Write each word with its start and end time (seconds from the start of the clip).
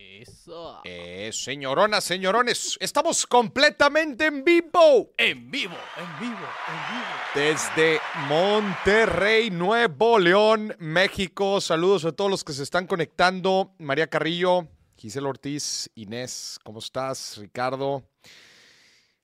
Eso. 0.00 0.80
Eh, 0.84 1.30
señoronas, 1.30 2.04
señorones, 2.04 2.78
estamos 2.80 3.26
completamente 3.26 4.26
en 4.26 4.42
vivo. 4.42 5.10
En 5.18 5.50
vivo, 5.50 5.76
en 5.98 6.20
vivo, 6.20 6.46
en 6.68 6.94
vivo. 6.94 7.10
Desde 7.34 8.00
Monterrey, 8.26 9.50
Nuevo 9.50 10.18
León, 10.18 10.74
México. 10.78 11.60
Saludos 11.60 12.06
a 12.06 12.12
todos 12.12 12.30
los 12.30 12.44
que 12.44 12.54
se 12.54 12.62
están 12.62 12.86
conectando. 12.86 13.74
María 13.78 14.06
Carrillo, 14.06 14.68
Gisela 14.96 15.28
Ortiz, 15.28 15.90
Inés, 15.94 16.58
¿cómo 16.64 16.78
estás? 16.78 17.36
Ricardo. 17.36 18.02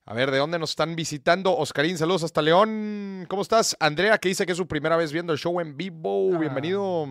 A 0.05 0.13
ver, 0.13 0.29
¿de 0.29 0.37
dónde 0.37 0.59
nos 0.59 0.69
están 0.69 0.95
visitando? 0.95 1.57
Oscarín, 1.57 1.97
saludos 1.97 2.23
hasta 2.23 2.43
León. 2.43 3.25
¿Cómo 3.27 3.41
estás? 3.41 3.75
Andrea, 3.79 4.19
que 4.19 4.29
dice 4.29 4.45
que 4.45 4.51
es 4.51 4.57
su 4.57 4.67
primera 4.67 4.95
vez 4.95 5.11
viendo 5.11 5.33
el 5.33 5.39
show 5.39 5.59
en 5.59 5.75
vivo. 5.75 6.31
Ah. 6.35 6.37
Bienvenido. 6.37 7.07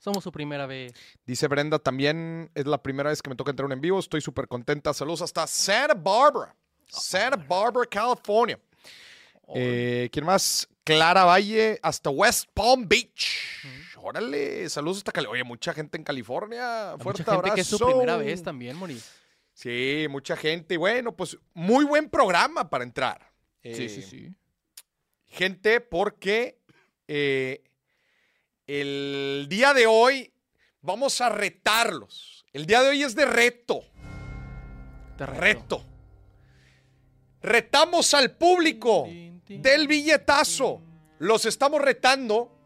Somos 0.00 0.24
su 0.24 0.32
primera 0.32 0.66
vez. 0.66 0.92
Dice 1.26 1.46
Brenda, 1.46 1.78
también 1.78 2.50
es 2.54 2.66
la 2.66 2.82
primera 2.82 3.10
vez 3.10 3.20
que 3.22 3.28
me 3.30 3.36
toca 3.36 3.50
entrar 3.50 3.70
en 3.70 3.80
vivo. 3.80 3.98
Estoy 4.00 4.20
súper 4.22 4.48
contenta. 4.48 4.92
Saludos 4.94 5.20
hasta 5.22 5.46
Santa 5.46 5.94
Barbara. 5.94 6.56
Santa 6.88 7.36
Barbara, 7.36 7.86
California. 7.86 8.58
Eh, 9.54 10.08
¿Quién 10.10 10.24
más? 10.24 10.66
Clara 10.84 11.24
Valle 11.24 11.78
hasta 11.82 12.08
West 12.10 12.48
Palm 12.54 12.88
Beach. 12.88 13.28
Órale, 13.96 14.68
saludos 14.70 14.98
hasta 14.98 15.12
California. 15.12 15.42
Oye, 15.42 15.48
mucha 15.48 15.74
gente 15.74 15.98
en 15.98 16.04
California. 16.04 16.94
Fuerte 16.98 17.22
mucha 17.22 17.34
gente 17.34 17.54
que 17.54 17.60
es 17.60 17.66
su 17.66 17.76
abrazo. 17.76 17.98
primera 17.98 18.16
vez 18.16 18.42
también, 18.42 18.76
Mori. 18.76 18.98
Sí, 19.52 20.06
mucha 20.08 20.34
gente. 20.36 20.74
Y 20.74 20.76
bueno, 20.78 21.14
pues 21.14 21.36
muy 21.52 21.84
buen 21.84 22.08
programa 22.08 22.70
para 22.70 22.84
entrar. 22.84 23.30
Sí, 23.62 23.68
Eh, 23.84 23.88
sí, 23.90 24.02
sí. 24.02 24.34
gente 25.26 25.82
porque 25.82 26.58
eh, 27.06 27.62
el 28.70 29.46
día 29.48 29.74
de 29.74 29.88
hoy 29.88 30.32
vamos 30.80 31.20
a 31.20 31.28
retarlos. 31.28 32.46
El 32.52 32.66
día 32.66 32.82
de 32.82 32.90
hoy 32.90 33.02
es 33.02 33.16
de 33.16 33.26
reto. 33.26 33.82
Te 35.18 35.26
reto. 35.26 35.40
Reto. 35.40 35.84
Retamos 37.42 38.14
al 38.14 38.36
público 38.36 39.08
del 39.48 39.88
billetazo. 39.88 40.82
Los 41.18 41.46
estamos 41.46 41.80
retando 41.80 42.56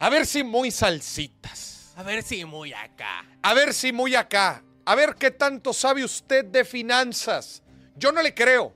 a 0.00 0.10
ver 0.10 0.26
si 0.26 0.42
muy 0.42 0.72
salsitas. 0.72 1.92
A 1.96 2.02
ver 2.02 2.24
si 2.24 2.44
muy 2.44 2.72
acá. 2.72 3.24
A 3.42 3.54
ver 3.54 3.72
si 3.72 3.92
muy 3.92 4.16
acá. 4.16 4.64
A 4.84 4.94
ver 4.96 5.14
qué 5.14 5.30
tanto 5.30 5.72
sabe 5.72 6.04
usted 6.04 6.44
de 6.44 6.64
finanzas. 6.64 7.62
Yo 7.94 8.10
no 8.10 8.20
le 8.20 8.34
creo. 8.34 8.74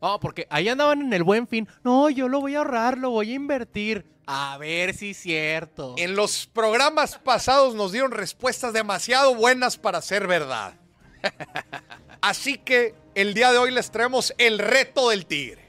Oh, 0.00 0.20
porque 0.20 0.46
ahí 0.50 0.68
andaban 0.68 1.00
en 1.00 1.12
el 1.14 1.22
buen 1.22 1.48
fin. 1.48 1.66
No, 1.82 2.10
yo 2.10 2.28
lo 2.28 2.40
voy 2.40 2.56
a 2.56 2.58
ahorrar, 2.58 2.98
lo 2.98 3.10
voy 3.10 3.32
a 3.32 3.34
invertir. 3.34 4.13
A 4.26 4.56
ver 4.58 4.94
si 4.94 5.10
es 5.10 5.18
cierto. 5.18 5.94
En 5.98 6.16
los 6.16 6.46
programas 6.46 7.18
pasados 7.18 7.74
nos 7.74 7.92
dieron 7.92 8.10
respuestas 8.10 8.72
demasiado 8.72 9.34
buenas 9.34 9.76
para 9.76 10.00
ser 10.00 10.26
verdad. 10.26 10.74
Así 12.20 12.58
que 12.58 12.94
el 13.14 13.34
día 13.34 13.52
de 13.52 13.58
hoy 13.58 13.70
les 13.70 13.90
traemos 13.90 14.34
el 14.38 14.58
reto 14.58 15.10
del 15.10 15.26
tigre. 15.26 15.64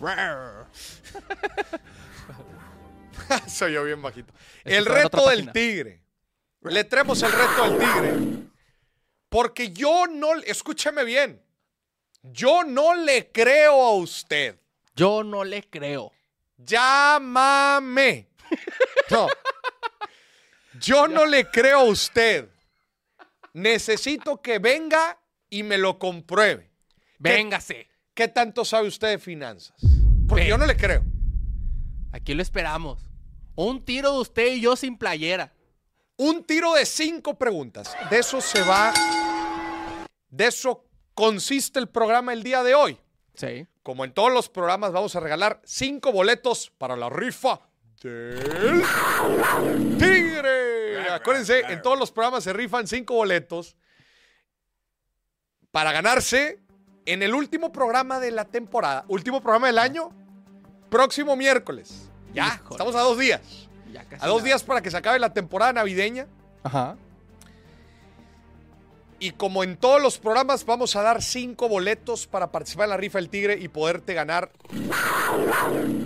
Soy 3.48 3.72
yo 3.72 3.84
bien 3.84 4.00
bajito. 4.02 4.32
El 4.64 4.86
reto 4.86 5.28
del 5.28 5.52
tigre. 5.52 6.02
Le 6.62 6.84
traemos 6.84 7.22
el 7.22 7.32
reto 7.32 7.70
del 7.70 7.78
tigre. 7.78 8.16
Porque 9.28 9.72
yo 9.72 10.06
no, 10.06 10.34
escúcheme 10.34 11.04
bien, 11.04 11.42
yo 12.22 12.64
no 12.64 12.94
le 12.94 13.30
creo 13.30 13.82
a 13.82 13.92
usted. 13.94 14.58
Yo 14.94 15.22
no 15.22 15.44
le 15.44 15.62
creo. 15.68 16.12
Llámame. 16.58 18.28
No. 19.10 19.28
Yo 20.80 21.06
no 21.06 21.26
le 21.26 21.48
creo 21.48 21.80
a 21.80 21.84
usted. 21.84 22.48
Necesito 23.52 24.42
que 24.42 24.58
venga 24.58 25.18
y 25.48 25.62
me 25.62 25.78
lo 25.78 25.98
compruebe. 25.98 26.70
Véngase. 27.18 27.88
¿Qué 28.14 28.28
tanto 28.28 28.64
sabe 28.64 28.88
usted 28.88 29.08
de 29.10 29.18
finanzas? 29.18 29.76
Porque 30.28 30.42
Ven. 30.42 30.50
yo 30.50 30.58
no 30.58 30.66
le 30.66 30.76
creo. 30.76 31.04
Aquí 32.12 32.34
lo 32.34 32.42
esperamos. 32.42 33.00
Un 33.54 33.84
tiro 33.84 34.12
de 34.12 34.18
usted 34.18 34.54
y 34.54 34.60
yo 34.60 34.74
sin 34.74 34.98
playera. 34.98 35.52
Un 36.16 36.44
tiro 36.44 36.74
de 36.74 36.84
cinco 36.84 37.38
preguntas. 37.38 37.94
De 38.10 38.18
eso 38.18 38.40
se 38.40 38.62
va. 38.62 38.92
De 40.28 40.46
eso 40.46 40.84
consiste 41.14 41.78
el 41.78 41.88
programa 41.88 42.32
el 42.32 42.42
día 42.42 42.62
de 42.62 42.74
hoy. 42.74 42.98
Sí. 43.36 43.66
Como 43.82 44.04
en 44.04 44.12
todos 44.12 44.32
los 44.32 44.48
programas, 44.48 44.92
vamos 44.92 45.14
a 45.16 45.20
regalar 45.20 45.60
cinco 45.64 46.10
boletos 46.12 46.72
para 46.78 46.96
la 46.96 47.08
rifa 47.08 47.60
del 48.02 48.82
Tigre. 49.98 51.10
Acuérdense, 51.10 51.60
en 51.72 51.82
todos 51.82 51.98
los 51.98 52.10
programas 52.12 52.44
se 52.44 52.52
rifan 52.52 52.86
cinco 52.86 53.14
boletos 53.14 53.76
para 55.70 55.92
ganarse 55.92 56.60
en 57.04 57.22
el 57.22 57.34
último 57.34 57.70
programa 57.72 58.18
de 58.20 58.30
la 58.30 58.44
temporada, 58.46 59.04
último 59.08 59.40
programa 59.40 59.66
del 59.68 59.78
año, 59.78 60.10
próximo 60.90 61.36
miércoles. 61.36 62.10
Ya, 62.32 62.46
Híjole. 62.56 62.70
estamos 62.72 62.94
a 62.96 63.00
dos 63.00 63.18
días. 63.18 63.68
Ya 63.92 64.04
casi 64.04 64.24
A 64.24 64.26
dos 64.28 64.38
nada. 64.38 64.46
días 64.46 64.64
para 64.64 64.80
que 64.82 64.90
se 64.90 64.96
acabe 64.96 65.18
la 65.18 65.32
temporada 65.32 65.72
navideña. 65.72 66.26
Ajá. 66.64 66.96
Y 69.18 69.30
como 69.30 69.64
en 69.64 69.76
todos 69.78 70.00
los 70.02 70.18
programas, 70.18 70.64
vamos 70.66 70.94
a 70.94 71.02
dar 71.02 71.22
cinco 71.22 71.68
boletos 71.68 72.26
para 72.26 72.50
participar 72.52 72.84
en 72.84 72.90
la 72.90 72.96
rifa 72.98 73.18
del 73.18 73.30
Tigre 73.30 73.58
y 73.58 73.68
poderte 73.68 74.12
ganar 74.12 74.50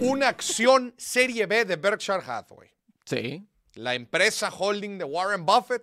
una 0.00 0.28
acción 0.28 0.94
Serie 0.97 1.47
B 1.47 1.65
de 1.65 1.76
Berkshire 1.76 2.21
Hathaway, 2.25 2.71
Sí. 3.04 3.44
la 3.75 3.94
empresa 3.94 4.48
holding 4.56 4.98
de 4.98 5.04
Warren 5.04 5.44
Buffett. 5.44 5.82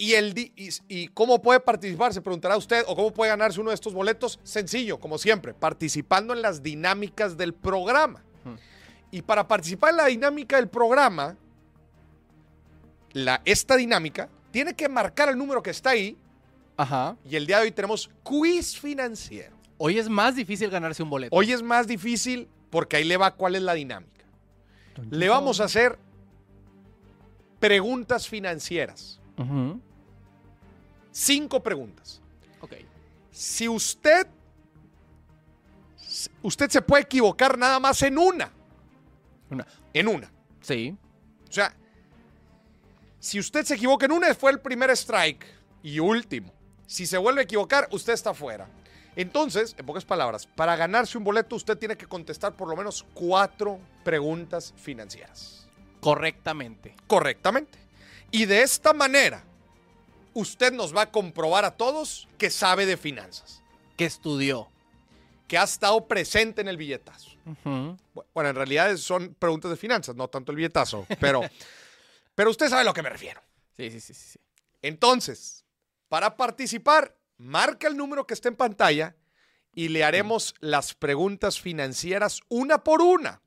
Y, 0.00 0.14
el 0.14 0.32
y, 0.38 0.70
y 0.86 1.08
cómo 1.08 1.42
puede 1.42 1.58
participar? 1.58 2.14
Se 2.14 2.22
preguntará 2.22 2.56
usted, 2.56 2.84
o 2.86 2.94
cómo 2.94 3.12
puede 3.12 3.30
ganarse 3.30 3.60
uno 3.60 3.70
de 3.70 3.74
estos 3.74 3.92
boletos. 3.92 4.38
Sencillo, 4.44 5.00
como 5.00 5.18
siempre, 5.18 5.54
participando 5.54 6.32
en 6.32 6.40
las 6.40 6.62
dinámicas 6.62 7.36
del 7.36 7.52
programa. 7.52 8.22
Ujú. 8.44 8.56
Y 9.10 9.22
para 9.22 9.48
participar 9.48 9.90
en 9.90 9.96
la 9.96 10.06
dinámica 10.06 10.54
del 10.56 10.68
programa, 10.68 11.36
la, 13.12 13.42
esta 13.44 13.74
dinámica 13.76 14.28
tiene 14.58 14.74
que 14.74 14.88
marcar 14.88 15.28
el 15.28 15.38
número 15.38 15.62
que 15.62 15.70
está 15.70 15.90
ahí 15.90 16.16
Ajá. 16.76 17.16
y 17.24 17.36
el 17.36 17.46
día 17.46 17.58
de 17.58 17.66
hoy 17.66 17.70
tenemos 17.70 18.10
quiz 18.24 18.76
financiero. 18.76 19.56
Hoy 19.76 20.00
es 20.00 20.08
más 20.08 20.34
difícil 20.34 20.68
ganarse 20.68 21.00
un 21.00 21.10
boleto. 21.10 21.36
Hoy 21.36 21.52
es 21.52 21.62
más 21.62 21.86
difícil 21.86 22.48
porque 22.68 22.96
ahí 22.96 23.04
le 23.04 23.16
va 23.16 23.36
cuál 23.36 23.54
es 23.54 23.62
la 23.62 23.74
dinámica. 23.74 24.24
Le 25.10 25.28
vamos 25.28 25.60
a 25.60 25.64
hacer 25.66 25.96
preguntas 27.60 28.26
financieras. 28.26 29.20
Ujú. 29.36 29.80
Cinco 31.12 31.62
preguntas. 31.62 32.20
Ok. 32.60 32.72
Si 33.30 33.68
usted, 33.68 34.26
usted 36.42 36.68
se 36.68 36.82
puede 36.82 37.04
equivocar 37.04 37.56
nada 37.56 37.78
más 37.78 38.02
en 38.02 38.18
una. 38.18 38.50
Una. 39.50 39.64
En 39.92 40.08
una. 40.08 40.32
Sí. 40.62 40.96
O 41.48 41.52
sea, 41.52 41.72
si 43.20 43.38
usted 43.38 43.64
se 43.64 43.74
equivoca 43.74 44.06
en 44.06 44.12
una, 44.12 44.34
fue 44.34 44.50
el 44.50 44.60
primer 44.60 44.90
strike 44.90 45.44
y 45.82 45.98
último. 45.98 46.52
Si 46.86 47.06
se 47.06 47.18
vuelve 47.18 47.40
a 47.40 47.44
equivocar, 47.44 47.88
usted 47.90 48.12
está 48.12 48.32
fuera. 48.34 48.68
Entonces, 49.16 49.74
en 49.78 49.84
pocas 49.84 50.04
palabras, 50.04 50.46
para 50.46 50.76
ganarse 50.76 51.18
un 51.18 51.24
boleto, 51.24 51.56
usted 51.56 51.76
tiene 51.76 51.96
que 51.96 52.06
contestar 52.06 52.54
por 52.54 52.68
lo 52.68 52.76
menos 52.76 53.04
cuatro 53.14 53.80
preguntas 54.04 54.72
financieras. 54.76 55.66
Correctamente. 56.00 56.94
Correctamente. 57.08 57.78
Y 58.30 58.44
de 58.46 58.62
esta 58.62 58.92
manera, 58.92 59.42
usted 60.34 60.72
nos 60.72 60.94
va 60.94 61.02
a 61.02 61.10
comprobar 61.10 61.64
a 61.64 61.72
todos 61.72 62.28
que 62.38 62.50
sabe 62.50 62.86
de 62.86 62.96
finanzas, 62.96 63.62
Que 63.96 64.04
estudió. 64.04 64.68
que 65.48 65.58
ha 65.58 65.64
estado 65.64 66.06
presente 66.06 66.60
en 66.60 66.68
el 66.68 66.76
billetazo. 66.76 67.30
Bueno, 67.64 68.50
en 68.50 68.54
realidad 68.54 68.94
son 68.98 69.34
preguntas 69.38 69.70
de 69.70 69.76
finanzas, 69.78 70.14
no 70.14 70.28
tanto 70.28 70.52
el 70.52 70.56
billetazo, 70.56 71.06
pero, 71.18 71.40
pero 72.38 72.50
usted 72.50 72.68
sabe 72.68 72.82
a 72.82 72.84
lo 72.84 72.94
que 72.94 73.02
me 73.02 73.10
refiero. 73.10 73.42
Sí, 73.76 73.90
sí, 73.90 73.98
sí, 73.98 74.14
sí. 74.14 74.38
Entonces, 74.80 75.64
para 76.06 76.36
participar, 76.36 77.18
marca 77.36 77.88
el 77.88 77.96
número 77.96 78.28
que 78.28 78.34
está 78.34 78.48
en 78.48 78.54
pantalla 78.54 79.16
y 79.74 79.88
le 79.88 80.04
haremos 80.04 80.54
las 80.60 80.94
preguntas 80.94 81.60
financieras 81.60 82.42
una 82.48 82.84
por 82.84 83.02
una. 83.02 83.42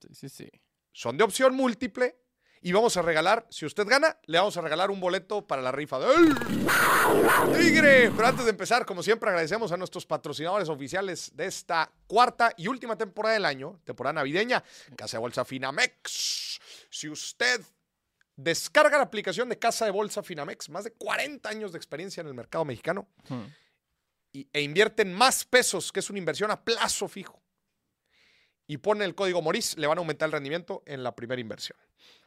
Sí, 0.00 0.08
sí, 0.14 0.28
sí. 0.30 0.50
Son 0.90 1.18
de 1.18 1.24
opción 1.24 1.54
múltiple 1.54 2.16
y 2.62 2.72
vamos 2.72 2.96
a 2.96 3.02
regalar, 3.02 3.46
si 3.50 3.66
usted 3.66 3.86
gana, 3.86 4.18
le 4.24 4.38
vamos 4.38 4.56
a 4.56 4.62
regalar 4.62 4.90
un 4.90 5.00
boleto 5.00 5.46
para 5.46 5.60
la 5.60 5.70
rifa 5.70 5.98
del 5.98 6.34
Tigre. 7.58 8.10
Pero 8.10 8.26
antes 8.26 8.46
de 8.46 8.52
empezar, 8.52 8.86
como 8.86 9.02
siempre, 9.02 9.28
agradecemos 9.28 9.70
a 9.70 9.76
nuestros 9.76 10.06
patrocinadores 10.06 10.70
oficiales 10.70 11.30
de 11.34 11.44
esta 11.44 11.92
cuarta 12.06 12.54
y 12.56 12.68
última 12.68 12.96
temporada 12.96 13.34
del 13.34 13.44
año, 13.44 13.82
temporada 13.84 14.14
navideña, 14.14 14.64
Casa 14.96 15.18
de 15.18 15.20
Bolsa 15.20 15.44
Finamex. 15.44 16.58
Si 16.88 17.10
usted 17.10 17.60
descarga 18.36 18.96
la 18.96 19.04
aplicación 19.04 19.48
de 19.48 19.58
Casa 19.58 19.84
de 19.84 19.90
Bolsa 19.90 20.22
Finamex, 20.22 20.68
más 20.68 20.84
de 20.84 20.92
40 20.92 21.48
años 21.48 21.72
de 21.72 21.78
experiencia 21.78 22.20
en 22.20 22.26
el 22.26 22.34
mercado 22.34 22.64
mexicano, 22.64 23.08
Ujú. 23.24 23.42
y- 24.32 24.48
e 24.52 24.60
invierte 24.62 25.02
en 25.02 25.14
más 25.14 25.44
pesos, 25.44 25.92
que 25.92 26.00
es 26.00 26.10
una 26.10 26.18
inversión 26.18 26.50
a 26.50 26.62
plazo 26.64 27.06
fijo, 27.08 27.40
y 28.66 28.78
pone 28.78 29.04
el 29.04 29.14
código 29.14 29.42
MORIS, 29.42 29.76
le 29.78 29.86
van 29.86 29.98
a 29.98 30.00
aumentar 30.00 30.26
el 30.26 30.32
rendimiento 30.32 30.82
en 30.86 31.02
la 31.02 31.14
primera 31.14 31.40
inversión. 31.40 31.78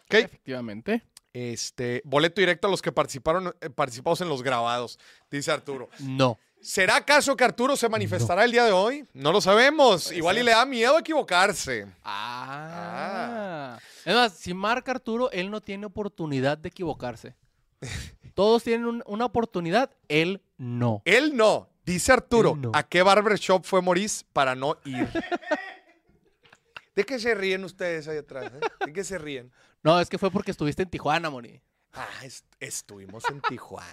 ¿Ok? 0.05 0.13
Efectivamente. 0.13 1.03
Este, 1.33 2.01
boleto 2.05 2.39
directo 2.41 2.67
a 2.67 2.71
los 2.71 2.81
que 2.81 2.91
participaron, 2.91 3.53
eh, 3.61 3.69
participamos 3.69 4.21
en 4.21 4.29
los 4.29 4.41
grabados, 4.41 4.97
dice 5.29 5.51
Arturo. 5.51 5.89
No. 5.99 6.39
¿Será 6.61 6.97
acaso 6.97 7.35
que 7.37 7.43
Arturo 7.43 7.77
se 7.77 7.87
manifestará 7.87 8.43
el 8.43 8.51
día 8.51 8.65
de 8.65 8.71
hoy? 8.71 9.07
No 9.13 9.31
lo 9.31 9.39
sabemos. 9.41 10.05
Puede 10.05 10.17
Igual 10.17 10.37
y 10.39 10.43
le 10.43 10.51
da 10.51 10.65
miedo 10.65 10.97
equivocarse. 10.99 11.87
Ah. 12.03 13.79
Es 14.05 14.13
más, 14.15 14.33
si 14.33 14.53
marca 14.53 14.91
Arturo, 14.91 15.31
él 15.31 15.49
no 15.51 15.61
tiene 15.61 15.85
oportunidad 15.85 16.57
de 16.57 16.69
equivocarse. 16.69 17.35
Todos 18.33 18.63
tienen 18.63 18.85
un- 18.85 19.03
una 19.05 19.25
oportunidad, 19.25 19.91
él 20.07 20.41
no. 20.57 21.01
Él 21.05 21.35
no. 21.35 21.69
Dice 21.85 22.11
Arturo, 22.11 22.51
Él 22.53 22.61
no. 22.61 22.71
¿a 22.73 22.83
qué 22.83 23.01
barbershop 23.01 23.63
fue 23.63 23.81
Maurice 23.81 24.25
para 24.33 24.55
no 24.55 24.77
ir? 24.83 25.07
¿De 26.95 27.05
qué 27.05 27.17
se 27.19 27.33
ríen 27.33 27.63
ustedes 27.63 28.07
ahí 28.07 28.17
atrás? 28.17 28.51
eh? 28.53 28.59
¿De 28.85 28.91
qué 28.93 29.03
se 29.03 29.17
ríen? 29.17 29.51
No, 29.83 29.99
es 29.99 30.09
que 30.09 30.17
fue 30.17 30.31
porque 30.31 30.51
estuviste 30.51 30.83
en 30.83 30.89
Tijuana, 30.89 31.29
Moni. 31.29 31.61
Ah, 31.93 32.07
est- 32.23 32.45
estuvimos 32.59 33.23
en 33.29 33.39
Tijuana. 33.41 33.87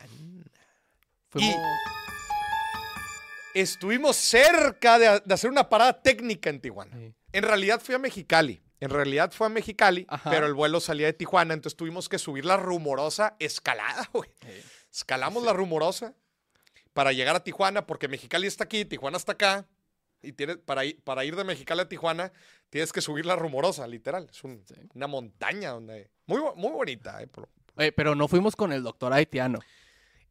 Fuimos- 1.31 1.55
Estuvimos 3.55 4.17
cerca 4.17 4.99
de, 4.99 5.21
de 5.25 5.35
hacer 5.35 5.51
una 5.51 5.69
parada 5.69 6.03
técnica 6.03 6.51
en 6.51 6.61
Tijuana. 6.61 6.97
Sí. 6.97 7.15
En 7.33 7.43
realidad 7.45 7.81
fui 7.81 7.95
a 7.95 7.99
Mexicali. 7.99 8.61
En 8.81 8.91
realidad 8.91 9.33
fue 9.33 9.47
a 9.47 9.51
Mexicali, 9.51 10.05
Ajá. 10.09 10.29
pero 10.31 10.47
el 10.47 10.53
vuelo 10.55 10.79
salía 10.81 11.07
de 11.07 11.13
Tijuana, 11.15 11.55
entonces 11.55 11.77
tuvimos 11.77 12.09
que 12.09 12.19
subir 12.19 12.45
la 12.45 12.57
rumorosa 12.57 13.35
escalada, 13.39 14.09
güey. 14.13 14.29
Escalamos 14.93 15.43
la 15.45 15.53
rumorosa 15.53 16.15
para 16.93 17.13
llegar 17.13 17.35
a 17.37 17.43
Tijuana, 17.43 17.87
porque 17.87 18.09
Mexicali 18.09 18.47
está 18.47 18.65
aquí, 18.65 18.85
Tijuana 18.85 19.17
está 19.17 19.33
acá. 19.33 19.67
Y 20.23 20.33
tienes, 20.33 20.57
para, 20.59 20.85
ir, 20.85 21.03
para 21.03 21.25
ir 21.25 21.37
de 21.37 21.45
Mexicali 21.45 21.81
a 21.83 21.89
Tijuana, 21.89 22.33
tienes 22.71 22.93
que 22.93 23.01
subir 23.01 23.27
la 23.27 23.37
rumorosa, 23.37 23.87
literal. 23.87 24.27
Es 24.31 24.43
un- 24.45 24.65
una 24.95 25.07
montaña 25.07 25.71
donde. 25.71 26.11
Muy, 26.27 26.41
muy 26.57 26.71
bonita, 26.73 27.23
eh, 27.23 27.27
por- 27.27 27.49
pero 27.97 28.15
no 28.15 28.27
fuimos 28.29 28.55
con 28.57 28.73
el 28.73 28.83
doctor 28.83 29.13
haitiano. 29.13 29.59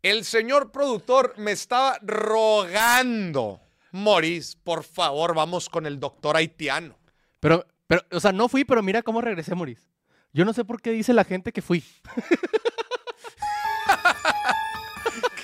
El 0.04 0.26
señor 0.26 0.72
productor 0.72 1.34
me 1.38 1.54
estaba 1.54 1.98
rogando. 2.02 3.62
Moris, 3.94 4.58
por 4.58 4.84
favor, 4.84 5.34
vamos 5.34 5.70
con 5.70 5.86
el 5.86 5.98
doctor 5.98 6.36
haitiano. 6.36 6.98
Pero, 7.40 7.66
pero, 7.88 8.02
o 8.12 8.20
sea, 8.20 8.34
no 8.34 8.50
fui, 8.50 8.66
pero 8.66 8.84
mira 8.84 9.02
cómo 9.02 9.22
regresé, 9.22 9.56
Moris. 9.56 9.90
Yo 10.34 10.44
no 10.44 10.52
sé 10.52 10.66
por 10.66 10.82
qué 10.82 10.92
dice 10.92 11.14
la 11.14 11.24
gente 11.24 11.54
que 11.54 11.62
fui. 11.62 11.86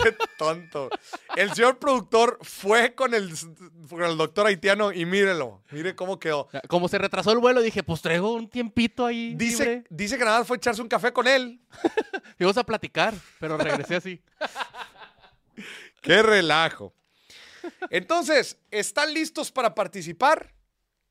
Qué 0.01 0.16
tonto. 0.38 0.90
El 1.36 1.54
señor 1.54 1.78
productor 1.80 2.40
fue 2.42 2.96
con 2.96 3.13
el, 3.13 3.34
con 3.90 4.04
el 4.04 4.18
doctor 4.18 4.48
haitiano 4.48 4.92
y 4.92 5.06
mírelo. 5.06 5.62
Mire 5.72 5.96
cómo 5.96 6.19
quedó. 6.19 6.50
Como 6.68 6.88
se 6.88 6.98
retrasó 6.98 7.31
el 7.31 7.40
vuelo, 7.40 7.62
dije, 7.62 7.84
pues 7.84 8.01
traigo 8.01 8.34
un 8.34 8.50
tiempito 8.50 9.06
ahí. 9.06 9.34
Dice, 9.36 9.63
libre. 9.63 9.84
dice 9.90 10.18
que 10.18 10.25
nada 10.25 10.40
más 10.40 10.48
fue 10.48 10.57
echarse 10.57 10.81
un 10.81 10.88
café 10.88 11.12
con 11.12 11.28
él. 11.28 11.60
Íbamos 12.40 12.57
a 12.57 12.66
platicar, 12.66 13.13
pero 13.40 13.57
regresé 13.57 13.96
así. 13.96 14.22
Qué 16.02 16.22
relajo. 16.22 16.94
Entonces, 17.90 18.57
¿están 18.72 19.13
listos 19.13 19.52
para 19.52 19.75
participar? 19.75 20.54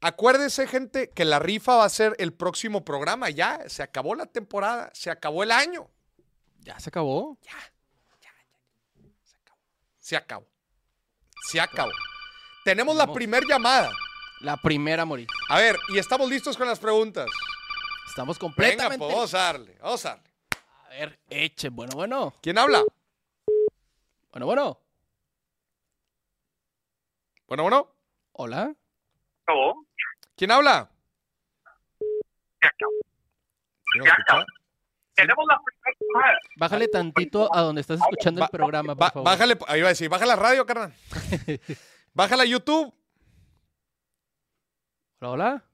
Acuérdense, 0.01 0.67
gente, 0.67 1.11
que 1.11 1.25
la 1.25 1.39
rifa 1.39 1.77
va 1.77 1.85
a 1.85 1.89
ser 1.89 2.15
el 2.19 2.33
próximo 2.33 2.85
programa. 2.85 3.31
Ya, 3.31 3.69
se 3.69 3.83
acabó 3.83 4.15
la 4.15 4.27
temporada, 4.27 4.91
se 4.95 5.11
acabó 5.11 5.43
el 5.43 5.51
año. 5.51 5.91
Ya 6.61 6.79
se 6.79 6.91
acabó. 6.91 7.39
Se 10.09 10.17
acabó. 10.17 10.47
Se 11.51 11.61
acabó. 11.61 11.93
Tenemos 12.65 12.97
la 12.97 13.03
Tenemos. 13.05 13.15
primer 13.15 13.45
llamada. 13.47 13.91
La 14.41 14.57
primera, 14.57 15.05
Moris. 15.05 15.29
A 15.51 15.59
ver, 15.59 15.77
y 15.91 15.99
estamos 15.99 16.31
listos 16.31 16.57
con 16.57 16.67
las 16.67 16.79
preguntas. 16.79 17.29
Estamos 18.07 18.39
Venga, 18.39 18.41
completamente. 18.41 18.97
pues 19.05 19.15
vamos 19.15 19.35
a 19.35 19.39
darle, 19.39 19.77
vamos 19.83 20.07
a 20.07 20.09
darle. 20.09 20.31
A 20.87 20.89
ver, 20.89 21.19
eche. 21.29 21.69
Bueno, 21.69 21.93
bueno. 21.95 22.35
¿Quién 22.41 22.57
habla? 22.57 22.83
Bueno, 24.33 24.47
bueno. 24.47 24.81
Bueno, 27.47 27.63
bueno. 27.65 27.95
Hola. 28.33 28.75
acabó. 29.43 29.85
¿Quién 30.37 30.53
habla? 30.53 30.91
Se 32.63 32.67
acabó. 32.67 32.93
¿Sí 33.93 33.99
nos 33.99 34.09
escucha? 34.09 34.47
Tenemos 35.19 35.45
la 35.49 35.61
primera. 35.65 36.39
Bájale 36.57 36.87
tantito 36.87 37.53
a 37.53 37.63
donde 37.63 37.81
estás 37.81 37.99
escuchando 37.99 38.45
el 38.45 38.49
programa, 38.51 38.95
por 38.95 39.11
favor. 39.11 39.25
bájale, 39.25 39.59
ahí 39.67 39.81
iba 39.81 39.89
a 39.89 39.91
decir, 39.91 40.09
baja 40.09 40.25
la 40.25 40.37
radio, 40.37 40.65
carnal. 40.65 40.95
Bájala 42.15 42.45
a 42.45 42.47
YouTube. 42.47 42.95
Hola, 45.21 45.31
hola. 45.33 45.65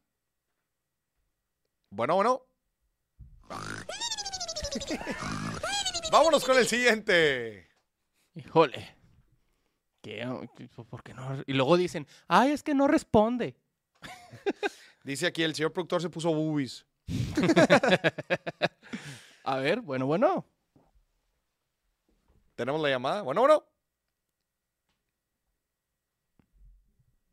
Bueno, 1.91 2.15
bueno. 2.15 2.47
Vámonos 6.11 6.43
con 6.43 6.57
el 6.57 6.67
siguiente. 6.67 7.69
Híjole. 8.35 8.97
¿Qué? 10.01 10.27
¿Por 10.89 11.03
qué 11.03 11.13
no? 11.13 11.43
Y 11.47 11.53
luego 11.53 11.77
dicen, 11.77 12.07
ay, 12.29 12.53
es 12.53 12.63
que 12.63 12.73
no 12.73 12.89
responde. 12.89 13.59
Dice 15.03 15.27
aquí, 15.27 15.43
el 15.43 15.55
señor 15.55 15.75
productor 15.75 16.01
se 16.01 16.09
puso 16.09 16.33
boobies. 16.33 16.87
A 19.45 19.59
ver, 19.59 19.81
bueno, 19.83 20.07
bueno. 20.07 20.47
Tenemos 22.55 22.81
la 22.81 22.89
llamada. 22.89 23.23
Bueno, 23.23 23.43
bueno. 23.43 23.65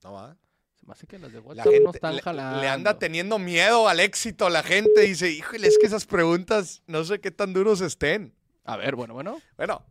No 0.04 0.14
va. 0.14 0.36
Se 0.76 0.86
me 0.86 0.94
hace 0.94 1.08
que 1.08 1.20
las 1.20 1.32
de 1.32 1.40
La 1.40 1.46
WhatsApp 1.46 1.66
no 1.66 1.72
gente 1.72 1.98
están 1.98 2.16
le, 2.16 2.22
jalando. 2.22 2.62
le 2.62 2.68
anda 2.68 2.98
teniendo 3.00 3.38
miedo 3.40 3.88
al 3.88 4.00
éxito. 4.00 4.50
La 4.50 4.64
gente 4.64 5.02
dice, 5.02 5.30
híjole, 5.30 5.68
es 5.68 5.78
que 5.80 5.86
esas 5.86 6.06
preguntas 6.06 6.82
no 6.88 7.04
sé 7.04 7.22
qué 7.22 7.32
tan 7.32 7.54
duros 7.54 7.82
estén. 7.82 8.34
A 8.66 8.78
ver, 8.78 8.96
bueno, 8.96 9.14
bueno. 9.14 9.40
Bueno, 9.58 9.86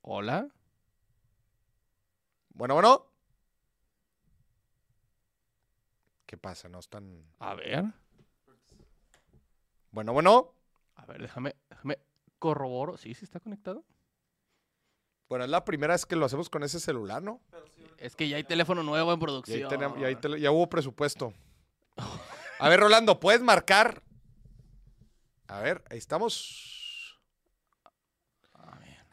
Hola. 0.00 0.48
bueno, 2.54 2.74
bueno. 2.74 3.06
¿Qué 6.26 6.36
pasa? 6.38 6.68
No 6.68 6.78
están. 6.80 7.24
A 7.38 7.54
ver. 7.54 7.84
Bueno, 9.92 10.12
bueno. 10.12 10.54
A 10.96 11.06
ver, 11.06 11.20
déjame, 11.22 11.54
déjame 11.70 11.98
corroboro. 12.38 12.96
Sí, 12.96 13.14
sí 13.14 13.24
está 13.24 13.38
conectado. 13.40 13.84
Bueno, 15.28 15.44
es 15.44 15.50
la 15.50 15.64
primera 15.64 15.94
vez 15.94 16.04
que 16.04 16.16
lo 16.16 16.26
hacemos 16.26 16.50
con 16.50 16.62
ese 16.62 16.80
celular, 16.80 17.22
¿no? 17.22 17.40
Es 17.98 18.16
que 18.16 18.28
ya 18.28 18.36
hay 18.36 18.44
teléfono 18.44 18.82
nuevo 18.82 19.12
en 19.12 19.18
Y 19.18 19.20
ahí, 19.20 19.24
producción. 19.26 19.68
tenemos- 19.68 19.98
y 20.00 20.04
ahí 20.04 20.16
tele- 20.16 20.40
ya 20.40 20.50
hubo 20.50 20.68
presupuesto. 20.68 21.32
A 22.58 22.68
ver, 22.68 22.80
Rolando, 22.80 23.18
¿puedes 23.20 23.40
marcar? 23.40 24.02
A 25.46 25.60
ver, 25.60 25.82
ahí 25.90 25.98
estamos. 25.98 27.20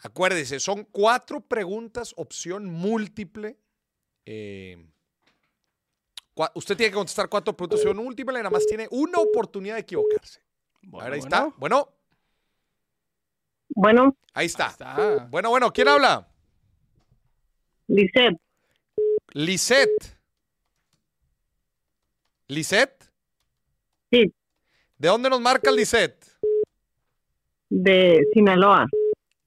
Acuérdese, 0.01 0.62
son 0.62 0.86
cuatro 0.86 1.41
preguntas, 1.41 2.13
opción 2.15 2.65
múltiple. 2.65 3.57
Eh, 4.25 4.77
usted 6.55 6.77
tiene 6.77 6.91
que 6.91 6.95
contestar 6.95 7.27
cuatro 7.27 7.53
preguntas, 7.55 7.79
opción 7.79 7.98
múltiple, 7.98 8.33
y 8.39 8.43
nada 8.43 8.50
más 8.50 8.65
tiene 8.65 8.88
una 8.91 9.19
oportunidad 9.19 9.75
de 9.75 9.81
equivocarse. 9.81 10.41
Bueno, 10.81 11.01
a 11.05 11.09
ver, 11.09 11.13
ahí 11.13 11.19
bueno. 11.19 11.36
está. 11.38 11.55
Bueno, 11.57 11.89
Bueno, 13.69 14.17
ahí 14.33 14.43
Ahí 14.43 14.45
está. 14.45 15.27
Bueno, 15.29 15.50
bueno, 15.50 15.71
¿quién 15.71 15.88
habla? 15.88 16.27
Lisette, 17.88 18.38
Lisette. 19.33 20.17
¿Lisette? 22.48 23.03
Sí. 24.12 24.33
¿De 24.98 25.07
dónde 25.07 25.29
nos 25.29 25.39
marca 25.41 25.71
Lisette? 25.71 26.25
de 27.69 28.25
Sinaloa. 28.33 28.88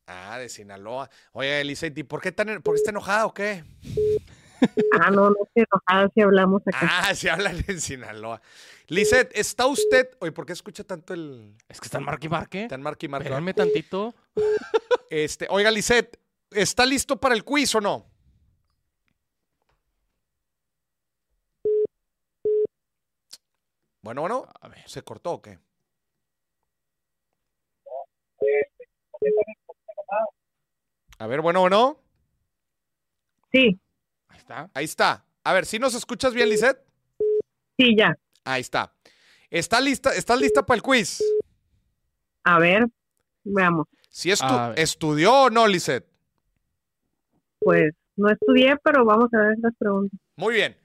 Ah, 0.06 0.38
de 0.38 0.48
Sinaloa. 0.48 1.10
Oye, 1.32 1.62
Lisette, 1.64 1.98
¿y 1.98 2.02
por 2.04 2.20
qué, 2.20 2.30
tan, 2.32 2.62
por 2.62 2.74
qué 2.74 2.78
está 2.78 2.90
enojada 2.90 3.26
o 3.26 3.34
qué? 3.34 3.64
Ah, 5.00 5.10
no, 5.10 5.30
no 5.30 5.36
estoy 5.44 5.64
enojada 5.70 6.10
si 6.14 6.20
hablamos 6.20 6.62
acá. 6.66 6.78
Ah, 6.82 7.14
se 7.14 7.30
hablan 7.30 7.64
en 7.66 7.80
Sinaloa. 7.80 8.40
Lisette, 8.88 9.30
¿está 9.36 9.66
usted? 9.66 10.08
Oye, 10.20 10.32
¿por 10.32 10.44
qué 10.46 10.52
escucha 10.52 10.84
tanto 10.84 11.14
el 11.14 11.56
Es 11.68 11.80
que 11.80 11.86
están 11.86 12.04
marque 12.04 12.26
y 12.26 12.30
marque. 12.30 12.66
tan 12.68 12.82
marque 12.82 13.06
y 13.06 13.08
marque? 13.08 13.28
Espérenme 13.28 13.54
tantito. 13.54 14.14
Este, 15.10 15.46
oiga, 15.50 15.70
Lisette, 15.70 16.18
¿está 16.50 16.86
listo 16.86 17.16
para 17.18 17.34
el 17.34 17.44
quiz 17.44 17.74
o 17.74 17.80
no? 17.80 18.06
Bueno, 24.02 24.22
bueno, 24.22 24.46
A 24.60 24.68
ver. 24.68 24.82
¿se 24.88 25.02
cortó 25.02 25.32
o 25.32 25.42
qué? 25.42 25.58
A 31.18 31.26
ver, 31.26 31.40
bueno, 31.40 31.60
bueno. 31.60 31.98
Sí, 33.52 33.78
está. 34.52 34.70
Ahí 34.74 34.84
está. 34.84 35.24
A 35.44 35.52
ver, 35.52 35.66
¿sí 35.66 35.78
nos 35.78 35.94
escuchas 35.94 36.34
bien, 36.34 36.48
Lisette? 36.48 36.78
sí, 37.78 37.96
ya. 37.96 38.16
Ahí 38.44 38.60
está. 38.60 38.92
¿Está 39.50 39.80
lista, 39.80 40.14
¿Estás 40.14 40.40
lista 40.40 40.64
para 40.64 40.76
el 40.76 40.82
quiz? 40.82 41.22
A 42.44 42.58
ver, 42.58 42.86
veamos. 43.44 43.86
Si 44.08 44.30
estu- 44.30 44.74
estudió 44.76 45.32
o 45.44 45.50
no, 45.50 45.66
Lisette. 45.66 46.06
Pues 47.58 47.92
no 48.16 48.30
estudié, 48.30 48.76
pero 48.82 49.04
vamos 49.04 49.32
a 49.34 49.38
ver 49.38 49.56
las 49.60 49.74
preguntas. 49.78 50.18
Muy 50.36 50.54
bien. 50.54 50.76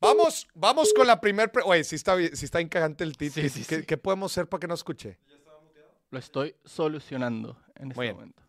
Vamos, 0.00 0.46
vamos 0.54 0.92
con 0.92 1.06
la 1.06 1.20
primer. 1.20 1.50
pre- 1.50 1.62
Oye, 1.64 1.82
sí 1.84 1.96
está, 1.96 2.14
bien- 2.14 2.36
sí 2.36 2.44
está 2.44 2.60
incagante 2.60 3.04
el 3.04 3.16
título. 3.16 3.48
Sí, 3.48 3.62
sí, 3.62 3.64
¿Qué, 3.66 3.80
sí. 3.80 3.86
qué 3.86 3.96
podemos 3.96 4.32
hacer 4.32 4.48
para 4.48 4.60
que 4.60 4.66
no 4.66 4.74
escuche? 4.74 5.18
Lo 6.10 6.18
estoy 6.18 6.54
solucionando 6.64 7.56
en 7.76 7.90
este 7.90 8.00
bien. 8.02 8.14
momento. 8.14 8.42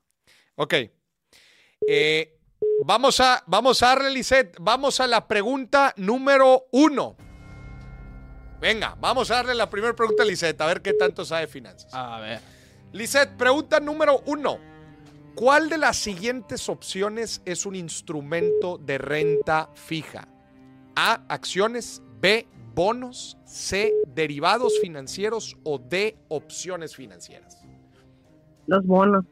Ok. 0.56 0.74
Eh, 1.88 2.35
vamos, 2.86 3.20
a, 3.20 3.44
vamos 3.48 3.82
a 3.84 3.88
darle, 3.88 4.12
Lisette. 4.12 4.58
Vamos 4.60 5.00
a 5.00 5.08
la 5.08 5.28
pregunta 5.28 5.94
número 5.98 6.68
uno. 6.72 7.16
Venga, 8.60 8.96
vamos 9.00 9.30
a 9.32 9.36
darle 9.36 9.56
la 9.56 9.70
primera 9.70 9.96
pregunta 9.96 10.24
a 10.24 10.26
Lisette, 10.26 10.60
a 10.62 10.66
ver 10.66 10.82
qué 10.82 10.94
tanto 10.94 11.26
sabe 11.26 11.42
de 11.42 11.48
finanzas. 11.48 11.94
A 11.94 12.20
ver. 12.20 12.40
Lisette, 12.94 13.36
pregunta 13.38 13.80
número 13.80 14.22
uno. 14.26 14.58
¿Cuál 15.36 15.70
de 15.70 15.78
las 15.78 15.98
siguientes 15.98 16.70
opciones 16.70 17.42
es 17.44 17.66
un 17.66 17.76
instrumento 17.76 18.78
de 18.78 18.98
renta 18.98 19.70
fija? 19.76 20.30
A, 20.96 21.22
acciones, 21.28 22.02
B, 22.22 22.48
bonos, 22.74 23.38
C, 23.44 23.94
derivados 24.08 24.80
financieros 24.80 25.58
o 25.64 25.78
D, 25.78 26.18
opciones 26.30 26.96
financieras. 26.96 27.62
Los 28.68 28.86
bonos. 28.86 29.26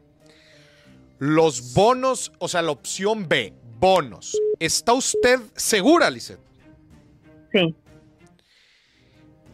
Los 1.20 1.74
bonos, 1.74 2.32
o 2.40 2.48
sea, 2.48 2.62
la 2.62 2.72
opción 2.72 3.28
B, 3.28 3.54
bonos. 3.80 4.38
¿Está 4.60 4.94
usted 4.94 5.40
segura, 5.56 6.10
Lisette? 6.10 6.40
Sí. 7.52 7.76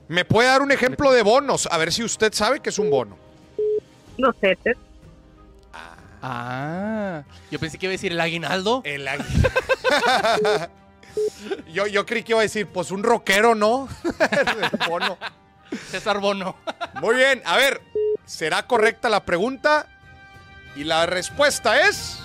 ¿Me 0.07 0.25
puede 0.25 0.47
dar 0.47 0.61
un 0.61 0.71
ejemplo 0.71 1.11
de 1.11 1.21
bonos? 1.21 1.67
A 1.71 1.77
ver 1.77 1.93
si 1.93 2.03
usted 2.03 2.33
sabe 2.33 2.59
que 2.59 2.69
es 2.69 2.79
un 2.79 2.89
bono. 2.89 3.17
Los 4.17 4.35
CETES. 4.37 4.77
Ah, 6.21 7.23
yo 7.49 7.59
pensé 7.59 7.77
que 7.77 7.85
iba 7.85 7.91
a 7.91 7.93
decir 7.93 8.11
el 8.11 8.19
aguinaldo. 8.19 8.81
El 8.83 9.07
águila. 9.07 9.49
yo, 11.71 11.87
yo 11.87 12.05
creí 12.05 12.23
que 12.23 12.33
iba 12.33 12.39
a 12.39 12.43
decir, 12.43 12.67
pues 12.67 12.91
un 12.91 13.03
rockero, 13.03 13.55
¿no? 13.55 13.87
El 14.31 14.79
bono. 14.89 15.17
César 15.89 16.19
Bono. 16.19 16.55
Muy 17.01 17.15
bien, 17.15 17.41
a 17.45 17.55
ver, 17.57 17.81
¿será 18.25 18.65
correcta 18.65 19.09
la 19.09 19.23
pregunta? 19.25 19.87
Y 20.75 20.83
la 20.83 21.05
respuesta 21.05 21.87
es... 21.87 22.19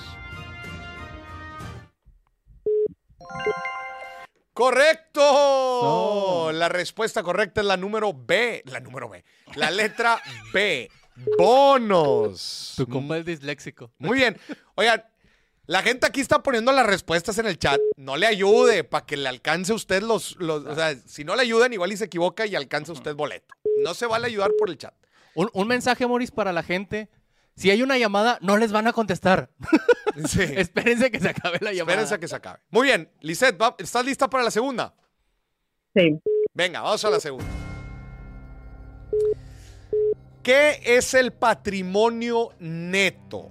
¡Correcto! 5.14 6.50
La 6.52 6.68
respuesta 6.68 7.22
correcta 7.22 7.60
es 7.60 7.66
la 7.66 7.76
número 7.76 8.12
B. 8.14 8.62
La 8.66 8.80
número 8.80 9.08
B. 9.08 9.24
La 9.56 9.70
letra 9.70 10.20
B. 10.52 10.90
Bonos. 11.38 12.74
Tu 12.76 12.86
compa 12.88 13.18
es 13.18 13.24
disléxico. 13.24 13.90
Muy 13.98 14.18
bien. 14.18 14.38
Oigan, 14.76 15.04
la 15.66 15.82
gente 15.82 16.06
aquí 16.06 16.20
está 16.20 16.42
poniendo 16.42 16.70
las 16.72 16.86
respuestas 16.86 17.38
en 17.38 17.46
el 17.46 17.58
chat. 17.58 17.80
No 17.96 18.16
le 18.16 18.26
ayude 18.26 18.84
para 18.84 19.04
que 19.06 19.16
le 19.16 19.28
alcance 19.28 19.72
a 19.72 19.76
usted 19.76 20.02
los, 20.02 20.36
los- 20.36 20.64
O 20.64 20.74
sea, 20.74 20.94
si 21.06 21.24
no 21.24 21.34
le 21.36 21.42
ayudan, 21.42 21.72
igual 21.72 21.92
y 21.92 21.96
se 21.96 22.04
equivoca 22.04 22.46
y 22.46 22.54
alcanza 22.54 22.92
usted 22.92 23.14
boleto. 23.14 23.54
No 23.82 23.94
se 23.94 24.06
vale 24.06 24.26
ayudar 24.26 24.52
por 24.58 24.70
el 24.70 24.78
chat. 24.78 24.94
Un, 25.34 25.50
un 25.52 25.66
mensaje, 25.66 26.06
Moris, 26.06 26.30
para 26.30 26.52
la 26.52 26.62
gente. 26.62 27.08
Si 27.56 27.70
hay 27.70 27.82
una 27.82 27.98
llamada, 27.98 28.38
no 28.40 28.56
les 28.56 28.72
van 28.72 28.86
a 28.86 28.92
contestar. 28.92 29.50
Sí. 30.28 30.42
Espérense 30.56 31.10
que 31.10 31.18
se 31.18 31.28
acabe 31.30 31.58
la 31.60 31.72
llamada. 31.72 31.94
Espérense 31.94 32.14
a 32.14 32.18
que 32.18 32.28
se 32.28 32.36
acabe. 32.36 32.60
Muy 32.70 32.86
bien, 32.86 33.10
Lisette, 33.20 33.60
va- 33.60 33.74
¿estás 33.80 34.04
lista 34.06 34.30
para 34.30 34.44
la 34.44 34.52
segunda? 34.52 34.94
Sí. 35.92 36.20
Venga, 36.52 36.82
vamos 36.82 37.04
a 37.04 37.10
la 37.10 37.18
segunda. 37.18 37.44
¿Qué 40.44 40.80
es 40.84 41.14
el 41.14 41.32
patrimonio 41.32 42.50
neto? 42.60 43.48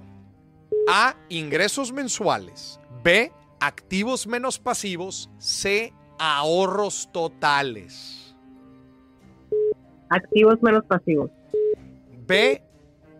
A. 0.89 1.15
Ingresos 1.27 1.91
mensuales. 1.91 2.79
B. 3.03 3.31
Activos 3.60 4.25
menos 4.27 4.57
pasivos. 4.60 5.29
C. 5.39 5.93
Ahorros 6.17 7.10
totales. 7.12 8.36
Activos 10.10 10.62
menos 10.62 10.86
pasivos. 10.86 11.29
B. 12.25 12.63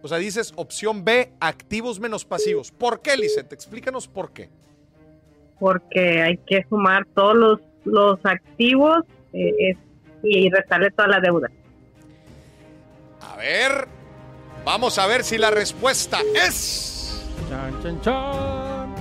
O 0.03 0.07
sea, 0.10 0.17
dices 0.17 0.51
opción 0.57 1.05
B, 1.05 1.31
activos 1.39 2.00
menos 2.00 2.25
pasivos. 2.25 2.72
¿Por 2.72 3.01
qué, 3.01 3.15
Lisette? 3.15 3.53
Explícanos 3.53 4.07
por 4.07 4.33
qué. 4.33 4.50
Porque 5.60 6.22
hay 6.22 6.38
que 6.45 6.65
sumar 6.67 7.05
todos 7.15 7.36
los, 7.36 7.60
los 7.86 8.19
activos 8.25 9.05
eh, 9.31 9.51
es- 9.60 9.77
y 10.22 10.50
restarle 10.50 10.91
toda 10.91 11.07
la 11.07 11.19
deuda. 11.22 11.50
A 13.22 13.38
ver, 13.38 13.88
vamos 14.65 15.00
a 15.00 15.07
ver 15.07 15.24
si 15.24 15.38
la 15.38 15.51
respuesta 15.51 16.19
es... 16.36 17.25
Chan, 17.50 17.81
chan, 17.81 18.01
chan. 18.01 18.95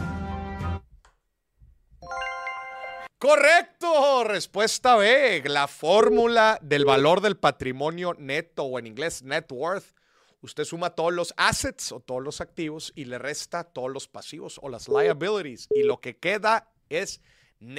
Correcto, 3.19 4.25
respuesta 4.25 4.97
B, 4.97 5.43
la 5.47 5.69
fórmula 5.69 6.59
del 6.61 6.85
valor 6.85 7.21
del 7.21 7.37
patrimonio 7.37 8.15
neto 8.19 8.65
o 8.65 8.79
en 8.81 8.87
inglés 8.87 9.23
net 9.23 9.51
worth. 9.53 9.85
Usted 10.43 10.65
suma 10.65 10.91
todos 10.91 11.13
los 11.13 11.33
assets 11.37 11.93
o 11.93 12.01
todos 12.01 12.23
los 12.23 12.41
activos 12.41 12.93
y 12.97 13.05
le 13.05 13.19
resta 13.19 13.65
todos 13.65 13.91
los 13.91 14.09
pasivos 14.09 14.59
o 14.63 14.69
las 14.69 14.89
liabilities 14.89 15.69
y 15.75 15.85
lo 15.85 16.01
que 16.01 16.19
queda 16.19 16.73
es, 16.89 17.21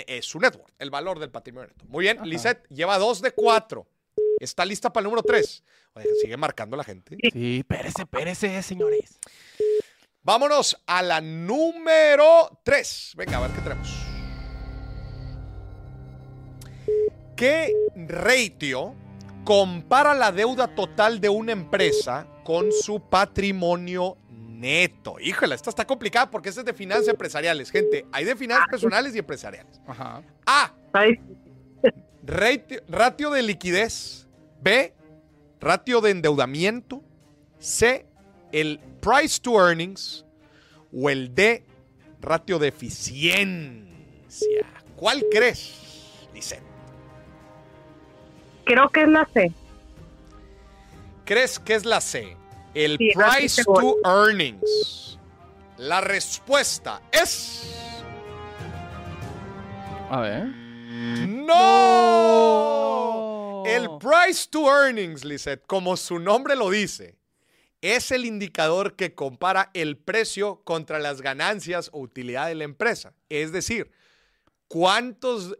es 0.08 0.25
su 0.25 0.39
net 0.39 0.55
worth, 0.55 0.74
el 0.79 0.89
valor 0.89 1.20
del 1.20 1.29
patrimonio 1.29 1.67
neto. 1.67 1.86
Muy 1.86 2.03
bien, 2.03 2.17
Ajá. 2.17 2.25
Lisette 2.25 2.65
lleva 2.70 2.98
dos 2.98 3.22
de 3.22 3.32
cuatro. 3.32 3.86
¿Está 4.39 4.65
lista 4.65 4.91
para 4.91 5.01
el 5.01 5.05
número 5.05 5.24
tres? 5.24 5.63
Sigue 6.22 6.38
marcando 6.38 6.75
la 6.75 6.84
gente. 6.84 7.17
Sí, 7.32 7.60
espérese, 7.60 8.01
espérese, 8.01 8.63
señores. 8.63 9.20
Vámonos 10.24 10.82
a 10.88 11.01
la 11.01 11.20
número 11.20 12.62
3. 12.63 13.13
Venga, 13.17 13.38
a 13.38 13.41
ver 13.41 13.51
qué 13.51 13.62
tenemos. 13.62 13.89
¿Qué 17.36 17.74
ratio 18.08 18.96
compara 19.44 20.14
la 20.14 20.32
deuda 20.32 20.74
total 20.74 21.20
de 21.20 21.30
una 21.30 21.52
empresa 21.52 22.28
con 22.44 22.72
su 22.72 23.02
patrimonio 23.02 24.18
neto? 24.30 25.18
Híjole, 25.20 25.56
esta 25.56 25.70
está 25.70 25.86
complicada 25.86 26.30
porque 26.30 26.50
esta 26.50 26.62
es 26.62 26.66
de 26.66 26.74
finanzas 26.74 27.10
empresariales, 27.10 27.70
gente. 27.72 28.06
Hay 28.12 28.26
de 28.26 28.36
finanzas 28.36 28.68
personales 28.70 29.16
y 29.16 29.20
empresariales. 29.20 29.82
Ajá. 29.88 30.24
A. 30.46 30.74
Ratio 32.24 33.32
de 33.32 33.42
liquidez. 33.42 34.28
B. 34.62 34.94
Ratio 35.60 36.02
de 36.02 36.12
endeudamiento. 36.12 37.04
C. 37.60 38.06
El 38.52 38.80
price 39.02 39.40
to 39.42 39.60
earnings. 39.60 40.26
O 40.94 41.10
el 41.10 41.34
D. 41.36 41.66
Ratio 42.22 42.60
de 42.60 42.70
eficiencia. 42.70 43.84
¿Cuál 44.96 45.26
crees, 45.30 45.74
Lisette? 46.34 46.73
Creo 48.65 48.89
que 48.89 49.03
es 49.03 49.10
la 49.10 49.27
C. 49.34 49.51
¿Crees 51.25 51.60
que 51.60 51.75
es 51.75 51.86
la 51.86 52.01
C? 52.01 52.36
El 52.74 52.98
Sí, 52.98 53.12
price 53.13 53.63
to 53.63 53.98
earnings. 54.05 55.20
La 55.77 56.01
respuesta 56.01 57.01
es. 57.12 57.62
A 60.10 60.22
ver. 60.22 60.46
¡No! 61.27 62.43
El 63.65 63.89
price 64.00 64.48
to 64.50 64.67
earnings, 64.67 65.24
Lisette, 65.24 65.65
como 65.65 65.98
su 65.98 66.20
nombre 66.20 66.55
lo 66.55 66.70
dice, 66.70 67.17
es 67.82 68.12
el 68.12 68.25
indicador 68.25 68.96
que 68.96 69.15
compara 69.15 69.72
el 69.74 69.98
precio 69.98 70.62
contra 70.63 71.00
las 71.00 71.22
ganancias 71.22 71.89
o 71.93 72.00
utilidad 72.00 72.48
de 72.48 72.55
la 72.55 72.63
empresa. 72.65 73.13
Es 73.29 73.51
decir, 73.51 73.91
cuántos, 74.67 75.58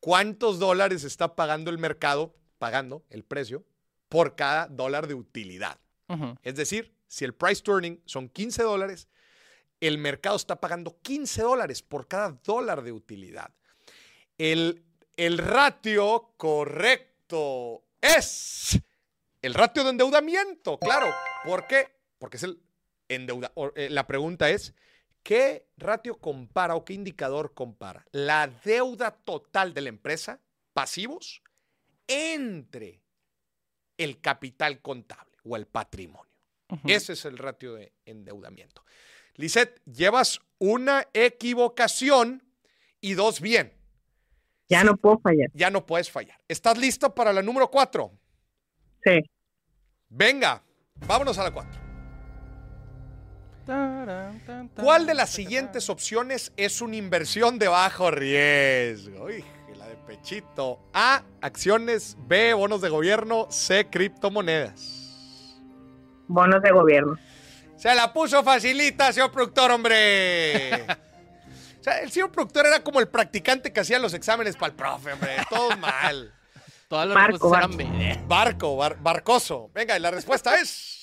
cuántos 0.00 0.58
dólares 0.58 1.04
está 1.04 1.34
pagando 1.34 1.70
el 1.70 1.78
mercado, 1.78 2.34
pagando 2.58 3.04
el 3.10 3.24
precio, 3.24 3.64
por 4.08 4.36
cada 4.36 4.66
dólar 4.68 5.06
de 5.06 5.14
utilidad. 5.14 5.78
Es 6.42 6.54
decir, 6.54 6.94
si 7.08 7.24
el 7.24 7.34
price 7.34 7.62
to 7.62 7.72
earning 7.72 8.00
son 8.04 8.28
15 8.28 8.62
dólares, 8.62 9.08
el 9.80 9.98
mercado 9.98 10.36
está 10.36 10.60
pagando 10.60 10.96
15 11.02 11.42
dólares 11.42 11.82
por 11.82 12.06
cada 12.08 12.30
dólar 12.44 12.82
de 12.82 12.92
utilidad. 12.92 13.50
El, 14.38 14.84
el 15.16 15.38
ratio 15.38 16.32
correcto 16.36 17.84
es 18.00 18.78
el 19.42 19.54
ratio 19.54 19.84
de 19.84 19.90
endeudamiento, 19.90 20.78
claro. 20.78 21.12
¿Por 21.44 21.66
qué? 21.66 21.88
Porque 22.18 22.36
es 22.36 22.42
el 22.44 22.60
endeuda. 23.08 23.52
eh, 23.74 23.88
La 23.90 24.06
pregunta 24.06 24.48
es, 24.50 24.74
¿qué 25.22 25.68
ratio 25.76 26.18
compara 26.18 26.74
o 26.74 26.84
qué 26.84 26.92
indicador 26.94 27.52
compara 27.54 28.06
la 28.12 28.46
deuda 28.64 29.10
total 29.10 29.74
de 29.74 29.80
la 29.82 29.88
empresa, 29.88 30.40
pasivos, 30.72 31.42
entre 32.06 33.02
el 33.98 34.20
capital 34.20 34.80
contable 34.80 35.36
o 35.44 35.56
el 35.56 35.66
patrimonio? 35.66 36.30
Ese 36.84 37.12
es 37.12 37.24
el 37.24 37.38
ratio 37.38 37.74
de 37.74 37.92
endeudamiento. 38.04 38.84
Lisette, 39.34 39.80
llevas 39.84 40.40
una 40.58 41.06
equivocación 41.12 42.42
y 43.00 43.14
dos 43.14 43.40
bien. 43.40 43.72
Ya 44.68 44.82
no 44.82 44.96
puedo 44.96 45.18
fallar. 45.18 45.48
Ya 45.54 45.70
no 45.70 45.86
puedes 45.86 46.10
fallar. 46.10 46.40
¿Estás 46.48 46.76
lista 46.76 47.14
para 47.14 47.32
la 47.32 47.42
número 47.42 47.70
cuatro? 47.70 48.12
Sí. 49.04 49.20
Venga, 50.08 50.62
vámonos 51.06 51.38
a 51.38 51.44
la 51.44 51.52
cuatro. 51.52 51.86
¿Cuál 54.76 55.06
de 55.06 55.14
las 55.14 55.30
siguientes 55.30 55.90
opciones 55.90 56.52
es 56.56 56.80
una 56.80 56.96
inversión 56.96 57.58
de 57.58 57.68
bajo 57.68 58.10
riesgo? 58.10 59.28
Pechito. 60.06 60.80
A, 60.94 61.22
acciones. 61.40 62.16
B, 62.20 62.54
bonos 62.54 62.80
de 62.80 62.88
gobierno. 62.88 63.46
C, 63.50 63.88
criptomonedas. 63.90 65.60
Bonos 66.28 66.62
de 66.62 66.70
gobierno. 66.70 67.16
Se 67.76 67.94
la 67.94 68.12
puso 68.12 68.42
facilita, 68.42 69.12
señor 69.12 69.30
productor, 69.32 69.70
hombre. 69.70 70.86
O 71.78 71.88
sea, 71.88 72.00
el 72.00 72.10
señor 72.10 72.32
productor 72.32 72.66
era 72.66 72.82
como 72.82 72.98
el 72.98 73.06
practicante 73.06 73.72
que 73.72 73.78
hacía 73.78 74.00
los 74.00 74.12
exámenes 74.12 74.56
para 74.56 74.70
el 74.70 74.74
profe, 74.74 75.12
hombre. 75.12 75.36
Todo 75.48 75.76
mal. 75.76 76.34
Todas 76.88 77.06
las 77.06 77.14
Barco, 77.14 77.56
eran. 77.56 78.26
Barco, 78.26 78.76
bar- 78.76 78.96
barcoso. 79.00 79.70
Venga, 79.72 79.96
y 79.96 80.00
la 80.00 80.10
respuesta 80.10 80.58
es. 80.58 80.96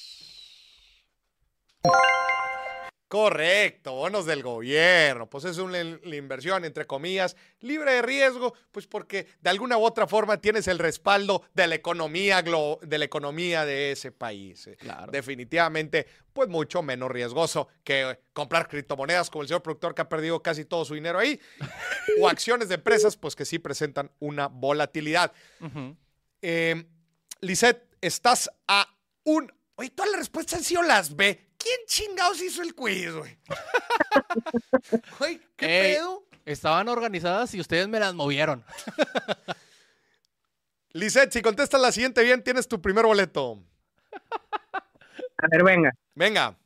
Correcto, 3.14 3.92
bonos 3.94 4.26
del 4.26 4.42
gobierno. 4.42 5.30
Pues 5.30 5.46
es 5.46 5.60
una 5.60 5.80
inversión, 5.80 6.66
entre 6.66 6.88
comillas, 6.88 7.36
libre 7.60 7.92
de 7.94 8.02
riesgo, 8.02 8.56
pues 8.72 8.88
porque 8.88 9.28
de 9.40 9.52
alguna 9.52 9.78
u 9.78 9.84
otra 9.86 10.08
forma 10.08 10.42
tienes 10.42 10.68
el 10.68 10.80
respaldo 10.80 11.44
de 11.54 11.68
la 11.68 11.76
economía, 11.76 12.44
glo- 12.44 12.80
de, 12.80 12.98
la 12.98 13.06
economía 13.06 13.66
de 13.66 13.92
ese 13.92 14.12
país. 14.12 14.66
eh. 14.66 14.78
Claro. 14.78 15.12
Definitivamente, 15.12 16.08
pues 16.34 16.50
mucho 16.50 16.82
menos 16.82 17.12
riesgoso 17.12 17.68
que 17.84 18.02
eh, 18.10 18.20
comprar 18.34 18.68
criptomonedas 18.68 19.30
como 19.30 19.44
el 19.44 19.48
señor 19.48 19.62
productor 19.62 19.94
que 19.94 20.02
ha 20.02 20.10
perdido 20.10 20.42
casi 20.42 20.66
todo 20.66 20.84
su 20.84 20.96
dinero 20.96 21.20
ahí, 21.20 21.40
o 22.20 22.28
acciones 22.28 22.68
de 22.68 22.74
empresas, 22.76 23.16
pues 23.16 23.36
que 23.36 23.46
sí 23.46 23.60
presentan 23.60 24.10
una 24.18 24.48
volatilidad. 24.48 25.32
Eh, 26.42 26.84
Lisette, 27.42 27.96
estás 28.02 28.50
a 28.68 28.88
un. 29.24 29.54
Oye, 29.76 29.92
todas 29.92 30.12
las 30.12 30.20
respuestas 30.20 30.58
han 30.60 30.64
sido 30.64 30.82
las 30.82 31.16
B. 31.16 31.53
¿Quién 31.64 31.80
chingados 31.88 32.42
hizo 32.42 32.62
el 32.62 32.76
quiz, 32.76 33.14
güey? 33.14 33.38
Güey, 35.18 35.40
¿qué 35.56 35.66
Ey. 35.66 35.96
pedo? 35.96 36.26
Estaban 36.46 36.90
organizadas 36.90 37.54
y 37.54 37.62
ustedes 37.62 37.88
me 37.88 38.00
las 38.02 38.14
movieron. 38.14 38.66
Lisette, 40.92 41.32
si 41.32 41.42
contestas 41.42 41.80
la 41.80 41.92
siguiente 41.94 42.22
bien, 42.22 42.44
tienes 42.44 42.68
tu 42.68 42.82
primer 42.82 43.06
boleto. 43.06 43.64
A 45.38 45.48
ver, 45.50 45.64
venga. 45.64 45.92
Venga. 46.16 46.58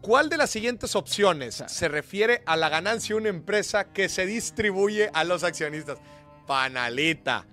¿Cuál 0.00 0.28
de 0.28 0.36
las 0.36 0.50
siguientes 0.50 0.94
opciones 0.94 1.64
se 1.66 1.88
refiere 1.88 2.44
a 2.46 2.56
la 2.56 2.68
ganancia 2.68 3.14
de 3.16 3.20
una 3.22 3.28
empresa 3.30 3.92
que 3.92 4.08
se 4.08 4.24
distribuye 4.24 5.10
a 5.12 5.24
los 5.24 5.42
accionistas? 5.42 5.98
Panalita. 6.46 7.44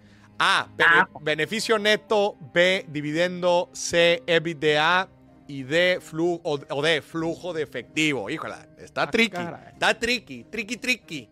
A. 0.45 0.67
bene- 0.75 0.89
Ah. 0.93 1.07
Beneficio 1.21 1.79
neto. 1.79 2.35
B. 2.53 2.85
Dividendo. 2.89 3.69
C. 3.73 4.21
EBITDA. 4.27 5.07
Y 5.47 5.63
D. 5.63 5.99
Flujo, 6.01 6.41
o, 6.43 6.59
o 6.69 6.81
D. 6.81 7.01
Flujo 7.01 7.53
de 7.53 7.63
efectivo. 7.63 8.29
Híjola, 8.29 8.67
está 8.77 9.03
Ah, 9.03 9.11
tricky. 9.11 9.29
caray. 9.37 9.73
Está 9.73 9.97
tricky. 9.99 10.43
Tricky, 10.45 10.77
tricky. 10.77 11.29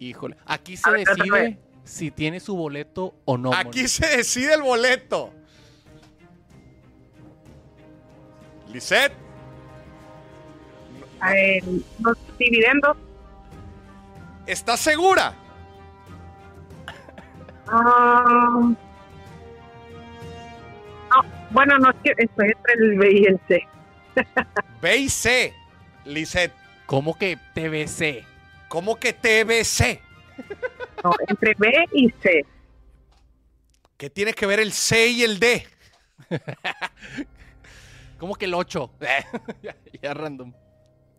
Híjole. 0.00 0.36
Aquí 0.46 0.76
se 0.76 0.90
ver, 0.90 1.04
decide 1.06 1.58
si 1.84 2.10
tiene 2.10 2.38
su 2.40 2.56
boleto 2.56 3.14
o 3.24 3.36
no. 3.36 3.52
Aquí 3.52 3.88
se 3.88 4.06
decide 4.18 4.54
el 4.54 4.62
boleto. 4.62 5.32
Lisette. 8.72 9.12
Ver, 11.20 11.64
los 12.00 12.16
dividendos. 12.38 12.96
¿Estás 14.46 14.80
segura? 14.80 15.34
Ah, 17.70 18.74
no, 21.10 21.24
bueno, 21.50 21.78
no 21.78 21.90
es 21.90 21.96
que 22.02 22.14
estoy 22.16 22.48
entre 22.48 22.74
el 22.74 22.98
B 22.98 23.12
y 23.12 23.24
el 23.24 23.40
C. 23.48 23.68
B 24.80 24.96
y 24.96 25.08
C. 25.08 25.54
Lisette. 26.04 26.52
¿Cómo 26.86 27.16
que 27.16 27.36
TBC? 27.54 28.24
¿Cómo 28.68 28.96
que 28.96 29.12
TBC? 29.12 30.00
No, 31.04 31.12
entre 31.26 31.54
B 31.54 31.84
y 31.92 32.10
C. 32.22 32.44
¿Qué 33.96 34.10
tiene 34.10 34.32
que 34.32 34.46
ver 34.46 34.60
el 34.60 34.72
C 34.72 35.08
y 35.08 35.22
el 35.22 35.38
D? 35.38 35.66
¿Cómo 38.18 38.34
que 38.34 38.46
el 38.46 38.54
8? 38.54 38.90
ya, 39.62 39.76
ya 40.02 40.14
random. 40.14 40.52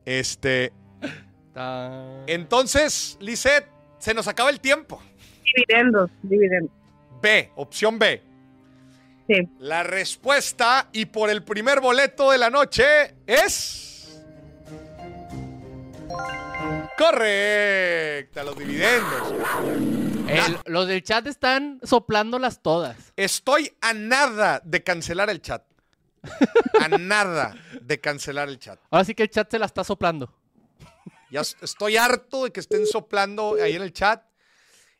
Este. 0.05 0.73
Entonces, 2.27 3.17
Lisette, 3.19 3.67
se 3.99 4.13
nos 4.13 4.27
acaba 4.27 4.49
el 4.49 4.59
tiempo. 4.59 5.01
Dividendos, 5.55 6.09
dividendos. 6.23 6.71
B, 7.21 7.51
opción 7.55 7.99
B. 7.99 8.21
Sí. 9.27 9.47
La 9.59 9.83
respuesta 9.83 10.89
y 10.91 11.05
por 11.05 11.29
el 11.29 11.43
primer 11.43 11.79
boleto 11.81 12.31
de 12.31 12.37
la 12.37 12.49
noche 12.49 13.15
es. 13.27 14.21
Correcta, 16.97 18.43
los 18.43 18.57
dividendos. 18.57 19.33
El- 20.27 20.57
los 20.65 20.87
del 20.87 21.01
chat 21.03 21.25
están 21.27 21.79
soplándolas 21.83 22.61
todas. 22.61 23.13
Estoy 23.15 23.71
a 23.81 23.93
nada 23.93 24.61
de 24.63 24.83
cancelar 24.83 25.29
el 25.29 25.41
chat. 25.41 25.63
A 26.81 26.89
nada 26.97 27.55
de 27.81 27.99
cancelar 27.99 28.49
el 28.49 28.59
chat. 28.59 28.79
Ahora 28.91 29.05
sí 29.05 29.15
que 29.15 29.23
el 29.23 29.29
chat 29.29 29.49
se 29.49 29.57
la 29.57 29.65
está 29.65 29.83
soplando. 29.83 30.33
Ya 31.31 31.41
es- 31.41 31.55
estoy 31.61 31.95
harto 31.97 32.43
de 32.43 32.51
que 32.51 32.59
estén 32.59 32.85
soplando 32.85 33.55
ahí 33.61 33.75
en 33.75 33.81
el 33.83 33.93
chat. 33.93 34.23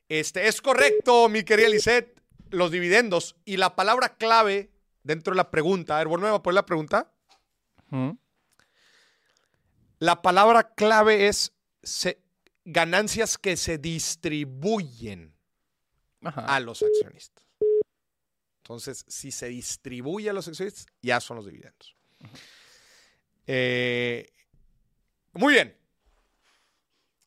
Este, 0.10 0.48
es 0.48 0.62
correcto, 0.62 1.30
mi 1.30 1.44
querida 1.44 1.70
Lisette, 1.70 2.20
los 2.50 2.72
dividendos. 2.72 3.36
Y 3.46 3.58
la 3.58 3.76
palabra 3.76 4.16
clave 4.18 4.72
dentro 5.04 5.32
de 5.34 5.38
la 5.38 5.52
pregunta, 5.52 5.96
a 5.96 6.00
ver, 6.00 6.08
vuelve 6.08 6.28
a 6.30 6.42
poner 6.42 6.56
la 6.56 6.66
pregunta. 6.66 7.12
La 10.00 10.22
palabra 10.22 10.74
clave 10.76 11.28
es 11.28 11.54
se- 11.84 12.22
ganancias 12.66 13.38
que 13.38 13.58
se 13.58 13.78
distribuyen 13.78 15.36
Ajá. 16.24 16.46
a 16.46 16.60
los 16.60 16.82
accionistas. 16.84 17.46
Entonces, 18.64 19.06
si 19.08 19.32
se 19.32 19.48
distribuye 19.48 20.30
a 20.30 20.34
los 20.34 20.48
accionistas, 20.48 20.86
ya 21.02 21.20
son 21.20 21.38
los 21.38 21.46
dividendos. 21.46 21.96
Eh, 23.48 24.32
muy 25.34 25.54
bien. 25.56 25.76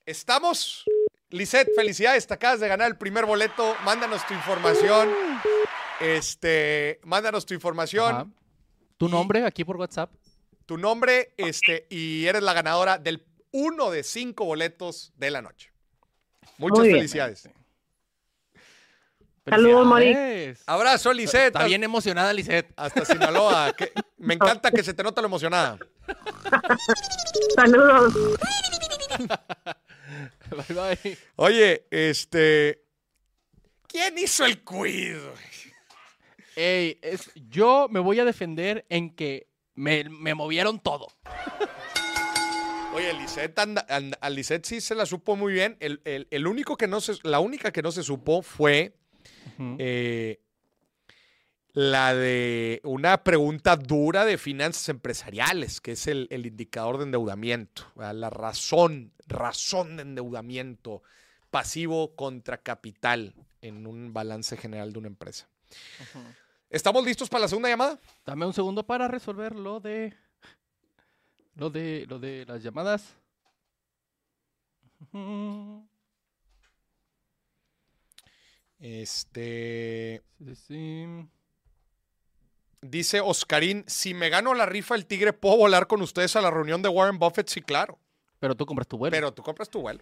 Estamos. 0.07 0.85
Lisette, 1.33 1.71
felicidades, 1.75 2.27
te 2.27 2.35
acabas 2.35 2.61
de 2.61 2.69
ganar 2.69 2.89
el 2.89 2.97
primer 2.97 3.25
boleto. 3.27 3.75
Mándanos 3.85 4.27
tu 4.27 4.35
información. 4.35 5.11
Este, 6.01 7.01
mándanos 7.05 7.47
tu 7.47 7.55
información, 7.55 8.15
Ajá. 8.15 8.27
¿Tu 8.99 9.09
nombre 9.09 9.45
aquí 9.45 9.65
por 9.65 9.77
WhatsApp? 9.77 10.11
tu 10.67 10.79
nombre, 10.79 11.35
este, 11.37 11.87
y 11.91 12.25
eres 12.27 12.43
la 12.43 12.53
ganadora 12.55 12.97
del 12.99 13.25
uno 13.51 13.91
de 13.91 14.03
cinco 14.05 14.45
boletos 14.45 15.13
de 15.17 15.31
la 15.31 15.43
noche. 15.43 15.73
Muchas 16.57 16.79
Muy 16.81 16.91
felicidades. 16.93 17.49
Saludos, 19.47 19.87
Mori. 19.87 20.15
Abrazo, 20.67 21.13
Lisette. 21.13 21.47
Está 21.49 21.65
bien 21.65 21.83
emocionada, 21.85 22.33
Lisette. 22.33 22.73
Hasta 22.77 23.05
Sinaloa. 23.05 23.73
que- 23.77 23.93
me 24.19 24.35
encanta 24.35 24.71
que 24.71 24.83
se 24.85 24.95
te 24.95 25.03
nota 25.03 25.21
lo 25.21 25.27
emocionada. 25.27 25.79
Saludos. 27.57 28.15
Bye, 30.51 30.97
bye. 31.03 31.19
Oye, 31.37 31.87
este. 31.91 32.83
¿Quién 33.87 34.17
hizo 34.19 34.45
el 34.47 34.63
quiz? 34.63 35.17
Ey, 36.57 36.99
es- 37.03 37.31
yo 37.49 37.89
me 37.91 38.01
voy 38.01 38.21
a 38.21 38.25
defender 38.25 38.85
en 38.89 39.11
que 39.15 39.49
me, 39.75 40.05
me 40.05 40.35
movieron 40.35 40.81
todo. 40.81 41.09
Oye, 42.95 43.13
Lisette, 43.15 43.59
anda- 43.59 43.87
anda- 43.89 44.19
a 44.21 44.29
Lisette 44.29 44.67
sí 44.67 44.81
se 44.83 44.95
la 44.95 45.07
supo 45.07 45.35
muy 45.35 45.55
bien. 45.55 45.77
El, 45.81 46.01
el- 46.05 46.27
el 46.31 46.47
único 46.47 46.77
que 46.77 46.87
no 46.87 47.01
se, 47.01 47.15
la 47.23 47.41
única 47.41 47.73
que 47.73 47.81
no 47.83 47.91
se 47.91 48.03
supo 48.03 48.43
fue 48.43 48.95
eh, 49.79 50.41
la 51.73 52.15
de 52.15 52.81
una 52.85 53.25
pregunta 53.25 53.77
dura 53.77 54.27
de 54.27 54.37
finanzas 54.37 54.91
empresariales, 54.91 55.81
que 55.81 55.93
es 55.93 56.07
el, 56.07 56.29
el 56.31 56.45
indicador 56.45 56.99
de 56.99 57.05
endeudamiento, 57.05 57.91
¿verdad? 57.97 58.15
la 58.15 58.29
razón, 58.31 59.13
razón 59.33 59.97
de 59.97 60.03
endeudamiento 60.03 61.03
pasivo 61.51 62.15
contra 62.15 62.59
capital 62.59 63.35
en 63.61 63.87
un 63.87 64.13
balance 64.13 64.57
general 64.57 64.93
de 64.93 64.99
una 64.99 65.09
empresa. 65.09 65.49
¿Estamos 66.71 67.05
listos 67.05 67.29
para 67.29 67.43
la 67.43 67.49
segunda 67.49 67.69
llamada? 67.69 67.99
Dame 68.25 68.47
un 68.47 68.55
segundo 68.55 68.85
para 68.85 69.09
resolver 69.09 69.55
lo 69.55 69.81
de. 69.81 70.15
Lo 71.55 71.71
de. 71.71 72.07
Lo 72.09 72.19
de 72.19 72.47
las 72.47 72.63
llamadas. 72.63 73.15
Este. 78.79 80.23
Sí, 80.39 80.45
sí, 80.47 80.57
sí. 80.67 81.07
Dice 82.81 83.21
Oscarín, 83.21 83.85
si 83.87 84.13
me 84.13 84.29
gano 84.29 84.55
la 84.55 84.67
rifa 84.67 84.97
el 84.97 85.07
tigre, 85.07 85.33
¿puedo 85.33 85.57
volar 85.57 85.87
con 85.87 86.03
ustedes 86.03 86.35
a 86.35 86.41
la 86.41 86.51
reunión 86.51 86.83
de 86.83 86.89
Warren 86.89 87.19
Buffett? 87.19 87.49
Sí, 87.49 87.63
claro. 87.63 87.99
Pero 88.43 88.57
tú 88.57 88.67
compras 88.67 88.89
tu 88.89 88.99
vuelo. 88.99 89.13
Pero 89.13 89.33
tú 89.33 89.41
compras 89.41 89.71
tu 89.71 89.83
vuelo. 89.83 90.01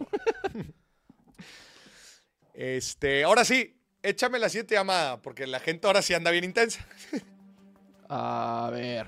este, 2.55 3.23
ahora 3.23 3.45
sí, 3.45 3.79
échame 4.01 4.39
la 4.39 4.49
siguiente 4.49 4.73
llamada, 4.73 5.21
porque 5.21 5.45
la 5.45 5.59
gente 5.59 5.85
ahora 5.85 6.01
sí 6.01 6.15
anda 6.15 6.31
bien 6.31 6.45
intensa. 6.45 6.83
A 8.09 8.67
ver. 8.71 9.05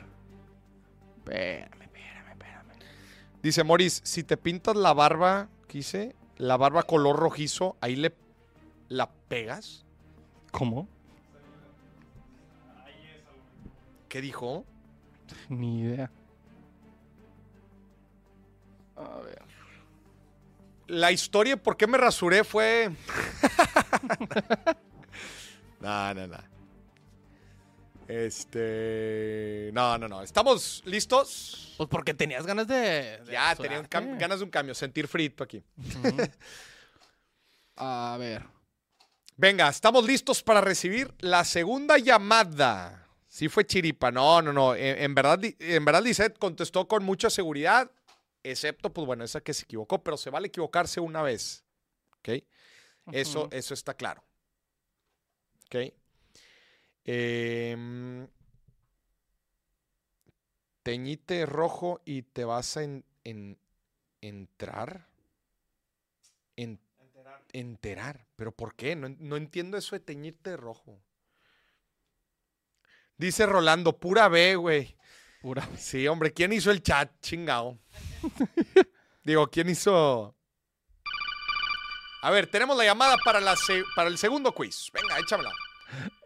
Espérame, 1.18 1.82
espérame, 1.82 2.30
espérame. 2.30 2.74
Dice 3.42 3.64
Moris, 3.64 4.02
si 4.04 4.24
te 4.24 4.38
pintas 4.38 4.76
la 4.76 4.94
barba, 4.94 5.50
¿qué 5.68 5.80
hice? 5.80 6.16
La 6.38 6.56
barba 6.56 6.84
color 6.84 7.16
rojizo, 7.16 7.76
ahí 7.82 7.96
le 7.96 8.14
la 8.88 9.10
pegas. 9.30 9.84
¿Cómo? 10.52 10.88
¿Qué 14.10 14.22
dijo? 14.22 14.64
Ni 15.50 15.80
idea. 15.80 16.12
A 18.96 19.18
ver. 19.20 19.42
La 20.88 21.12
historia 21.12 21.58
por 21.58 21.78
qué 21.78 21.88
me 21.88 21.98
rasuré 21.98 22.44
fue. 22.44 22.92
no, 25.80 26.14
no, 26.14 26.28
no. 26.28 26.38
Este. 28.08 29.72
No, 29.74 29.98
no, 29.98 30.08
no. 30.08 30.22
¿Estamos 30.22 30.84
listos? 30.86 31.74
Pues 31.78 31.90
porque 31.90 32.14
tenías 32.14 32.46
ganas 32.46 32.68
de. 32.68 33.20
de 33.26 33.32
Ya, 33.32 33.56
tenía 33.56 33.80
un 33.80 33.86
cam- 33.86 34.00
rasurarte. 34.02 34.22
ganas 34.22 34.40
de 34.40 34.46
un 34.46 34.52
cambio, 34.52 34.76
sentir 34.76 35.08
frito 35.08 35.44
aquí. 35.44 35.64
A 37.78 38.18
ver. 38.20 38.46
Venga, 39.36 39.68
estamos 39.70 40.06
listos 40.06 40.44
para 40.44 40.62
recibir 40.62 41.12
la 41.20 41.44
segunda 41.44 41.98
llamada. 41.98 43.08
Sí 43.28 43.50
fue 43.50 43.66
chiripa, 43.66 44.12
no, 44.12 44.44
no, 44.44 44.54
no. 44.54 44.76
En, 44.76 45.02
en 45.02 45.16
verdad, 45.16 45.40
en 45.44 45.86
verdad, 45.86 46.04
contestó 46.38 46.88
con 46.88 47.04
mucha 47.04 47.32
seguridad, 47.32 47.90
excepto, 48.44 48.94
pues 48.94 49.06
bueno, 49.08 49.24
esa 49.24 49.42
que 49.42 49.54
se 49.54 49.64
equivocó, 49.64 50.04
pero 50.04 50.18
se 50.18 50.30
vale 50.30 50.48
equivocarse 50.48 51.00
una 51.00 51.22
vez. 51.22 51.64
¿Ok? 52.20 52.30
Eso, 53.12 53.50
eso 53.52 53.74
está 53.74 53.94
claro. 53.96 54.24
¿Ok? 55.66 55.94
Em, 57.06 58.28
teñite 60.84 61.46
rojo 61.46 62.02
y 62.06 62.22
te 62.24 62.46
vas 62.46 62.78
a 62.78 62.84
en- 62.84 63.06
en- 63.24 63.58
entrar. 64.22 65.08
En- 66.56 66.80
enterar. 67.52 68.26
¿Pero 68.36 68.52
por 68.52 68.76
qué? 68.76 68.96
No, 68.96 69.08
en- 69.08 69.18
no 69.20 69.36
entiendo 69.38 69.78
eso 69.78 69.96
de 69.96 70.00
teñirte 70.00 70.52
de 70.52 70.58
rojo. 70.58 71.00
Dice 73.18 73.46
Rolando, 73.46 74.00
pura 74.00 74.28
B, 74.28 74.56
güey. 74.56 74.98
Pura. 75.44 75.68
Sí, 75.78 76.08
hombre, 76.08 76.32
¿quién 76.32 76.54
hizo 76.54 76.72
el 76.72 76.82
chat? 76.82 77.12
Chingao. 77.20 77.78
Digo, 79.26 79.46
¿quién 79.48 79.70
hizo? 79.70 80.34
A 82.22 82.32
ver, 82.32 82.48
tenemos 82.48 82.78
la 82.78 82.86
llamada 82.86 83.18
para, 83.26 83.42
la 83.42 83.58
se- 83.58 83.84
para 83.94 84.08
el 84.08 84.18
segundo 84.18 84.54
quiz. 84.54 84.90
Venga, 84.94 85.20
échamela. 85.20 85.52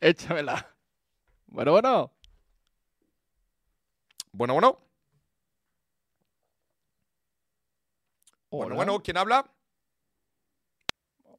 Échamela. 0.02 0.76
Bueno, 1.48 1.72
bueno. 1.72 2.14
Bueno, 4.34 4.54
bueno. 4.54 4.80
Bueno, 8.52 8.66
Hola. 8.68 8.76
bueno, 8.76 9.00
¿quién 9.02 9.18
habla? 9.18 9.52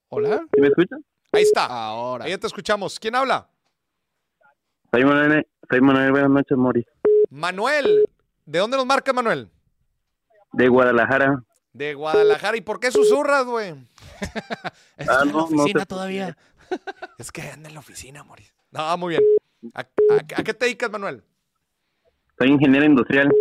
Hola. 0.08 0.44
¿Sí 0.52 0.60
me 0.60 0.66
escuchan? 0.66 1.04
Ahí 1.30 1.42
está. 1.42 1.66
Ahora. 1.66 2.24
Ahí 2.24 2.32
ya 2.32 2.38
te 2.38 2.48
escuchamos. 2.48 2.98
¿Quién 2.98 3.14
habla? 3.14 3.48
Soy 4.90 5.04
Manuel, 5.04 5.46
soy 5.70 5.80
Manuel, 5.80 6.10
buenas 6.10 6.30
noches, 6.30 6.58
Mori. 6.58 6.84
Manuel. 7.30 8.08
¿De 8.46 8.58
dónde 8.58 8.76
nos 8.76 8.86
marca 8.86 9.12
Manuel? 9.12 9.50
De 10.52 10.68
Guadalajara. 10.68 11.42
De 11.72 11.94
Guadalajara. 11.94 12.56
¿Y 12.56 12.60
por 12.62 12.80
qué 12.80 12.90
susurras, 12.90 13.44
güey? 13.44 13.70
Está 14.96 15.20
Ah, 15.20 15.22
en 15.22 15.28
la 15.28 15.32
no 15.32 15.44
oficina 15.44 15.84
todavía. 15.86 16.36
Es 17.18 17.32
que 17.32 17.42
anda 17.42 17.68
en 17.68 17.74
la 17.74 17.80
oficina, 17.80 18.22
Moris. 18.24 18.52
No, 18.70 18.96
muy 18.98 19.10
bien. 19.16 19.22
¿A, 19.74 19.80
a- 19.80 19.84
a 20.40 20.44
qué 20.44 20.52
te 20.54 20.66
dedicas, 20.66 20.90
Manuel? 20.90 21.22
Soy 22.38 22.48
ingeniero 22.48 22.84
industrial. 22.86 23.32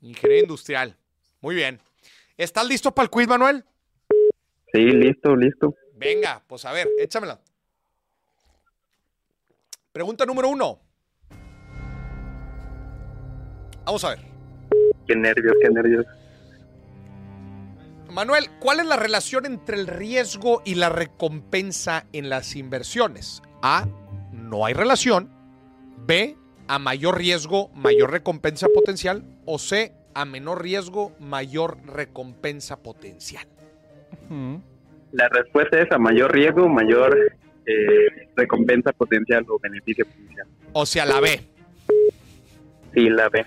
Ingeniería 0.00 0.42
industrial. 0.42 0.96
Muy 1.40 1.54
bien. 1.54 1.80
¿Estás 2.36 2.66
listo 2.66 2.92
para 2.94 3.04
el 3.04 3.10
quiz, 3.10 3.28
Manuel? 3.28 3.64
Sí, 4.72 4.80
listo, 4.80 5.36
listo. 5.36 5.74
Venga, 5.94 6.42
pues 6.46 6.64
a 6.64 6.72
ver, 6.72 6.88
échamela. 6.98 7.38
Pregunta 9.92 10.24
número 10.26 10.48
uno. 10.48 10.80
Vamos 13.84 14.04
a 14.04 14.10
ver. 14.10 14.20
Qué 15.06 15.16
nervios, 15.16 15.54
qué 15.60 15.68
nervios. 15.70 16.06
Manuel, 18.10 18.44
¿cuál 18.60 18.80
es 18.80 18.86
la 18.86 18.96
relación 18.96 19.46
entre 19.46 19.76
el 19.78 19.86
riesgo 19.86 20.60
y 20.64 20.74
la 20.74 20.90
recompensa 20.90 22.06
en 22.12 22.28
las 22.28 22.56
inversiones? 22.56 23.42
A. 23.62 23.86
No 24.32 24.66
hay 24.66 24.74
relación. 24.74 25.30
B. 26.06 26.36
A 26.68 26.78
mayor 26.78 27.18
riesgo, 27.18 27.70
mayor 27.74 28.10
recompensa 28.10 28.68
potencial. 28.68 29.24
O 29.46 29.58
C. 29.58 29.94
A 30.14 30.24
menor 30.26 30.62
riesgo, 30.62 31.12
mayor 31.20 31.78
recompensa 31.86 32.76
potencial. 32.76 33.46
La 35.12 35.28
respuesta 35.30 35.80
es 35.80 35.90
a 35.90 35.98
mayor 35.98 36.32
riesgo, 36.32 36.68
mayor 36.68 37.32
eh, 37.66 38.28
recompensa 38.36 38.92
potencial 38.92 39.44
o 39.48 39.58
beneficio 39.58 40.04
potencial. 40.04 40.46
O 40.74 40.84
sea, 40.84 41.06
la 41.06 41.20
B. 41.20 41.40
Sí, 42.94 43.08
la 43.08 43.28
B. 43.28 43.44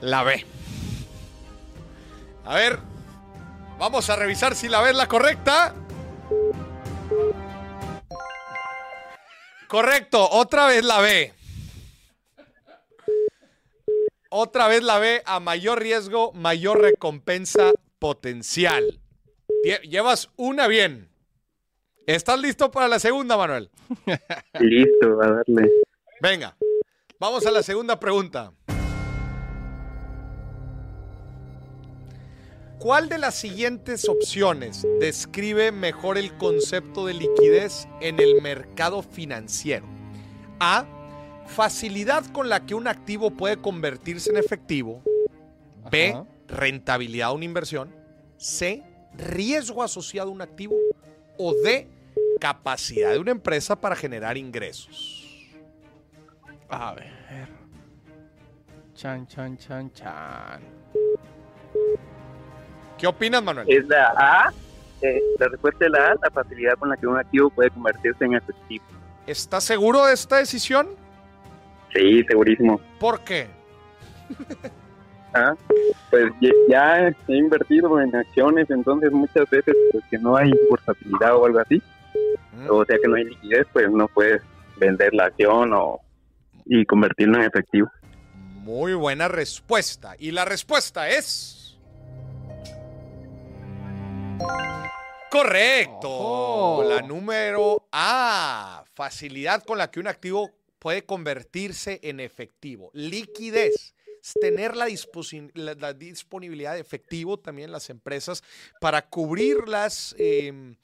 La 0.00 0.22
B. 0.22 0.44
A 2.44 2.54
ver, 2.56 2.78
vamos 3.78 4.10
a 4.10 4.16
revisar 4.16 4.54
si 4.54 4.68
la 4.68 4.80
B 4.82 4.90
es 4.90 4.96
la 4.96 5.06
correcta. 5.08 5.74
Correcto, 9.68 10.28
otra 10.30 10.66
vez 10.66 10.84
la 10.84 11.00
B. 11.00 11.32
Otra 14.28 14.66
vez 14.68 14.82
la 14.82 14.98
B 14.98 15.22
a 15.24 15.40
mayor 15.40 15.80
riesgo, 15.80 16.32
mayor 16.32 16.80
recompensa 16.80 17.72
potencial. 17.98 18.98
Lle- 19.64 19.80
Llevas 19.88 20.28
una 20.36 20.66
bien. 20.66 21.08
¿Estás 22.06 22.38
listo 22.40 22.70
para 22.70 22.88
la 22.88 22.98
segunda, 22.98 23.36
Manuel? 23.36 23.70
Listo, 24.60 25.20
a 25.22 25.30
darle. 25.30 25.70
Venga, 26.24 26.56
vamos 27.20 27.44
a 27.44 27.50
la 27.50 27.62
segunda 27.62 28.00
pregunta. 28.00 28.50
¿Cuál 32.78 33.10
de 33.10 33.18
las 33.18 33.34
siguientes 33.34 34.08
opciones 34.08 34.86
describe 35.00 35.70
mejor 35.70 36.16
el 36.16 36.34
concepto 36.38 37.04
de 37.04 37.12
liquidez 37.12 37.86
en 38.00 38.20
el 38.20 38.40
mercado 38.40 39.02
financiero? 39.02 39.86
A. 40.60 40.86
Facilidad 41.46 42.24
con 42.32 42.48
la 42.48 42.64
que 42.64 42.74
un 42.74 42.88
activo 42.88 43.30
puede 43.30 43.58
convertirse 43.58 44.30
en 44.30 44.38
efectivo. 44.38 45.02
B. 45.90 46.12
Ajá. 46.12 46.26
Rentabilidad 46.48 47.28
de 47.28 47.34
una 47.34 47.44
inversión. 47.44 47.94
C. 48.38 48.82
Riesgo 49.12 49.82
asociado 49.82 50.30
a 50.30 50.32
un 50.32 50.40
activo. 50.40 50.74
O 51.36 51.52
D. 51.52 51.86
Capacidad 52.40 53.12
de 53.12 53.18
una 53.18 53.32
empresa 53.32 53.78
para 53.78 53.94
generar 53.94 54.38
ingresos. 54.38 55.23
A 56.76 56.94
ver. 56.94 57.48
Chan, 58.94 59.26
chan, 59.26 59.56
chan, 59.58 59.92
chan. 59.92 60.60
¿Qué 62.98 63.06
opinas, 63.06 63.42
Manuel? 63.42 63.66
Es 63.68 63.86
la 63.86 64.12
A. 64.16 64.52
eh, 65.02 65.20
la 65.38 65.48
respuesta 65.48 65.84
es 65.84 65.90
la 65.90 66.06
A, 66.12 66.14
la 66.22 66.30
facilidad 66.32 66.74
con 66.78 66.88
la 66.88 66.96
que 66.96 67.06
un 67.06 67.18
activo 67.18 67.50
puede 67.50 67.70
convertirse 67.70 68.24
en 68.24 68.34
efectivo. 68.34 68.84
¿Estás 69.26 69.64
seguro 69.64 70.04
de 70.06 70.14
esta 70.14 70.36
decisión? 70.38 70.88
Sí, 71.94 72.22
segurísimo. 72.24 72.80
¿Por 72.98 73.20
qué? 73.20 73.46
Ah, 75.36 75.56
pues 76.10 76.32
ya 76.68 77.08
he 77.08 77.14
invertido 77.36 78.00
en 78.00 78.14
acciones, 78.14 78.70
entonces 78.70 79.10
muchas 79.10 79.50
veces 79.50 79.74
pues, 79.90 80.04
que 80.08 80.16
no 80.16 80.36
hay 80.36 80.52
bursatilidad 80.70 81.34
o 81.34 81.46
algo 81.46 81.58
así, 81.58 81.82
Mm. 82.52 82.70
o 82.70 82.84
sea 82.84 82.96
que 83.02 83.08
no 83.08 83.16
hay 83.16 83.24
liquidez, 83.24 83.66
pues 83.72 83.90
no 83.90 84.06
puedes 84.06 84.40
vender 84.76 85.12
la 85.12 85.24
acción 85.24 85.72
o 85.72 85.98
y 86.66 86.84
convertirlo 86.86 87.36
en 87.38 87.44
efectivo. 87.44 87.90
Muy 88.62 88.94
buena 88.94 89.28
respuesta. 89.28 90.14
Y 90.18 90.30
la 90.30 90.44
respuesta 90.44 91.08
es. 91.08 91.78
Correcto. 95.30 96.84
La 96.88 97.02
número 97.02 97.88
A. 97.92 98.84
Facilidad 98.94 99.62
con 99.64 99.78
la 99.78 99.90
que 99.90 100.00
un 100.00 100.06
activo 100.06 100.50
puede 100.78 101.04
convertirse 101.04 101.98
en 102.02 102.20
efectivo. 102.20 102.90
Liquidez. 102.94 103.94
Tener 104.40 104.74
la, 104.74 104.86
disposi- 104.88 105.50
la- 105.54 105.74
la 105.74 105.92
disponibilidad 105.92 106.72
de 106.74 106.80
efectivo 106.80 107.38
también 107.38 107.68
en 107.68 107.72
las 107.72 107.90
empresas 107.90 108.42
para 108.80 109.06
cubrir 109.08 109.68
las. 109.68 110.14
em, 110.18 110.76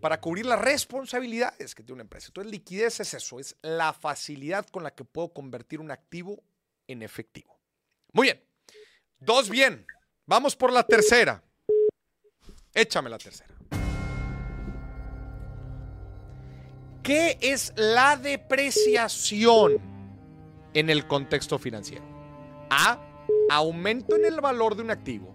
para 0.00 0.20
cubrir 0.20 0.46
las 0.46 0.60
responsabilidades 0.60 1.74
que 1.74 1.82
tiene 1.82 1.94
una 1.94 2.02
empresa. 2.02 2.28
Entonces, 2.28 2.52
liquidez 2.52 3.00
es 3.00 3.14
eso, 3.14 3.40
es 3.40 3.56
la 3.62 3.92
facilidad 3.92 4.66
con 4.66 4.82
la 4.82 4.94
que 4.94 5.04
puedo 5.04 5.32
convertir 5.32 5.80
un 5.80 5.90
activo 5.90 6.42
en 6.86 7.02
efectivo. 7.02 7.58
Muy 8.12 8.28
bien. 8.28 8.42
Dos 9.18 9.50
bien. 9.50 9.86
Vamos 10.26 10.54
por 10.54 10.72
la 10.72 10.84
tercera. 10.84 11.42
Échame 12.74 13.10
la 13.10 13.18
tercera. 13.18 13.54
¿Qué 17.02 17.38
es 17.40 17.72
la 17.76 18.16
depreciación 18.16 19.78
en 20.74 20.90
el 20.90 21.06
contexto 21.06 21.58
financiero? 21.58 22.04
A. 22.70 23.00
aumento 23.50 24.14
en 24.14 24.26
el 24.26 24.40
valor 24.42 24.76
de 24.76 24.82
un 24.82 24.90
activo. 24.90 25.34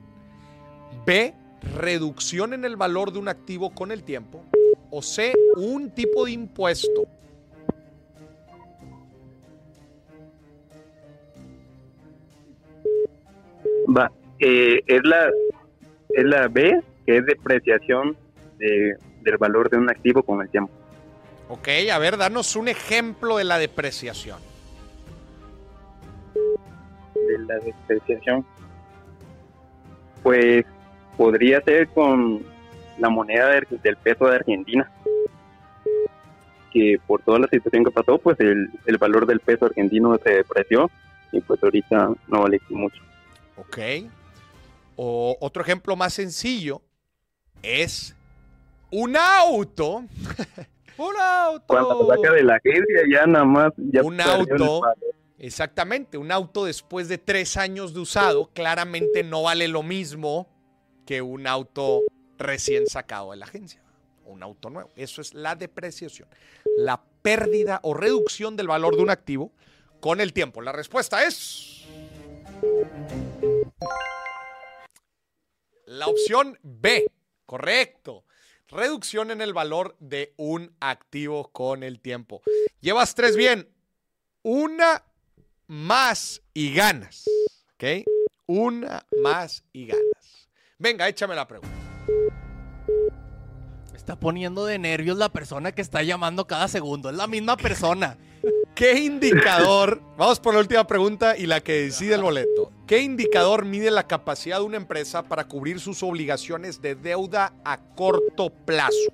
B, 1.06 1.34
reducción 1.76 2.54
en 2.54 2.64
el 2.64 2.76
valor 2.76 3.12
de 3.12 3.18
un 3.18 3.28
activo 3.28 3.74
con 3.74 3.92
el 3.92 4.04
tiempo. 4.04 4.46
O 4.96 5.02
C, 5.02 5.34
un 5.56 5.90
tipo 5.90 6.24
de 6.24 6.34
impuesto. 6.34 7.08
Va, 13.98 14.12
eh, 14.38 14.82
es 14.86 15.02
la 15.04 15.32
es 16.10 16.24
la 16.24 16.48
B, 16.48 16.80
que 17.08 17.18
es 17.18 17.26
depreciación 17.26 18.16
de, 18.60 18.96
del 19.22 19.38
valor 19.38 19.68
de 19.72 19.78
un 19.78 19.90
activo 19.90 20.22
con 20.22 20.44
el 20.44 20.50
tiempo. 20.50 20.72
Ok, 21.50 21.70
a 21.92 21.98
ver, 21.98 22.16
danos 22.16 22.56
un 22.56 22.68
ejemplo 22.68 23.38
de 23.38 23.46
la 23.46 23.58
depreciación. 23.58 24.38
De 27.16 27.40
la 27.48 27.56
depreciación. 27.56 28.46
Pues 30.22 30.66
podría 31.18 31.62
ser 31.62 31.88
con 31.88 32.53
la 33.00 33.10
moneda 33.10 33.50
de- 33.50 33.78
del 33.84 33.98
peso 33.98 34.26
de 34.28 34.36
Argentina. 34.36 34.90
Que 36.72 37.00
por 37.06 37.22
toda 37.22 37.40
la 37.40 37.48
situación 37.48 37.84
que 37.86 37.92
pasó, 37.92 38.18
pues 38.18 38.40
el, 38.40 38.70
el 38.86 38.98
valor 38.98 39.28
del 39.28 39.40
peso 39.40 39.66
argentino 39.66 40.18
se 40.24 40.32
depreció 40.32 40.90
y 41.32 41.40
pues 41.42 41.62
ahorita 41.64 42.10
no 42.28 42.42
vale 42.42 42.60
mucho. 42.70 43.02
Ok. 43.58 43.78
O 44.96 45.38
otro 45.40 45.62
ejemplo 45.62 45.96
más 45.96 46.14
sencillo 46.14 46.82
es 47.62 48.16
un 48.92 49.16
auto. 49.18 50.04
¡Un 50.98 51.16
auto! 51.20 51.66
Cuando 51.68 52.08
saca 52.08 52.34
de 52.34 52.44
la 52.44 52.56
agencia 52.56 53.02
ya 53.12 53.26
nada 53.26 53.46
más 53.46 53.74
ya 53.78 54.04
Un 54.04 54.22
auto. 54.22 54.82
Exactamente, 55.40 56.18
un 56.20 56.32
auto 56.32 56.66
después 56.66 57.08
de 57.10 57.18
tres 57.18 57.58
años 57.58 57.94
de 57.94 58.00
usado 58.00 58.50
claramente 58.54 59.24
no 59.24 59.42
vale 59.44 59.68
lo 59.68 59.82
mismo 59.84 60.48
que 61.06 61.22
un 61.22 61.48
auto 61.48 62.02
recién 62.38 62.88
sacado 62.88 63.32
de 63.32 63.38
la 63.38 63.46
agencia. 63.46 63.82
Un 64.26 64.44
auto 64.44 64.70
nuevo. 64.70 64.92
Eso 64.96 65.22
es 65.22 65.34
la 65.34 65.56
depreciación. 65.56 66.28
La 66.78 67.04
pérdida 67.22 67.80
o 67.84 67.94
reducción 67.94 68.56
del 68.56 68.68
valor 68.68 68.96
de 68.96 69.04
un 69.04 69.10
activo 69.10 69.52
con 70.00 70.22
el 70.22 70.34
tiempo. 70.34 70.62
La 70.62 70.72
respuesta 70.72 71.24
es... 71.24 71.86
La 75.86 76.08
opción 76.08 76.58
B. 76.64 77.06
Correcto. 77.46 78.26
Reducción 78.68 79.30
en 79.30 79.42
el 79.42 79.54
valor 79.54 79.96
de 80.00 80.34
un 80.38 80.76
activo 80.80 81.52
con 81.52 81.84
el 81.84 82.00
tiempo. 82.00 82.42
Llevas 82.80 83.14
tres 83.14 83.36
bien. 83.36 83.70
Una 84.42 85.04
más 85.68 86.42
y 86.54 86.74
ganas. 86.74 87.26
¿Ok? 87.76 88.08
Una 88.48 89.06
más 89.22 89.64
y 89.72 89.88
ganas. 89.88 90.50
Venga, 90.80 91.08
échame 91.08 91.36
la 91.36 91.48
pregunta. 91.48 91.83
Está 94.04 94.18
poniendo 94.18 94.66
de 94.66 94.80
nervios 94.80 95.18
la 95.18 95.30
persona 95.30 95.72
que 95.72 95.82
está 95.82 96.04
llamando 96.04 96.46
cada 96.46 96.68
segundo. 96.68 97.10
Es 97.10 97.16
la 97.16 97.26
misma 97.26 97.56
persona. 97.56 98.18
¿Qué 98.76 99.00
indicador? 99.00 100.02
Vamos 100.18 100.42
por 100.42 100.54
la 100.54 100.60
última 100.60 100.86
pregunta 100.86 101.38
y 101.38 101.46
la 101.46 101.62
que 101.62 101.84
decide 101.84 102.16
el 102.16 102.22
boleto. 102.22 102.70
¿Qué 102.86 103.00
indicador 103.00 103.64
mide 103.64 103.92
la 103.92 104.06
capacidad 104.06 104.58
de 104.58 104.66
una 104.66 104.76
empresa 104.76 105.24
para 105.24 105.48
cubrir 105.48 105.80
sus 105.80 106.04
obligaciones 106.04 106.82
de 106.82 106.96
deuda 106.96 107.54
a 107.64 107.78
corto 107.96 108.50
plazo? 108.50 109.14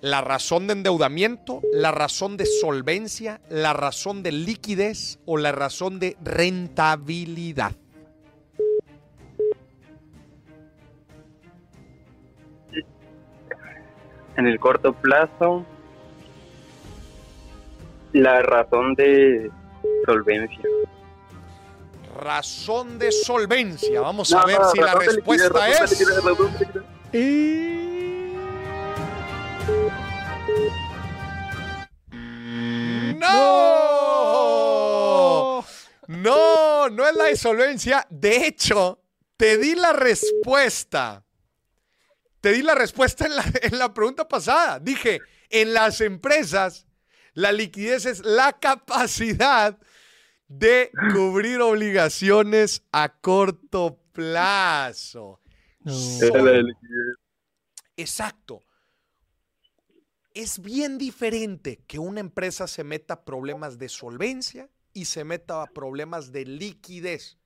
La 0.00 0.20
razón 0.20 0.68
de 0.68 0.74
endeudamiento, 0.74 1.60
la 1.72 1.90
razón 1.90 2.36
de 2.36 2.46
solvencia, 2.46 3.40
la 3.48 3.72
razón 3.72 4.22
de 4.22 4.30
liquidez 4.30 5.18
o 5.26 5.38
la 5.38 5.50
razón 5.50 5.98
de 5.98 6.16
rentabilidad. 6.22 7.72
En 14.36 14.46
el 14.46 14.58
corto 14.58 14.92
plazo, 14.92 15.64
la 18.12 18.42
razón 18.42 18.94
de 18.94 19.50
solvencia. 20.06 20.64
Razón 22.18 22.98
de 22.98 23.12
solvencia. 23.12 24.00
Vamos 24.00 24.32
a 24.32 24.40
No, 24.40 24.46
ver 24.46 24.60
no, 24.60 24.70
si 24.70 24.80
la 24.80 24.94
respuesta 24.94 25.68
es... 25.68 26.06
¡No! 33.90 35.64
No, 36.06 36.88
no 36.90 37.06
es 37.06 37.14
la 37.16 37.30
insolvencia. 37.30 38.06
De 38.10 38.46
hecho, 38.46 39.00
te 39.36 39.56
di 39.58 39.74
la 39.74 39.92
respuesta. 39.92 41.24
Te 42.40 42.52
di 42.52 42.62
la 42.62 42.74
respuesta 42.74 43.26
en 43.26 43.36
la, 43.36 43.44
en 43.62 43.78
la 43.78 43.92
pregunta 43.92 44.28
pasada. 44.28 44.78
Dije, 44.78 45.20
en 45.50 45.74
las 45.74 46.00
empresas, 46.00 46.86
la 47.34 47.52
liquidez 47.52 48.06
es 48.06 48.24
la 48.24 48.58
capacidad 48.58 49.78
de 50.48 50.90
cubrir 51.12 51.60
obligaciones 51.60 52.82
a 52.90 53.20
corto 53.20 54.00
plazo. 54.12 55.40
Era 55.84 56.42
la 56.42 56.50
de 56.50 56.62
liquidez. 56.64 57.16
Exacto. 57.96 58.62
Es 60.34 60.60
bien 60.60 60.98
diferente 60.98 61.82
que 61.86 61.98
una 61.98 62.20
empresa 62.20 62.66
se 62.66 62.84
meta 62.84 63.14
a 63.14 63.24
problemas 63.24 63.78
de 63.78 63.88
solvencia 63.88 64.68
y 64.92 65.04
se 65.04 65.24
meta 65.24 65.62
a 65.62 65.66
problemas 65.66 66.32
de 66.32 66.44
liquidez. 66.44 67.39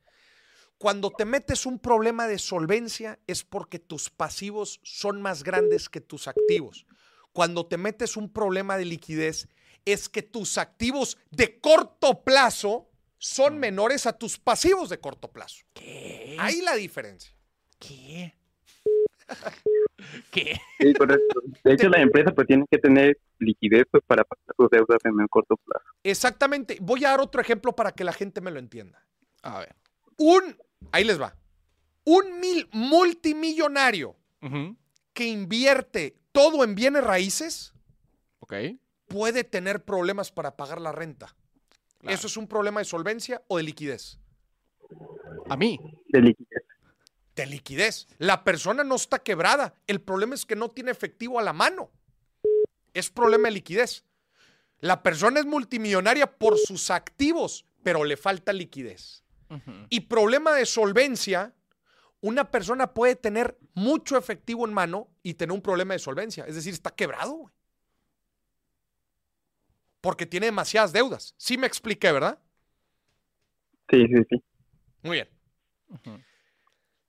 Cuando 0.85 1.11
te 1.11 1.25
metes 1.25 1.65
un 1.65 1.79
problema 1.79 2.27
de 2.27 2.39
solvencia 2.39 3.19
es 3.27 3.43
porque 3.43 3.79
tus 3.79 4.11
pasivos 4.11 4.81
son 4.83 5.23
más 5.23 5.43
grandes 5.43 5.89
que 5.89 6.03
tus 6.03 6.29
activos. 6.29 6.85
Cuando 7.33 7.65
te 7.65 7.79
metes 7.79 8.19
un 8.19 8.31
problema 8.31 8.77
de 8.77 8.85
liquidez 8.85 9.49
es 9.87 10.11
que 10.11 10.21
tus 10.21 10.59
activos 10.59 11.17
de 11.31 11.59
corto 11.59 12.23
plazo 12.23 12.91
son 13.17 13.57
menores 13.57 14.05
a 14.05 14.19
tus 14.19 14.39
pasivos 14.39 14.91
de 14.91 15.01
corto 15.01 15.33
plazo. 15.33 15.65
¿Qué? 15.73 16.37
Ahí 16.39 16.61
la 16.61 16.75
diferencia. 16.75 17.35
¿Qué? 17.79 18.35
¿Qué? 20.31 20.61
Sí, 20.81 20.93
correcto. 20.93 21.41
De 21.65 21.73
hecho, 21.73 21.89
las 21.89 22.03
empresas 22.03 22.35
pues 22.35 22.47
tienen 22.47 22.67
que 22.71 22.77
tener 22.77 23.19
liquidez 23.39 23.85
pues, 23.91 24.05
para 24.07 24.23
pagar 24.23 24.55
sus 24.55 24.69
deudas 24.69 24.99
en 25.05 25.19
el 25.19 25.31
corto 25.31 25.57
plazo. 25.57 25.87
Exactamente. 26.03 26.77
Voy 26.83 27.07
a 27.07 27.13
dar 27.13 27.21
otro 27.21 27.41
ejemplo 27.41 27.75
para 27.75 27.93
que 27.93 28.05
la 28.05 28.13
gente 28.13 28.43
me 28.43 28.51
lo 28.51 28.59
entienda. 28.59 29.03
A 29.41 29.61
ver. 29.61 29.75
Un, 30.19 30.57
ahí 30.93 31.05
les 31.05 31.21
va. 31.21 31.37
Un 32.05 32.39
mil 32.41 32.69
multimillonario 32.73 34.17
que 35.13 35.27
invierte 35.27 36.19
todo 36.33 36.65
en 36.65 36.75
bienes 36.75 37.03
raíces 37.05 37.73
Ok. 38.41 38.55
puede 39.07 39.43
tener 39.45 39.85
problemas 39.85 40.31
para 40.31 40.57
pagar 40.57 40.81
la 40.81 40.93
renta. 40.93 41.35
Claro. 41.99 42.15
¿Eso 42.15 42.27
es 42.27 42.37
un 42.37 42.47
problema 42.47 42.81
de 42.81 42.85
solvencia 42.85 43.43
o 43.49 43.57
de 43.57 43.63
liquidez? 43.63 44.19
A 45.49 45.57
mí. 45.57 45.79
De 46.09 46.21
liquidez. 46.21 46.63
De 47.35 47.47
liquidez. 47.47 48.07
La 48.19 48.45
persona 48.45 48.85
no 48.85 48.97
está 48.97 49.19
quebrada. 49.21 49.75
El 49.87 50.01
problema 50.03 50.35
es 50.35 50.45
que 50.45 50.57
no 50.57 50.71
tiene 50.71 50.91
efectivo 50.91 51.39
a 51.39 51.43
la 51.43 51.53
mano. 51.55 51.91
Es 52.93 53.09
problema 53.11 53.49
de 53.49 53.55
liquidez. 53.55 54.05
La 54.81 55.03
persona 55.03 55.41
es 55.41 55.47
multimillonaria 55.47 56.31
por 56.31 56.59
sus 56.59 56.91
activos, 56.91 57.65
pero 57.83 58.05
le 58.05 58.19
falta 58.19 58.53
liquidez. 58.53 59.24
Y 59.89 60.01
problema 60.01 60.53
de 60.53 60.67
solvencia, 60.67 61.53
una 62.21 62.51
persona 62.51 62.93
puede 62.95 63.17
tener 63.17 63.59
mucho 63.75 64.17
efectivo 64.17 64.67
en 64.67 64.73
mano 64.73 65.09
y 65.23 65.35
tener 65.35 65.53
un 65.53 65.61
problema 65.61 65.95
de 65.95 65.99
solvencia. 65.99 66.45
Es 66.47 66.55
decir, 66.55 66.73
está 66.73 66.91
quebrado, 66.91 67.33
güey. 67.33 67.55
Porque 70.01 70.27
tiene 70.27 70.47
demasiadas 70.47 70.93
deudas. 70.93 71.35
Sí 71.37 71.57
me 71.57 71.67
expliqué, 71.67 72.13
¿verdad? 72.13 72.39
Sí, 73.91 74.07
sí, 74.07 74.23
sí. 74.31 74.43
Muy 75.03 75.17
bien. 75.17 75.29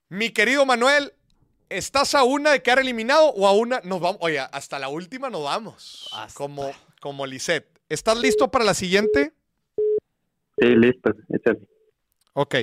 Mi 0.08 0.30
querido 0.30 0.64
Manuel, 0.64 1.12
¿estás 1.68 2.14
a 2.14 2.22
una 2.22 2.52
de 2.52 2.62
quedar 2.62 2.78
eliminado 2.78 3.30
o 3.30 3.46
a 3.46 3.52
una? 3.52 3.80
Nos 3.84 4.00
vamos. 4.00 4.18
Oye, 4.20 4.38
hasta 4.38 4.78
la 4.78 4.88
última 4.88 5.30
nos 5.30 5.44
vamos. 5.44 6.08
Hasta. 6.12 6.36
Como, 6.36 6.70
como 7.00 7.26
Lisette. 7.26 7.80
¿Estás 7.88 8.18
listo 8.18 8.50
para 8.50 8.64
la 8.64 8.74
siguiente? 8.74 9.32
Sí, 10.58 10.66
listo. 10.74 11.10
Échale. 11.28 11.66
Ok. 12.38 12.54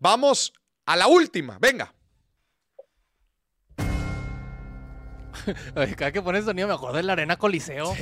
Vamos 0.00 0.52
a 0.84 0.96
la 0.96 1.06
última. 1.06 1.58
Venga. 1.60 1.94
Cada 5.96 6.10
que 6.10 6.20
pones 6.20 6.44
sonido 6.44 6.66
me 6.66 6.74
acuerdo 6.74 6.96
de 6.96 7.04
la 7.04 7.12
arena 7.12 7.38
coliseo. 7.38 7.94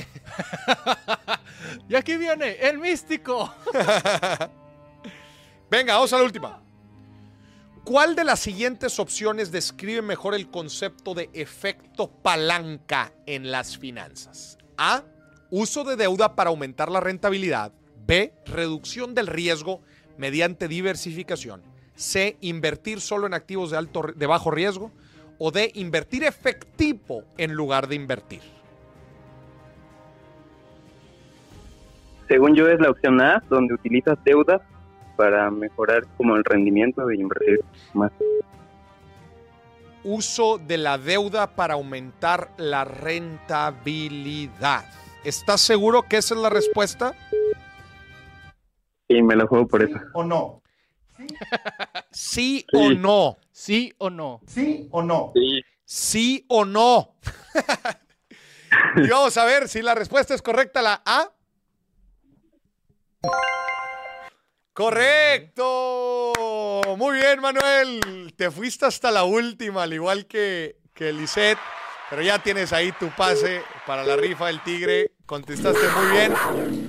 y 1.91 1.95
aquí 1.95 2.17
viene 2.17 2.53
el 2.53 2.79
místico. 2.79 3.55
Venga, 5.71 5.97
vamos 5.97 6.15
a 6.15 6.17
la 6.17 6.25
última. 6.25 6.63
¿Cuál 7.85 8.17
de 8.17 8.25
las 8.25 8.41
siguientes 8.41 8.99
opciones 8.99 9.53
describe 9.53 10.01
mejor 10.01 10.35
el 10.35 10.51
concepto 10.51 11.13
de 11.13 11.29
efecto 11.35 12.09
palanca 12.09 13.13
en 13.27 13.51
las 13.51 13.77
finanzas? 13.77 14.57
A. 14.79 15.05
Uso 15.51 15.85
de 15.85 15.97
deuda 15.97 16.35
para 16.35 16.49
aumentar 16.49 16.91
la 16.91 17.01
rentabilidad. 17.01 17.75
B. 18.07 18.35
Reducción 18.47 19.15
del 19.15 19.27
riesgo. 19.27 19.83
Mediante 20.19 20.69
diversificación. 20.69 21.63
C, 21.97 22.37
invertir 22.41 23.01
solo 23.01 23.27
en 23.27 23.35
activos 23.35 23.71
de, 23.71 23.79
alto, 23.79 24.03
de 24.15 24.27
bajo 24.27 24.51
riesgo. 24.51 24.91
O 25.39 25.51
D, 25.51 25.71
invertir 25.75 26.25
efectivo 26.25 27.25
en 27.39 27.55
lugar 27.55 27.89
de 27.89 27.97
invertir. 27.97 28.41
Según 32.29 32.55
yo 32.55 32.69
es 32.69 32.79
la 32.81 32.91
opción 32.91 33.21
A, 33.21 33.43
donde 33.51 33.75
utilizas 33.75 34.17
deuda 34.25 34.63
para 35.17 35.51
mejorar 35.51 36.07
como 36.17 36.37
el 36.37 36.45
rendimiento 36.45 37.05
de 37.07 37.17
invertir 37.17 37.59
más. 37.93 38.13
Uso 40.03 40.59
de 40.59 40.79
la 40.79 40.99
deuda 40.99 41.49
para 41.49 41.75
aumentar 41.75 42.51
la 42.57 42.85
rentabilidad. 42.85 44.85
¿Estás 45.25 45.63
seguro 45.63 46.03
que 46.03 46.19
esa 46.19 46.35
es 46.35 46.41
la 46.41 46.51
respuesta? 46.51 47.15
Y 49.09 49.23
me 49.23 49.37
la 49.37 49.47
juego 49.47 49.67
por 49.67 49.83
eso. 49.83 49.97
¿O 50.15 50.25
no? 50.25 50.63
¿Sí, 52.11 52.67
o 52.73 52.91
no? 52.91 53.39
¿Sí 53.53 53.95
o 53.99 54.11
no? 54.11 54.41
¿Sí 54.47 54.89
o 54.91 55.03
no? 55.03 55.33
Sí. 55.35 55.63
¿Sí 55.85 56.45
o 56.49 56.65
no? 56.65 57.15
y 58.97 59.09
vamos 59.09 59.37
a 59.37 59.45
ver 59.45 59.69
si 59.69 59.83
la 59.83 59.95
respuesta 59.95 60.35
es 60.35 60.43
correcta, 60.43 60.83
la 60.83 61.03
A. 61.05 61.31
Correcto. 64.73 66.33
Muy 66.97 67.19
bien, 67.19 67.41
Manuel. 67.41 68.35
Te 68.37 68.51
fuiste 68.51 68.87
hasta 68.87 69.11
la 69.11 69.25
última, 69.25 69.85
al 69.85 69.93
igual 69.93 70.27
que, 70.27 70.79
que 70.93 71.13
Lisette. 71.13 71.59
Pero 72.11 72.23
ya 72.23 72.43
tienes 72.43 72.73
ahí 72.73 72.93
tu 72.93 73.09
pase 73.11 73.63
para 73.87 74.05
la 74.05 74.17
rifa 74.17 74.49
del 74.49 74.63
tigre. 74.63 75.13
Contestaste 75.27 75.89
muy 75.97 76.07
bien. 76.13 76.84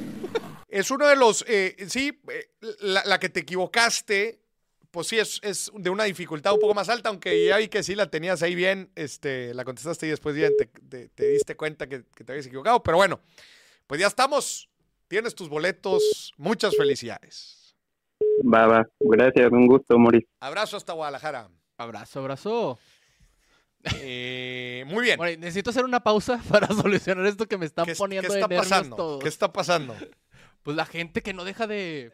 Es 0.78 0.92
uno 0.92 1.08
de 1.08 1.16
los, 1.16 1.46
eh, 1.48 1.76
sí, 1.88 2.22
eh, 2.30 2.50
la, 2.82 3.02
la 3.06 3.18
que 3.20 3.30
te 3.30 3.40
equivocaste, 3.40 4.42
pues 4.92 5.08
sí, 5.08 5.18
es, 5.18 5.40
es 5.42 5.72
de 5.74 5.90
una 5.90 6.04
dificultad 6.04 6.54
un 6.54 6.60
poco 6.60 6.74
más 6.74 6.90
alta, 6.90 7.08
aunque 7.10 7.46
ya 7.46 7.58
vi 7.58 7.70
que 7.70 7.82
sí 7.82 7.96
la 7.96 8.10
tenías 8.10 8.42
ahí 8.42 8.56
bien, 8.56 8.92
este, 8.96 9.54
la 9.54 9.64
contestaste 9.64 10.06
y 10.08 10.10
después 10.10 10.36
bien 10.36 10.54
te, 10.58 10.66
te- 10.66 11.08
te 11.08 11.28
diste 11.30 11.56
cuenta 11.56 11.88
que, 11.88 12.04
que 12.16 12.24
te 12.26 12.32
habías 12.34 12.46
equivocado. 12.48 12.84
Pero 12.84 12.98
bueno, 12.98 13.22
pues 13.88 14.02
ya 14.02 14.08
estamos. 14.08 14.70
Tienes 15.08 15.34
tus 15.36 15.48
boletos. 15.48 16.34
Muchas 16.38 16.76
felicidades. 16.76 17.76
Va, 18.44 18.68
va. 18.68 18.86
Gracias, 19.00 19.50
un 19.54 19.68
gusto, 19.68 19.98
Moris. 19.98 20.26
Abrazo 20.42 20.76
hasta 20.78 20.92
Guadalajara. 20.94 21.50
Abrazo, 21.78 22.20
abrazo. 22.20 22.80
Eh, 24.02 24.84
muy 24.88 25.04
bien. 25.04 25.18
Bueno, 25.18 25.40
necesito 25.40 25.70
hacer 25.70 25.86
una 25.86 26.02
pausa 26.02 26.42
para 26.50 26.68
solucionar 26.68 27.26
esto 27.28 27.48
que 27.48 27.58
me 27.58 27.66
están 27.66 27.86
¿Qué, 27.86 27.92
es- 27.92 27.98
poniendo 27.98 28.28
qué 28.28 28.34
está 28.40 28.48
nervios 28.48 28.68
pasando? 28.70 28.96
todos. 28.96 29.24
¿Qué 29.24 29.30
está 29.30 29.54
pasando? 29.54 29.96
Pues 30.66 30.76
la 30.76 30.86
gente 30.86 31.22
que 31.22 31.32
no 31.32 31.46
deja 31.46 31.68
de... 31.68 32.12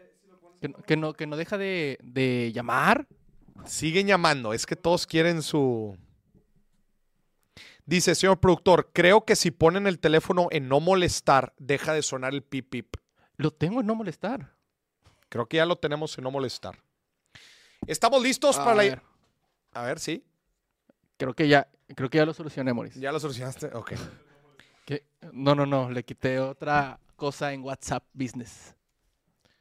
Que, 0.59 0.67
no- 0.67 0.77
que 0.83 0.97
no, 0.97 1.13
que 1.13 1.25
no 1.25 1.37
deja 1.37 1.57
de, 1.57 1.97
de 2.03 2.51
llamar. 2.53 3.07
Siguen 3.65 4.05
llamando. 4.05 4.53
Es 4.53 4.65
que 4.67 4.75
todos 4.75 5.07
quieren 5.07 5.41
su. 5.41 5.97
Dice, 7.85 8.13
señor 8.13 8.39
productor, 8.39 8.91
creo 8.93 9.25
que 9.25 9.35
si 9.35 9.51
ponen 9.51 9.87
el 9.87 9.99
teléfono 9.99 10.49
en 10.51 10.67
no 10.67 10.79
molestar, 10.79 11.53
deja 11.57 11.93
de 11.93 12.01
sonar 12.03 12.33
el 12.33 12.43
pip 12.43 12.69
pip. 12.69 12.95
Lo 13.37 13.51
tengo 13.51 13.79
en 13.81 13.87
no 13.87 13.95
molestar. 13.95 14.53
Creo 15.29 15.47
que 15.47 15.57
ya 15.57 15.65
lo 15.65 15.77
tenemos 15.77 16.15
en 16.17 16.25
no 16.25 16.31
molestar. 16.31 16.77
¿Estamos 17.87 18.21
listos 18.21 18.57
A 18.59 18.63
para 18.65 18.75
la... 18.75 18.83
ver, 18.83 19.01
A 19.73 19.83
ver, 19.83 19.99
sí. 19.99 20.23
creo 21.17 21.33
que 21.33 21.47
ya, 21.47 21.67
creo 21.95 22.09
que 22.09 22.17
ya 22.19 22.25
lo 22.25 22.33
solucioné, 22.33 22.73
Moris. 22.73 22.95
¿Ya 22.95 23.11
lo 23.11 23.19
solucionaste? 23.19 23.67
Ok. 23.73 23.93
¿Qué? 24.85 25.05
No, 25.31 25.55
no, 25.55 25.65
no. 25.65 25.89
Le 25.89 26.03
quité 26.03 26.39
otra 26.39 26.99
cosa 27.21 27.53
en 27.53 27.61
WhatsApp 27.61 28.03
Business. 28.13 28.75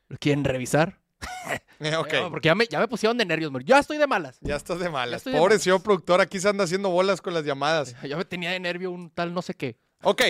¿Lo 0.09 0.17
quieren 0.17 0.45
revisar? 0.45 0.99
Eh, 1.83 1.97
ok. 1.97 2.13
No, 2.13 2.31
porque 2.31 2.47
ya 2.47 2.55
me, 2.55 2.67
ya 2.67 2.79
me 2.79 2.89
pusieron 2.89 3.17
de 3.17 3.25
nervios. 3.25 3.51
Ya 3.65 3.79
estoy 3.79 3.97
de 3.97 4.07
malas. 4.07 4.37
Ya 4.43 4.55
estás 4.55 4.79
de 4.81 4.91
malas. 4.91 5.23
Pobre 5.23 5.59
señor 5.59 5.83
productor, 5.83 6.21
aquí 6.21 6.39
se 6.39 6.47
anda 6.47 6.65
haciendo 6.65 6.91
bolas 6.91 7.23
con 7.23 7.33
las 7.33 7.43
llamadas. 7.43 7.97
Ya 8.07 8.19
me 8.19 8.27
tenía 8.27 8.51
de 8.51 8.61
nervio 8.61 8.91
un 8.91 9.09
tal 9.09 9.33
no 9.33 9.41
sé 9.41 9.55
qué. 9.55 9.79
Ok, 10.03 10.23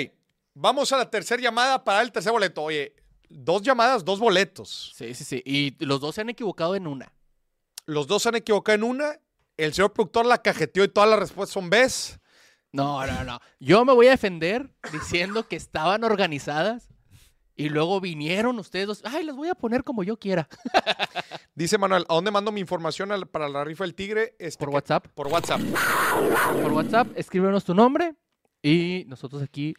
vamos 0.54 0.92
a 0.92 0.96
la 0.96 1.10
tercera 1.10 1.42
llamada 1.42 1.82
para 1.82 2.02
el 2.02 2.12
tercer 2.12 2.30
boleto. 2.30 2.62
Oye, 2.62 2.94
dos 3.28 3.62
llamadas, 3.62 4.04
dos 4.04 4.20
boletos. 4.20 4.92
Sí, 4.94 5.12
sí, 5.12 5.24
sí. 5.24 5.42
Y 5.44 5.84
los 5.84 6.00
dos 6.00 6.14
se 6.14 6.20
han 6.20 6.30
equivocado 6.30 6.76
en 6.76 6.86
una. 6.86 7.12
Los 7.84 8.06
dos 8.06 8.22
se 8.22 8.28
han 8.28 8.36
equivocado 8.36 8.76
en 8.76 8.84
una. 8.84 9.18
El 9.56 9.74
señor 9.74 9.92
productor 9.92 10.26
la 10.26 10.38
cajeteó 10.38 10.84
y 10.84 10.88
todas 10.88 11.10
las 11.10 11.18
respuestas 11.18 11.52
son 11.52 11.68
Bs. 11.68 12.20
No, 12.70 13.04
no, 13.04 13.24
no. 13.24 13.40
Yo 13.58 13.84
me 13.84 13.92
voy 13.92 14.06
a 14.06 14.10
defender 14.10 14.72
diciendo 14.92 15.48
que 15.48 15.56
estaban 15.56 16.04
organizadas 16.04 16.90
y 17.60 17.68
luego 17.68 18.00
vinieron 18.00 18.58
ustedes 18.58 18.86
dos. 18.86 19.02
Ay, 19.04 19.24
las 19.24 19.36
voy 19.36 19.48
a 19.48 19.54
poner 19.54 19.84
como 19.84 20.02
yo 20.02 20.16
quiera. 20.18 20.48
Dice 21.54 21.78
Manuel, 21.78 22.04
¿a 22.08 22.14
dónde 22.14 22.30
mando 22.30 22.52
mi 22.52 22.60
información 22.60 23.12
al- 23.12 23.26
para 23.26 23.48
la 23.48 23.64
rifa 23.64 23.84
del 23.84 23.94
tigre? 23.94 24.34
Este, 24.38 24.58
Por 24.58 24.68
que- 24.70 24.74
WhatsApp. 24.76 25.06
Por 25.14 25.26
WhatsApp. 25.28 25.60
Por 26.62 26.72
WhatsApp, 26.72 27.08
escríbenos 27.16 27.64
tu 27.64 27.74
nombre 27.74 28.14
y 28.62 29.04
nosotros 29.08 29.42
aquí. 29.42 29.74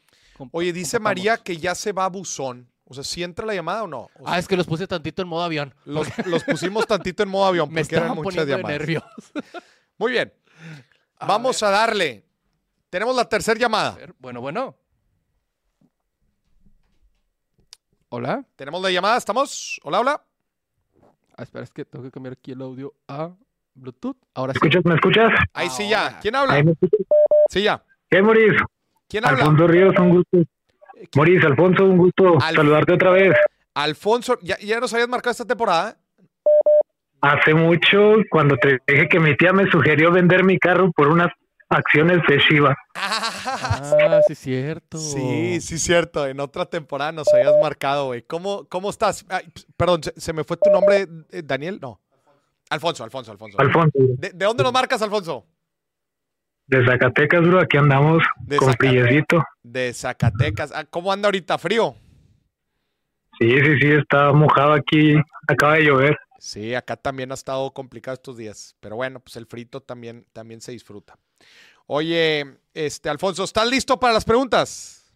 Oye, 0.52 0.74
dice. 0.74 1.00
María 1.00 1.38
que 1.38 1.58
ya 1.58 1.76
se 1.76 1.92
va 1.92 2.06
a 2.06 2.10
buzón. 2.10 2.68
O 2.86 2.94
sea, 2.94 3.04
¿si 3.04 3.24
entra 3.24 3.46
la 3.46 3.54
llamada 3.56 3.84
o 3.84 3.88
no? 3.88 4.10
O 4.20 4.26
sea, 4.26 4.34
Ah, 4.34 4.40
es 4.40 4.48
que 4.48 4.58
los 4.58 4.68
puse 4.68 4.86
tantito 4.86 5.22
en 5.22 5.28
modo 5.30 5.44
avión. 5.44 5.74
los, 5.86 6.08
los 6.28 6.44
pusimos 6.44 6.86
tantito 6.88 7.24
en 7.24 7.30
modo 7.30 7.46
avión 7.46 7.70
Me 7.72 7.82
porque 7.82 7.96
eran 7.96 8.08
estaban 8.10 8.24
muchas 8.24 8.36
poniendo 8.44 8.58
llamadas. 8.58 8.80
nervios. 8.80 9.04
Muy 9.98 10.12
bien. 10.12 10.34
A 11.18 11.26
Vamos 11.26 11.62
a 11.64 11.70
darle. 11.70 12.26
Tenemos 12.90 13.16
la 13.16 13.26
tercera 13.30 13.58
llamada. 13.60 13.98
Bueno, 14.20 14.42
bueno. 14.42 14.76
Hola. 18.14 18.44
Tenemos 18.58 18.82
la 18.82 18.92
llamada, 18.92 19.16
¿estamos? 19.18 19.80
Hola, 19.84 20.02
hola. 20.02 20.22
Ah, 21.38 21.44
espera, 21.44 21.64
es 21.64 21.72
que 21.72 21.86
tengo 21.86 22.04
que 22.04 22.12
cambiar 22.12 22.34
aquí 22.34 22.52
el 22.52 22.62
audio 22.62 22.94
a 23.08 23.30
Bluetooth. 23.74 24.18
Ahora 24.34 24.52
sí. 24.52 24.60
¿Me 24.62 24.68
escuchas? 24.68 24.86
¿Me 24.86 24.96
escuchas? 24.96 25.32
Ahí 25.54 25.70
sí 25.70 25.88
ya. 25.90 26.20
¿Quién 26.22 26.36
habla? 26.36 26.56
Ahí 26.56 26.64
me 26.66 26.72
escuchas. 26.74 27.00
Sí 27.50 27.64
ya. 27.64 27.82
¿Qué, 28.10 28.22
Moris? 28.22 28.52
¿Quién 29.08 29.24
habla? 29.26 29.40
Alfonso 29.44 29.66
Ríos, 29.68 29.96
un 29.98 30.10
gusto. 30.10 30.38
Moris, 31.16 31.46
Alfonso, 31.46 31.86
un 31.86 31.98
gusto 31.98 32.38
Al- 32.42 32.56
saludarte 32.56 32.94
otra 32.94 33.12
vez. 33.12 33.34
Alfonso, 33.76 34.38
¿ya, 34.42 34.58
ya 34.60 34.82
nos 34.82 34.94
habías 34.94 35.08
marcado 35.08 35.32
esta 35.32 35.46
temporada? 35.46 35.98
Hace 37.22 37.54
mucho, 37.54 38.16
cuando 38.30 38.58
te 38.58 38.80
dije 38.88 39.08
que 39.08 39.20
mi 39.22 39.38
tía 39.38 39.54
me 39.54 39.72
sugirió 39.72 40.12
vender 40.12 40.44
mi 40.44 40.60
carro 40.60 40.92
por 40.92 41.08
unas 41.08 41.32
acciones 41.72 42.20
de 42.28 42.38
Shiva. 42.38 42.78
Ah, 42.96 44.20
sí, 44.28 44.36
cierto. 44.36 44.98
Sí, 44.98 45.60
sí, 45.62 45.78
cierto. 45.80 46.28
En 46.28 46.40
otra 46.40 46.66
temporada 46.66 47.12
nos 47.12 47.28
habías 47.34 47.54
marcado, 47.62 48.08
güey. 48.08 48.22
¿Cómo, 48.24 48.66
¿Cómo 48.70 48.90
estás? 48.90 49.26
Ay, 49.30 49.52
perdón, 49.78 50.04
¿se, 50.04 50.14
se 50.20 50.34
me 50.34 50.44
fue 50.44 50.58
tu 50.58 50.70
nombre, 50.70 51.08
eh, 51.32 51.42
Daniel? 51.44 51.80
No. 51.82 52.00
Alfonso, 52.70 53.04
Alfonso, 53.04 53.32
Alfonso. 53.32 53.60
Alfonso, 53.60 53.92
¿De, 54.18 54.30
de 54.32 54.46
dónde 54.46 54.64
nos 54.64 54.74
marcas, 54.74 55.02
Alfonso? 55.02 55.46
de 56.68 56.86
Zacatecas, 56.86 57.42
bro, 57.42 57.60
aquí 57.60 57.76
andamos 57.76 58.24
De 58.40 58.56
con 58.56 58.72
Zacatecas. 58.72 59.04
pillecito. 59.08 59.44
De 59.62 59.94
Zacatecas. 59.94 60.72
Ah, 60.74 60.86
¿Cómo 60.90 61.12
anda 61.12 61.28
ahorita? 61.28 61.58
¿Frío? 61.58 61.96
Sí, 63.40 63.50
sí, 63.60 63.78
sí, 63.82 63.92
está 63.92 64.32
mojado 64.32 64.72
aquí, 64.74 65.16
acaba 65.50 65.74
de 65.76 65.84
llover. 65.84 66.18
Sí, 66.42 66.74
acá 66.74 66.98
también 66.98 67.30
ha 67.30 67.36
estado 67.36 67.72
complicado 67.72 68.16
estos 68.16 68.36
días. 68.36 68.76
Pero 68.80 68.96
bueno, 68.96 69.20
pues 69.20 69.36
el 69.36 69.46
frito 69.46 69.80
también, 69.80 70.26
también 70.34 70.60
se 70.60 70.72
disfruta. 70.72 71.16
Oye, 71.86 72.58
este, 72.74 73.10
Alfonso, 73.10 73.44
¿estás 73.44 73.70
listo 73.70 74.00
para 74.00 74.14
las 74.14 74.26
preguntas? 74.26 75.14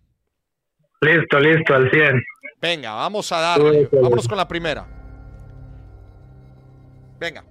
Listo, 1.01 1.39
listo, 1.39 1.73
al 1.73 1.89
100. 1.89 2.23
Venga, 2.61 2.93
vamos 2.93 3.31
a 3.31 3.39
darle. 3.39 3.89
Vámonos 3.91 4.27
con 4.27 4.37
la 4.37 4.47
primera. 4.47 4.87
Venga. 7.17 7.43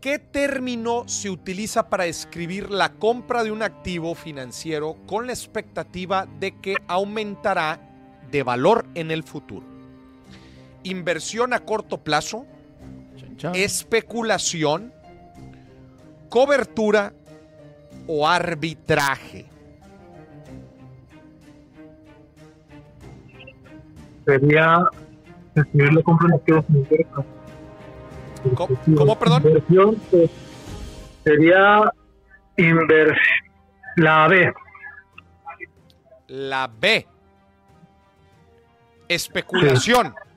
¿Qué 0.00 0.20
término 0.20 1.08
se 1.08 1.30
utiliza 1.30 1.90
para 1.90 2.04
describir 2.04 2.70
la 2.70 2.92
compra 2.92 3.42
de 3.42 3.50
un 3.50 3.64
activo 3.64 4.14
financiero 4.14 4.96
con 5.08 5.26
la 5.26 5.32
expectativa 5.32 6.28
de 6.38 6.60
que 6.60 6.76
aumentará 6.86 7.80
de 8.30 8.44
valor 8.44 8.86
en 8.94 9.10
el 9.10 9.24
futuro? 9.24 9.73
Inversión 10.84 11.52
a 11.52 11.60
corto 11.60 11.98
plazo, 11.98 12.46
Chan, 13.16 13.36
chan. 13.36 13.54
especulación, 13.54 14.92
cobertura 16.28 17.12
o 18.06 18.28
arbitraje. 18.28 19.46
Sería 24.26 24.78
escribirlo 25.54 26.02
con 26.02 26.18
un 26.22 26.34
activo 26.34 26.62
financiero. 26.62 27.24
¿Cómo, 28.54 28.78
cómo, 28.96 29.18
perdón? 29.18 29.42
Inversión 29.44 30.00
eh, 30.12 30.30
sería 31.24 31.90
invers 32.56 33.18
la 33.96 34.28
B. 34.28 34.52
La 36.28 36.70
B. 36.78 37.06
Especulación. 39.08 40.08
Sí. 40.08 40.33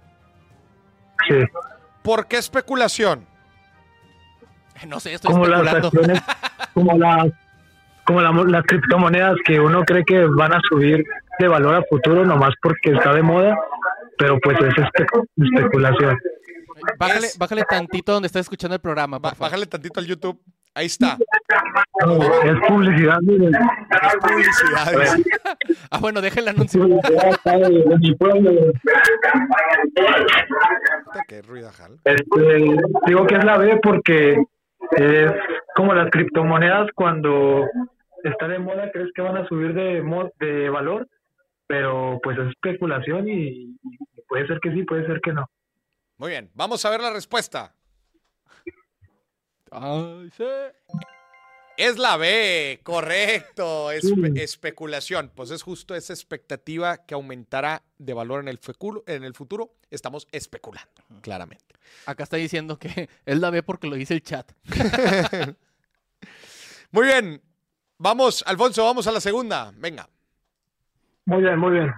¿Por 2.04 2.28
qué 2.28 2.38
especulación? 2.38 3.26
No 4.88 5.00
sé, 5.00 5.14
estoy 5.14 5.32
Como 5.32 5.46
las 5.48 5.60
especulando. 5.62 5.88
acciones, 5.88 6.22
como 6.74 6.98
las 6.98 7.28
como 8.06 8.22
la- 8.22 8.32
las 8.32 8.64
criptomonedas 8.64 9.36
que 9.46 9.60
uno 9.60 9.84
cree 9.84 10.06
que 10.06 10.24
van 10.26 10.54
a 10.54 10.62
subir 10.70 11.04
de 11.40 11.48
valor 11.48 11.76
a 11.76 11.82
futuro 11.90 12.24
nomás 12.26 12.54
porque 12.62 12.92
está 12.92 13.14
de 13.14 13.22
moda, 13.22 13.58
pero 14.18 14.40
pues 14.40 14.58
es 14.62 14.74
espe- 14.76 15.28
especulación. 15.36 16.18
Bájale, 16.98 17.28
bájale 17.38 17.64
tantito 17.64 18.14
donde 18.14 18.28
estás 18.28 18.42
escuchando 18.42 18.76
el 18.76 18.82
programa, 18.82 19.18
Ba- 19.18 19.30
por 19.30 19.38
favor. 19.38 19.50
bájale 19.52 19.66
tantito 19.66 20.00
al 20.00 20.06
YouTube. 20.06 20.40
Ahí 20.78 20.86
está. 20.86 21.18
Es 22.46 22.56
publicidad, 22.68 23.18
miren. 23.24 23.52
Es 23.56 24.16
publicidad. 24.22 25.18
Ah, 25.90 26.00
bueno, 26.00 26.22
deja 26.22 26.40
el 26.40 26.48
anuncio. 26.50 26.86
Qué 31.28 31.42
ruidajal. 31.42 32.00
Este, 32.04 32.78
digo 33.08 33.26
que 33.28 33.36
es 33.36 33.44
la 33.44 33.58
B 33.58 33.80
porque 33.82 34.38
es 34.92 35.32
como 35.76 35.94
las 35.94 36.10
criptomonedas 36.12 36.90
cuando 36.96 37.66
está 38.24 38.48
de 38.48 38.60
moda, 38.60 38.92
crees 38.92 39.10
que 39.16 39.22
van 39.22 39.38
a 39.38 39.48
subir 39.48 39.74
de, 39.74 40.02
mo- 40.02 40.32
de 40.40 40.70
valor, 40.70 41.08
pero 41.68 42.20
pues 42.24 42.38
es 42.38 42.48
especulación 42.50 43.28
y, 43.28 43.78
y 43.84 43.98
puede 44.28 44.48
ser 44.48 44.60
que 44.62 44.72
sí, 44.72 44.84
puede 44.84 45.06
ser 45.06 45.20
que 45.22 45.34
no. 45.34 45.46
Muy 46.18 46.30
bien. 46.32 46.50
Vamos 46.54 46.84
a 46.86 46.90
ver 46.90 47.02
la 47.02 47.12
respuesta. 47.12 47.74
Ay, 49.72 50.30
sí. 50.36 50.44
Es 51.78 51.98
la 52.00 52.18
B, 52.18 52.80
correcto. 52.84 53.92
Es 53.92 54.02
Sí. 54.04 54.14
especulación. 54.36 55.32
Pues 55.36 55.52
es 55.52 55.62
justo 55.62 55.94
esa 55.96 56.12
expectativa 56.14 56.98
que 57.06 57.14
aumentará 57.14 57.84
de 58.00 58.14
valor 58.14 58.40
en 58.42 58.48
el, 58.48 58.60
feculo- 58.60 59.04
en 59.06 59.24
el 59.24 59.34
futuro. 59.36 59.76
Estamos 59.92 60.28
especulando, 60.32 61.04
claramente. 61.22 61.66
Acá 62.08 62.24
está 62.24 62.38
diciendo 62.38 62.80
que 62.80 63.10
él 63.26 63.42
la 63.42 63.50
ve 63.52 63.62
porque 63.64 63.88
lo 63.88 63.96
dice 63.96 64.16
el 64.16 64.24
chat. 64.24 64.52
Muy 66.92 67.06
bien. 67.06 67.42
Vamos, 68.00 68.44
Alfonso, 68.48 68.84
vamos 68.84 69.06
a 69.08 69.12
la 69.12 69.20
segunda. 69.22 69.72
Venga. 69.76 70.10
Muy 71.26 71.42
bien, 71.42 71.60
muy 71.60 71.72
bien. 71.74 71.92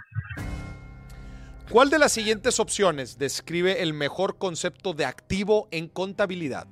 ¿Cuál 1.70 1.89
de 1.91 1.99
las 1.99 2.11
siguientes 2.11 2.59
opciones 2.59 3.17
describe 3.20 3.84
el 3.84 3.93
mejor 3.93 4.38
concepto 4.39 4.93
de 4.93 5.05
activo 5.05 5.67
en 5.72 5.88
contabilidad? 5.88 6.67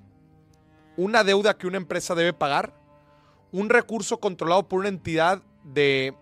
¿Una 0.97 1.23
deuda 1.23 1.55
que 1.57 1.67
una 1.67 1.77
empresa 1.77 2.15
debe 2.15 2.33
pagar? 2.33 2.73
¿Un 3.51 3.69
recurso 3.69 4.19
controlado 4.19 4.67
por 4.67 4.79
una 4.79 4.89
entidad 4.89 5.41
de 5.63 6.13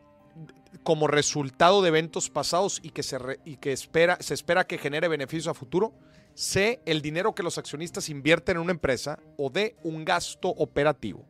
como 0.84 1.08
resultado 1.08 1.82
de 1.82 1.88
eventos 1.88 2.30
pasados 2.30 2.80
y 2.84 2.90
que 2.90 3.02
se, 3.02 3.18
re- 3.18 3.40
y 3.46 3.56
que 3.58 3.72
espera, 3.72 4.18
se 4.20 4.34
espera 4.34 4.68
que 4.68 4.78
genere 4.78 5.08
beneficio 5.08 5.50
a 5.50 5.54
futuro? 5.54 5.94
C. 6.34 6.82
El 6.86 7.02
dinero 7.02 7.34
que 7.34 7.42
los 7.44 7.58
accionistas 7.58 8.10
invierten 8.10 8.58
en 8.58 8.64
una 8.64 8.74
empresa. 8.74 9.18
O 9.38 9.50
D. 9.50 9.78
Un 9.84 10.04
gasto 10.04 10.50
operativo. 10.50 11.26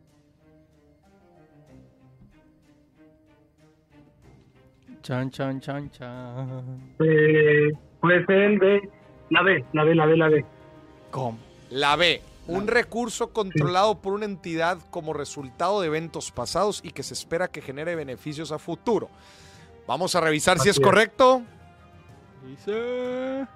Chan, 5.02 5.30
chan, 5.30 5.60
chan, 5.60 5.88
chan. 5.92 6.96
Eh, 6.98 7.70
puede 8.00 8.26
ser 8.26 8.36
el 8.38 8.58
B, 8.58 8.80
la 9.30 9.42
B, 9.42 9.64
la 9.72 9.84
B, 9.84 9.94
la 9.94 10.06
B, 10.06 10.16
la 10.16 10.28
B. 10.28 10.44
¿Cómo? 11.12 11.38
La 11.70 11.94
B. 11.94 12.20
Un 12.48 12.68
recurso 12.68 13.32
controlado 13.32 14.00
por 14.00 14.12
una 14.12 14.24
entidad 14.24 14.78
como 14.90 15.12
resultado 15.12 15.80
de 15.80 15.88
eventos 15.88 16.30
pasados 16.30 16.80
y 16.84 16.90
que 16.92 17.02
se 17.02 17.14
espera 17.14 17.48
que 17.48 17.60
genere 17.60 17.96
beneficios 17.96 18.52
a 18.52 18.58
futuro. 18.58 19.08
Vamos 19.86 20.14
a 20.14 20.20
revisar 20.20 20.58
si 20.60 20.68
es 20.68 20.78
correcto. 20.78 21.42
Dice. 22.46 23.46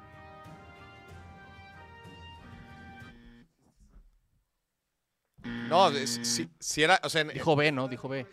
No, 5.69 5.89
es- 5.91 6.21
si, 6.23 6.49
si 6.59 6.83
era, 6.83 7.01
o 7.05 7.09
sea, 7.09 7.23
en- 7.23 7.29
Dijo 7.29 7.57
B, 7.57 7.73
¿no? 7.73 7.89
Dijo 7.89 8.09
B. 8.09 8.27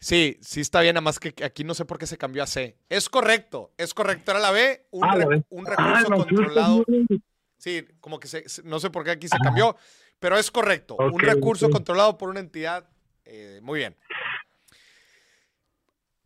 sí, 0.00 0.38
sí 0.40 0.60
está 0.60 0.80
bien, 0.80 0.94
nada 0.94 1.00
más 1.02 1.18
que 1.18 1.34
aquí 1.44 1.64
no 1.64 1.74
sé 1.74 1.84
por 1.84 1.98
qué 1.98 2.06
se 2.06 2.16
cambió 2.18 2.42
a 2.42 2.46
C. 2.46 2.78
Es 2.88 3.08
correcto, 3.08 3.72
es 3.76 3.92
correcto, 3.94 4.30
era 4.30 4.40
la 4.40 4.50
B, 4.50 4.86
un, 4.90 5.04
Ah, 5.04 5.16
la 5.16 5.24
re- 5.24 5.36
B. 5.38 5.44
un 5.50 5.66
Ah, 5.66 5.70
recurso 5.70 6.08
no, 6.10 6.16
controlado. 6.18 6.84
sí, 6.86 6.92
sí, 6.92 7.06
sí. 7.16 7.22
Sí, 7.58 7.86
como 8.00 8.18
que 8.20 8.28
se, 8.28 8.44
no 8.64 8.78
sé 8.80 8.90
por 8.90 9.04
qué 9.04 9.10
aquí 9.12 9.28
se 9.28 9.38
cambió, 9.38 9.76
pero 10.18 10.36
es 10.36 10.50
correcto. 10.50 10.96
un 10.98 11.18
recurso 11.20 11.70
controlado 11.70 12.18
por 12.18 12.28
una 12.28 12.40
entidad. 12.40 12.88
eh, 13.24 13.58
muy 13.62 13.78
bien. 13.78 13.96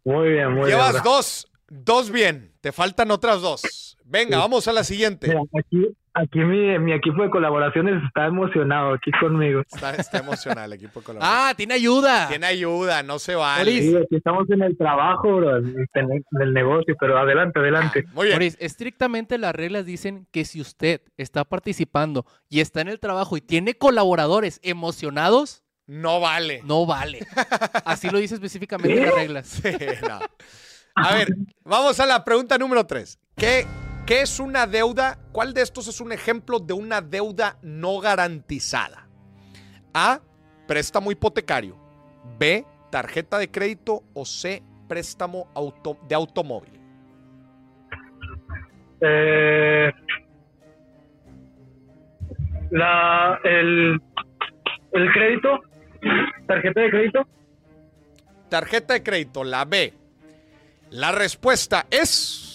Muy 0.04 0.30
bien, 0.30 0.52
muy 0.54 0.68
Llevas 0.68 0.92
bien. 0.92 1.04
dos, 1.04 1.48
dos 1.68 2.10
bien. 2.10 2.54
Te 2.60 2.72
faltan 2.72 3.10
otras 3.10 3.40
dos. 3.40 3.96
Venga, 4.04 4.36
Sí. 4.36 4.40
vamos 4.40 4.66
a 4.68 4.72
la 4.72 4.84
siguiente. 4.84 5.28
Mira, 5.28 5.42
aquí, 5.58 5.86
aquí 6.20 6.40
mi, 6.40 6.78
mi 6.78 6.92
equipo 6.92 7.22
de 7.22 7.30
colaboraciones 7.30 8.02
está 8.04 8.26
emocionado 8.26 8.94
aquí 8.94 9.10
conmigo. 9.20 9.60
Está, 9.60 9.94
está 9.94 10.18
emocional 10.18 10.72
el 10.72 10.78
equipo 10.78 11.00
de 11.00 11.06
colaboración. 11.06 11.40
Ah, 11.48 11.54
tiene 11.56 11.74
ayuda. 11.74 12.28
Tiene 12.28 12.46
ayuda, 12.46 13.02
no 13.02 13.18
se 13.18 13.34
vale. 13.34 13.70
Sí, 13.82 13.96
aquí 13.96 14.16
estamos 14.16 14.48
en 14.50 14.62
el 14.62 14.76
trabajo, 14.76 15.36
bro, 15.36 15.56
en 15.58 16.22
el 16.40 16.52
negocio, 16.54 16.94
pero 16.98 17.18
adelante, 17.18 17.58
adelante. 17.58 18.04
Muy 18.12 18.26
bien. 18.26 18.36
Maurice, 18.38 18.56
estrictamente 18.60 19.38
las 19.38 19.54
reglas 19.54 19.86
dicen 19.86 20.26
que 20.30 20.44
si 20.44 20.60
usted 20.60 21.00
está 21.16 21.44
participando 21.44 22.26
y 22.48 22.60
está 22.60 22.80
en 22.80 22.88
el 22.88 23.00
trabajo 23.00 23.36
y 23.36 23.40
tiene 23.40 23.74
colaboradores 23.74 24.60
emocionados, 24.62 25.62
No 25.86 26.20
vale. 26.20 26.60
no 26.64 26.84
vale. 26.86 27.20
Así 27.84 28.10
lo 28.10 28.18
dice 28.18 28.34
específicamente 28.34 29.00
las 29.06 29.14
reglas. 29.14 29.46
Sí, 29.46 29.70
no. 30.08 30.18
A 30.94 31.14
ver, 31.14 31.28
vamos 31.64 32.00
a 32.00 32.06
la 32.06 32.24
pregunta 32.24 32.58
número 32.58 32.84
tres. 32.84 33.18
¿Qué, 33.36 33.64
¿Qué 34.08 34.22
es 34.22 34.40
una 34.40 34.66
deuda? 34.66 35.18
¿Cuál 35.32 35.52
de 35.52 35.60
estos 35.60 35.86
es 35.86 36.00
un 36.00 36.12
ejemplo 36.12 36.58
de 36.60 36.72
una 36.72 37.02
deuda 37.02 37.58
no 37.60 38.00
garantizada? 38.00 39.06
A. 39.92 40.20
Préstamo 40.66 41.12
hipotecario. 41.12 41.76
B. 42.38 42.64
Tarjeta 42.90 43.36
de 43.36 43.50
crédito. 43.50 44.04
O 44.14 44.24
C. 44.24 44.62
Préstamo 44.88 45.48
auto- 45.54 45.98
de 46.08 46.14
automóvil. 46.14 46.72
Eh, 49.02 49.92
la, 52.70 53.38
el, 53.44 54.00
el 54.92 55.12
crédito, 55.12 55.60
tarjeta 56.46 56.80
de 56.80 56.90
crédito, 56.90 57.28
Tarjeta 58.48 58.94
de 58.94 59.02
crédito, 59.02 59.44
la 59.44 59.66
B. 59.66 59.92
La 60.92 61.12
respuesta 61.12 61.84
es. 61.90 62.46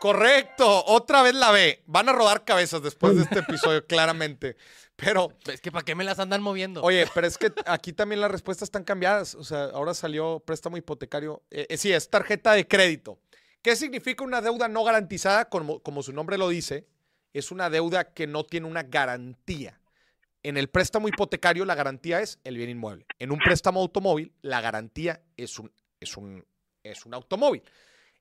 Correcto, 0.00 0.84
otra 0.86 1.22
vez 1.22 1.34
la 1.34 1.50
B. 1.50 1.82
Van 1.86 2.08
a 2.08 2.12
rodar 2.12 2.44
cabezas 2.44 2.82
después 2.82 3.16
de 3.16 3.22
este 3.22 3.40
episodio, 3.40 3.84
claramente. 3.88 4.56
Pero, 4.96 5.32
Es 5.46 5.60
que 5.60 5.70
¿para 5.70 5.84
qué 5.84 5.94
me 5.94 6.04
las 6.04 6.18
andan 6.18 6.42
moviendo? 6.42 6.82
oye, 6.82 7.06
pero 7.14 7.26
es 7.26 7.38
que 7.38 7.52
aquí 7.66 7.92
también 7.92 8.20
las 8.20 8.30
respuestas 8.30 8.66
están 8.66 8.84
cambiadas. 8.84 9.34
O 9.34 9.44
sea, 9.44 9.66
ahora 9.66 9.94
salió 9.94 10.40
préstamo 10.40 10.76
hipotecario. 10.76 11.42
Eh, 11.50 11.66
eh, 11.68 11.76
sí, 11.76 11.92
es 11.92 12.10
tarjeta 12.10 12.52
de 12.52 12.66
crédito. 12.66 13.20
¿Qué 13.62 13.76
significa 13.76 14.24
una 14.24 14.40
deuda 14.40 14.68
no 14.68 14.82
garantizada? 14.84 15.48
Como, 15.48 15.80
como 15.80 16.02
su 16.02 16.12
nombre 16.12 16.38
lo 16.38 16.48
dice, 16.48 16.86
es 17.32 17.50
una 17.50 17.70
deuda 17.70 18.12
que 18.12 18.26
no 18.26 18.44
tiene 18.44 18.66
una 18.66 18.82
garantía. 18.82 19.80
En 20.42 20.56
el 20.56 20.68
préstamo 20.68 21.08
hipotecario 21.08 21.64
la 21.64 21.74
garantía 21.74 22.20
es 22.20 22.38
el 22.44 22.56
bien 22.56 22.70
inmueble. 22.70 23.06
En 23.18 23.32
un 23.32 23.38
préstamo 23.38 23.80
automóvil 23.80 24.32
la 24.42 24.60
garantía 24.60 25.20
es 25.36 25.58
un, 25.58 25.72
es 26.00 26.16
un, 26.16 26.44
es 26.82 27.04
un 27.04 27.14
automóvil. 27.14 27.62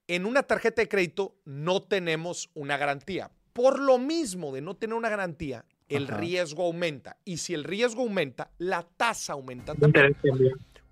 En 0.07 0.25
una 0.25 0.43
tarjeta 0.43 0.81
de 0.81 0.87
crédito 0.87 1.35
no 1.45 1.81
tenemos 1.81 2.49
una 2.53 2.77
garantía. 2.77 3.29
Por 3.53 3.79
lo 3.79 3.97
mismo 3.97 4.53
de 4.53 4.61
no 4.61 4.75
tener 4.75 4.95
una 4.95 5.09
garantía, 5.09 5.65
el 5.89 6.05
Ajá. 6.05 6.17
riesgo 6.17 6.63
aumenta. 6.63 7.17
Y 7.25 7.37
si 7.37 7.53
el 7.53 7.63
riesgo 7.63 8.03
aumenta, 8.03 8.51
la 8.57 8.83
tasa 8.83 9.33
aumenta 9.33 9.75
también. 9.75 10.15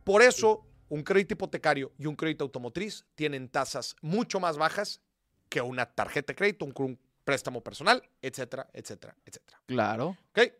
Por 0.04 0.22
eso, 0.22 0.66
un 0.90 1.04
crédito 1.04 1.34
hipotecario 1.34 1.94
y 1.98 2.08
un 2.08 2.16
crédito 2.16 2.44
automotriz 2.44 3.06
tienen 3.16 3.50
tasas 3.50 3.96
mucho 4.02 4.40
más 4.40 4.58
bajas 4.58 5.02
que 5.50 5.62
una 5.62 5.86
tarjeta 5.86 6.34
de 6.34 6.36
crédito, 6.36 6.66
un, 6.66 6.74
un 6.78 7.00
préstamo 7.24 7.62
personal, 7.62 8.04
etcétera, 8.22 8.68
etcétera, 8.74 9.16
etcétera. 9.26 9.62
Claro. 9.66 10.18
¿Ok? 10.32 10.52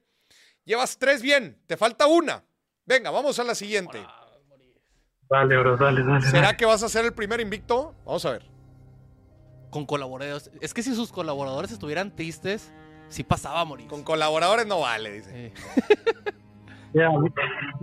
Llevas 0.64 0.98
tres 0.98 1.22
bien, 1.22 1.62
te 1.68 1.78
falta 1.78 2.08
una. 2.08 2.44
Venga, 2.86 3.12
vamos 3.12 3.38
a 3.40 3.44
la 3.44 3.56
siguiente. 3.56 4.00
Dale, 5.30 5.58
bro, 5.58 5.78
dale, 5.78 6.04
dale. 6.04 6.22
¿Será 6.22 6.42
dale. 6.44 6.58
que 6.58 6.66
vas 6.66 6.84
a 6.84 6.90
ser 6.90 7.06
el 7.06 7.14
primer 7.14 7.40
invicto? 7.42 7.96
Vamos 8.06 8.26
a 8.26 8.32
ver. 8.32 8.44
Con 9.72 9.86
colaboradores. 9.86 10.52
Es 10.62 10.74
que 10.74 10.84
si 10.84 10.94
sus 10.96 11.12
colaboradores 11.12 11.72
estuvieran 11.72 12.16
tristes, 12.16 12.72
sí 13.10 13.24
pasaba 13.24 13.62
a 13.62 13.66
morir. 13.66 13.88
Con 13.88 14.04
colaboradores 14.04 14.66
no 14.68 14.82
vale, 14.82 15.12
dice. 15.12 15.48
Eh, 15.48 15.54
Ya, 16.94 17.10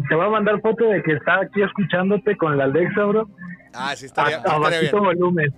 te 0.08 0.14
voy 0.14 0.24
a 0.24 0.30
mandar 0.30 0.58
foto 0.62 0.86
de 0.86 1.02
que 1.02 1.12
está 1.12 1.40
aquí 1.42 1.60
escuchándote 1.62 2.34
con 2.38 2.56
la 2.56 2.64
Alexa, 2.64 3.04
bro. 3.04 3.28
Ah, 3.74 3.94
sí, 3.94 4.04
A, 4.04 4.06
estaría, 4.06 4.36
a 4.38 4.56
estaría 4.56 4.80
bien. 4.80 4.92
volumen. 4.98 5.54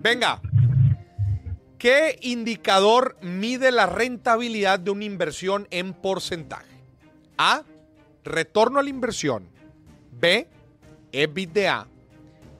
Venga. 0.00 0.40
¿Qué 1.76 2.18
indicador 2.22 3.16
mide 3.20 3.72
la 3.72 3.86
rentabilidad 3.86 4.78
de 4.78 4.92
una 4.92 5.04
inversión 5.06 5.66
en 5.72 5.92
porcentaje? 5.92 6.84
A. 7.36 7.62
Retorno 8.22 8.78
a 8.78 8.84
la 8.84 8.90
inversión. 8.90 9.48
B. 10.20 10.46
EBITDA. 11.12 11.86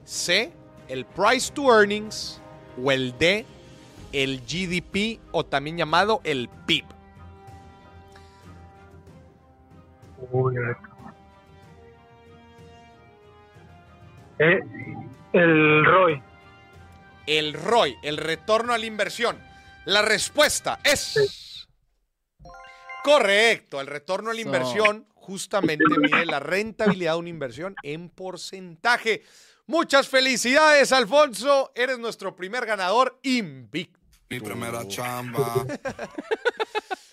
C. 0.04 0.52
El 0.88 1.04
price 1.04 1.52
to 1.52 1.70
earnings. 1.70 2.40
O 2.82 2.90
el 2.90 3.16
D. 3.18 3.44
El 4.12 4.40
GDP 4.40 5.20
o 5.30 5.44
también 5.44 5.76
llamado 5.76 6.20
el 6.24 6.48
PIB. 6.66 6.84
Uy, 10.32 10.54
eh, 14.40 14.60
el 15.32 15.84
ROI. 15.84 16.22
El 17.26 17.52
ROI, 17.52 17.96
el 18.02 18.16
retorno 18.16 18.72
a 18.72 18.78
la 18.78 18.86
inversión. 18.86 19.38
La 19.84 20.02
respuesta 20.02 20.80
es 20.82 21.68
correcto. 23.04 23.80
El 23.80 23.86
retorno 23.86 24.30
a 24.30 24.34
la 24.34 24.40
inversión 24.40 25.06
justamente 25.30 25.84
mide 25.96 26.26
la 26.26 26.40
rentabilidad 26.40 27.12
de 27.12 27.18
una 27.20 27.28
inversión 27.28 27.76
en 27.84 28.08
porcentaje. 28.08 29.22
Muchas 29.64 30.08
felicidades, 30.08 30.90
Alfonso. 30.90 31.70
Eres 31.76 32.00
nuestro 32.00 32.34
primer 32.34 32.66
ganador 32.66 33.16
invicto. 33.22 34.00
Mi 34.28 34.40
primera 34.40 34.86
chamba. 34.88 35.64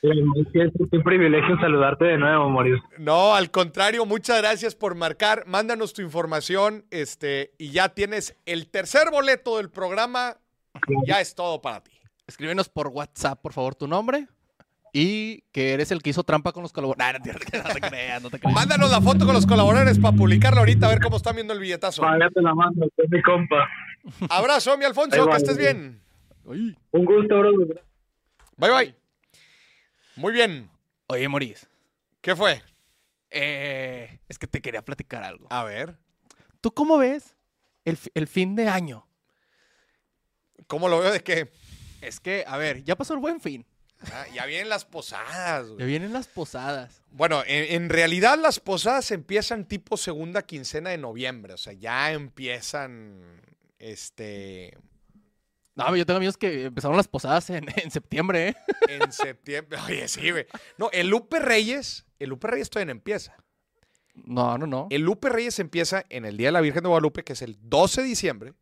Es 0.04 0.92
un 0.92 1.04
privilegio 1.04 1.58
saludarte 1.60 2.06
de 2.06 2.18
nuevo, 2.20 2.50
Moris. 2.50 2.80
No, 3.00 3.34
al 3.34 3.50
contrario, 3.50 4.06
muchas 4.06 4.38
gracias 4.38 4.76
por 4.76 4.94
marcar. 4.94 5.44
Mándanos 5.48 5.92
tu 5.94 6.04
información, 6.04 6.86
este, 6.92 7.54
y 7.58 7.72
ya 7.72 7.90
tienes 7.90 8.38
el 8.46 8.70
tercer 8.70 9.10
boleto 9.12 9.58
del 9.58 9.72
programa. 9.72 10.38
Ya 11.08 11.20
es 11.20 11.34
todo 11.34 11.62
para 11.62 11.84
ti. 11.84 11.92
Escríbenos 12.28 12.70
por 12.70 12.90
WhatsApp, 12.90 13.42
por 13.42 13.54
favor, 13.54 13.74
tu 13.74 13.88
nombre. 13.88 14.28
Y 14.94 15.42
que 15.52 15.74
eres 15.74 15.92
el 15.92 16.02
que 16.02 16.10
hizo 16.12 16.24
trampa 16.24 16.52
con 16.54 16.64
los 16.64 16.72
colaboradores. 16.74 17.22
No, 17.26 17.34
no, 17.64 17.74
te- 17.74 17.82
creas, 17.82 18.22
no 18.24 18.30
te 18.30 18.40
creas. 18.40 18.56
Mándanos 18.56 18.90
la 18.90 19.02
foto 19.02 19.26
con 19.26 19.34
los 19.36 19.46
colaboradores 19.46 20.00
para 20.00 20.16
publicarla 20.16 20.60
ahorita 20.60 20.86
a 20.88 20.90
ver 20.90 21.00
cómo 21.02 21.18
están 21.18 21.36
viendo 21.36 21.54
el 21.54 21.60
billetazo. 21.60 22.04
ya 22.20 22.30
te 22.30 22.42
la 22.42 22.56
mando, 22.56 22.86
es 22.98 23.10
mi 23.10 23.22
compa. 23.22 23.68
Abrazo, 24.30 24.78
mi 24.78 24.86
Alfonso, 24.86 25.28
que 25.28 25.36
estés 25.38 25.58
bien. 25.58 26.02
Uy. 26.46 26.78
Un 26.92 27.06
gusto, 27.06 27.38
bro. 27.40 27.52
Bye, 28.58 28.72
bye. 28.72 28.96
Muy 30.16 30.34
bien. 30.34 30.70
Oye, 31.08 31.28
Moris. 31.28 31.68
¿Qué 32.22 32.36
fue? 32.36 32.62
eh, 33.30 34.20
es 34.30 34.40
que 34.40 34.48
te 34.48 34.62
quería 34.62 34.82
platicar 34.84 35.24
algo. 35.24 35.48
A 35.50 35.64
ver, 35.66 35.98
¿Tú 36.62 36.72
cómo 36.74 36.98
ves 36.98 37.36
el, 37.86 37.98
el 38.16 38.28
fin 38.28 38.56
de 38.56 38.68
año? 38.70 39.06
¿cómo 40.68 40.90
lo 40.90 41.00
veo 41.00 41.12
de 41.12 41.22
que 41.22 41.52
Es 42.02 42.20
que, 42.20 42.44
a 42.48 42.58
ver, 42.58 42.84
ya 42.84 42.96
pasó 42.96 43.14
el 43.14 43.20
buen 43.20 43.40
fin. 43.40 43.66
Ah, 44.14 44.26
ya 44.34 44.46
vienen 44.46 44.70
las 44.70 44.86
posadas? 44.86 45.68
güey. 45.68 45.80
Ya 45.80 45.86
vienen 45.86 46.14
las 46.14 46.28
posadas. 46.28 47.02
Bueno, 47.12 47.42
en, 47.48 47.82
en 47.84 47.90
realidad 47.90 48.38
las 48.40 48.60
posadas 48.60 49.10
empiezan 49.12 49.66
tipo 49.66 49.98
segunda 49.98 50.44
quincena 50.44 50.92
de 50.92 50.98
noviembre. 50.98 51.54
O 51.54 51.58
sea, 51.58 51.74
ya 51.74 52.12
empiezan, 52.12 53.42
este, 53.80 54.78
No, 55.76 55.96
yo 55.96 56.06
tengo 56.06 56.18
amigos 56.18 56.38
que 56.38 56.66
empezaron 56.66 56.96
las 56.98 57.08
posadas 57.08 57.50
en, 57.50 57.66
en 57.76 57.90
septiembre, 57.92 58.50
¿eh? 58.50 58.56
en 58.88 59.12
septiembre. 59.12 59.80
Oye, 59.88 60.08
sí, 60.08 60.30
güey. 60.32 60.46
No, 60.78 60.90
el 60.92 61.08
Lupe 61.08 61.40
Reyes, 61.40 62.06
el 62.20 62.30
Lupe 62.30 62.48
Reyes 62.48 62.70
todavía 62.70 62.94
no 62.94 62.98
empieza. 63.00 63.36
No, 64.14 64.58
no, 64.58 64.66
no. 64.68 64.88
El 64.90 65.02
Lupe 65.02 65.30
Reyes 65.30 65.60
empieza 65.60 66.04
en 66.10 66.26
el 66.26 66.38
Día 66.38 66.48
de 66.50 66.52
la 66.54 66.62
Virgen 66.62 66.82
de 66.84 66.90
Guadalupe, 66.90 67.24
que 67.24 67.34
es 67.34 67.42
el 67.42 67.58
12 67.62 68.02
de 68.02 68.08
diciembre, 68.08 68.54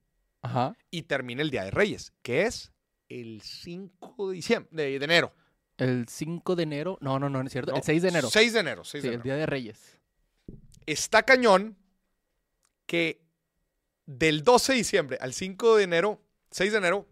Ajá. 0.41 0.75
y 0.91 1.03
termina 1.03 1.41
el 1.41 1.49
Día 1.49 1.63
de 1.63 1.71
Reyes, 1.71 2.11
que 2.21 2.43
es 2.43 2.71
el 3.09 3.41
5 3.41 4.29
de 4.29 4.35
diciembre, 4.35 4.69
de, 4.83 4.95
enero. 5.03 5.33
El 5.77 6.07
5 6.09 6.55
de 6.55 6.63
enero. 6.63 6.97
No, 7.01 7.19
no, 7.19 7.29
no, 7.29 7.41
no 7.41 7.47
es 7.47 7.51
cierto. 7.51 7.71
¿no? 7.71 7.77
El 7.77 7.83
6 7.83 8.01
de 8.01 8.09
enero. 8.09 8.29
6 8.29 8.53
de 8.53 8.59
enero, 8.59 8.83
6 8.83 9.01
Sí, 9.01 9.07
de 9.07 9.07
el 9.07 9.13
enero. 9.15 9.23
Día 9.23 9.35
de 9.35 9.45
Reyes. 9.45 9.97
Está 10.85 11.23
cañón 11.23 11.77
que 12.85 13.25
del 14.05 14.43
12 14.43 14.73
de 14.73 14.77
diciembre 14.77 15.17
al 15.19 15.33
5 15.33 15.77
de 15.77 15.83
enero, 15.83 16.21
6 16.51 16.71
de 16.71 16.77
enero, 16.77 17.07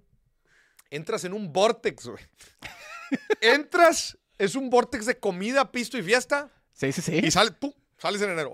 entras 0.91 1.23
en 1.25 1.33
un 1.33 1.51
vortex, 1.51 2.07
güey. 2.07 2.23
entras, 3.41 4.17
es 4.37 4.55
un 4.55 4.69
vortex 4.69 5.05
de 5.05 5.19
comida, 5.19 5.71
pisto 5.71 5.97
y 5.97 6.03
fiesta, 6.03 6.51
Sí, 6.73 6.91
sí, 6.91 7.01
sí. 7.01 7.19
y 7.23 7.31
sales, 7.31 7.53
¡pum! 7.59 7.71
Sales 7.97 8.21
en 8.21 8.31
enero. 8.31 8.51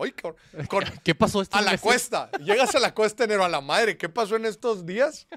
Con- 0.67 0.83
¿Qué 1.03 1.15
pasó 1.15 1.41
estos 1.41 1.59
a 1.59 1.63
la 1.63 1.71
meses? 1.71 1.83
cuesta. 1.83 2.29
Llegas 2.39 2.75
a 2.75 2.79
la 2.79 2.93
cuesta 2.93 3.23
de 3.25 3.33
enero, 3.33 3.43
a 3.45 3.49
la 3.49 3.61
madre. 3.61 3.97
¿Qué 3.97 4.07
pasó 4.07 4.35
en 4.35 4.45
estos 4.45 4.85
días? 4.85 5.27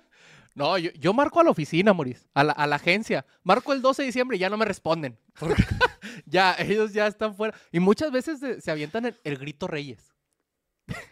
No, 0.55 0.77
yo, 0.79 0.91
yo 0.93 1.13
marco 1.15 1.41
a 1.41 1.45
la 1.45 1.51
oficina, 1.51 1.93
Moris. 1.93 2.29
A 2.35 2.45
la, 2.45 2.53
a 2.53 2.67
la 2.67 2.77
agencia. 2.77 3.25
Marco 3.43 3.73
el 3.73 3.81
12 3.83 4.03
de 4.03 4.07
diciembre 4.07 4.37
y 4.37 4.41
ya 4.41 4.51
no 4.51 4.57
me 4.59 4.65
responden. 4.67 5.19
ya, 6.27 6.55
ellos 6.59 6.93
ya 6.93 7.07
están 7.07 7.35
fuera. 7.35 7.57
Y 7.71 7.81
muchas 7.81 8.11
veces 8.13 8.39
se, 8.41 8.61
se 8.61 8.71
avientan 8.71 9.07
el, 9.07 9.17
el 9.25 9.39
grito 9.39 9.67
Reyes. 9.67 10.13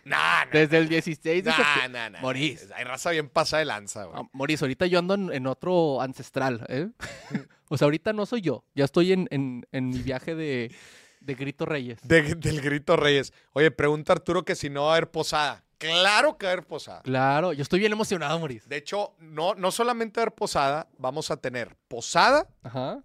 Nah, 0.05 0.45
nah, 0.45 0.47
Desde 0.53 0.78
el 0.78 0.88
16 0.88 1.45
de 1.45 1.51
nah, 1.51 1.57
septiembre. 1.57 2.20
Morís. 2.20 2.68
Hay 2.74 2.84
raza 2.84 3.11
bien 3.11 3.28
pasada 3.28 3.61
de 3.61 3.64
lanza, 3.66 4.05
güey. 4.05 4.20
Ah, 4.22 4.28
Moris, 4.32 4.61
ahorita 4.62 4.86
yo 4.86 4.99
ando 4.99 5.14
en, 5.14 5.32
en 5.32 5.47
otro 5.47 6.01
ancestral, 6.03 6.66
¿eh? 6.68 6.88
o 7.68 7.78
sea, 7.78 7.86
ahorita 7.86 8.12
no 8.12 8.26
soy 8.26 8.43
yo. 8.43 8.64
Ya 8.74 8.84
estoy 8.84 9.12
en, 9.12 9.26
en- 9.30 9.66
en 9.72 9.88
mi 9.88 9.99
viaje 10.03 10.34
de, 10.34 10.74
de 11.20 11.34
grito 11.34 11.64
Reyes. 11.66 12.01
De- 12.03 12.34
del 12.34 12.61
grito 12.61 12.97
Reyes. 12.97 13.32
Oye, 13.53 13.70
pregunta 13.70 14.12
Arturo 14.12 14.45
que 14.45 14.55
si 14.55 14.68
no 14.68 14.84
va 14.84 14.91
a 14.91 14.97
haber 14.97 15.11
posada. 15.11 15.64
Claro 15.81 16.37
que 16.37 16.47
va 16.47 16.51
a 16.51 16.53
haber 16.53 16.66
posada. 16.66 17.03
Claro, 17.03 17.53
yo 17.53 17.62
estoy 17.62 17.81
bien 17.81 17.93
emocionado, 17.93 18.39
Moris. 18.39 18.68
De 18.68 18.76
hecho, 18.76 19.14
no, 19.18 19.55
no 19.55 19.70
solamente 19.72 20.20
va 20.20 20.22
a 20.22 20.24
haber 20.26 20.35
posada, 20.35 20.89
vamos 20.99 21.31
a 21.31 21.39
tener 21.39 21.76
posada, 21.89 22.49
Ajá. 22.62 23.03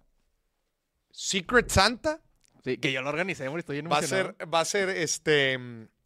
Secret 1.10 1.70
Santa, 1.70 2.20
Sí, 2.62 2.78
que 2.78 2.92
yo 2.92 3.00
lo 3.00 3.08
organicé, 3.08 3.48
Moris. 3.48 3.62
Estoy 3.62 3.76
bien 3.76 3.90
va 3.90 3.98
a 3.98 4.02
ser, 4.02 4.34
va 4.52 4.60
a 4.60 4.64
ser 4.64 4.88
este 4.90 5.58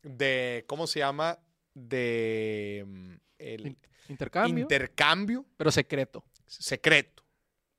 de, 0.03 0.65
¿cómo 0.69 0.87
se 0.87 0.99
llama? 0.99 1.39
De 1.75 2.85
mm, 2.87 3.15
el 3.39 3.77
Intercambio, 4.09 4.63
intercambio 4.63 5.47
pero 5.57 5.71
secreto. 5.71 6.23
secreto. 6.47 7.25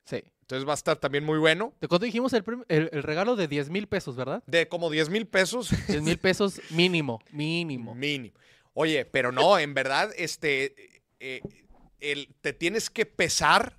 Sí. 0.05 0.23
Entonces 0.41 0.67
va 0.67 0.71
a 0.71 0.75
estar 0.75 0.97
también 0.97 1.23
muy 1.23 1.37
bueno. 1.37 1.73
¿De 1.79 1.87
cuánto 1.87 2.05
dijimos 2.05 2.33
el, 2.33 2.43
el 2.67 3.03
regalo 3.03 3.35
de 3.35 3.47
10 3.47 3.69
mil 3.69 3.87
pesos, 3.87 4.15
verdad? 4.15 4.43
De 4.47 4.67
como 4.67 4.89
10 4.89 5.09
mil 5.09 5.27
pesos 5.27 5.69
10 5.87 6.01
mil 6.01 6.17
pesos 6.17 6.59
mínimo, 6.71 7.21
mínimo. 7.31 7.93
mínimo. 7.95 8.35
Oye, 8.73 9.05
pero 9.05 9.31
no, 9.31 9.59
en 9.59 9.73
verdad, 9.73 10.11
este, 10.15 11.01
eh, 11.19 11.41
el- 11.99 12.33
te 12.41 12.53
tienes 12.53 12.89
que 12.89 13.05
pesar. 13.05 13.77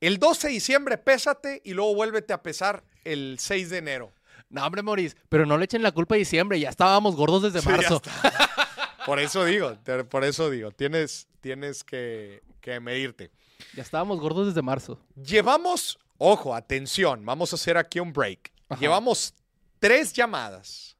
El 0.00 0.18
12 0.18 0.48
de 0.48 0.54
diciembre, 0.54 0.98
pésate 0.98 1.60
y 1.64 1.74
luego 1.74 1.94
vuélvete 1.94 2.32
a 2.32 2.42
pesar 2.42 2.82
el 3.04 3.36
6 3.38 3.70
de 3.70 3.78
enero. 3.78 4.12
No, 4.48 4.66
hombre, 4.66 4.82
Moris, 4.82 5.16
pero 5.28 5.46
no 5.46 5.56
le 5.56 5.64
echen 5.64 5.82
la 5.82 5.92
culpa 5.92 6.16
a 6.16 6.18
diciembre. 6.18 6.58
Ya 6.60 6.68
estábamos 6.70 7.14
gordos 7.16 7.42
desde 7.52 7.62
marzo. 7.68 8.02
Por 9.06 9.18
eso 9.18 9.44
digo, 9.44 9.76
te- 9.78 10.04
por 10.04 10.22
eso 10.22 10.48
digo, 10.50 10.70
tienes, 10.70 11.26
tienes 11.40 11.82
que, 11.82 12.40
que 12.60 12.78
medirte. 12.78 13.32
Ya 13.74 13.82
estábamos 13.82 14.20
gordos 14.20 14.46
desde 14.46 14.62
marzo. 14.62 15.00
Llevamos, 15.16 15.98
ojo, 16.18 16.54
atención, 16.54 17.24
vamos 17.24 17.52
a 17.52 17.56
hacer 17.56 17.76
aquí 17.76 17.98
un 17.98 18.12
break. 18.12 18.52
Ajá. 18.68 18.80
Llevamos 18.80 19.34
tres 19.80 20.12
llamadas, 20.12 20.96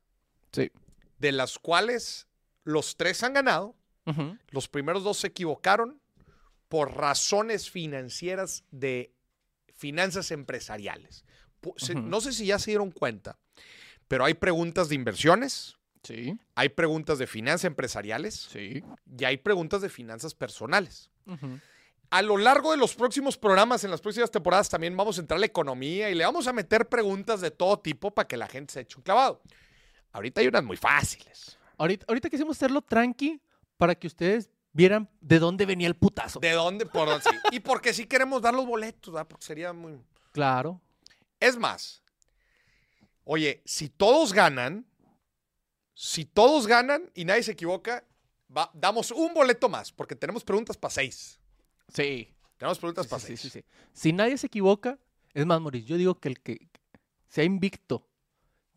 Sí. 0.53 0.73
de 1.19 1.31
las 1.33 1.59
cuales 1.61 2.27
los 2.65 2.97
tres 2.97 3.23
han 3.23 3.35
ganado. 3.35 3.77
Los 4.51 4.69
primeros 4.69 5.05
dos 5.05 5.19
se 5.19 5.29
equivocaron 5.29 6.01
por 6.69 6.97
razones 6.97 7.71
financieras 7.71 8.65
de 8.71 9.15
finanzas 9.75 10.31
empresariales. 10.31 11.25
No 11.95 12.21
sé 12.21 12.33
si 12.33 12.47
ya 12.47 12.59
se 12.59 12.73
dieron 12.73 12.91
cuenta, 12.91 13.39
pero 14.09 14.25
hay 14.25 14.35
preguntas 14.35 14.89
de 14.89 14.97
inversiones, 14.97 15.77
Sí, 16.03 16.37
hay 16.57 16.69
preguntas 16.71 17.19
de 17.19 17.29
finanzas 17.29 17.67
empresariales 17.67 18.49
sí. 18.51 18.83
y 19.17 19.25
hay 19.25 19.37
preguntas 19.37 19.83
de 19.83 19.89
finanzas 19.89 20.35
personales. 20.35 21.11
A 22.11 22.23
lo 22.23 22.37
largo 22.37 22.73
de 22.73 22.77
los 22.77 22.95
próximos 22.95 23.39
programas, 23.39 23.85
en 23.85 23.91
las 23.91 24.01
próximas 24.01 24.31
temporadas, 24.31 24.69
también 24.69 24.97
vamos 24.97 25.17
a 25.17 25.21
entrar 25.21 25.37
a 25.37 25.41
la 25.41 25.47
economía 25.47 26.11
y 26.11 26.15
le 26.17 26.25
vamos 26.25 26.47
a 26.49 26.53
meter 26.53 26.89
preguntas 26.89 27.41
de 27.41 27.53
todo 27.53 27.79
tipo 27.79 28.11
para 28.11 28.27
que 28.27 28.37
la 28.37 28.49
gente 28.49 28.75
se 28.75 28.81
eche 28.81 28.97
un 28.97 29.05
clavado. 29.05 29.43
Ahorita 30.11 30.41
hay 30.41 30.49
unas 30.49 30.65
muy 30.65 30.77
fáciles. 30.77 31.57
Ahorita, 31.83 32.07
ahorita 32.09 32.31
quisimos 32.31 32.57
hacerlo 32.57 32.81
tranqui 32.81 33.41
para 33.77 33.97
que 33.97 34.07
ustedes 34.07 34.49
vieran 34.73 35.11
de 35.21 35.41
dónde 35.41 35.67
venía 35.67 35.89
el 35.89 35.97
putazo. 35.97 36.39
¿De 36.39 36.53
dónde? 36.53 36.87
Por, 36.87 37.09
sí. 37.21 37.31
Y 37.51 37.59
porque 37.59 37.93
sí 37.93 38.07
queremos 38.07 38.41
dar 38.41 38.55
los 38.55 38.65
boletos, 38.67 39.13
¿verdad? 39.13 39.27
Porque 39.27 39.45
sería 39.45 39.73
muy... 39.73 39.99
Claro. 40.31 40.81
Es 41.41 41.57
más, 41.57 42.05
oye, 43.25 43.63
si 43.65 43.89
todos 43.89 44.33
ganan, 44.33 44.87
si 45.93 46.25
todos 46.25 46.69
ganan 46.69 47.11
y 47.15 47.25
nadie 47.25 47.43
se 47.43 47.51
equivoca, 47.53 48.05
va- 48.57 48.71
damos 48.75 49.11
un 49.11 49.35
boleto 49.35 49.69
más, 49.69 49.91
porque 49.91 50.15
tenemos 50.15 50.45
preguntas 50.45 50.77
para 50.77 50.95
seis. 50.95 51.41
Sí. 51.93 52.33
Tenemos 52.59 52.79
preguntas 52.79 53.07
Sí, 53.07 53.11
para 53.11 53.21
sí, 53.21 53.27
seis. 53.27 53.41
sí, 53.41 53.51
sí. 53.51 53.65
Si 53.93 54.13
nadie 54.13 54.39
se 54.39 54.47
equivoca, 54.47 55.01
es 55.35 55.45
más, 55.47 55.61
Moris, 55.61 55.85
yo 55.85 55.97
digo 55.97 56.15
que 56.21 56.29
el 56.29 56.41
que 56.41 56.69
sea 57.27 57.43
invicto, 57.43 58.07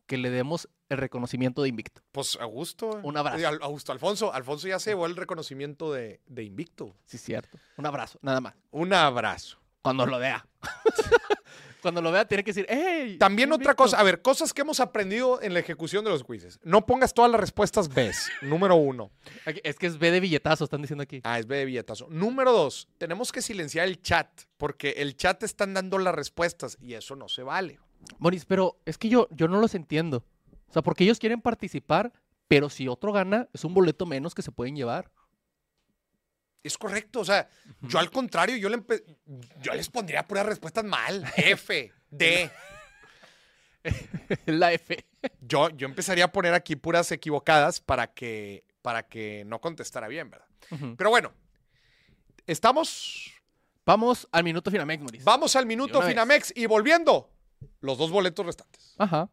que 0.08 0.18
le 0.18 0.32
demos 0.32 0.68
el 0.90 0.98
reconocimiento 0.98 1.62
de 1.64 1.70
invicto. 1.70 2.02
Pues 2.12 2.38
a 2.40 2.46
gusto. 2.46 3.00
Un 3.04 3.18
abrazo. 3.18 3.38
Eh, 3.40 3.46
Al- 3.46 3.60
Augusto 3.62 3.92
Alfonso. 3.92 4.34
Alfonso 4.34 4.68
ya 4.68 4.80
se 4.80 4.92
llevó 4.92 5.06
el 5.06 5.16
reconocimiento 5.16 5.92
de, 5.92 6.22
de 6.28 6.44
Invicto. 6.44 6.96
Sí, 7.06 7.18
cierto. 7.18 7.58
Un 7.78 7.86
abrazo, 7.86 8.20
nada 8.22 8.40
más. 8.42 8.54
Un 8.72 8.94
abrazo. 8.94 9.58
Cuando 9.82 10.06
lo 10.06 10.18
vea. 10.20 10.46
Cuando 11.82 12.02
lo 12.02 12.12
vea, 12.12 12.26
tiene 12.28 12.44
que 12.44 12.50
decir, 12.52 12.66
¡Ey! 12.68 13.20
También 13.20 13.52
otra 13.52 13.66
invicto". 13.66 13.84
cosa, 13.84 14.00
a 14.00 14.04
ver, 14.04 14.24
cosas 14.24 14.54
que 14.54 14.62
hemos 14.62 14.80
aprendido 14.80 15.40
en 15.44 15.54
la 15.54 15.60
ejecución 15.60 16.04
de 16.04 16.10
los 16.10 16.24
quizzes. 16.24 16.60
No 16.64 16.88
pongas 16.88 17.14
todas 17.14 17.30
las 17.30 17.40
respuestas 17.40 17.90
B. 17.90 18.12
Número 18.42 18.76
uno. 18.76 19.12
Es 19.64 19.78
que 19.78 19.86
es 19.86 20.00
B 20.00 20.10
de 20.10 20.20
billetazo, 20.20 20.64
están 20.64 20.82
diciendo 20.82 21.04
aquí. 21.04 21.22
Ah, 21.24 21.38
es 21.38 21.46
B 21.46 21.58
de 21.58 21.66
billetazo. 21.66 22.08
Número 22.10 22.52
dos, 22.52 22.88
tenemos 22.98 23.32
que 23.32 23.44
silenciar 23.44 23.88
el 23.88 24.02
chat, 24.02 24.28
porque 24.58 24.96
el 24.98 25.16
chat 25.16 25.44
están 25.44 25.76
dando 25.76 26.00
las 26.00 26.16
respuestas 26.16 26.76
y 26.82 26.96
eso 26.96 27.16
no 27.16 27.30
se 27.30 27.44
vale. 27.44 27.78
Moris, 28.18 28.46
pero 28.46 28.80
es 28.86 28.98
que 28.98 29.10
yo, 29.10 29.28
yo 29.30 29.48
no 29.48 29.60
los 29.60 29.76
entiendo. 29.76 30.24
O 30.76 30.78
sea, 30.78 30.84
porque 30.84 31.06
ellos 31.06 31.20
quieren 31.20 31.40
participar, 31.40 32.12
pero 32.50 32.70
si 32.70 32.90
otro 32.90 33.14
gana, 33.14 33.48
es 33.54 33.64
un 33.64 33.74
boleto 33.74 34.06
menos 34.06 34.36
que 34.36 34.42
se 34.42 34.52
pueden 34.52 34.76
llevar. 34.76 35.10
Es 36.64 36.78
correcto. 36.78 37.22
O 37.22 37.24
sea, 37.24 37.48
yo 37.84 37.98
al 37.98 38.12
contrario, 38.12 38.58
yo, 38.58 38.68
le 38.68 38.84
yo 39.62 39.74
les 39.74 39.88
pondría 39.88 40.28
puras 40.28 40.46
respuestas 40.46 40.84
mal. 40.84 41.24
F, 41.38 41.94
D. 42.10 42.52
La 44.48 44.74
F. 44.74 45.06
Yo, 45.40 45.70
yo 45.70 45.88
empezaría 45.88 46.26
a 46.26 46.32
poner 46.34 46.54
aquí 46.54 46.76
puras 46.76 47.10
equivocadas 47.14 47.80
para 47.80 48.08
que, 48.14 48.66
para 48.82 49.08
que 49.08 49.46
no 49.46 49.62
contestara 49.62 50.10
bien, 50.10 50.30
¿verdad? 50.30 50.48
Pero 50.98 51.10
bueno, 51.10 51.32
estamos. 52.48 53.32
Vamos 53.86 54.28
al 54.34 54.44
minuto 54.44 54.70
Finamex, 54.70 55.02
Moris. 55.02 55.24
Vamos 55.24 55.56
al 55.56 55.68
minuto 55.68 56.00
vez. 56.00 56.10
Finamex 56.10 56.52
y 56.54 56.66
volviendo, 56.66 57.32
los 57.80 57.98
dos 57.98 58.12
boletos 58.12 58.46
restantes. 58.46 58.94
Ajá. 58.98 59.30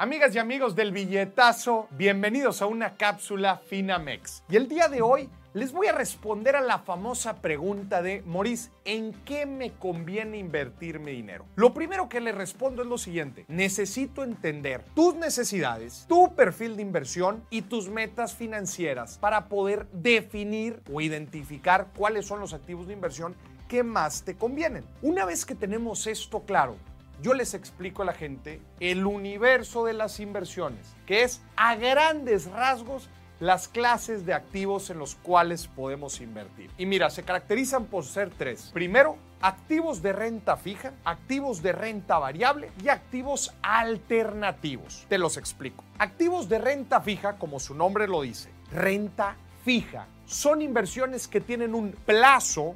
Amigas 0.00 0.34
y 0.34 0.38
amigos 0.38 0.74
del 0.74 0.92
billetazo, 0.92 1.86
bienvenidos 1.90 2.62
a 2.62 2.66
una 2.66 2.96
cápsula 2.96 3.60
Finamex. 3.68 4.42
Y 4.48 4.56
el 4.56 4.66
día 4.66 4.88
de 4.88 5.02
hoy 5.02 5.28
les 5.52 5.72
voy 5.72 5.88
a 5.88 5.92
responder 5.92 6.56
a 6.56 6.62
la 6.62 6.78
famosa 6.78 7.42
pregunta 7.42 8.00
de 8.00 8.22
Maurice, 8.22 8.70
¿en 8.86 9.12
qué 9.26 9.44
me 9.44 9.72
conviene 9.74 10.38
invertir 10.38 11.00
mi 11.00 11.12
dinero? 11.12 11.44
Lo 11.54 11.74
primero 11.74 12.08
que 12.08 12.22
le 12.22 12.32
respondo 12.32 12.80
es 12.80 12.88
lo 12.88 12.96
siguiente, 12.96 13.44
necesito 13.48 14.24
entender 14.24 14.86
tus 14.94 15.16
necesidades, 15.16 16.06
tu 16.08 16.34
perfil 16.34 16.76
de 16.76 16.82
inversión 16.82 17.44
y 17.50 17.60
tus 17.60 17.90
metas 17.90 18.34
financieras 18.34 19.18
para 19.18 19.50
poder 19.50 19.86
definir 19.92 20.80
o 20.90 21.02
identificar 21.02 21.88
cuáles 21.94 22.24
son 22.24 22.40
los 22.40 22.54
activos 22.54 22.86
de 22.86 22.94
inversión 22.94 23.36
que 23.68 23.82
más 23.82 24.24
te 24.24 24.34
convienen. 24.34 24.84
Una 25.02 25.26
vez 25.26 25.44
que 25.44 25.54
tenemos 25.54 26.06
esto 26.06 26.40
claro, 26.40 26.76
yo 27.22 27.34
les 27.34 27.54
explico 27.54 28.02
a 28.02 28.06
la 28.06 28.12
gente 28.12 28.60
el 28.80 29.06
universo 29.06 29.84
de 29.84 29.92
las 29.92 30.20
inversiones, 30.20 30.94
que 31.06 31.22
es 31.22 31.42
a 31.56 31.76
grandes 31.76 32.50
rasgos 32.50 33.08
las 33.40 33.68
clases 33.68 34.26
de 34.26 34.34
activos 34.34 34.90
en 34.90 34.98
los 34.98 35.14
cuales 35.14 35.66
podemos 35.66 36.20
invertir. 36.20 36.70
Y 36.76 36.84
mira, 36.84 37.08
se 37.08 37.22
caracterizan 37.22 37.86
por 37.86 38.04
ser 38.04 38.30
tres. 38.30 38.70
Primero, 38.72 39.16
activos 39.40 40.02
de 40.02 40.12
renta 40.12 40.56
fija, 40.56 40.92
activos 41.04 41.62
de 41.62 41.72
renta 41.72 42.18
variable 42.18 42.70
y 42.84 42.88
activos 42.88 43.54
alternativos. 43.62 45.06
Te 45.08 45.16
los 45.16 45.38
explico. 45.38 45.84
Activos 45.98 46.48
de 46.50 46.58
renta 46.58 47.00
fija, 47.00 47.38
como 47.38 47.58
su 47.58 47.74
nombre 47.74 48.06
lo 48.06 48.20
dice, 48.20 48.50
renta 48.72 49.36
fija, 49.64 50.06
son 50.26 50.60
inversiones 50.60 51.26
que 51.26 51.40
tienen 51.40 51.74
un 51.74 51.92
plazo 51.92 52.74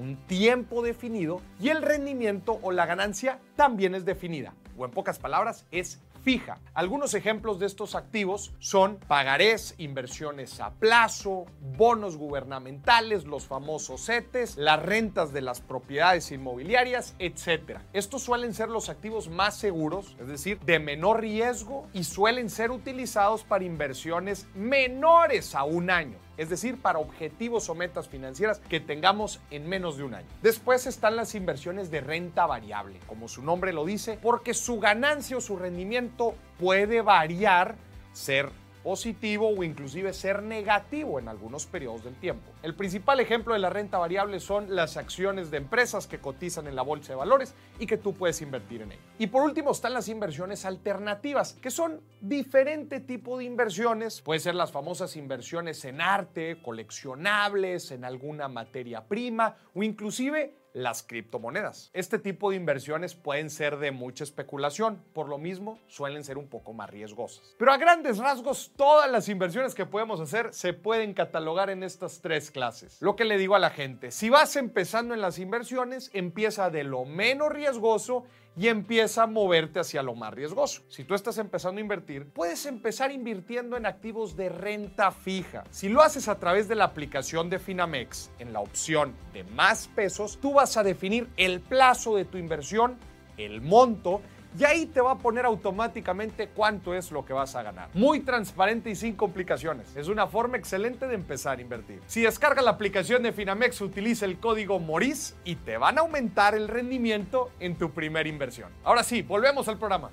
un 0.00 0.16
tiempo 0.26 0.82
definido 0.82 1.42
y 1.60 1.68
el 1.68 1.82
rendimiento 1.82 2.58
o 2.62 2.72
la 2.72 2.86
ganancia 2.86 3.38
también 3.54 3.94
es 3.94 4.04
definida, 4.04 4.54
o 4.78 4.86
en 4.86 4.90
pocas 4.90 5.18
palabras, 5.18 5.66
es 5.70 6.00
fija. 6.22 6.58
Algunos 6.74 7.14
ejemplos 7.14 7.58
de 7.58 7.66
estos 7.66 7.94
activos 7.94 8.52
son 8.58 8.96
pagarés, 8.96 9.74
inversiones 9.78 10.60
a 10.60 10.70
plazo, 10.70 11.46
bonos 11.76 12.16
gubernamentales, 12.16 13.24
los 13.24 13.46
famosos 13.46 14.06
CETES, 14.06 14.56
las 14.56 14.82
rentas 14.82 15.32
de 15.32 15.42
las 15.42 15.60
propiedades 15.60 16.30
inmobiliarias, 16.30 17.14
etc. 17.18 17.80
Estos 17.92 18.22
suelen 18.22 18.54
ser 18.54 18.68
los 18.68 18.88
activos 18.88 19.28
más 19.28 19.56
seguros, 19.56 20.16
es 20.20 20.28
decir, 20.28 20.60
de 20.60 20.78
menor 20.78 21.20
riesgo 21.20 21.86
y 21.92 22.04
suelen 22.04 22.50
ser 22.50 22.70
utilizados 22.70 23.44
para 23.44 23.64
inversiones 23.64 24.46
menores 24.54 25.54
a 25.54 25.64
un 25.64 25.90
año 25.90 26.18
es 26.36 26.48
decir, 26.48 26.80
para 26.80 26.98
objetivos 26.98 27.68
o 27.68 27.74
metas 27.74 28.08
financieras 28.08 28.60
que 28.68 28.80
tengamos 28.80 29.40
en 29.50 29.68
menos 29.68 29.96
de 29.96 30.04
un 30.04 30.14
año. 30.14 30.28
Después 30.42 30.86
están 30.86 31.16
las 31.16 31.34
inversiones 31.34 31.90
de 31.90 32.00
renta 32.00 32.46
variable, 32.46 32.98
como 33.06 33.28
su 33.28 33.42
nombre 33.42 33.72
lo 33.72 33.84
dice, 33.84 34.18
porque 34.22 34.54
su 34.54 34.80
ganancia 34.80 35.36
o 35.36 35.40
su 35.40 35.56
rendimiento 35.56 36.34
puede 36.58 37.02
variar, 37.02 37.76
ser 38.12 38.50
positivo 38.82 39.48
o 39.48 39.64
inclusive 39.64 40.12
ser 40.12 40.42
negativo 40.42 41.18
en 41.18 41.28
algunos 41.28 41.66
periodos 41.66 42.04
del 42.04 42.14
tiempo. 42.16 42.50
El 42.62 42.74
principal 42.74 43.20
ejemplo 43.20 43.54
de 43.54 43.60
la 43.60 43.70
renta 43.70 43.98
variable 43.98 44.40
son 44.40 44.74
las 44.74 44.96
acciones 44.96 45.50
de 45.50 45.58
empresas 45.58 46.06
que 46.06 46.18
cotizan 46.18 46.66
en 46.66 46.76
la 46.76 46.82
bolsa 46.82 47.12
de 47.12 47.16
valores 47.18 47.54
y 47.78 47.86
que 47.86 47.96
tú 47.96 48.14
puedes 48.14 48.40
invertir 48.42 48.82
en 48.82 48.92
ello. 48.92 49.02
Y 49.18 49.26
por 49.26 49.42
último 49.42 49.70
están 49.70 49.92
las 49.92 50.08
inversiones 50.08 50.64
alternativas, 50.64 51.54
que 51.54 51.70
son 51.70 52.00
diferente 52.20 53.00
tipo 53.00 53.38
de 53.38 53.44
inversiones. 53.44 54.20
Puede 54.22 54.40
ser 54.40 54.54
las 54.54 54.72
famosas 54.72 55.16
inversiones 55.16 55.84
en 55.84 56.00
arte, 56.00 56.60
coleccionables, 56.62 57.90
en 57.90 58.04
alguna 58.04 58.48
materia 58.48 59.04
prima 59.06 59.56
o 59.74 59.82
inclusive 59.82 60.59
las 60.72 61.02
criptomonedas. 61.02 61.90
Este 61.92 62.18
tipo 62.18 62.50
de 62.50 62.56
inversiones 62.56 63.14
pueden 63.14 63.50
ser 63.50 63.78
de 63.78 63.90
mucha 63.90 64.24
especulación, 64.24 65.02
por 65.12 65.28
lo 65.28 65.38
mismo 65.38 65.78
suelen 65.86 66.24
ser 66.24 66.38
un 66.38 66.48
poco 66.48 66.72
más 66.72 66.90
riesgosas. 66.90 67.54
Pero 67.58 67.72
a 67.72 67.76
grandes 67.76 68.18
rasgos, 68.18 68.72
todas 68.76 69.10
las 69.10 69.28
inversiones 69.28 69.74
que 69.74 69.86
podemos 69.86 70.20
hacer 70.20 70.52
se 70.52 70.72
pueden 70.72 71.14
catalogar 71.14 71.70
en 71.70 71.82
estas 71.82 72.20
tres 72.20 72.50
clases. 72.50 73.00
Lo 73.00 73.16
que 73.16 73.24
le 73.24 73.38
digo 73.38 73.54
a 73.54 73.58
la 73.58 73.70
gente, 73.70 74.10
si 74.10 74.30
vas 74.30 74.56
empezando 74.56 75.14
en 75.14 75.20
las 75.20 75.38
inversiones, 75.38 76.10
empieza 76.12 76.70
de 76.70 76.84
lo 76.84 77.04
menos 77.04 77.50
riesgoso 77.50 78.24
y 78.56 78.68
empieza 78.68 79.22
a 79.22 79.26
moverte 79.26 79.80
hacia 79.80 80.02
lo 80.02 80.14
más 80.14 80.34
riesgoso. 80.34 80.82
Si 80.88 81.04
tú 81.04 81.14
estás 81.14 81.38
empezando 81.38 81.78
a 81.78 81.82
invertir, 81.82 82.26
puedes 82.26 82.66
empezar 82.66 83.12
invirtiendo 83.12 83.76
en 83.76 83.86
activos 83.86 84.36
de 84.36 84.48
renta 84.48 85.10
fija. 85.12 85.64
Si 85.70 85.88
lo 85.88 86.02
haces 86.02 86.28
a 86.28 86.38
través 86.38 86.68
de 86.68 86.74
la 86.74 86.84
aplicación 86.84 87.48
de 87.48 87.58
Finamex, 87.58 88.30
en 88.38 88.52
la 88.52 88.60
opción 88.60 89.14
de 89.32 89.44
más 89.44 89.88
pesos, 89.88 90.38
tú 90.40 90.54
vas 90.54 90.76
a 90.76 90.82
definir 90.82 91.28
el 91.36 91.60
plazo 91.60 92.16
de 92.16 92.24
tu 92.24 92.38
inversión, 92.38 92.98
el 93.36 93.60
monto, 93.60 94.20
y 94.58 94.64
ahí 94.64 94.86
te 94.86 95.00
va 95.00 95.12
a 95.12 95.18
poner 95.18 95.44
automáticamente 95.44 96.48
cuánto 96.48 96.94
es 96.94 97.10
lo 97.12 97.24
que 97.24 97.32
vas 97.32 97.54
a 97.54 97.62
ganar. 97.62 97.88
Muy 97.94 98.20
transparente 98.20 98.90
y 98.90 98.96
sin 98.96 99.14
complicaciones. 99.14 99.94
Es 99.94 100.08
una 100.08 100.26
forma 100.26 100.56
excelente 100.56 101.06
de 101.06 101.14
empezar 101.14 101.58
a 101.58 101.60
invertir. 101.62 102.00
Si 102.06 102.22
descargas 102.22 102.64
la 102.64 102.72
aplicación 102.72 103.22
de 103.22 103.32
Finamex, 103.32 103.80
utiliza 103.80 104.24
el 104.24 104.38
código 104.40 104.78
MORIS 104.80 105.36
y 105.44 105.54
te 105.56 105.76
van 105.78 105.98
a 105.98 106.00
aumentar 106.00 106.54
el 106.54 106.66
rendimiento 106.68 107.52
en 107.60 107.76
tu 107.76 107.92
primera 107.92 108.28
inversión. 108.28 108.72
Ahora 108.82 109.04
sí, 109.04 109.22
volvemos 109.22 109.68
al 109.68 109.78
programa. 109.78 110.10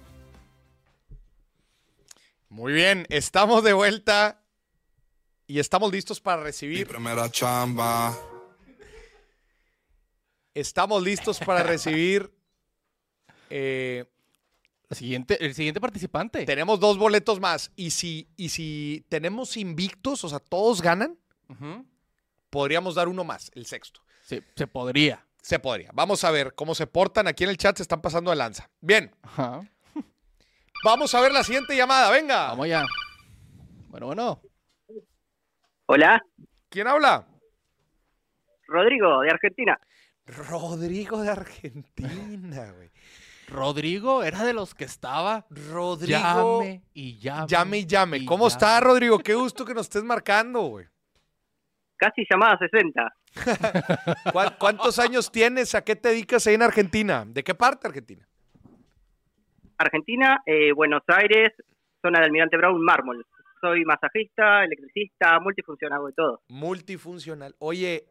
Muy 2.50 2.74
bien, 2.74 3.06
estamos 3.10 3.64
de 3.64 3.74
vuelta 3.74 4.42
y 5.48 5.60
estamos 5.60 5.92
listos 5.92 6.22
para 6.22 6.38
Mi 6.38 6.44
recibir. 6.44 6.88
primera 6.88 7.30
chamba. 7.30 8.16
Estamos 10.54 11.04
listos 11.04 11.40
para 11.40 11.64
recibir. 11.64 12.32
eh, 13.50 14.06
siguiente, 14.96 15.44
el 15.46 15.54
siguiente 15.54 15.82
participante. 15.82 16.46
tenemos 16.46 16.80
dos 16.80 16.98
boletos 16.98 17.40
más. 17.40 17.72
Y 17.76 17.92
si, 17.92 18.30
y 18.38 18.50
si 18.50 19.06
tenemos 19.10 19.58
invictos, 19.58 20.24
o 20.24 20.30
sea, 20.30 20.40
todos 20.40 20.82
ganan, 20.82 21.18
podríamos 22.50 22.96
dar 22.96 23.08
uno 23.08 23.24
más, 23.24 23.52
el 23.56 23.66
sexto. 23.66 24.02
Sí, 24.24 24.42
se 24.56 24.68
podría. 24.68 25.26
Se 25.42 25.60
podría. 25.60 25.92
Vamos 25.94 26.24
a 26.24 26.32
ver 26.32 26.54
cómo 26.56 26.76
se 26.76 26.88
portan. 26.88 27.28
Aquí 27.28 27.46
en 27.46 27.50
el 27.50 27.58
chat 27.58 27.78
se 27.78 27.84
están 27.84 28.02
pasando 28.02 28.32
de 28.32 28.38
lanza. 28.38 28.70
Bien, 28.82 29.16
Ajá. 29.22 29.62
vamos 30.84 31.14
a 31.16 31.22
ver 31.22 31.32
la 31.32 31.44
siguiente 31.44 31.76
llamada. 31.78 32.12
Venga. 32.12 32.48
Vamos 32.48 32.68
ya. 32.68 32.84
Bueno, 33.88 34.08
bueno. 34.08 34.42
Hola, 35.86 36.22
¿Quién 36.70 36.88
habla? 36.88 37.26
Rodrigo, 38.68 39.22
de 39.22 39.30
Argentina. 39.30 39.80
Rodrigo 40.26 41.22
de 41.22 41.30
Argentina, 41.30 42.74
güey. 42.74 42.92
Rodrigo 43.48 44.24
era 44.24 44.44
de 44.44 44.54
los 44.54 44.76
que 44.76 44.84
estaba. 44.86 45.46
Rodrigo. 45.50 46.20
Llame 46.62 46.84
y 46.94 47.18
llame. 47.18 47.48
Llame 47.48 47.78
y 47.80 47.86
llame. 47.86 48.18
y 48.18 48.26
¿Cómo 48.26 48.46
llame. 48.46 48.54
está, 48.54 48.80
Rodrigo? 48.80 49.20
Qué 49.20 49.34
gusto 49.34 49.66
que 49.66 49.74
nos 49.74 49.84
estés 49.88 50.04
marcando, 50.04 50.62
güey. 50.64 50.86
Casi 51.96 52.26
llamada 52.30 52.58
60. 52.60 53.14
¿Cuá- 54.32 54.56
¿Cuántos 54.58 55.00
años 55.00 55.32
tienes? 55.32 55.74
¿A 55.76 55.84
qué 55.84 55.96
te 55.96 56.10
dedicas 56.10 56.46
ahí 56.46 56.54
en 56.56 56.62
Argentina? 56.62 57.24
¿De 57.26 57.44
qué 57.44 57.56
parte 57.56 57.88
Argentina? 57.88 58.28
Argentina, 59.78 60.42
eh, 60.46 60.72
Buenos 60.74 61.04
Aires, 61.08 61.54
zona 62.02 62.20
de 62.20 62.26
Almirante 62.26 62.58
Brown, 62.58 62.82
mármol. 62.84 63.26
Soy 63.62 63.84
masajista, 63.86 64.64
electricista, 64.64 65.40
multifuncional, 65.40 65.98
hago 65.98 66.08
de 66.08 66.14
todo. 66.14 66.42
Multifuncional. 66.50 67.56
Oye, 67.60 68.06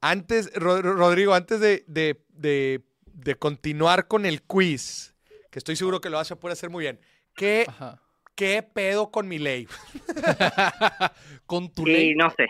antes, 0.00 0.52
Ro- 0.54 0.82
Ro- 0.82 0.94
Rodrigo, 0.94 1.34
antes 1.34 1.58
de, 1.60 1.84
de- 1.88 2.24
de- 2.28 2.82
de 3.14 3.36
continuar 3.36 4.06
con 4.08 4.26
el 4.26 4.42
quiz, 4.42 5.14
que 5.50 5.58
estoy 5.58 5.76
seguro 5.76 6.00
que 6.00 6.10
lo 6.10 6.16
vas 6.18 6.30
a 6.30 6.36
poder 6.36 6.52
hacer 6.52 6.68
muy 6.70 6.82
bien, 6.84 7.00
¿qué, 7.34 7.64
Ajá. 7.68 8.02
qué 8.34 8.62
pedo 8.62 9.10
con 9.10 9.26
mi 9.28 9.38
ley? 9.38 9.66
Con 11.46 11.72
tu 11.72 11.86
Y 11.86 11.92
ley. 11.92 12.14
no 12.14 12.30
sé, 12.30 12.46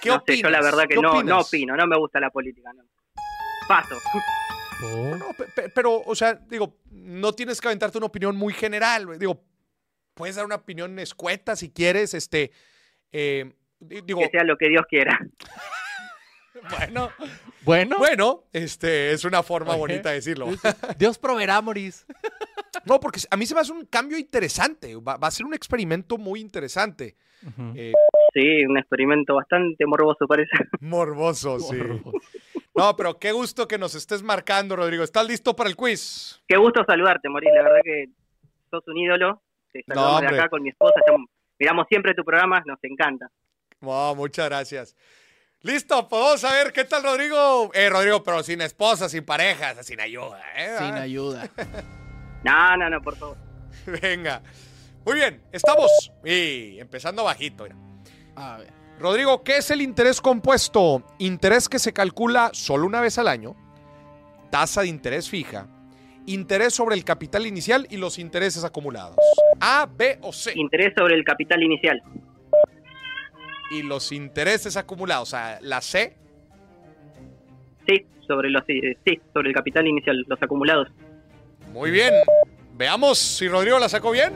¿Qué 0.00 0.08
no 0.10 0.16
opinas? 0.16 0.36
sé, 0.38 0.42
yo 0.42 0.50
la 0.50 0.60
verdad 0.62 0.82
que 0.82 0.94
¿Qué 0.94 1.00
no, 1.00 1.22
no 1.22 1.40
opino, 1.40 1.76
no 1.76 1.86
me 1.86 1.96
gusta 1.98 2.20
la 2.20 2.30
política. 2.30 2.72
no. 2.72 2.82
Paso. 3.68 3.96
Oh. 4.84 5.16
No, 5.16 5.26
pero, 5.74 6.02
o 6.04 6.14
sea, 6.16 6.34
digo, 6.34 6.78
no 6.90 7.32
tienes 7.32 7.60
que 7.60 7.68
aventarte 7.68 7.98
una 7.98 8.08
opinión 8.08 8.34
muy 8.36 8.52
general. 8.52 9.18
Digo, 9.18 9.44
puedes 10.14 10.34
dar 10.36 10.44
una 10.44 10.56
opinión 10.56 10.98
escueta 10.98 11.54
si 11.54 11.70
quieres, 11.70 12.14
este, 12.14 12.50
eh, 13.12 13.52
di- 13.78 14.00
digo, 14.00 14.20
Que 14.20 14.28
sea 14.30 14.42
lo 14.44 14.56
que 14.56 14.68
Dios 14.68 14.84
quiera. 14.88 15.18
bueno, 16.70 17.10
Bueno. 17.64 17.96
bueno, 17.98 18.44
este, 18.52 19.12
es 19.12 19.24
una 19.24 19.42
forma 19.42 19.72
Oye, 19.72 19.78
bonita 19.78 20.08
de 20.10 20.16
decirlo. 20.16 20.48
Dios 20.98 21.18
proveerá, 21.18 21.60
Moris. 21.60 22.06
No, 22.86 22.98
porque 22.98 23.20
a 23.30 23.36
mí 23.36 23.44
se 23.44 23.54
me 23.54 23.60
hace 23.60 23.70
un 23.70 23.84
cambio 23.84 24.16
interesante, 24.16 24.96
va, 24.96 25.18
va 25.18 25.28
a 25.28 25.30
ser 25.30 25.44
un 25.44 25.52
experimento 25.52 26.16
muy 26.16 26.40
interesante. 26.40 27.16
Eh, 27.74 27.92
Sí, 28.32 28.64
un 28.64 28.78
experimento 28.78 29.34
bastante 29.34 29.84
morboso 29.84 30.26
parece. 30.26 30.50
Morboso, 30.80 31.60
sí. 31.60 31.76
Morboso. 31.76 32.12
No, 32.74 32.96
pero 32.96 33.18
qué 33.18 33.30
gusto 33.32 33.68
que 33.68 33.76
nos 33.76 33.94
estés 33.94 34.22
marcando, 34.22 34.74
Rodrigo. 34.74 35.04
¿Estás 35.04 35.28
listo 35.28 35.54
para 35.54 35.68
el 35.68 35.76
quiz? 35.76 36.40
Qué 36.48 36.56
gusto 36.56 36.82
saludarte, 36.86 37.28
Mauricio. 37.28 37.54
La 37.56 37.62
verdad 37.64 37.80
que 37.84 38.06
sos 38.70 38.82
un 38.88 38.96
ídolo. 38.96 39.42
Te 39.70 39.84
No, 39.88 39.94
saludamos 39.94 40.20
de 40.22 40.38
acá 40.38 40.48
con 40.48 40.62
mi 40.62 40.70
esposa. 40.70 40.94
estamos- 40.98 41.28
miramos 41.58 41.86
siempre 41.90 42.14
tu 42.14 42.24
programa, 42.24 42.62
nos 42.64 42.78
encanta. 42.84 43.28
Oh, 43.82 44.14
muchas 44.16 44.46
gracias. 44.48 44.96
Listo, 45.62 46.08
pues 46.08 46.20
vamos 46.22 46.44
a 46.44 46.52
ver 46.54 46.72
qué 46.72 46.84
tal, 46.84 47.02
Rodrigo. 47.04 47.70
Eh, 47.72 47.88
Rodrigo, 47.88 48.22
pero 48.24 48.42
sin 48.42 48.60
esposa, 48.62 49.08
sin 49.08 49.24
parejas, 49.24 49.84
sin 49.86 50.00
ayuda, 50.00 50.40
¿eh? 50.56 50.74
Sin 50.78 50.94
Ah, 50.94 51.00
ayuda. 51.02 51.48
No, 52.44 52.76
no, 52.76 52.90
no, 52.90 53.00
por 53.00 53.14
favor. 53.16 53.36
Venga. 54.02 54.42
Muy 55.06 55.14
bien, 55.14 55.40
estamos. 55.52 55.90
Y 56.24 56.80
empezando 56.80 57.22
bajito. 57.22 57.62
mira. 57.62 57.76
A 58.34 58.56
ver. 58.58 58.72
Rodrigo, 58.98 59.44
¿qué 59.44 59.58
es 59.58 59.70
el 59.70 59.80
interés 59.80 60.20
compuesto? 60.20 61.04
Interés 61.18 61.68
que 61.68 61.78
se 61.78 61.92
calcula 61.92 62.50
solo 62.52 62.84
una 62.86 63.00
vez 63.00 63.16
al 63.18 63.28
año, 63.28 63.54
tasa 64.50 64.82
de 64.82 64.88
interés 64.88 65.28
fija, 65.30 65.68
interés 66.26 66.74
sobre 66.74 66.96
el 66.96 67.04
capital 67.04 67.46
inicial 67.46 67.86
y 67.90 67.96
los 67.96 68.18
intereses 68.18 68.64
acumulados. 68.64 69.16
A, 69.60 69.86
B 69.88 70.18
o 70.22 70.32
C. 70.32 70.52
Interés 70.56 70.92
sobre 70.96 71.14
el 71.14 71.22
capital 71.24 71.62
inicial. 71.62 72.02
Y 73.72 73.82
los 73.82 74.12
intereses 74.12 74.76
acumulados, 74.76 75.28
o 75.28 75.30
sea, 75.30 75.58
la 75.62 75.80
C. 75.80 76.16
Sí, 77.86 78.06
sobre 78.26 78.50
los 78.50 78.62
eh, 78.68 78.96
sí, 79.04 79.20
sobre 79.32 79.48
el 79.48 79.54
capital 79.54 79.86
inicial, 79.86 80.24
los 80.28 80.42
acumulados. 80.42 80.88
Muy 81.72 81.90
bien. 81.90 82.12
Veamos 82.74 83.18
si 83.18 83.48
Rodrigo 83.48 83.78
la 83.78 83.88
sacó 83.88 84.10
bien. 84.10 84.32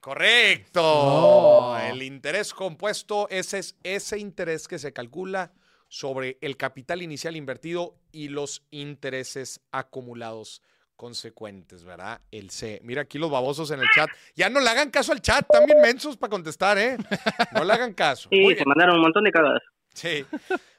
Correcto. 0.00 0.80
No. 0.82 1.78
El 1.78 2.02
interés 2.02 2.52
compuesto, 2.52 3.28
ese 3.30 3.58
es 3.58 3.76
ese 3.82 4.18
interés 4.18 4.66
que 4.66 4.78
se 4.78 4.92
calcula 4.92 5.52
sobre 5.88 6.38
el 6.40 6.56
capital 6.56 7.02
inicial 7.02 7.36
invertido 7.36 7.94
y 8.12 8.28
los 8.28 8.66
intereses 8.70 9.60
acumulados 9.70 10.62
consecuentes, 10.98 11.84
¿verdad? 11.84 12.20
El 12.32 12.50
C. 12.50 12.80
Mira 12.82 13.02
aquí 13.02 13.18
los 13.18 13.30
babosos 13.30 13.70
en 13.70 13.78
el 13.78 13.86
chat. 13.94 14.10
Ya 14.34 14.50
no 14.50 14.58
le 14.58 14.68
hagan 14.68 14.90
caso 14.90 15.12
al 15.12 15.22
chat, 15.22 15.46
también 15.48 15.80
mensos 15.80 16.16
para 16.16 16.28
contestar, 16.28 16.76
¿eh? 16.76 16.98
No 17.54 17.62
le 17.64 17.72
hagan 17.72 17.94
caso. 17.94 18.28
Sí, 18.32 18.40
Muy 18.40 18.48
se 18.50 18.56
bien. 18.56 18.64
mandaron 18.66 18.96
un 18.96 19.02
montón 19.02 19.22
de 19.22 19.30
cagadas. 19.30 19.62
Sí. 19.94 20.26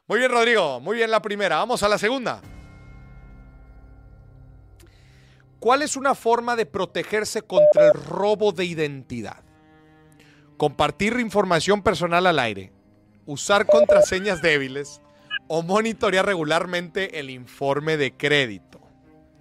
Muy 0.08 0.20
bien, 0.20 0.30
Rodrigo. 0.30 0.80
Muy 0.82 0.98
bien 0.98 1.10
la 1.10 1.22
primera. 1.22 1.56
Vamos 1.56 1.82
a 1.84 1.88
la 1.90 1.98
segunda. 1.98 2.42
¿Cuál 5.60 5.82
es 5.84 5.96
una 5.96 6.14
forma 6.16 6.56
de 6.58 6.66
protegerse 6.66 7.42
contra 7.42 7.88
el 7.88 7.94
robo 7.94 8.52
de 8.52 8.66
identidad? 8.66 9.44
Compartir 10.58 11.18
información 11.18 11.82
personal 11.82 12.28
al 12.28 12.40
aire, 12.40 12.74
usar 13.26 13.66
contraseñas 13.66 14.42
débiles 14.42 15.02
o 15.48 15.64
monitorear 15.64 16.26
regularmente 16.26 17.20
el 17.20 17.30
informe 17.30 17.96
de 17.96 18.12
crédito. 18.16 18.69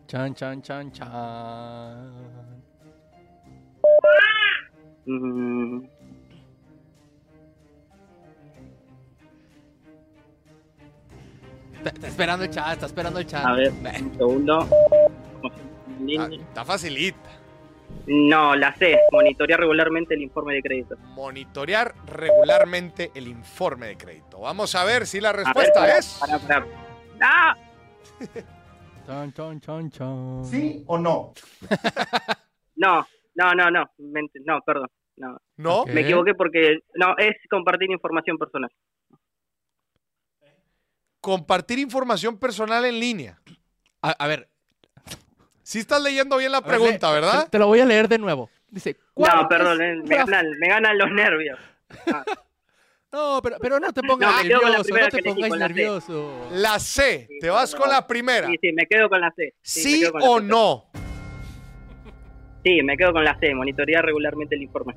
Chan, 0.08 0.34
chan, 0.34 0.62
chan, 0.62 0.90
chan. 0.90 2.12
Mm, 5.06 5.84
Está, 11.74 11.90
está 11.90 12.06
esperando 12.08 12.44
el 12.44 12.50
chat, 12.50 12.72
está 12.72 12.86
esperando 12.86 13.18
el 13.20 13.26
chat. 13.26 13.44
a 13.44 13.52
ver, 13.52 13.72
Nah. 13.74 13.90
un 14.00 14.16
segundo. 14.16 14.68
Está, 16.08 16.34
está 16.34 16.64
facilita. 16.64 17.30
No, 18.06 18.56
la 18.56 18.74
C, 18.74 18.98
monitorear 19.12 19.60
regularmente 19.60 20.14
el 20.14 20.22
informe 20.22 20.54
de 20.54 20.62
crédito. 20.62 20.96
Monitorear 21.14 21.94
regularmente 22.06 23.10
el 23.14 23.28
informe 23.28 23.88
de 23.88 23.96
crédito. 23.96 24.40
Vamos 24.40 24.74
a 24.74 24.84
ver 24.84 25.06
si 25.06 25.20
la 25.20 25.32
ver, 25.32 25.44
respuesta 25.44 25.98
es... 25.98 26.16
pará, 26.20 26.38
pará. 26.38 26.66
¡Ah! 27.20 27.56
¿Sí 30.44 30.84
o 30.86 30.98
no? 30.98 31.32
No, 32.76 33.06
no, 33.34 33.54
no, 33.54 33.70
no, 33.70 33.90
no, 33.98 34.60
perdón. 34.66 34.88
No, 35.16 35.84
me 35.86 36.02
equivoqué 36.02 36.34
porque 36.34 36.78
no, 36.94 37.16
es 37.18 37.34
compartir 37.50 37.90
información 37.90 38.38
personal. 38.38 38.70
Compartir 41.20 41.78
información 41.78 42.38
personal 42.38 42.84
en 42.84 43.00
línea. 43.00 43.40
A, 44.02 44.10
a 44.10 44.26
ver. 44.28 44.48
Si 45.62 45.80
estás 45.80 46.00
leyendo 46.02 46.36
bien 46.36 46.52
la 46.52 46.58
a 46.58 46.64
pregunta, 46.64 47.08
le- 47.08 47.14
¿verdad? 47.14 47.44
Te, 47.44 47.50
te 47.50 47.58
lo 47.58 47.66
voy 47.66 47.80
a 47.80 47.84
leer 47.84 48.08
de 48.08 48.18
nuevo. 48.18 48.48
Dice, 48.68 48.96
¿cuál 49.14 49.32
No, 49.42 49.48
perdón, 49.48 49.82
es 49.82 50.04
me 50.04 50.16
ganan, 50.16 50.46
me 50.60 50.68
ganan 50.68 50.96
los 50.98 51.10
nervios. 51.10 51.58
Ah, 52.06 52.24
No, 53.12 53.40
pero, 53.42 53.56
pero 53.60 53.80
no 53.80 53.92
te 53.92 54.02
pongas 54.06 54.30
No, 54.30 54.42
nervioso, 54.42 54.68
no 54.68 55.08
te 55.08 55.22
C. 55.50 55.58
nervioso. 55.58 56.48
La 56.52 56.78
C, 56.78 57.26
Sí, 57.28 57.38
te 57.40 57.48
vas 57.50 57.72
no, 57.72 57.80
con 57.80 57.88
la 57.90 58.06
primera. 58.06 58.48
Sí, 58.48 58.56
sí, 58.60 58.72
me 58.72 58.86
quedo 58.86 59.08
con 59.08 59.20
la 59.20 59.32
C. 59.34 59.54
Sí, 59.62 59.80
me 59.80 59.82
¿Sí 59.94 60.00
quedo 60.00 60.12
con 60.12 60.20
la 60.20 60.28
o 60.28 60.38
C. 60.38 60.44
no? 60.44 60.84
Sí, 62.64 62.82
me 62.82 62.96
quedo 62.96 63.12
con 63.12 63.24
la 63.24 63.38
C, 63.38 63.54
monitorear 63.54 64.04
regularmente 64.04 64.54
el 64.56 64.62
informe. 64.62 64.94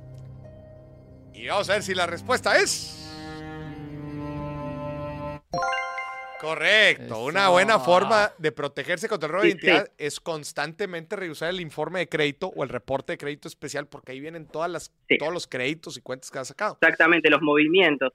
Y 1.34 1.48
vamos 1.48 1.70
a 1.70 1.74
ver 1.74 1.84
si 1.84 1.94
la 1.96 2.06
respuesta 2.06 2.58
es. 2.58 3.01
Correcto. 6.42 7.04
Eso. 7.04 7.24
Una 7.26 7.50
buena 7.50 7.80
forma 7.80 8.32
de 8.38 8.52
protegerse 8.52 9.08
contra 9.08 9.28
el 9.28 9.34
robo 9.34 9.44
de 9.44 9.52
Sí, 9.52 9.58
sí. 9.60 9.66
identidad 9.68 9.92
es 9.98 10.20
constantemente 10.20 11.16
revisar 11.16 11.50
el 11.50 11.62
informe 11.62 12.00
de 12.00 12.10
crédito 12.10 12.48
o 12.56 12.64
el 12.64 12.70
reporte 12.70 13.14
de 13.14 13.18
crédito 13.18 13.48
especial 13.48 13.88
porque 13.88 14.12
ahí 14.14 14.20
vienen 14.20 14.48
todas 14.48 14.70
las, 14.72 14.92
Sí. 15.08 15.18
todos 15.18 15.32
los 15.34 15.48
créditos 15.48 15.98
y 15.98 16.02
cuentas 16.02 16.32
que 16.32 16.40
has 16.40 16.48
sacado. 16.48 16.78
Exactamente, 16.82 17.30
los 17.30 17.42
movimientos. 17.42 18.12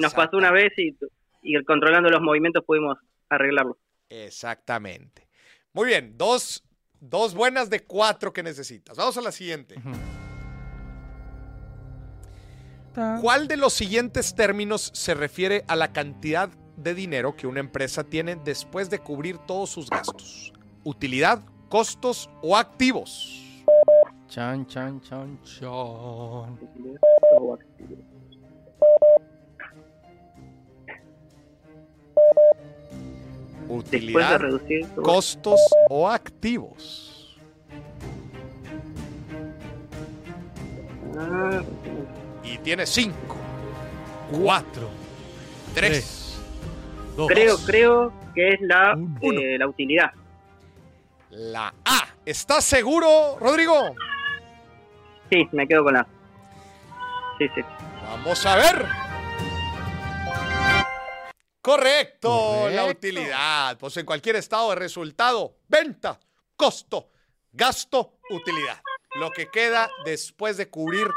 Nos 0.00 0.14
pasó 0.14 0.36
una 0.36 0.50
vez 0.50 0.72
y, 0.78 0.96
y 1.42 1.62
controlando 1.64 2.08
los 2.10 2.20
movimientos 2.20 2.64
pudimos 2.64 2.98
arreglarlo. 3.28 3.78
Exactamente. 4.08 5.28
Muy 5.72 5.86
bien, 5.88 6.14
dos, 6.16 6.64
dos 6.98 7.34
buenas 7.34 7.70
de 7.70 7.80
cuatro 7.80 8.32
que 8.32 8.42
necesitas. 8.42 8.96
Vamos 8.96 9.16
a 9.18 9.20
la 9.20 9.30
siguiente. 9.32 9.76
¿Cuál 13.20 13.46
de 13.46 13.58
los 13.58 13.74
siguientes 13.74 14.34
términos 14.34 14.90
se 14.94 15.12
refiere 15.14 15.64
a 15.68 15.76
la 15.76 15.92
cantidad 15.92 16.48
de 16.76 16.94
dinero 16.94 17.34
que 17.36 17.46
una 17.46 17.60
empresa 17.60 18.04
tiene 18.04 18.36
después 18.36 18.90
de 18.90 18.98
cubrir 18.98 19.38
todos 19.38 19.70
sus 19.70 19.88
gastos? 19.90 20.52
¿Utilidad, 20.84 21.42
costos 21.68 22.28
o 22.42 22.56
activos? 22.56 23.42
Chan, 24.28 24.66
chan, 24.66 25.00
chan, 25.00 25.38
chan. 25.42 26.58
De 33.68 33.72
Utilidad, 33.74 34.38
reducir 34.38 34.86
todo- 34.94 35.02
costos 35.02 35.60
o 35.90 36.08
activos. 36.08 37.36
Ah, 41.18 41.62
Y 42.44 42.58
tiene 42.58 42.86
cinco, 42.86 43.34
cuatro, 44.30 44.88
tres, 45.74 46.25
dos. 47.16 47.28
creo, 47.28 47.56
creo 47.64 48.12
que 48.34 48.50
es 48.50 48.60
la, 48.60 48.96
eh, 49.22 49.58
la 49.58 49.66
utilidad. 49.66 50.12
La 51.30 51.74
A. 51.84 52.08
¿Estás 52.24 52.64
seguro, 52.64 53.36
Rodrigo? 53.40 53.94
Sí, 55.30 55.48
me 55.52 55.66
quedo 55.66 55.84
con 55.84 55.94
la. 55.94 56.06
Sí, 57.38 57.46
sí. 57.54 57.60
Vamos 58.02 58.46
a 58.46 58.56
ver. 58.56 58.86
Correcto, 61.60 62.68
la 62.70 62.82
Correcto. 62.82 62.86
utilidad. 62.98 63.76
Pues 63.78 63.96
en 63.96 64.06
cualquier 64.06 64.36
estado 64.36 64.70
de 64.70 64.76
resultado, 64.76 65.56
venta, 65.68 66.20
costo, 66.56 67.08
gasto, 67.52 68.18
utilidad. 68.30 68.80
Lo 69.16 69.30
que 69.30 69.48
queda 69.50 69.88
después 70.04 70.56
de 70.58 70.68
cubrir 70.70 71.08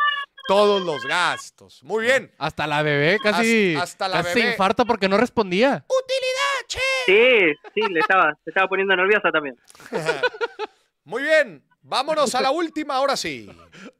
todos 0.50 0.82
los 0.82 1.06
gastos. 1.06 1.84
Muy 1.84 2.06
bien. 2.06 2.32
Hasta 2.40 2.66
la 2.68 2.82
bebé 2.82 3.20
casi, 3.22 3.76
Hasta- 3.76 3.84
hasta 3.84 4.08
la 4.10 4.24
casi 4.24 4.30
bebé. 4.36 4.42
se 4.42 4.52
infarta 4.52 4.84
porque 4.84 5.08
no 5.08 5.16
respondía. 5.18 5.86
Utilidad, 5.88 6.68
che. 6.68 6.80
Sí, 7.06 7.70
sí, 7.76 7.82
le 7.94 8.00
estaba, 8.00 8.34
se 8.44 8.50
estaba 8.50 8.68
poniendo 8.68 8.96
nerviosa 8.96 9.32
también. 9.32 9.56
Muy 11.04 11.22
bien. 11.24 11.64
Vámonos 11.82 12.36
a 12.36 12.42
la 12.42 12.52
última, 12.52 12.96
ahora 12.96 13.16
sí. 13.16 13.50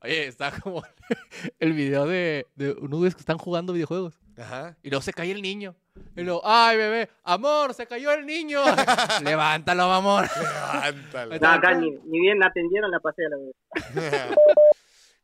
Oye, 0.02 0.28
está 0.28 0.52
como 0.60 0.84
el 1.60 1.74
video 1.74 2.06
de, 2.06 2.46
de 2.56 2.72
unos 2.74 3.16
que 3.16 3.20
están 3.22 3.38
jugando 3.38 3.72
videojuegos. 3.74 4.20
Ajá. 4.38 4.76
Y 4.84 4.90
luego 4.90 5.02
se 5.02 5.14
cae 5.14 5.32
el 5.32 5.42
niño. 5.42 5.76
Y 6.16 6.22
luego, 6.22 6.42
ay, 6.46 6.78
bebé, 6.78 7.10
amor, 7.24 7.74
se 7.74 7.86
cayó 7.88 8.12
el 8.12 8.26
niño. 8.26 8.62
Levántalo, 9.24 9.84
amor. 9.92 10.28
Levántalo. 10.38 11.38
No, 11.40 11.48
acá 11.50 11.74
ni, 11.74 11.90
ni 11.92 12.20
bien 12.22 12.44
atendieron 12.44 12.90
la 12.92 13.00
pasé 13.00 13.24
a 13.26 13.30
la 13.30 13.38
vez. 13.38 14.38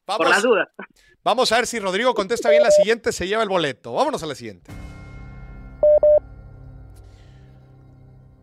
Vamos, 0.08 0.18
Por 0.18 0.30
las 0.30 0.44
dudas. 0.44 0.68
vamos 1.24 1.52
a 1.52 1.56
ver 1.58 1.68
si 1.68 1.80
Rodrigo 1.80 2.14
contesta 2.14 2.50
bien 2.50 2.62
la 2.64 2.72
siguiente, 2.72 3.12
se 3.12 3.28
lleva 3.28 3.44
el 3.44 3.50
boleto. 3.50 3.94
Vámonos 3.94 4.22
a 4.22 4.28
la 4.28 4.36
siguiente. 4.36 4.72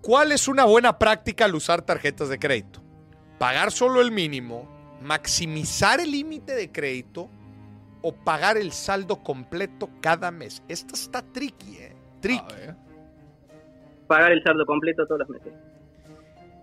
¿Cuál 0.01 0.33
es 0.33 0.49
una 0.49 0.65
buena 0.65 0.99
práctica 0.99 1.45
al 1.45 1.55
usar 1.55 1.83
tarjetas 1.83 2.29
de 2.29 2.39
crédito? 2.39 2.83
Pagar 3.39 3.71
solo 3.71 4.01
el 4.01 4.11
mínimo, 4.11 4.69
maximizar 5.01 6.01
el 6.01 6.11
límite 6.11 6.55
de 6.55 6.73
crédito 6.73 7.31
o 8.03 8.13
pagar 8.13 8.57
el 8.57 8.73
saldo 8.73 9.23
completo 9.23 9.89
cada 10.01 10.33
mes? 10.33 10.63
Esta 10.69 10.95
está 10.95 11.23
tricky, 11.23 11.77
¿eh? 11.77 11.97
Tricky. 12.21 12.55
Pagar 14.09 14.33
el 14.33 14.43
saldo 14.43 14.67
completo 14.67 15.07
todos 15.07 15.21
los 15.21 15.29
meses. 15.29 15.53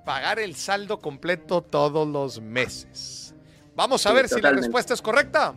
Pagar 0.06 0.40
el 0.40 0.56
saldo 0.56 1.00
completo 1.00 1.62
todos 1.62 2.08
los 2.08 2.42
meses. 2.42 3.34
Vamos 3.80 4.06
a 4.06 4.10
Sí, 4.10 4.16
ver 4.18 4.28
si 4.28 4.42
la 4.42 4.52
respuesta 4.52 4.94
es 4.94 5.02
correcta. 5.02 5.56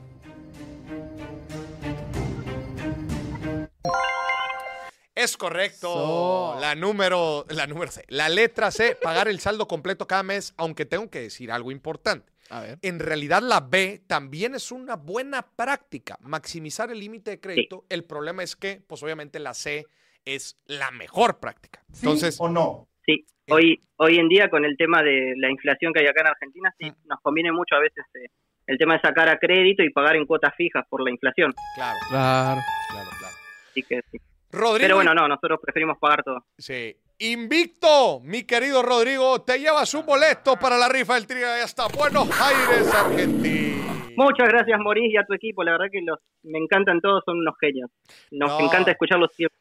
Es 5.12 5.36
correcto. 5.36 5.92
So. 5.92 6.60
La 6.60 6.76
número, 6.76 7.44
la 7.48 7.66
número 7.66 7.90
C. 7.90 8.04
La 8.06 8.28
letra 8.28 8.70
C, 8.70 8.94
pagar 8.94 9.26
el 9.26 9.40
saldo 9.40 9.66
completo 9.66 10.06
cada 10.06 10.22
mes, 10.22 10.54
aunque 10.56 10.84
tengo 10.86 11.10
que 11.10 11.20
decir 11.20 11.50
algo 11.50 11.72
importante. 11.72 12.32
A 12.48 12.60
ver. 12.60 12.78
En 12.82 13.00
realidad 13.00 13.42
la 13.42 13.58
B 13.58 14.04
también 14.06 14.54
es 14.54 14.70
una 14.70 14.94
buena 14.94 15.42
práctica, 15.56 16.16
maximizar 16.20 16.92
el 16.92 17.00
límite 17.00 17.32
de 17.32 17.40
crédito. 17.40 17.86
El 17.88 18.04
problema 18.04 18.44
es 18.44 18.54
que, 18.54 18.84
pues 18.86 19.02
obviamente 19.02 19.40
la 19.40 19.52
C 19.52 19.84
es 20.24 20.58
la 20.66 20.92
mejor 20.92 21.40
práctica. 21.40 21.82
Entonces, 21.92 22.36
o 22.38 22.48
no? 22.48 22.86
Sí, 23.16 23.26
hoy, 23.52 23.80
hoy 23.96 24.18
en 24.18 24.28
día 24.28 24.48
con 24.48 24.64
el 24.64 24.76
tema 24.76 25.02
de 25.02 25.34
la 25.36 25.50
inflación 25.50 25.92
que 25.92 26.00
hay 26.00 26.06
acá 26.06 26.20
en 26.22 26.26
Argentina, 26.28 26.74
sí, 26.78 26.90
Mm. 26.90 27.08
nos 27.08 27.20
conviene 27.20 27.52
mucho 27.52 27.74
a 27.76 27.80
veces 27.80 28.04
eh, 28.14 28.28
el 28.66 28.78
tema 28.78 28.94
de 28.94 29.00
sacar 29.00 29.28
a 29.28 29.38
crédito 29.38 29.82
y 29.82 29.90
pagar 29.90 30.16
en 30.16 30.26
cuotas 30.26 30.54
fijas 30.56 30.84
por 30.88 31.02
la 31.02 31.10
inflación. 31.10 31.52
claro, 31.74 31.98
Claro. 32.08 32.60
claro, 32.90 33.10
claro. 33.18 33.34
Así 33.70 33.82
que 33.82 34.00
sí. 34.10 34.18
Rodrigo, 34.52 34.82
Pero 34.84 34.96
bueno, 34.96 35.14
no, 35.14 35.26
nosotros 35.28 35.58
preferimos 35.62 35.98
pagar 35.98 36.22
todo. 36.22 36.44
Sí. 36.58 36.94
Invicto, 37.18 38.20
mi 38.20 38.42
querido 38.44 38.82
Rodrigo, 38.82 39.40
te 39.42 39.58
llevas 39.58 39.94
un 39.94 40.04
boleto 40.04 40.56
para 40.56 40.76
la 40.76 40.88
rifa 40.88 41.14
del 41.14 41.26
Triga 41.26 41.58
y 41.58 41.62
hasta 41.62 41.86
Buenos 41.88 42.28
Aires, 42.40 42.92
Argentina. 42.94 43.92
Muchas 44.16 44.48
gracias, 44.48 44.78
Maurice, 44.78 45.12
y 45.12 45.16
a 45.16 45.24
tu 45.24 45.32
equipo. 45.32 45.64
La 45.64 45.72
verdad 45.72 45.86
que 45.90 46.00
los, 46.02 46.18
me 46.42 46.58
encantan 46.58 47.00
todos, 47.00 47.22
son 47.24 47.38
unos 47.38 47.54
genios. 47.58 47.90
Nos 48.30 48.50
No. 48.58 48.66
encanta 48.66 48.90
escucharlos 48.90 49.30
siempre. 49.34 49.56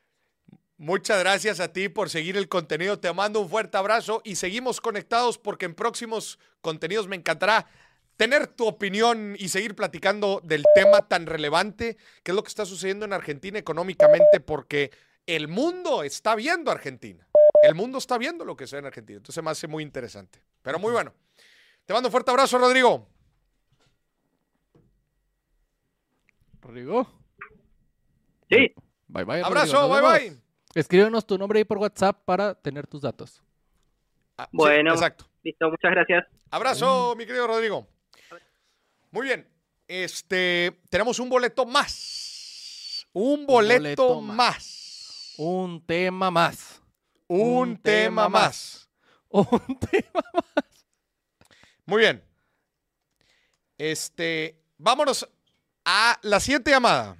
Muchas 0.81 1.19
gracias 1.19 1.59
a 1.59 1.71
ti 1.71 1.89
por 1.89 2.09
seguir 2.09 2.37
el 2.37 2.49
contenido. 2.49 2.97
Te 2.97 3.13
mando 3.13 3.39
un 3.39 3.47
fuerte 3.47 3.77
abrazo 3.77 4.19
y 4.25 4.33
seguimos 4.33 4.81
conectados 4.81 5.37
porque 5.37 5.65
en 5.67 5.75
próximos 5.75 6.39
contenidos 6.59 7.07
me 7.07 7.15
encantará 7.15 7.67
tener 8.17 8.47
tu 8.47 8.65
opinión 8.65 9.35
y 9.37 9.49
seguir 9.49 9.75
platicando 9.75 10.41
del 10.43 10.63
tema 10.73 11.07
tan 11.07 11.27
relevante 11.27 11.97
que 12.23 12.31
es 12.31 12.35
lo 12.35 12.41
que 12.41 12.47
está 12.47 12.65
sucediendo 12.65 13.05
en 13.05 13.13
Argentina 13.13 13.59
económicamente 13.59 14.39
porque 14.39 14.89
el 15.27 15.47
mundo 15.47 16.01
está 16.01 16.33
viendo 16.33 16.71
a 16.71 16.73
Argentina. 16.73 17.27
El 17.61 17.75
mundo 17.75 17.99
está 17.99 18.17
viendo 18.17 18.43
lo 18.43 18.55
que 18.55 18.65
sucede 18.65 18.79
en 18.79 18.87
Argentina. 18.87 19.17
Entonces 19.17 19.43
me 19.43 19.51
hace 19.51 19.67
muy 19.67 19.83
interesante. 19.83 20.41
Pero 20.63 20.79
muy 20.79 20.91
bueno. 20.91 21.13
Te 21.85 21.93
mando 21.93 22.07
un 22.07 22.11
fuerte 22.11 22.31
abrazo, 22.31 22.57
Rodrigo. 22.57 23.07
Rodrigo. 26.59 27.07
Sí, 28.49 28.73
Bye 29.07 29.25
bye. 29.25 29.43
Abrazo, 29.43 29.87
Rodrigo, 29.87 30.09
bye 30.09 30.29
bye. 30.29 30.40
Escríbenos 30.73 31.25
tu 31.25 31.37
nombre 31.37 31.59
ahí 31.59 31.65
por 31.65 31.77
WhatsApp 31.77 32.23
para 32.23 32.55
tener 32.55 32.87
tus 32.87 33.01
datos. 33.01 33.41
Ah, 34.37 34.45
sí, 34.49 34.57
Bueno. 34.57 34.93
exacto. 34.93 35.25
listo, 35.43 35.69
muchas 35.69 35.91
gracias. 35.91 36.25
Abrazo, 36.49 37.15
mi 37.17 37.25
querido 37.25 37.47
Rodrigo. 37.47 37.87
Muy 39.11 39.27
bien. 39.27 39.47
Este, 39.87 40.79
tenemos 40.89 41.19
un 41.19 41.29
boleto 41.29 41.65
más. 41.65 43.05
Un 43.13 43.45
boleto, 43.45 43.81
boleto 43.81 44.21
más. 44.21 44.35
más. 44.37 45.33
Un 45.37 45.85
tema 45.85 46.31
más. 46.31 46.81
Un, 47.27 47.39
un 47.69 47.77
tema, 47.77 48.23
tema 48.25 48.29
más. 48.29 48.89
Un 49.33 49.79
tema 49.79 50.23
más. 50.33 50.85
Muy 51.85 51.99
bien. 52.01 52.21
Este, 53.77 54.61
vámonos 54.77 55.27
a 55.85 56.19
la 56.21 56.39
siguiente 56.39 56.71
llamada. 56.71 57.15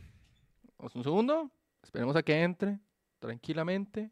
Vamos 0.78 0.96
Un 0.96 1.04
segundo. 1.04 1.52
Esperemos 1.82 2.16
a 2.16 2.24
que 2.24 2.42
entre 2.42 2.80
tranquilamente. 3.22 4.12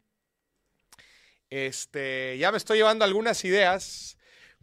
Este, 1.50 2.38
ya 2.38 2.52
me 2.52 2.58
estoy 2.58 2.78
llevando 2.78 3.04
algunas 3.04 3.44
ideas 3.44 4.18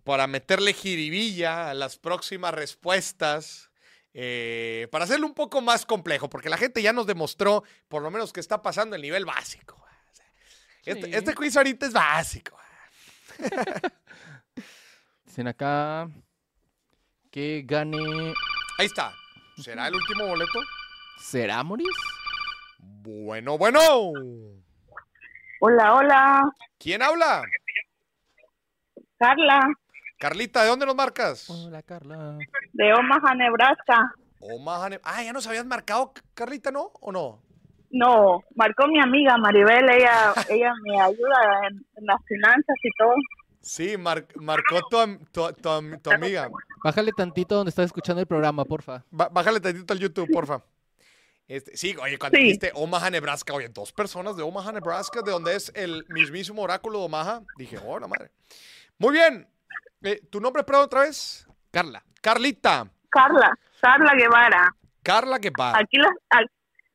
para 0.05 0.27
meterle 0.29 0.73
jiribilla 0.73 1.69
a 1.69 1.75
las 1.75 1.99
próximas 1.99 2.55
respuestas. 2.55 3.71
eh, 4.19 4.89
para 4.91 5.05
hacerlo 5.05 5.27
un 5.27 5.35
poco 5.35 5.61
más 5.61 5.85
complejo, 5.85 6.31
porque 6.31 6.49
la 6.49 6.57
gente 6.57 6.81
ya 6.81 6.95
nos 6.95 7.07
demostró, 7.07 7.65
por 7.89 8.03
lo 8.03 8.11
menos, 8.11 8.33
que 8.33 8.41
está 8.41 8.63
pasando 8.63 8.97
el 8.97 9.03
nivel 9.03 9.27
básico. 9.27 9.75
O 9.75 10.15
sea, 10.15 10.25
este, 10.87 11.15
este 11.15 11.35
quiz 11.35 11.55
ahorita 11.55 11.85
es 11.85 11.93
básico. 11.93 12.59
Dicen 15.27 15.49
acá 15.49 16.09
que 17.31 17.63
gane. 17.67 18.33
Ahí 18.79 18.87
está. 18.87 19.15
¿Será 19.63 19.89
el 19.89 19.97
último 19.97 20.27
boleto? 20.27 20.61
¿Será 21.19 21.63
Moris? 21.63 21.89
Bueno, 22.79 23.59
bueno. 23.59 23.81
Hola, 25.61 25.95
hola, 25.95 26.43
¿Quién 26.79 27.03
habla? 27.03 27.43
Carla, 29.19 29.61
Carlita, 30.19 30.63
¿de 30.63 30.69
dónde 30.69 30.85
nos 30.87 30.95
marcas? 30.95 31.49
Hola, 31.49 31.83
Carla. 31.83 32.39
de 32.73 32.93
Omaha, 32.93 33.35
Nebraska. 33.35 34.13
Omaha, 34.41 34.91
Ne- 34.91 35.01
Ah, 35.03 35.23
ya 35.23 35.33
nos 35.33 35.47
habías 35.47 35.65
marcado, 35.65 36.13
Carlita, 36.35 36.71
¿no? 36.71 36.91
¿O 37.01 37.11
no? 37.11 37.41
No, 37.91 38.43
marcó 38.55 38.87
mi 38.89 39.01
amiga 39.01 39.37
Maribel, 39.39 39.89
ella, 39.91 40.35
ella 40.51 40.73
me 40.83 41.01
ayuda 41.01 41.67
en, 41.71 41.77
en 41.97 42.05
las 42.05 42.23
finanzas 42.27 42.77
y 42.83 42.91
todo. 42.99 43.15
Sí, 43.63 43.97
mar- 43.97 44.27
marcó 44.37 44.81
tu, 44.91 44.99
am- 44.99 45.19
tu- 45.33 45.53
tu 45.55 45.69
am- 45.71 45.99
tu 46.01 46.11
amiga. 46.11 46.51
Bájale 46.85 47.13
tantito 47.13 47.55
donde 47.55 47.71
estás 47.71 47.87
escuchando 47.87 48.21
el 48.21 48.27
programa, 48.27 48.65
porfa. 48.65 49.03
Ba- 49.11 49.31
bájale 49.31 49.61
tantito 49.61 49.93
al 49.95 49.99
YouTube, 50.01 50.29
porfa. 50.31 50.61
Este, 51.49 51.77
sí, 51.77 51.97
oye, 52.03 52.19
cuando 52.19 52.37
Sí. 52.39 52.45
dijiste 52.45 52.73
Omaha, 52.75 53.09
Nebraska, 53.11 53.53
oye, 53.55 53.69
dos 53.69 53.93
personas 53.93 54.37
de 54.37 54.43
Omaha, 54.43 54.73
Nebraska, 54.73 55.23
de 55.23 55.31
donde 55.31 55.55
es 55.55 55.71
el 55.75 56.05
mismísimo 56.09 56.63
oráculo 56.63 56.99
de 56.99 57.05
Omaha, 57.05 57.43
dije, 57.57 57.79
oh, 57.85 57.99
la 57.99 58.09
madre. 58.09 58.31
Muy 58.99 59.13
bien. 59.13 59.49
Eh, 60.03 60.21
¿Tu 60.31 60.41
nombre, 60.41 60.65
perdón, 60.65 60.85
otra 60.85 61.01
vez? 61.03 61.47
Carla. 61.71 62.03
Carlita. 62.21 62.91
Carla, 63.11 63.57
Carla 63.81 64.15
Guevara. 64.15 64.75
Carla 65.03 65.39
Guevara. 65.39 65.79
Aquí 65.79 65.97
los, 65.99 66.11
a- 66.31 66.43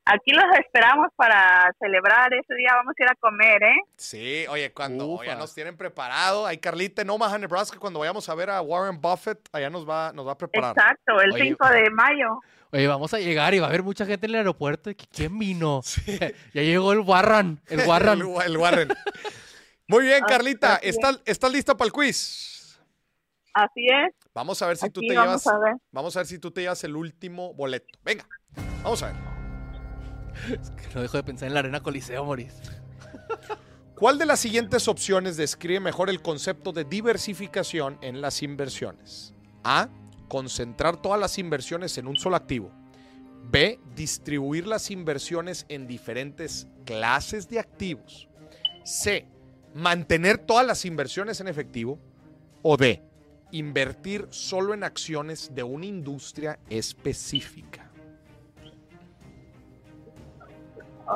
aquí 0.05 0.31
los 0.31 0.43
esperamos 0.59 1.07
para 1.15 1.73
celebrar 1.79 2.33
ese 2.33 2.53
día, 2.55 2.71
vamos 2.75 2.93
a 2.99 3.03
ir 3.03 3.09
a 3.09 3.15
comer, 3.15 3.63
¿eh? 3.63 3.75
Sí, 3.97 4.45
oye, 4.49 4.71
cuando 4.73 5.05
Ufa. 5.07 5.25
ya 5.25 5.35
nos 5.35 5.53
tienen 5.53 5.77
preparado, 5.77 6.45
hay 6.45 6.57
Carlita 6.57 7.01
en 7.01 7.09
Omaha, 7.09 7.37
Nebraska, 7.37 7.77
cuando 7.79 7.99
vayamos 7.99 8.27
a 8.29 8.35
ver 8.35 8.49
a 8.49 8.61
Warren 8.61 8.99
Buffett, 8.99 9.39
allá 9.51 9.69
nos 9.69 9.87
va, 9.87 10.11
nos 10.13 10.27
va 10.27 10.31
a 10.33 10.37
preparar. 10.37 10.71
Exacto, 10.77 11.21
el 11.21 11.31
Oye. 11.33 11.43
5 11.43 11.69
de 11.69 11.89
mayo. 11.91 12.39
Oye, 12.73 12.87
vamos 12.87 13.13
a 13.13 13.19
llegar 13.19 13.53
y 13.53 13.59
va 13.59 13.65
a 13.65 13.69
haber 13.69 13.83
mucha 13.83 14.05
gente 14.05 14.25
en 14.27 14.31
el 14.31 14.37
aeropuerto. 14.37 14.89
¿Qui- 14.91 15.07
¿Quién 15.13 15.37
vino? 15.37 15.81
ya 16.53 16.61
llegó 16.61 16.93
el 16.93 16.99
Warren. 16.99 17.59
El 17.67 17.81
Warren. 17.87 18.19
El, 18.19 18.23
Wa- 18.25 18.45
el 18.45 18.57
Warren. 18.57 18.87
Muy 19.87 20.03
bien, 20.05 20.23
Ah, 20.23 20.27
Carlita. 20.27 20.75
¿estás, 20.81 21.21
¿estás 21.25 21.51
lista 21.51 21.75
para 21.75 21.87
el 21.87 21.91
quiz? 21.91 22.79
Así 23.53 23.85
es, 23.87 24.15
Vamos 24.33 24.61
a 24.61 24.67
ver 24.67 24.77
si 24.77 24.89
tú 24.89 25.01
te 25.01 25.13
vamos 25.13 25.43
llevas. 25.43 25.47
a 25.47 25.59
ver. 25.59 25.73
Vamos 25.91 26.15
a 26.15 26.19
ver 26.19 26.27
si 26.27 26.39
tú 26.39 26.51
te 26.51 26.61
llevas 26.61 26.81
el 26.85 26.95
último 26.95 27.53
boleto. 27.53 27.87
Venga, 28.01 28.25
vamos 28.81 29.03
a 29.03 29.07
ver. 29.07 29.30
Es 30.51 30.69
que 30.71 30.95
no 30.95 31.01
dejo 31.01 31.17
de 31.17 31.23
pensar 31.23 31.47
en 31.47 31.53
la 31.53 31.59
arena 31.59 31.81
Coliseo, 31.81 32.25
Moris. 32.25 32.53
¿Cuál 33.95 34.17
de 34.17 34.25
las 34.25 34.39
siguientes 34.39 34.87
opciones 34.87 35.37
describe 35.37 35.79
mejor 35.79 36.09
el 36.09 36.21
concepto 36.21 36.71
de 36.71 36.85
diversificación 36.85 37.99
en 38.01 38.19
las 38.19 38.41
inversiones? 38.41 39.33
A. 39.63 39.89
Concentrar 40.27 41.01
todas 41.01 41.19
las 41.19 41.37
inversiones 41.37 41.97
en 41.97 42.07
un 42.07 42.15
solo 42.15 42.35
activo. 42.35 42.71
B. 43.51 43.79
Distribuir 43.95 44.65
las 44.65 44.89
inversiones 44.89 45.65
en 45.69 45.85
diferentes 45.87 46.67
clases 46.85 47.47
de 47.47 47.59
activos. 47.59 48.27
C. 48.83 49.27
Mantener 49.75 50.39
todas 50.39 50.65
las 50.65 50.85
inversiones 50.85 51.39
en 51.39 51.47
efectivo. 51.47 51.99
O 52.63 52.77
D. 52.77 53.03
Invertir 53.51 54.27
solo 54.31 54.73
en 54.73 54.83
acciones 54.83 55.51
de 55.53 55.63
una 55.63 55.85
industria 55.85 56.57
específica. 56.69 57.80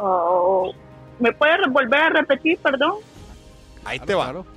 Oh, 0.01 0.73
¿Me 1.19 1.31
puede 1.31 1.67
volver 1.69 1.99
a 1.99 2.09
repetir, 2.09 2.57
perdón? 2.59 2.95
Ahí 3.83 3.99
Claro, 3.99 4.43
te 4.43 4.49
va. 4.49 4.55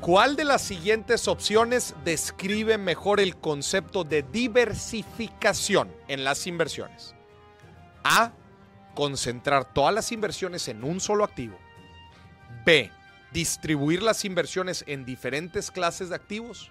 ¿Cuál 0.00 0.36
de 0.36 0.44
las 0.44 0.60
siguientes 0.60 1.28
opciones 1.28 1.94
describe 2.04 2.76
mejor 2.76 3.20
el 3.20 3.36
concepto 3.36 4.04
de 4.04 4.22
diversificación 4.22 5.90
en 6.08 6.24
las 6.24 6.46
inversiones? 6.46 7.14
A. 8.02 8.32
Concentrar 8.94 9.72
todas 9.72 9.94
las 9.94 10.12
inversiones 10.12 10.68
en 10.68 10.84
un 10.84 11.00
solo 11.00 11.24
activo. 11.24 11.56
B. 12.66 12.90
Distribuir 13.32 14.02
las 14.02 14.24
inversiones 14.24 14.84
en 14.86 15.04
diferentes 15.04 15.70
clases 15.70 16.10
de 16.10 16.16
activos. 16.16 16.70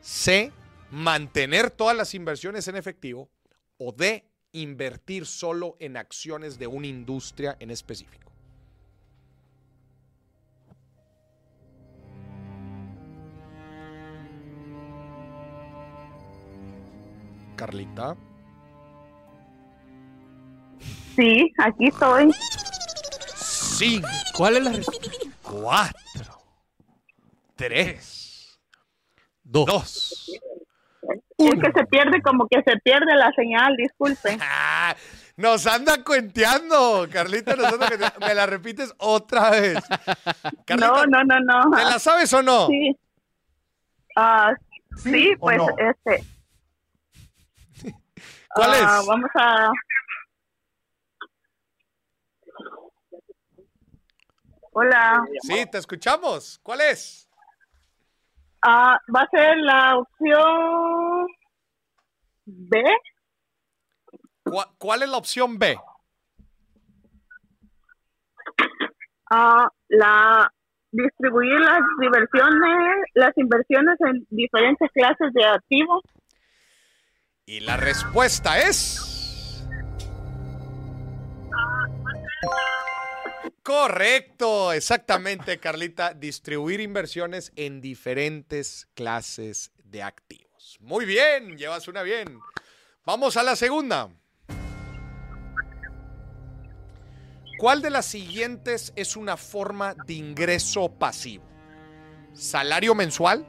C. 0.00 0.50
Mantener 0.90 1.70
todas 1.70 1.96
las 1.96 2.14
inversiones 2.14 2.66
en 2.68 2.76
efectivo. 2.76 3.28
O 3.76 3.92
D. 3.92 4.24
Invertir 4.54 5.26
solo 5.26 5.76
en 5.80 5.96
acciones 5.96 6.60
de 6.60 6.68
una 6.68 6.86
industria 6.86 7.56
en 7.58 7.72
específico. 7.72 8.30
Carlita. 17.56 18.16
Sí, 21.16 21.52
aquí 21.58 21.86
estoy. 21.88 22.30
Cinco, 23.36 24.08
¿Cuál 24.36 24.56
es 24.58 24.62
la 24.64 24.72
respuesta? 24.72 25.10
cuatro, 25.42 26.38
tres, 27.56 28.60
dos. 29.42 30.30
Es 31.38 31.54
que 31.54 31.72
se 31.72 31.86
pierde, 31.86 32.22
como 32.22 32.46
que 32.48 32.62
se 32.62 32.76
pierde 32.78 33.14
la 33.14 33.32
señal, 33.32 33.76
disculpe. 33.76 34.38
Ah, 34.40 34.94
nos 35.36 35.66
anda 35.66 36.04
cuenteando, 36.04 37.08
Carlita, 37.10 37.56
nos 37.56 37.72
anda 37.72 37.88
cuenteando. 37.88 38.20
Me 38.20 38.34
la 38.34 38.46
repites 38.46 38.94
otra 38.98 39.50
vez. 39.50 39.78
Carlita, 40.64 40.76
No, 40.76 41.06
no, 41.06 41.24
no, 41.24 41.40
no. 41.40 41.76
¿Te 41.76 41.84
la 41.84 41.98
sabes 41.98 42.32
o 42.32 42.42
no? 42.42 42.68
Sí. 42.68 42.96
Ah, 44.16 44.54
sí, 44.96 45.34
pues 45.40 45.56
no? 45.56 45.68
este. 45.76 46.24
¿Cuál 48.54 48.70
ah, 48.72 48.98
es? 49.00 49.06
Vamos 49.06 49.30
a. 49.34 49.72
Hola. 54.72 55.24
Sí, 55.42 55.66
te 55.70 55.78
escuchamos. 55.78 56.60
¿Cuál 56.62 56.80
es? 56.82 57.28
Ah, 58.66 58.98
va 59.14 59.20
a 59.20 59.28
ser 59.30 59.58
la 59.58 59.98
opción 59.98 61.26
B. 62.46 62.82
¿Cuál, 64.42 64.66
cuál 64.78 65.02
es 65.02 65.08
la 65.10 65.18
opción 65.18 65.58
B? 65.58 65.78
Ah, 69.30 69.68
la 69.88 70.50
distribuir 70.92 71.58
las 71.60 71.80
diversiones, 72.00 73.04
las 73.14 73.36
inversiones 73.36 73.96
en 74.00 74.26
diferentes 74.30 74.90
clases 74.92 75.32
de 75.34 75.44
activos. 75.44 76.02
Y 77.46 77.60
la 77.60 77.76
respuesta 77.76 78.58
es. 78.58 79.10
Correcto, 83.64 84.74
exactamente, 84.74 85.58
Carlita. 85.58 86.12
Distribuir 86.12 86.80
inversiones 86.80 87.50
en 87.56 87.80
diferentes 87.80 88.88
clases 88.92 89.72
de 89.84 90.02
activos. 90.02 90.76
Muy 90.80 91.06
bien, 91.06 91.56
llevas 91.56 91.88
una 91.88 92.02
bien. 92.02 92.38
Vamos 93.06 93.38
a 93.38 93.42
la 93.42 93.56
segunda. 93.56 94.10
¿Cuál 97.58 97.80
de 97.80 97.88
las 97.88 98.04
siguientes 98.04 98.92
es 98.96 99.16
una 99.16 99.38
forma 99.38 99.94
de 99.94 100.12
ingreso 100.12 100.90
pasivo? 100.90 101.44
¿Salario 102.34 102.94
mensual? 102.94 103.46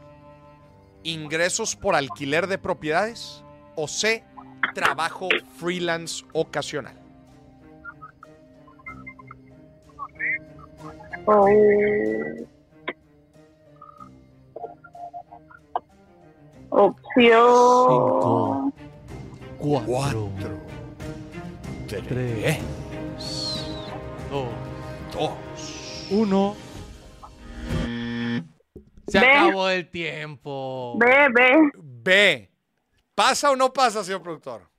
¿Ingresos 1.04 1.76
por 1.76 1.94
alquiler 1.94 2.48
de 2.48 2.58
propiedades? 2.58 3.44
¿O 3.76 3.90
C, 3.90 4.24
trabajo 4.74 5.28
freelance 5.60 6.24
ocasional? 6.32 7.05
O 11.28 11.48
opción 16.70 18.74
Cinco, 19.58 19.84
cuatro, 19.86 20.30
tres, 21.88 22.04
tres, 22.08 22.60
dos, 24.30 24.48
dos. 25.14 25.32
uno. 26.12 26.56
Se 29.08 29.20
acabó 29.20 29.70
el 29.70 29.90
tiempo. 29.90 30.98
B, 31.00 31.08
B. 31.34 31.72
B. 31.82 32.52
¿Pasa 33.14 33.52
o 33.52 33.56
no 33.56 33.72
pasa, 33.72 34.04
señor 34.04 34.22
productor? 34.22 34.70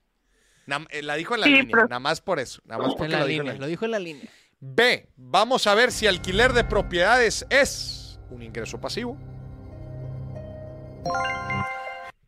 Eh, 0.90 1.02
la 1.02 1.14
dijo 1.14 1.34
en 1.34 1.40
la 1.40 1.46
Sí, 1.46 1.52
línea, 1.52 1.68
pero- 1.72 1.88
nada 1.88 2.00
más 2.00 2.20
por 2.20 2.38
eso. 2.40 2.60
Nada 2.66 2.82
más 2.82 2.94
porque 2.94 3.04
En 3.06 3.12
la 3.12 3.20
lo 3.20 3.26
dijo 3.26 3.40
en 3.42 3.46
línea, 3.46 3.54
la 3.54 3.60
lo 3.60 3.66
dijo 3.68 3.84
en 3.84 3.90
la 3.92 3.98
línea. 4.00 4.30
B. 4.60 5.08
Vamos 5.16 5.66
a 5.66 5.74
ver 5.74 5.92
si 5.92 6.06
alquiler 6.06 6.52
de 6.52 6.64
propiedades 6.64 7.46
es 7.50 8.18
un 8.30 8.42
ingreso 8.42 8.80
pasivo. 8.80 9.18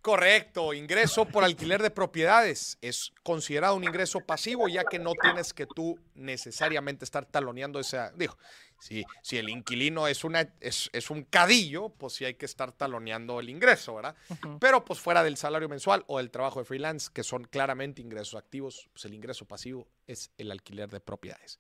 Correcto, 0.01 0.73
ingreso 0.73 1.27
por 1.27 1.45
alquiler 1.45 1.83
de 1.83 1.91
propiedades 1.91 2.79
es 2.81 3.13
considerado 3.23 3.75
un 3.75 3.85
ingreso 3.85 4.21
pasivo 4.21 4.69
ya 4.69 4.85
que 4.85 4.99
no 4.99 5.13
tienes 5.21 5.53
que 5.53 5.67
tú 5.67 5.99
necesariamente 6.15 7.05
estar 7.05 7.27
taloneando 7.27 7.79
esa, 7.79 8.13
digo, 8.13 8.39
si, 8.81 9.05
si 9.23 9.37
el 9.37 9.49
inquilino 9.51 10.07
es, 10.07 10.25
una, 10.25 10.55
es, 10.61 10.89
es 10.93 11.11
un 11.11 11.25
cadillo, 11.25 11.91
pues 11.91 12.15
sí 12.15 12.25
hay 12.25 12.35
que 12.35 12.47
estar 12.47 12.73
taloneando 12.73 13.41
el 13.41 13.51
ingreso, 13.51 13.97
¿verdad? 13.97 14.15
Pero 14.61 14.85
pues 14.85 15.01
fuera 15.01 15.23
del 15.25 15.37
salario 15.37 15.69
mensual 15.69 16.05
o 16.07 16.19
del 16.19 16.31
trabajo 16.31 16.61
de 16.61 16.65
freelance, 16.65 17.11
que 17.13 17.25
son 17.25 17.45
claramente 17.45 18.01
ingresos 18.01 18.37
activos, 18.37 18.89
pues 18.93 19.05
el 19.05 19.15
ingreso 19.15 19.47
pasivo 19.47 19.89
es 20.07 20.31
el 20.39 20.51
alquiler 20.53 20.89
de 20.89 21.01
propiedades. 21.01 21.59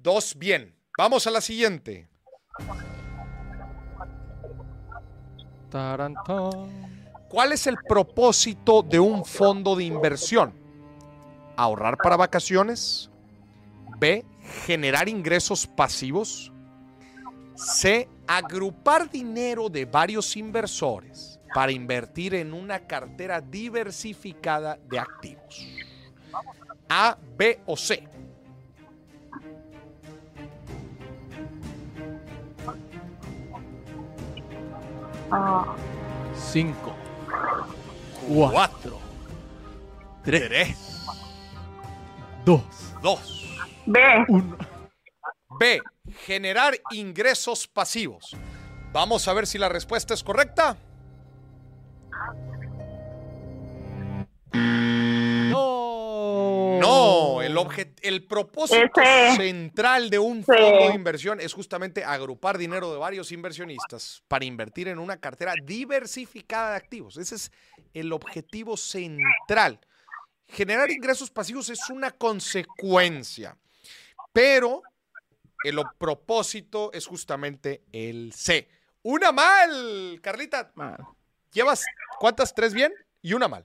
Dos, 0.00 0.36
bien. 0.36 0.74
Vamos 0.96 1.26
a 1.26 1.30
la 1.30 1.40
siguiente. 1.40 2.08
¿Cuál 7.28 7.52
es 7.52 7.66
el 7.66 7.76
propósito 7.88 8.82
de 8.82 9.00
un 9.00 9.24
fondo 9.24 9.74
de 9.74 9.84
inversión? 9.84 10.52
¿Ahorrar 11.56 11.96
para 11.96 12.16
vacaciones? 12.16 13.10
B. 13.98 14.24
Generar 14.66 15.08
ingresos 15.08 15.66
pasivos. 15.66 16.52
C. 17.54 18.08
Agrupar 18.26 19.10
dinero 19.10 19.68
de 19.68 19.84
varios 19.84 20.36
inversores 20.36 21.40
para 21.54 21.72
invertir 21.72 22.34
en 22.34 22.52
una 22.52 22.86
cartera 22.86 23.40
diversificada 23.40 24.78
de 24.88 24.98
activos. 24.98 25.66
A, 26.88 27.16
B 27.36 27.60
o 27.66 27.76
C. 27.76 28.06
Ah, 35.34 35.74
Cinco, 36.36 36.94
Cuatro, 38.28 38.98
tres, 40.22 40.48
tres, 40.48 41.06
dos, 42.44 42.62
dos. 43.00 43.48
B. 43.86 43.98
uno. 44.28 44.58
B. 45.58 45.80
Generar 46.26 46.74
ingresos 46.90 47.66
pasivos. 47.66 48.36
Vamos 48.92 49.26
a 49.26 49.32
ver 49.32 49.46
si 49.46 49.56
la 49.56 49.70
respuesta 49.70 50.12
es 50.12 50.22
correcta. 50.22 50.76
No. 54.52 56.01
No, 56.86 57.42
el, 57.42 57.56
el 58.02 58.24
propósito 58.26 59.00
Ese. 59.00 59.36
central 59.36 60.10
de 60.10 60.18
un 60.18 60.38
Sí. 60.38 60.52
fondo 60.52 60.88
de 60.88 60.94
inversión 60.94 61.40
es 61.40 61.52
justamente 61.52 62.04
agrupar 62.04 62.58
dinero 62.58 62.92
de 62.92 62.98
varios 62.98 63.32
inversionistas 63.32 64.22
para 64.28 64.44
invertir 64.44 64.88
en 64.88 64.98
una 64.98 65.16
cartera 65.18 65.54
diversificada 65.64 66.70
de 66.72 66.76
activos. 66.76 67.16
Ese 67.16 67.34
es 67.36 67.52
el 67.94 68.12
objetivo 68.12 68.76
central. 68.76 69.80
Generar 70.48 70.90
ingresos 70.90 71.30
pasivos 71.30 71.70
es 71.70 71.88
una 71.88 72.10
consecuencia, 72.10 73.56
pero 74.32 74.82
el 75.64 75.80
propósito 75.98 76.90
es 76.92 77.06
justamente 77.06 77.82
el 77.92 78.32
C. 78.34 78.68
Una 79.02 79.32
mal, 79.32 80.18
Carlita. 80.22 80.70
Man. 80.74 80.96
¿Llevas 81.52 81.84
cuántas? 82.18 82.54
¿Tres 82.54 82.72
bien? 82.74 82.92
Y 83.20 83.34
una 83.34 83.48
mal. 83.48 83.64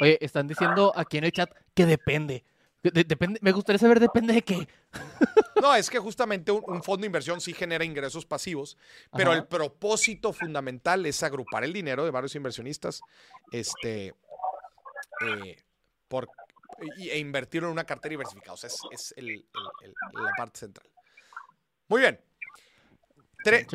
Oye, 0.00 0.16
están 0.20 0.46
diciendo 0.46 0.92
aquí 0.94 1.18
en 1.18 1.24
el 1.24 1.32
chat 1.32 1.50
que 1.78 1.86
depende. 1.86 2.44
De- 2.82 3.04
depende. 3.04 3.38
Me 3.42 3.52
gustaría 3.52 3.78
saber 3.78 4.00
depende 4.00 4.34
de 4.34 4.42
qué. 4.42 4.66
No, 5.62 5.74
es 5.74 5.90
que 5.90 5.98
justamente 5.98 6.52
un, 6.52 6.62
un 6.68 6.82
fondo 6.84 7.00
de 7.00 7.06
inversión 7.06 7.40
sí 7.40 7.52
genera 7.52 7.84
ingresos 7.84 8.24
pasivos, 8.24 8.76
pero 9.12 9.30
Ajá. 9.32 9.40
el 9.40 9.46
propósito 9.48 10.32
fundamental 10.32 11.04
es 11.04 11.20
agrupar 11.24 11.64
el 11.64 11.72
dinero 11.72 12.04
de 12.04 12.12
varios 12.12 12.36
inversionistas 12.36 13.00
este, 13.50 14.14
eh, 15.26 15.56
por, 16.06 16.28
e 16.96 17.18
invertirlo 17.18 17.66
en 17.68 17.72
una 17.72 17.82
cartera 17.82 18.10
diversificada. 18.10 18.52
O 18.52 18.56
sea, 18.56 18.68
es, 18.68 18.78
es 18.92 19.14
el- 19.16 19.30
el- 19.30 19.44
el- 19.82 19.94
la 20.24 20.30
parte 20.36 20.60
central. 20.60 20.88
Muy 21.88 22.02
bien. 22.02 22.20
Tre- 23.44 23.66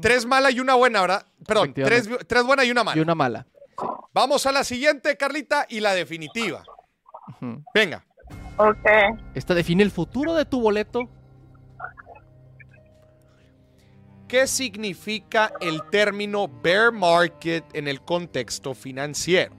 tres 0.00 0.24
malas 0.24 0.54
y 0.54 0.60
una 0.60 0.74
buena, 0.74 1.00
¿verdad? 1.00 1.26
Perdón, 1.46 1.74
tres, 1.74 2.08
tres 2.28 2.44
buenas 2.44 2.64
y 2.66 2.70
una 2.70 2.84
mala. 2.84 2.96
Y 2.96 3.00
una 3.00 3.14
mala. 3.16 3.44
Vamos 4.12 4.46
a 4.46 4.52
la 4.52 4.62
siguiente, 4.62 5.16
Carlita, 5.16 5.66
y 5.68 5.80
la 5.80 5.94
definitiva. 5.94 6.64
Venga. 7.74 8.04
Ok. 8.56 8.86
Esta 9.34 9.54
define 9.54 9.82
el 9.82 9.90
futuro 9.90 10.34
de 10.34 10.44
tu 10.44 10.60
boleto. 10.60 11.08
¿Qué 14.28 14.46
significa 14.46 15.52
el 15.60 15.82
término 15.90 16.48
bear 16.48 16.92
market 16.92 17.64
en 17.74 17.88
el 17.88 18.00
contexto 18.00 18.74
financiero? 18.74 19.54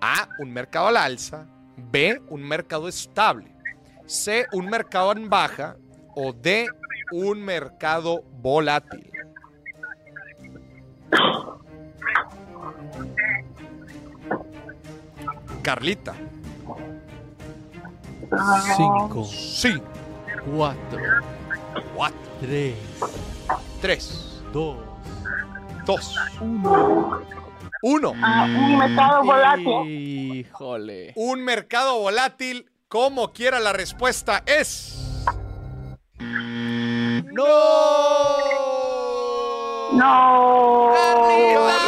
A, 0.00 0.28
un 0.38 0.52
mercado 0.52 0.88
al 0.88 0.96
alza. 0.96 1.46
B, 1.76 2.22
un 2.28 2.42
mercado 2.42 2.88
estable. 2.88 3.52
C, 4.06 4.46
un 4.52 4.66
mercado 4.66 5.12
en 5.12 5.28
baja. 5.28 5.76
O 6.14 6.32
D, 6.32 6.68
un 7.10 7.42
mercado 7.42 8.22
volátil. 8.40 9.10
Carlita. 15.64 16.14
5, 18.76 19.24
Sí. 19.24 19.80
4, 20.54 21.00
Cuatro, 21.96 22.18
3, 22.40 22.74
tres, 23.80 24.42
2, 24.52 24.76
dos, 25.86 26.14
1. 26.40 27.20
uno. 27.82 28.12
Ah, 28.22 28.44
un 28.46 28.76
mercado 28.78 29.24
volátil. 29.24 29.88
Híjole. 29.88 31.12
Un 31.16 31.42
mercado 31.44 31.98
volátil, 31.98 32.70
como 32.88 33.32
quiera 33.32 33.58
la 33.60 33.72
respuesta 33.72 34.42
es. 34.46 35.24
¡No! 37.32 37.44
No. 39.92 40.92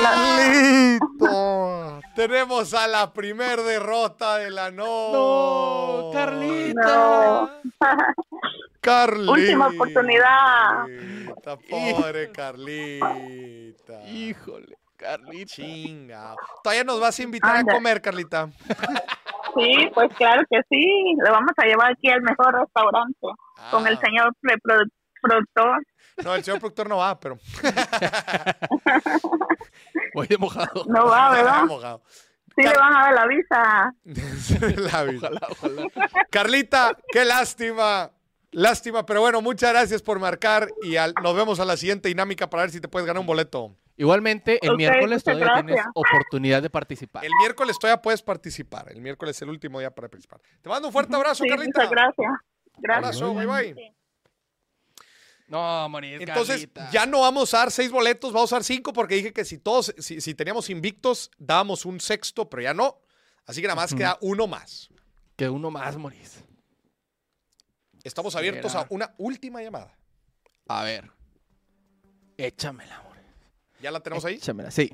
La- 0.02 0.10
¡Carlito! 0.10 1.75
Tenemos 2.16 2.72
a 2.74 2.86
la 2.88 3.12
primer 3.12 3.60
derrota 3.62 4.38
de 4.38 4.50
la 4.50 4.70
no. 4.70 5.12
No, 5.12 6.10
Carlita. 6.12 6.82
No. 6.82 7.50
Carlita. 8.80 9.32
Última 9.32 9.66
oportunidad. 9.68 10.86
Pobre 11.68 12.30
Carlita. 12.32 14.02
Híjole, 14.08 14.76
Carlita. 14.96 15.54
Chinga. 15.54 16.34
Todavía 16.62 16.84
nos 16.84 17.00
vas 17.00 17.18
a 17.18 17.22
invitar 17.22 17.56
Anda. 17.56 17.72
a 17.72 17.76
comer, 17.76 18.00
Carlita. 18.00 18.48
Sí, 19.54 19.90
pues 19.94 20.08
claro 20.16 20.42
que 20.50 20.60
sí. 20.70 21.14
Le 21.22 21.30
vamos 21.30 21.52
a 21.56 21.64
llevar 21.66 21.92
aquí 21.92 22.08
al 22.10 22.22
mejor 22.22 22.54
restaurante 22.54 23.26
con 23.70 23.86
el 23.86 23.96
Ah, 23.96 24.00
señor 24.02 24.32
productor. 25.22 25.82
No, 26.24 26.34
el 26.34 26.42
señor 26.44 26.60
productor 26.60 26.88
no 26.88 26.96
va, 26.98 27.18
pero. 27.20 27.36
Voy 30.14 30.26
de 30.26 30.38
mojado. 30.38 30.84
No 30.88 31.06
va, 31.06 31.30
¿verdad? 31.34 31.64
Mojado. 31.64 32.02
Sí 32.56 32.62
le 32.62 32.72
van 32.78 32.96
a 32.96 33.00
dar 33.04 33.14
la 33.14 33.26
visa. 33.26 33.94
La. 34.80 35.02
Ojalá, 35.16 35.40
ojalá. 35.50 35.86
Carlita, 36.30 36.96
qué 37.12 37.24
lástima. 37.24 38.10
Lástima, 38.52 39.04
pero 39.04 39.20
bueno, 39.20 39.42
muchas 39.42 39.70
gracias 39.72 40.00
por 40.00 40.18
marcar 40.18 40.68
y 40.82 40.96
al- 40.96 41.12
nos 41.22 41.36
vemos 41.36 41.60
a 41.60 41.66
la 41.66 41.76
siguiente 41.76 42.08
dinámica 42.08 42.48
para 42.48 42.62
ver 42.62 42.70
si 42.70 42.80
te 42.80 42.88
puedes 42.88 43.06
ganar 43.06 43.20
un 43.20 43.26
boleto. 43.26 43.76
Igualmente, 43.98 44.58
el 44.62 44.76
miércoles 44.76 45.22
todavía 45.24 45.52
tienes 45.56 45.84
oportunidad 45.94 46.62
de 46.62 46.70
participar. 46.70 47.24
El 47.26 47.32
miércoles 47.40 47.76
todavía 47.78 48.00
puedes 48.00 48.22
participar. 48.22 48.90
El 48.90 49.02
miércoles 49.02 49.36
es 49.36 49.42
el 49.42 49.50
último 49.50 49.78
día 49.80 49.90
para 49.90 50.08
participar. 50.08 50.40
Te 50.62 50.68
mando 50.70 50.88
un 50.88 50.92
fuerte 50.92 51.14
abrazo, 51.14 51.44
Sí, 51.44 51.50
Carlita. 51.50 51.80
muchas 51.80 51.90
gracias. 51.90 52.32
Gracias. 52.78 53.20
Abrazo, 53.22 53.34
bye 53.34 53.46
bye. 53.74 53.96
No, 55.48 55.88
Moris, 55.88 56.20
Entonces, 56.20 56.66
Carlita. 56.72 56.90
ya 56.90 57.06
no 57.06 57.20
vamos 57.20 57.54
a 57.54 57.58
dar 57.58 57.70
seis 57.70 57.90
boletos, 57.90 58.32
vamos 58.32 58.52
a 58.52 58.56
dar 58.56 58.64
cinco 58.64 58.92
porque 58.92 59.14
dije 59.14 59.32
que 59.32 59.44
si 59.44 59.58
todos, 59.58 59.94
si, 59.98 60.20
si 60.20 60.34
teníamos 60.34 60.70
invictos, 60.70 61.30
dábamos 61.38 61.84
un 61.84 62.00
sexto, 62.00 62.50
pero 62.50 62.62
ya 62.62 62.74
no. 62.74 62.98
Así 63.46 63.60
que 63.60 63.68
nada 63.68 63.76
más 63.76 63.94
queda 63.94 64.18
uno 64.20 64.48
más. 64.48 64.90
Que 65.36 65.48
uno 65.48 65.70
más, 65.70 65.96
Moris. 65.96 66.42
Estamos 68.02 68.34
abiertos 68.34 68.74
a 68.74 68.86
una 68.90 69.14
última 69.18 69.62
llamada. 69.62 69.96
A 70.68 70.82
ver. 70.82 71.10
Échamela, 72.36 73.02
Moris. 73.02 73.22
¿Ya 73.80 73.90
la 73.92 74.00
tenemos 74.00 74.24
ahí? 74.24 74.34
Échamela, 74.34 74.70
sí. 74.70 74.92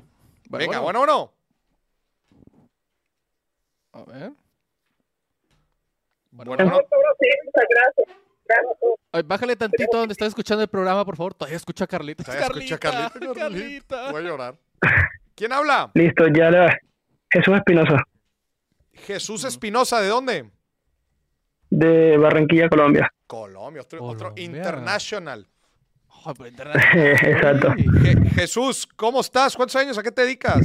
Venga, 0.49 0.79
bueno, 0.79 0.99
bueno. 0.99 1.33
A 3.93 4.03
ver. 4.03 4.33
Bueno, 6.31 6.51
bueno. 6.51 6.65
bueno. 6.65 6.77
Sí, 7.19 7.27
muchas 7.45 7.65
gracias. 7.69 8.17
Ay, 9.11 9.21
bájale 9.25 9.55
tantito 9.55 9.97
donde 9.97 10.13
estás 10.13 10.29
escuchando 10.29 10.63
el 10.63 10.69
programa, 10.69 11.05
por 11.05 11.15
favor. 11.15 11.33
Todavía 11.33 11.57
escucha 11.57 11.83
a 11.85 11.87
Carlita. 11.87 12.23
Todavía 12.23 12.47
escucha 12.47 12.75
a 12.75 12.77
Carlita, 12.79 13.33
Carlita. 13.33 14.11
Voy 14.11 14.21
a 14.23 14.25
llorar. 14.27 14.55
¿Quién 15.35 15.51
habla? 15.53 15.91
Listo, 15.93 16.25
ya 16.27 16.49
le 16.51 16.59
va. 16.59 16.77
Jesús 17.31 17.55
Espinosa, 17.55 17.97
Jesús 18.93 19.43
Espinosa, 19.43 20.01
¿de 20.01 20.07
dónde? 20.07 20.51
de 21.69 22.17
Barranquilla, 22.17 22.69
Colombia. 22.69 23.11
Colombia, 23.25 23.81
otro, 23.81 24.03
otro 24.03 24.19
Colombia. 24.29 24.43
international. 24.45 25.47
Ay, 26.25 26.33
pero 26.37 26.49
internacional. 26.49 27.07
Exacto. 27.25 27.67
Je- 27.69 28.29
Jesús, 28.35 28.87
¿cómo 28.95 29.21
estás? 29.21 29.55
¿Cuántos 29.55 29.75
años? 29.77 29.97
¿A 29.97 30.03
qué 30.03 30.11
te 30.11 30.21
dedicas? 30.21 30.61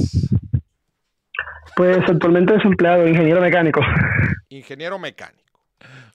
Pues 1.76 1.98
actualmente 2.06 2.52
desempleado, 2.52 3.06
ingeniero 3.08 3.40
mecánico. 3.40 3.80
Ingeniero 4.50 4.98
mecánico. 4.98 5.47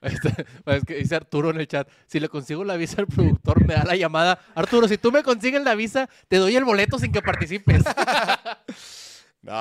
Es 0.65 0.83
que 0.85 0.95
dice 0.95 1.15
Arturo 1.15 1.49
en 1.49 1.59
el 1.59 1.67
chat, 1.67 1.87
si 2.07 2.19
le 2.19 2.29
consigo 2.29 2.63
la 2.63 2.75
visa 2.75 3.01
al 3.01 3.07
productor, 3.07 3.65
me 3.65 3.73
da 3.73 3.83
la 3.85 3.95
llamada. 3.95 4.39
Arturo, 4.55 4.87
si 4.87 4.97
tú 4.97 5.11
me 5.11 5.23
consigues 5.23 5.63
la 5.63 5.75
visa, 5.75 6.09
te 6.27 6.37
doy 6.37 6.55
el 6.55 6.65
boleto 6.65 6.99
sin 6.99 7.11
que 7.11 7.21
participes. 7.21 7.83
No, 9.43 9.51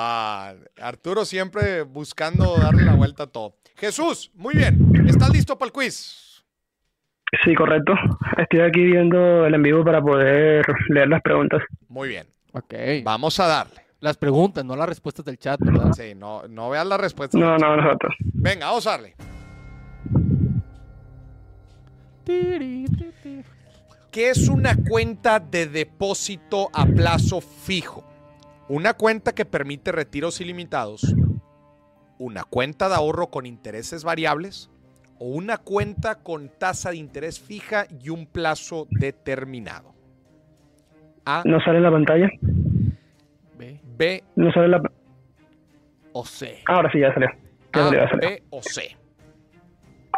Arturo 0.81 1.25
siempre 1.25 1.81
buscando 1.81 2.55
darle 2.57 2.85
la 2.85 2.95
vuelta 2.95 3.23
a 3.23 3.27
todo. 3.27 3.57
Jesús, 3.75 4.31
muy 4.33 4.55
bien. 4.55 4.79
¿Estás 5.05 5.29
listo 5.29 5.57
para 5.57 5.67
el 5.67 5.73
quiz? 5.73 6.41
Sí, 7.43 7.53
correcto. 7.53 7.93
Estoy 8.37 8.61
aquí 8.61 8.81
viendo 8.81 9.45
el 9.45 9.53
en 9.53 9.61
vivo 9.61 9.83
para 9.83 10.01
poder 10.01 10.63
leer 10.87 11.09
las 11.09 11.21
preguntas. 11.21 11.61
Muy 11.89 12.07
bien. 12.07 12.27
ok. 12.53 12.73
Vamos 13.03 13.37
a 13.41 13.47
darle. 13.47 13.81
Las 13.99 14.15
preguntas, 14.15 14.63
no 14.63 14.77
las 14.77 14.87
respuestas 14.87 15.25
del 15.25 15.37
chat, 15.37 15.59
¿verdad? 15.59 15.91
Sí, 15.91 16.15
no, 16.15 16.47
no 16.47 16.69
veas 16.69 16.85
la 16.87 16.95
respuesta. 16.97 17.37
No, 17.37 17.57
no, 17.57 17.75
nosotros. 17.75 18.15
Venga, 18.19 18.67
vamos 18.67 18.87
a 18.87 18.91
darle. 18.91 19.15
¿Qué 22.25 22.85
es 24.29 24.47
una 24.47 24.75
cuenta 24.75 25.39
de 25.39 25.67
depósito 25.67 26.69
a 26.73 26.85
plazo 26.85 27.41
fijo? 27.41 28.03
Una 28.69 28.93
cuenta 28.93 29.33
que 29.33 29.45
permite 29.45 29.91
retiros 29.91 30.39
ilimitados, 30.39 31.15
una 32.17 32.43
cuenta 32.43 32.87
de 32.87 32.95
ahorro 32.95 33.27
con 33.27 33.45
intereses 33.45 34.03
variables 34.03 34.69
o 35.19 35.25
una 35.25 35.57
cuenta 35.57 36.15
con 36.15 36.49
tasa 36.49 36.91
de 36.91 36.97
interés 36.97 37.39
fija 37.39 37.85
y 38.01 38.09
un 38.09 38.25
plazo 38.25 38.87
determinado. 38.89 39.93
A, 41.25 41.43
¿No 41.45 41.59
sale 41.61 41.77
en 41.77 41.83
la 41.83 41.91
pantalla? 41.91 42.29
B 43.57 43.79
B, 43.97 44.23
No 44.35 44.51
sale 44.51 44.65
en 44.65 44.71
la... 44.71 44.91
o 46.13 46.25
C. 46.25 46.59
Ahora 46.67 46.91
sí, 46.91 46.99
ya 46.99 47.13
salió. 47.13 47.29
Ya 47.73 47.83
salió, 47.83 47.99
ya 47.99 48.05
A, 48.05 48.09
salió. 48.09 48.29
B 48.29 48.43
o 48.49 48.61
C. 48.61 48.97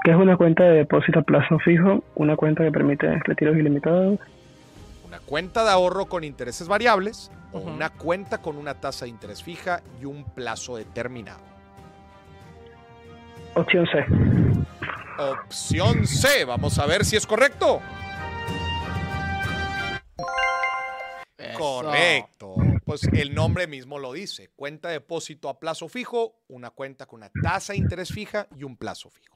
¿Qué 0.06 0.12
es 0.12 0.18
una 0.18 0.38
cuenta 0.38 0.64
de 0.66 0.76
depósito 0.76 1.18
a 1.18 1.24
plazo 1.24 1.58
fijo? 1.58 2.04
Una 2.14 2.36
cuenta 2.36 2.64
que 2.64 2.72
permite 2.72 3.08
retiros 3.24 3.58
ilimitados. 3.58 4.20
Una 5.04 5.18
cuenta 5.18 5.64
de 5.64 5.72
ahorro 5.72 6.06
con 6.06 6.24
intereses 6.24 6.68
variables 6.68 7.32
o 7.52 7.58
una 7.58 7.90
cuenta 7.90 8.40
con 8.40 8.58
una 8.58 8.76
tasa 8.76 9.06
de 9.06 9.10
interés 9.10 9.42
fija 9.42 9.82
y 10.00 10.06
un 10.06 10.24
plazo 10.24 10.78
determinado. 10.78 11.40
Opción 13.56 13.88
C. 13.88 14.06
Opción 15.18 16.06
C. 16.06 16.46
Vamos 16.46 16.78
a 16.78 16.86
ver 16.86 17.04
si 17.04 17.16
es 17.16 17.26
correcto. 17.26 17.82
Eso. 21.36 21.58
Correcto. 21.58 22.58
Pues 22.86 23.06
el 23.12 23.34
nombre 23.34 23.66
mismo 23.66 23.98
lo 23.98 24.14
dice. 24.14 24.52
Cuenta 24.56 24.90
de 24.90 24.96
depósito 24.96 25.50
a 25.50 25.60
plazo 25.60 25.90
fijo, 25.90 26.36
una 26.48 26.70
cuenta 26.70 27.08
con 27.08 27.22
una 27.22 27.32
tasa 27.42 27.74
de 27.74 27.80
interés 27.80 28.10
fija 28.10 28.46
y 28.56 28.66
un 28.66 28.78
plazo 28.78 29.10
fijo. 29.10 29.35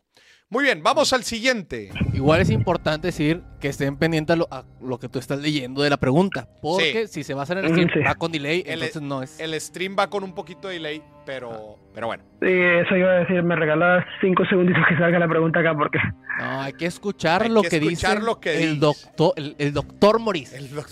Muy 0.51 0.63
bien, 0.63 0.81
vamos 0.81 1.13
al 1.13 1.23
siguiente. 1.23 1.91
Igual 2.11 2.41
es 2.41 2.49
importante 2.49 3.09
decir 3.09 3.43
que 3.59 3.67
estén 3.67 3.97
pendientes 3.97 4.33
a 4.33 4.37
lo, 4.37 4.47
a 4.49 4.65
lo 4.81 4.97
que 4.99 5.07
tú 5.07 5.19
estás 5.19 5.37
leyendo 5.39 5.83
de 5.83 5.91
la 5.91 5.97
pregunta. 5.97 6.47
Porque 6.59 7.07
si 7.07 7.23
se 7.23 7.35
basa 7.35 7.53
en 7.53 7.59
el 7.59 7.69
stream, 7.69 7.89
sí. 7.93 7.99
va 7.99 8.15
con 8.15 8.31
delay, 8.31 8.63
El- 8.65 8.81
entonces 8.81 9.01
no 9.03 9.21
es. 9.21 9.39
El 9.39 9.53
stream 9.61 9.95
va 9.97 10.09
con 10.09 10.23
un 10.23 10.33
poquito 10.33 10.67
de 10.67 10.75
delay, 10.75 11.03
pero, 11.23 11.77
pero 11.93 12.07
bueno. 12.07 12.23
Sí, 12.41 12.47
eso 12.49 12.95
iba 12.97 13.11
a 13.11 13.19
decir, 13.19 13.43
me 13.43 13.55
regalas 13.55 14.03
cinco 14.21 14.43
segunditos 14.49 14.81
que 14.89 14.97
salga 14.97 15.19
la 15.19 15.27
pregunta 15.27 15.59
acá 15.59 15.75
porque... 15.75 15.99
No, 16.39 16.61
hay 16.61 16.73
que 16.73 16.87
escuchar 16.87 17.43
Hay 17.43 17.49
lo 17.49 17.61
que 17.61 17.69
que, 17.69 17.75
escuchar 17.77 18.15
dice 18.15 18.25
lo 18.25 18.39
que 18.39 18.51
dice. 18.53 18.63
el 18.63 18.79
doctor, 18.79 19.33
el, 19.35 19.55
el 19.59 19.71
doctor 19.71 20.17
Moris. 20.19 20.51
El 20.53 20.71
doc- 20.73 20.89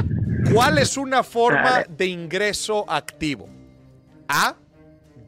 ¿Cuál 0.52 0.78
es 0.78 0.96
una 0.96 1.22
forma 1.22 1.62
Dale. 1.70 1.86
de 1.96 2.06
ingreso 2.06 2.84
activo? 2.90 3.48
A. 4.26 4.56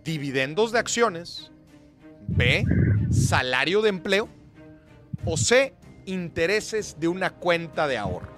Dividendos 0.03 0.73
de 0.73 0.81
acciones. 0.81 1.53
B. 2.27 2.65
Salario 3.11 3.83
de 3.83 3.89
empleo. 3.89 4.29
O 5.25 5.37
C. 5.37 5.75
Intereses 6.07 6.97
de 6.99 7.09
una 7.09 7.31
cuenta 7.31 7.87
de 7.87 7.99
ahorro. 7.99 8.29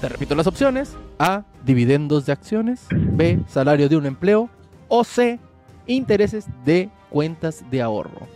Te 0.00 0.08
repito 0.08 0.34
las 0.34 0.46
opciones. 0.46 0.96
A, 1.18 1.44
dividendos 1.64 2.26
de 2.26 2.32
acciones. 2.32 2.86
B, 2.90 3.40
salario 3.48 3.88
de 3.88 3.96
un 3.96 4.06
empleo. 4.06 4.48
O 4.86 5.02
C, 5.02 5.40
intereses 5.86 6.46
de 6.64 6.90
cuentas 7.10 7.64
de 7.70 7.82
ahorro. 7.82 8.28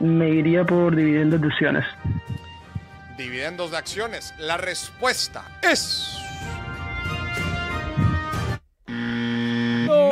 Me 0.00 0.30
iría 0.30 0.64
por 0.64 0.96
dividendos 0.96 1.40
de 1.40 1.46
opciones. 1.46 1.84
Dividendos 3.16 3.70
de 3.70 3.76
acciones. 3.76 4.34
La 4.38 4.56
respuesta 4.56 5.44
es. 5.62 6.19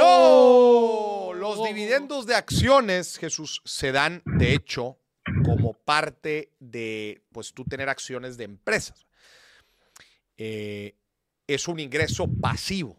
¡No! 0.08 1.32
Los 1.34 1.64
dividendos 1.64 2.26
de 2.26 2.34
acciones, 2.34 3.18
Jesús, 3.18 3.62
se 3.64 3.92
dan, 3.92 4.22
de 4.24 4.54
hecho, 4.54 4.98
como 5.44 5.72
parte 5.74 6.52
de, 6.58 7.22
pues, 7.32 7.52
tú 7.52 7.64
tener 7.64 7.88
acciones 7.88 8.36
de 8.36 8.44
empresas. 8.44 9.06
Eh, 10.36 10.94
es 11.46 11.68
un 11.68 11.80
ingreso 11.80 12.26
pasivo. 12.40 12.98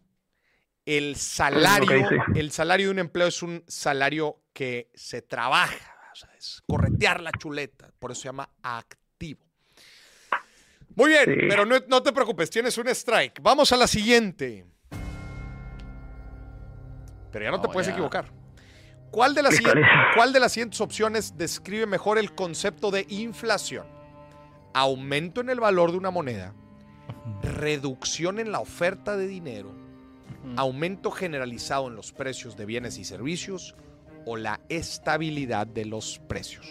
El 0.85 1.15
salario, 1.17 2.07
el 2.35 2.51
salario 2.51 2.87
de 2.87 2.91
un 2.93 2.99
empleo 2.99 3.27
es 3.27 3.43
un 3.43 3.63
salario 3.67 4.41
que 4.53 4.89
se 4.95 5.21
trabaja, 5.21 5.95
o 6.11 6.15
sea, 6.15 6.29
es 6.35 6.63
corretear 6.67 7.21
la 7.21 7.31
chuleta, 7.31 7.91
por 7.99 8.11
eso 8.11 8.21
se 8.21 8.27
llama 8.29 8.49
activo. 8.63 9.45
Muy 10.95 11.09
bien, 11.11 11.25
Sí. 11.25 11.45
pero 11.47 11.65
no, 11.65 11.75
no 11.87 12.01
te 12.01 12.11
preocupes, 12.11 12.49
tienes 12.49 12.75
un 12.79 12.87
strike. 12.87 13.39
Vamos 13.41 13.71
a 13.71 13.77
la 13.77 13.85
siguiente. 13.87 14.65
Pero 17.31 17.45
ya 17.45 17.51
no, 17.51 17.61
te 17.61 17.67
puedes 17.67 17.87
ya. 17.87 17.93
equivocar. 17.93 18.25
¿Cuál 19.11 19.33
de, 19.33 19.41
las 19.43 19.55
siguientes. 19.55 19.85
¿Cuál 20.15 20.33
de 20.33 20.39
las 20.39 20.51
siguientes 20.51 20.79
opciones 20.81 21.35
describe 21.37 21.85
mejor 21.87 22.17
el 22.19 22.33
concepto 22.33 22.91
de 22.91 23.05
inflación? 23.09 23.85
Aumento 24.73 25.41
en 25.41 25.49
el 25.49 25.59
valor 25.59 25.91
de 25.91 25.97
una 25.97 26.11
moneda, 26.11 26.53
reducción 27.41 28.39
en 28.39 28.51
la 28.51 28.59
oferta 28.59 29.17
de 29.17 29.27
dinero, 29.27 29.71
aumento 30.57 31.09
generalizado 31.11 31.87
en 31.87 31.95
los 31.95 32.11
precios 32.11 32.55
de 32.55 32.65
bienes 32.65 32.97
y 32.99 33.03
servicios 33.03 33.75
o 34.25 34.37
la 34.37 34.59
estabilidad 34.69 35.65
de 35.65 35.85
los 35.85 36.19
precios. 36.27 36.67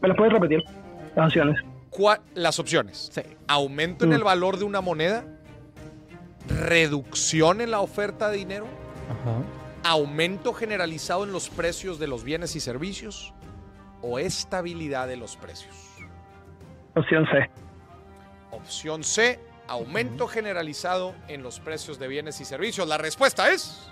¿Me 0.00 0.08
lo 0.08 0.16
puedes 0.16 0.32
repetir? 0.32 0.62
Las 1.14 1.26
opciones. 1.28 1.60
¿Cuál- 1.90 2.20
las 2.34 2.58
opciones. 2.58 3.10
Sí. 3.12 3.22
Aumento 3.46 4.04
en 4.04 4.10
Mm. 4.10 4.14
el 4.14 4.24
valor 4.24 4.58
de 4.58 4.64
una 4.64 4.80
moneda, 4.80 5.24
reducción 6.48 7.60
en 7.60 7.70
la 7.70 7.80
oferta 7.80 8.28
de 8.28 8.36
dinero, 8.36 8.66
aumento 9.82 10.52
generalizado 10.52 11.24
en 11.24 11.32
los 11.32 11.48
precios 11.48 11.98
de 11.98 12.06
los 12.06 12.24
bienes 12.24 12.56
y 12.56 12.60
servicios 12.60 13.32
o 14.02 14.18
estabilidad 14.18 15.08
de 15.08 15.16
los 15.16 15.36
precios. 15.36 15.74
Opción 16.94 17.26
C. 17.26 17.50
Opción 18.50 19.02
C, 19.02 19.40
aumento 19.66 20.28
generalizado 20.28 21.14
en 21.28 21.42
los 21.42 21.58
precios 21.60 21.98
de 21.98 22.08
bienes 22.08 22.40
y 22.40 22.44
servicios. 22.44 22.86
La 22.86 22.98
respuesta 22.98 23.50
es... 23.50 23.90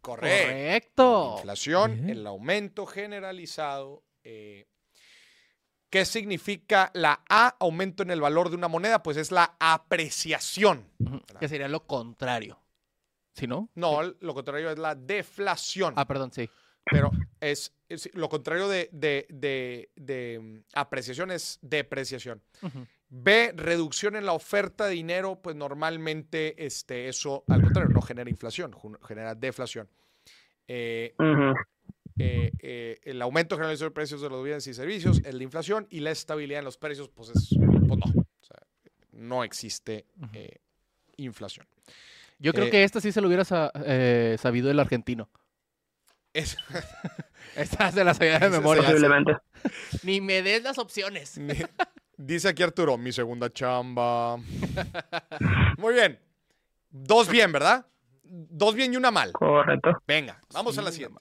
Correcto. 0.00 0.46
Correcto. 0.48 1.34
Inflación, 1.38 2.08
el 2.08 2.26
aumento 2.26 2.86
generalizado. 2.86 4.02
eh, 4.24 4.66
¿Qué 5.90 6.04
significa 6.04 6.90
la 6.94 7.22
A, 7.28 7.56
aumento 7.60 8.02
en 8.02 8.10
el 8.10 8.20
valor 8.20 8.50
de 8.50 8.56
una 8.56 8.68
moneda? 8.68 9.02
Pues 9.02 9.16
es 9.16 9.30
la 9.32 9.56
apreciación. 9.58 10.86
Ujú, 10.98 11.20
Que 11.40 11.48
sería 11.48 11.68
lo 11.68 11.86
contrario. 11.86 12.60
¿Sí, 13.34 13.46
no? 13.46 13.70
No, 13.74 14.02
lo 14.02 14.34
contrario 14.34 14.70
es 14.70 14.78
la 14.78 14.94
deflación. 14.94 15.94
Ah, 15.96 16.06
perdón, 16.06 16.32
sí. 16.32 16.48
Pero 16.90 17.10
es, 17.40 17.72
es- 17.88 18.10
lo 18.14 18.28
contrario 18.28 18.68
de, 18.68 18.88
de- 18.92 19.26
de- 19.30 19.90
de, 19.96 20.38
mm, 20.40 20.58
apreciación 20.74 21.30
es 21.30 21.58
depreciación. 21.62 22.42
B, 23.10 23.52
reducción 23.56 24.16
en 24.16 24.26
la 24.26 24.32
oferta 24.32 24.86
de 24.86 24.92
dinero, 24.94 25.40
pues 25.40 25.56
normalmente 25.56 26.66
este, 26.66 27.08
eso, 27.08 27.44
al 27.48 27.62
contrario, 27.62 27.90
no 27.90 28.02
genera 28.02 28.28
inflación, 28.28 28.74
genera 29.06 29.34
deflación. 29.34 29.88
Eh. 30.66 31.14
Eh, 32.18 32.50
eh, 32.60 32.98
el 33.04 33.20
aumento 33.22 33.56
generalizado 33.56 33.90
de 33.90 33.94
precios 33.94 34.20
de 34.20 34.28
los 34.28 34.42
bienes 34.44 34.66
y 34.66 34.74
servicios 34.74 35.20
es 35.24 35.34
la 35.34 35.42
inflación 35.42 35.86
y 35.90 36.00
la 36.00 36.10
estabilidad 36.10 36.58
en 36.60 36.64
los 36.64 36.76
precios, 36.78 37.08
pues, 37.08 37.30
es, 37.30 37.50
pues 37.86 37.98
no. 37.98 38.06
O 38.06 38.44
sea, 38.44 38.58
no 39.12 39.44
existe 39.44 40.06
eh, 40.32 40.56
inflación. 41.16 41.66
Yo 42.38 42.52
creo 42.52 42.66
Eh, 42.66 42.70
que 42.70 42.84
esta 42.84 43.00
sí 43.00 43.10
se 43.12 43.20
lo 43.20 43.26
hubiera 43.28 43.44
sa- 43.44 43.72
eh, 43.84 44.36
sabido 44.40 44.70
el 44.70 44.78
argentino. 44.78 45.28
Es- 46.32 46.56
Esta 47.56 47.90
se 47.90 48.04
la 48.04 48.14
sabía 48.14 48.38
de 48.38 48.50
memoria. 48.50 48.84
Posiblemente. 48.84 49.32
Ni 50.04 50.20
me 50.20 50.42
des 50.42 50.62
las 50.62 50.78
opciones. 50.78 51.40
Dice 52.16 52.48
aquí 52.48 52.62
Arturo, 52.62 52.96
mi 52.98 53.10
segunda 53.12 53.50
chamba. 53.52 54.36
Muy 55.78 55.94
bien. 55.94 56.18
Dos 56.90 57.28
bien, 57.28 57.50
¿verdad? 57.50 57.86
Dos 58.22 58.74
bien 58.74 58.92
y 58.92 58.96
una 58.96 59.10
mal. 59.10 59.32
Correcto. 59.32 59.90
Venga, 60.06 60.40
vamos 60.52 60.76
a 60.78 60.82
la 60.82 60.92
siguiente. 60.92 61.18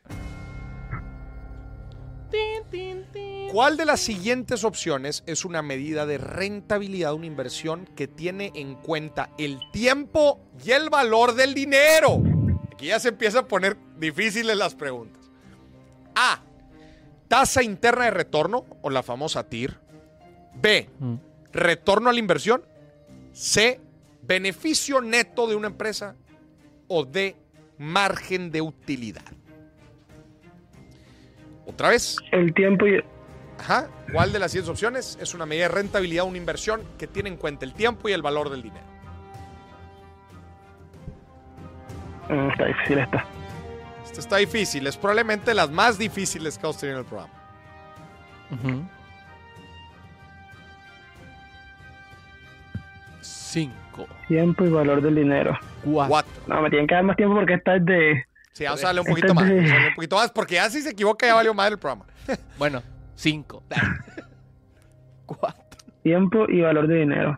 ¿Cuál 3.58 3.76
de 3.76 3.86
las 3.86 4.02
siguientes 4.02 4.64
opciones 4.64 5.24
es 5.26 5.44
una 5.44 5.64
medida 5.64 6.06
de 6.06 6.20
rentabilidad 6.20 7.10
de 7.10 7.16
una 7.16 7.26
inversión 7.26 7.90
que 7.96 8.08
tiene 8.08 8.52
en 8.54 8.76
cuenta 8.76 9.32
el 9.40 9.58
tiempo 9.72 10.40
y 10.64 10.74
el 10.74 10.92
valor 10.92 11.34
del 11.34 11.56
dinero? 11.56 12.22
Aquí 12.72 12.86
ya 12.86 13.00
se 13.00 13.10
empieza 13.10 13.40
a 13.40 13.48
poner 13.48 13.76
difíciles 13.98 14.56
las 14.56 14.76
preguntas. 14.76 15.32
A. 16.14 16.44
Tasa 17.28 17.64
interna 17.64 18.06
de 18.06 18.12
retorno 18.12 18.64
o 18.84 18.92
la 18.92 19.02
famosa 19.02 19.50
TIR. 19.50 19.80
B. 20.54 20.88
Mm. 21.00 21.16
Retorno 21.52 22.12
a 22.12 22.14
la 22.14 22.20
inversión. 22.20 22.62
C. 23.32 23.82
Beneficio 24.22 25.02
neto 25.02 25.48
de 25.48 25.56
una 25.56 25.70
empresa. 25.70 26.16
O 26.88 27.06
D. 27.06 27.36
Margen 27.80 28.52
de 28.52 28.62
utilidad. 28.62 29.34
Otra 31.66 31.90
vez. 31.90 32.18
El 32.32 32.54
tiempo 32.54 32.86
y... 32.86 33.04
Ajá. 33.60 33.88
¿Cuál 34.12 34.32
de 34.32 34.40
las 34.40 34.54
10 34.54 34.70
opciones 34.70 35.18
es 35.22 35.34
una 35.34 35.46
medida 35.46 35.64
de 35.64 35.74
rentabilidad 35.74 36.24
de 36.24 36.30
una 36.30 36.38
inversión 36.38 36.82
que 36.98 37.08
tiene 37.08 37.30
en 37.30 37.38
cuenta 37.38 37.66
el 37.66 37.74
tiempo 37.74 38.08
y 38.10 38.14
el 38.14 38.22
valor 38.22 38.50
del 38.50 38.62
dinero? 38.62 38.86
Mm, 42.30 42.50
está 42.52 42.66
difícil 42.66 43.00
esta. 43.00 43.26
Esta 44.06 44.20
está 44.20 44.38
difícil. 44.38 44.88
Es 44.88 44.98
probablemente 44.98 45.54
las 45.54 45.70
más 45.72 45.98
difíciles 45.98 46.58
que 46.58 46.66
hemos 46.66 46.78
tenido 46.78 47.00
en 47.00 47.04
el 47.04 47.10
programa. 47.10 47.34
Ujú. 48.52 48.88
Cinco. 53.22 54.08
Tiempo 54.28 54.66
y 54.66 54.70
valor 54.70 55.02
del 55.02 55.16
dinero. 55.16 55.58
Cuatro. 55.84 56.32
No, 56.48 56.62
me 56.62 56.70
tienen 56.70 56.88
que 56.88 56.96
dar 56.96 57.04
más 57.04 57.16
tiempo 57.18 57.36
porque 57.36 57.56
esta 57.56 57.76
es 57.76 57.86
de... 57.86 58.24
Sí, 58.54 58.64
vamos 58.64 58.84
a 58.84 58.88
darle 58.88 59.02
un 59.02 59.08
poquito 59.08 59.34
más. 59.34 59.44
vamos 59.48 59.64
a 59.64 59.74
darle 59.74 59.88
un 59.90 59.96
poquito 59.96 60.16
más 60.16 60.32
porque 60.32 60.56
ya 60.56 60.70
si 60.70 60.82
se 60.82 60.90
equivoca 60.90 61.26
ya 61.28 61.36
valió 61.36 61.54
más 61.54 61.72
el 61.72 61.78
programa. 61.78 62.06
Bueno, 62.58 62.82
cinco. 63.18 63.64
Cuatro. 65.26 65.64
Tiempo 66.04 66.46
y 66.48 66.62
valor 66.62 66.88
de 66.88 66.96
dinero. 67.00 67.38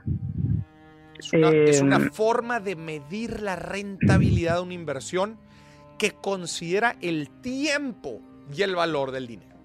Es 1.17 1.33
una, 1.33 1.49
es 1.49 1.81
una 1.81 1.97
Eh, 1.97 2.09
forma 2.11 2.59
de 2.59 2.75
medir 2.75 3.41
la 3.41 3.55
rentabilidad 3.55 4.55
de 4.57 4.61
una 4.61 4.73
inversión 4.75 5.37
que 5.97 6.11
considera 6.11 6.95
el 7.01 7.29
tiempo 7.41 8.21
y 8.55 8.61
el 8.61 8.75
valor 8.75 9.11
del 9.11 9.27
dinero. 9.27 9.55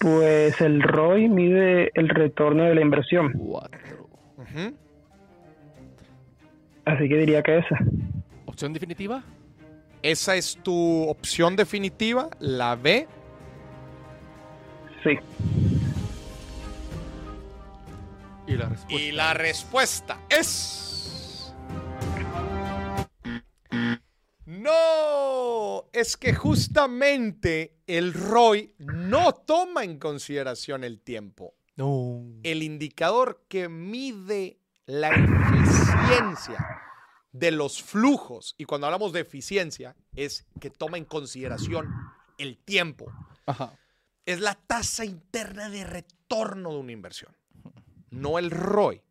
Pues 0.00 0.60
el 0.60 0.82
ROI 0.82 1.28
mide 1.28 1.90
el 1.94 2.08
retorno 2.08 2.64
de 2.64 2.74
la 2.74 2.80
inversión. 2.80 3.32
Cuatro. 3.32 4.08
Así 6.84 7.08
que 7.08 7.16
diría 7.16 7.42
que 7.42 7.58
esa. 7.58 7.78
¿Opción 8.46 8.72
definitiva? 8.72 9.22
Esa 10.06 10.36
es 10.36 10.56
tu 10.62 11.08
opción 11.08 11.56
definitiva, 11.56 12.30
la 12.38 12.76
B. 12.76 13.08
Sí. 15.02 15.18
Y 18.46 18.52
la 18.52 18.68
respuesta. 18.68 19.02
Y 19.02 19.10
la 19.10 19.34
respuesta 19.34 20.20
es... 20.28 21.52
No, 24.44 25.86
es 25.92 26.16
que 26.16 26.34
justamente 26.34 27.80
el 27.88 28.14
ROI 28.14 28.74
no 28.78 29.34
toma 29.34 29.82
en 29.82 29.98
consideración 29.98 30.84
el 30.84 31.00
tiempo. 31.00 31.56
No. 31.74 32.22
El 32.44 32.62
indicador 32.62 33.44
que 33.48 33.68
mide 33.68 34.60
la 34.86 35.08
eficiencia 35.10 36.75
de 37.38 37.50
los 37.50 37.82
flujos, 37.82 38.54
y 38.56 38.64
cuando 38.64 38.86
hablamos 38.86 39.12
de 39.12 39.20
eficiencia, 39.20 39.94
es 40.14 40.46
que 40.60 40.70
toma 40.70 40.96
en 40.96 41.04
consideración 41.04 41.88
el 42.38 42.56
tiempo. 42.56 43.12
Ajá. 43.46 43.78
Es 44.24 44.40
la 44.40 44.54
tasa 44.54 45.04
interna 45.04 45.68
de 45.68 45.84
retorno 45.84 46.72
de 46.72 46.78
una 46.78 46.92
inversión. 46.92 47.36
No 48.10 48.38
el 48.38 48.50
ROI, 48.50 49.02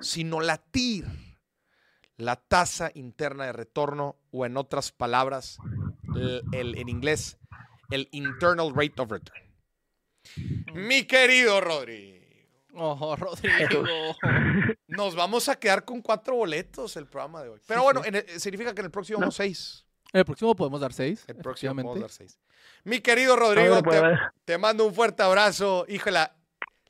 sino 0.00 0.40
la 0.40 0.58
TIR, 0.58 1.06
la 2.16 2.36
tasa 2.36 2.90
interna 2.94 3.44
de 3.44 3.52
retorno, 3.52 4.16
o 4.32 4.46
en 4.46 4.56
otras 4.56 4.90
palabras, 4.90 5.58
el- 6.16 6.42
el- 6.52 6.78
en 6.78 6.88
inglés, 6.88 7.38
el 7.90 8.08
Internal 8.12 8.72
Rate 8.74 9.00
of 9.02 9.10
Return. 9.10 9.42
Mi 10.74 11.04
querido 11.04 11.60
Rodrigo, 11.60 12.17
Ojo, 12.82 13.16
Rodrigo. 13.16 13.84
nos 14.86 15.14
vamos 15.14 15.48
a 15.48 15.56
quedar 15.56 15.84
con 15.84 16.00
cuatro 16.00 16.36
boletos 16.36 16.96
el 16.96 17.06
programa 17.06 17.42
de 17.42 17.50
hoy. 17.50 17.60
Pero 17.66 17.82
bueno, 17.82 18.02
sí. 18.02 18.08
en 18.08 18.14
el- 18.16 18.40
significa 18.40 18.74
que 18.74 18.80
en 18.80 18.86
el 18.86 18.90
próximo 18.90 19.18
vamos 19.20 19.34
seis. 19.34 19.84
En 20.12 20.20
el 20.20 20.24
próximo 20.24 20.54
podemos 20.56 20.80
dar 20.80 20.92
seis. 20.92 21.24
El 21.26 21.36
próximo 21.36 21.74
podemos 21.74 22.00
dar 22.00 22.10
seis. 22.10 22.38
Mi 22.84 23.00
querido 23.00 23.36
Rodrigo, 23.36 23.82
te, 24.44 24.56
mando 24.56 24.86
un 24.86 24.94
fuerte 24.94 25.22
abrazo. 25.22 25.84
Híjole, 25.88 26.20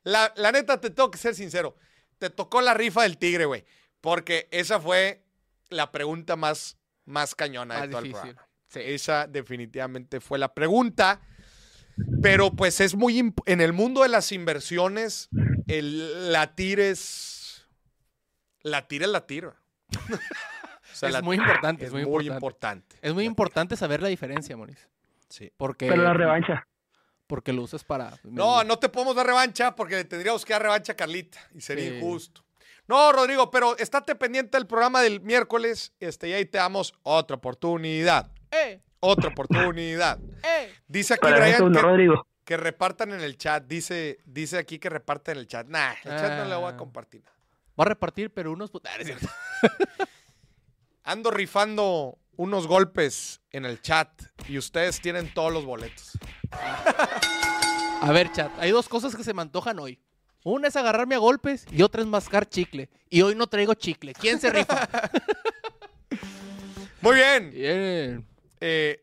la, 0.05 0.33
la 0.37 0.53
neta 0.53 0.81
te 0.81 0.91
tengo 0.91 1.11
que 1.11 1.19
ser 1.19 1.35
sincero. 1.35 1.75
Te 2.19 2.31
tocó 2.31 2.61
la 2.61 2.75
rifa 2.75 3.03
del 3.03 3.19
tigre, 3.19 3.47
güey. 3.47 3.65
Porque 4.01 4.49
esa 4.51 4.79
fue 4.79 5.25
la 5.71 5.91
pregunta 5.91 6.37
más, 6.37 6.77
más 7.05 7.35
cañona 7.35 7.75
de 7.75 7.81
Más 7.81 7.91
todo 7.91 8.01
el 8.03 8.11
programa. 8.13 8.49
Sí. 8.69 8.81
Esa 8.83 9.27
definitivamente 9.27 10.21
fue 10.21 10.39
la 10.39 10.55
pregunta. 10.55 11.21
Pero 12.23 12.53
pues 12.53 12.81
es 12.81 12.95
muy... 12.95 13.35
En 13.47 13.61
el 13.61 13.73
mundo 13.73 14.03
de 14.03 14.09
las 14.09 14.31
inversiones, 14.31 15.29
el 15.69 16.33
latir 16.33 16.81
es. 16.81 17.67
Latir 18.63 19.03
es 19.03 19.09
latir. 19.09 19.51
O 20.91 21.01
sea, 21.01 21.11
es 21.11 21.15
la- 21.15 21.23
muy 21.23 21.37
importante, 21.37 21.85
es 21.85 21.93
muy, 21.93 22.05
muy 22.05 22.27
importante. 22.27 22.35
importante. 22.35 22.97
Es 23.03 23.15
muy 23.15 23.25
importante 23.25 23.77
saber 23.77 24.03
la 24.03 24.09
diferencia, 24.09 24.57
Moris. 24.57 24.89
Sí. 25.29 25.53
Porque, 25.57 25.87
Pero 25.89 26.03
la 26.03 26.13
revancha. 26.13 26.67
porque 27.29 27.53
lo 27.53 27.63
usas 27.63 27.85
para... 27.85 28.19
No, 28.25 28.65
no 28.65 28.81
te 28.81 28.89
podemos 28.89 29.15
dar 29.15 29.25
revancha 29.27 29.77
porque 29.77 29.95
le 29.95 30.05
tendríamos 30.07 30.45
que 30.45 30.55
dar 30.55 30.63
revancha 30.63 30.95
a 30.95 30.97
Carlita 30.97 31.39
y 31.55 31.61
sería 31.61 31.89
Sí. 31.91 31.97
injusto. 31.99 32.43
No, 32.89 33.13
Rodrigo, 33.13 33.49
pero 33.49 33.77
estate 33.79 34.17
pendiente 34.17 34.57
del 34.59 34.67
programa 34.67 35.01
del 35.01 35.21
miércoles 35.21 35.93
este, 36.01 36.31
y 36.31 36.33
ahí 36.33 36.47
te 36.47 36.59
damos 36.59 36.93
otra 37.05 37.37
oportunidad. 37.37 38.33
¡Eh! 38.51 38.81
Otra 38.99 39.29
oportunidad. 39.29 40.19
¡Eh! 40.43 40.75
Dice 40.89 41.15
aquí 41.15 41.21
Para 41.21 41.37
Brian 41.37 41.55
eso, 41.55 41.69
no, 41.69 41.77
que, 41.77 41.83
Rodrigo. 41.83 42.27
Que 42.49 42.57
repartan 42.57 43.13
en 43.13 43.21
el 43.21 43.37
chat. 43.37 43.63
Dice, 43.67 44.21
dice 44.25 44.57
aquí 44.57 44.79
que 44.79 44.89
repartan 44.89 45.35
en 45.35 45.41
el 45.41 45.49
chat. 45.49 45.67
Nah, 45.67 45.93
el 46.03 46.13
chat 46.13 46.39
no 46.39 46.47
le 46.47 46.55
voy 46.57 46.65
a 46.65 46.69
Ah. 46.71 46.77
compartir. 46.79 47.23
nada. 47.23 47.37
Va 47.79 47.85
a 47.85 47.89
repartir, 47.89 48.33
pero 48.33 48.51
unos... 48.53 48.71
Ah, 48.85 48.97
es 48.99 49.05
cierto. 49.07 49.29
Ando 51.05 51.31
rifando 51.31 52.19
unos 52.37 52.67
golpes 52.67 53.43
en 53.51 53.67
el 53.67 53.83
chat 53.83 54.09
y 54.49 54.57
ustedes 54.57 54.99
tienen 55.03 55.31
todos 55.35 55.53
los 55.53 55.67
boletos. 55.67 56.13
A 58.01 58.13
ver, 58.13 58.33
chat, 58.33 58.51
hay 58.59 58.71
dos 58.71 58.89
cosas 58.89 59.15
que 59.15 59.25
se 59.25 59.35
me 59.35 59.43
antojan 59.43 59.79
hoy. 59.79 60.01
Una 60.43 60.69
es 60.69 60.77
agarrarme 60.77 61.17
a 61.17 61.19
golpes 61.19 61.67
y 61.71 61.83
otra 61.83 62.01
es 62.01 62.07
mascar 62.07 62.49
chicle. 62.49 62.89
Y 63.11 63.21
hoy 63.21 63.35
no 63.35 63.47
traigo 63.49 63.75
chicle. 63.75 64.15
¿Quién 64.15 64.41
se 64.41 64.49
rifa? 64.49 64.89
Muy 67.03 67.15
bien. 67.17 67.51
Bien. 67.51 68.27
Eh, 68.59 69.03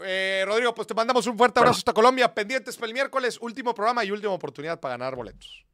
eh, 0.00 0.44
Rodrigo, 0.46 0.74
pues 0.74 0.86
te 0.86 0.94
mandamos 0.94 1.26
un 1.26 1.36
fuerte 1.36 1.60
abrazo 1.60 1.78
hasta 1.78 1.92
Colombia. 1.92 2.32
Pendientes 2.34 2.76
para 2.76 2.88
el 2.88 2.94
miércoles, 2.94 3.38
último 3.40 3.74
programa 3.74 4.04
y 4.04 4.10
última 4.10 4.32
oportunidad 4.32 4.80
para 4.80 4.96
ganar 4.96 5.14
boletos. 5.14 5.64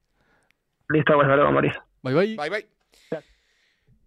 Listo, 0.88 1.14
pues, 1.14 1.26
luego, 1.26 1.52
Mauricio. 1.52 1.82
Bye, 2.02 2.14
bye. 2.14 2.36
Bye, 2.36 2.50
bye. 2.50 2.68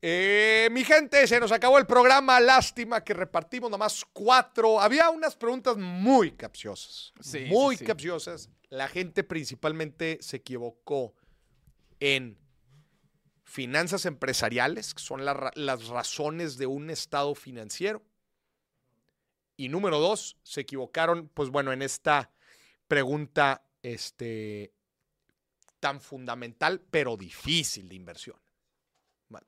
Eh, 0.01 0.69
mi 0.71 0.83
gente, 0.83 1.25
se 1.25 1.39
nos 1.39 1.51
acabó 1.51 1.79
el 1.79 1.87
programa. 1.87 2.39
Lástima 2.39 3.03
que 3.03 3.13
repartimos 3.13 3.71
nomás 3.71 4.05
cuatro. 4.13 4.79
Había 4.79 5.09
unas 5.09 5.35
preguntas 5.35 5.77
muy 5.77 6.31
capciosas. 6.31 7.11
Sí, 7.19 7.45
muy 7.49 7.75
sí, 7.75 7.79
sí. 7.79 7.85
capciosas. 7.85 8.49
La 8.69 8.87
gente 8.87 9.23
principalmente 9.23 10.19
se 10.21 10.37
equivocó 10.37 11.15
en 11.99 12.37
finanzas 13.43 14.05
empresariales, 14.05 14.93
que 14.93 15.01
son 15.01 15.25
la 15.25 15.51
las 15.55 15.87
razones 15.87 16.57
de 16.57 16.67
un 16.67 16.89
estado 16.91 17.33
financiero. 17.33 18.03
Y 19.57 19.69
número 19.69 19.99
dos, 19.99 20.37
se 20.43 20.61
equivocaron, 20.61 21.29
pues 21.33 21.49
bueno, 21.49 21.71
en 21.71 21.81
esta 21.81 22.31
pregunta 22.87 23.63
este, 23.81 24.73
tan 25.79 26.01
fundamental, 26.01 26.81
pero 26.91 27.15
difícil 27.15 27.87
de 27.87 27.95
inversión. 27.95 28.37
Vale. 29.29 29.47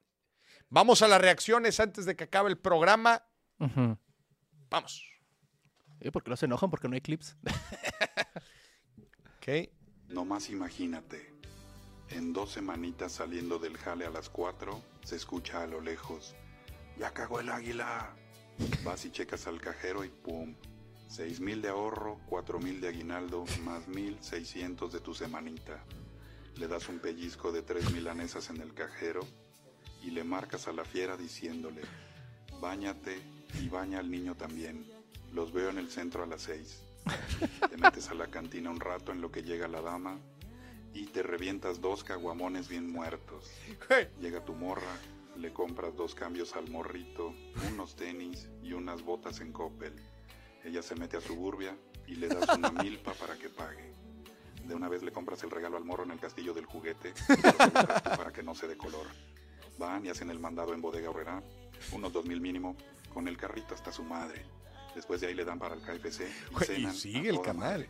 Vamos 0.69 1.01
a 1.01 1.07
las 1.07 1.19
reacciones 1.19 1.79
antes 1.79 2.05
de 2.05 2.15
que 2.15 2.25
acabe 2.25 2.49
el 2.49 2.57
programa. 2.57 3.23
Vamos. 4.69 5.03
Eh, 5.99 6.11
¿Por 6.11 6.23
qué 6.23 6.29
no 6.29 6.37
se 6.37 6.45
enojan? 6.45 6.69
Porque 6.69 6.87
no 6.87 6.95
hay 6.95 7.01
clips. 7.01 7.35
Ok. 9.47 9.69
Nomás 10.09 10.49
imagínate. 10.49 11.33
En 12.09 12.33
dos 12.33 12.51
semanitas 12.51 13.13
saliendo 13.13 13.59
del 13.59 13.77
jale 13.77 14.05
a 14.05 14.09
las 14.09 14.29
4, 14.29 14.81
se 15.03 15.15
escucha 15.15 15.63
a 15.63 15.67
lo 15.67 15.79
lejos. 15.79 16.35
Ya 16.97 17.13
cagó 17.13 17.39
el 17.39 17.49
águila. 17.49 18.13
Vas 18.83 19.05
y 19.05 19.11
checas 19.11 19.47
al 19.47 19.59
cajero 19.59 20.03
y 20.03 20.09
pum. 20.09 20.55
Seis 21.09 21.39
mil 21.39 21.61
de 21.61 21.69
ahorro, 21.69 22.19
cuatro 22.27 22.59
mil 22.59 22.81
de 22.81 22.89
aguinaldo, 22.89 23.45
más 23.63 23.87
mil 23.87 24.17
seiscientos 24.21 24.91
de 24.91 24.99
tu 24.99 25.13
semanita. 25.13 25.83
Le 26.55 26.67
das 26.67 26.89
un 26.89 26.99
pellizco 26.99 27.51
de 27.51 27.61
tres 27.61 27.91
milanesas 27.91 28.49
en 28.49 28.61
el 28.61 28.73
cajero 28.73 29.21
y 30.03 30.11
le 30.11 30.23
marcas 30.23 30.67
a 30.67 30.73
la 30.73 30.85
fiera 30.85 31.15
diciéndole, 31.17 31.81
báñate 32.59 33.19
y 33.61 33.69
baña 33.69 33.99
al 33.99 34.09
niño 34.09 34.35
también. 34.35 34.85
Los 35.33 35.53
veo 35.53 35.69
en 35.69 35.77
el 35.77 35.89
centro 35.89 36.23
a 36.23 36.27
las 36.27 36.41
seis. 36.41 36.81
Te 37.69 37.77
metes 37.77 38.09
a 38.09 38.15
la 38.15 38.27
cantina 38.27 38.69
un 38.69 38.79
rato 38.79 39.11
en 39.11 39.21
lo 39.21 39.31
que 39.31 39.43
llega 39.43 39.67
la 39.67 39.81
dama 39.81 40.19
y 40.93 41.05
te 41.05 41.23
revientas 41.23 41.79
dos 41.79 42.03
caguamones 42.03 42.67
bien 42.67 42.91
muertos. 42.91 43.49
Llega 44.19 44.43
tu 44.43 44.53
morra, 44.53 44.97
le 45.37 45.53
compras 45.53 45.95
dos 45.95 46.15
cambios 46.15 46.55
al 46.55 46.69
morrito, 46.69 47.33
unos 47.71 47.95
tenis 47.95 48.49
y 48.63 48.73
unas 48.73 49.03
botas 49.03 49.39
en 49.41 49.51
Coppel. 49.51 49.93
Ella 50.63 50.81
se 50.81 50.95
mete 50.95 51.17
a 51.17 51.21
Suburbia 51.21 51.77
y 52.07 52.15
le 52.15 52.27
das 52.27 52.57
una 52.57 52.71
milpa 52.83 53.13
para 53.13 53.37
que 53.37 53.49
pague. 53.49 53.93
De 54.65 54.75
una 54.75 54.89
vez 54.89 55.03
le 55.03 55.11
compras 55.11 55.43
el 55.43 55.51
regalo 55.51 55.77
al 55.77 55.85
morro 55.85 56.03
en 56.03 56.11
el 56.11 56.19
castillo 56.19 56.53
del 56.53 56.65
juguete 56.65 57.13
para 58.03 58.31
que 58.33 58.43
no 58.43 58.55
se 58.55 58.67
dé 58.67 58.77
color. 58.77 59.07
Van 59.77 60.05
y 60.05 60.09
hacen 60.09 60.29
el 60.29 60.39
mandado 60.39 60.73
en 60.73 60.81
bodega 60.81 61.09
horrera, 61.09 61.41
unos 61.91 62.11
dos 62.11 62.25
mil 62.25 62.41
mínimo, 62.41 62.75
con 63.13 63.27
el 63.27 63.37
carrito 63.37 63.75
hasta 63.75 63.91
su 63.91 64.03
madre. 64.03 64.43
Después 64.95 65.21
de 65.21 65.27
ahí 65.27 65.35
le 65.35 65.45
dan 65.45 65.59
para 65.59 65.75
el 65.75 65.81
KFC 65.81 66.21
y 66.51 66.65
cenan 66.65 66.95
sigue 66.95 67.29
el 67.29 67.41
canal. 67.41 67.57
madre. 67.57 67.89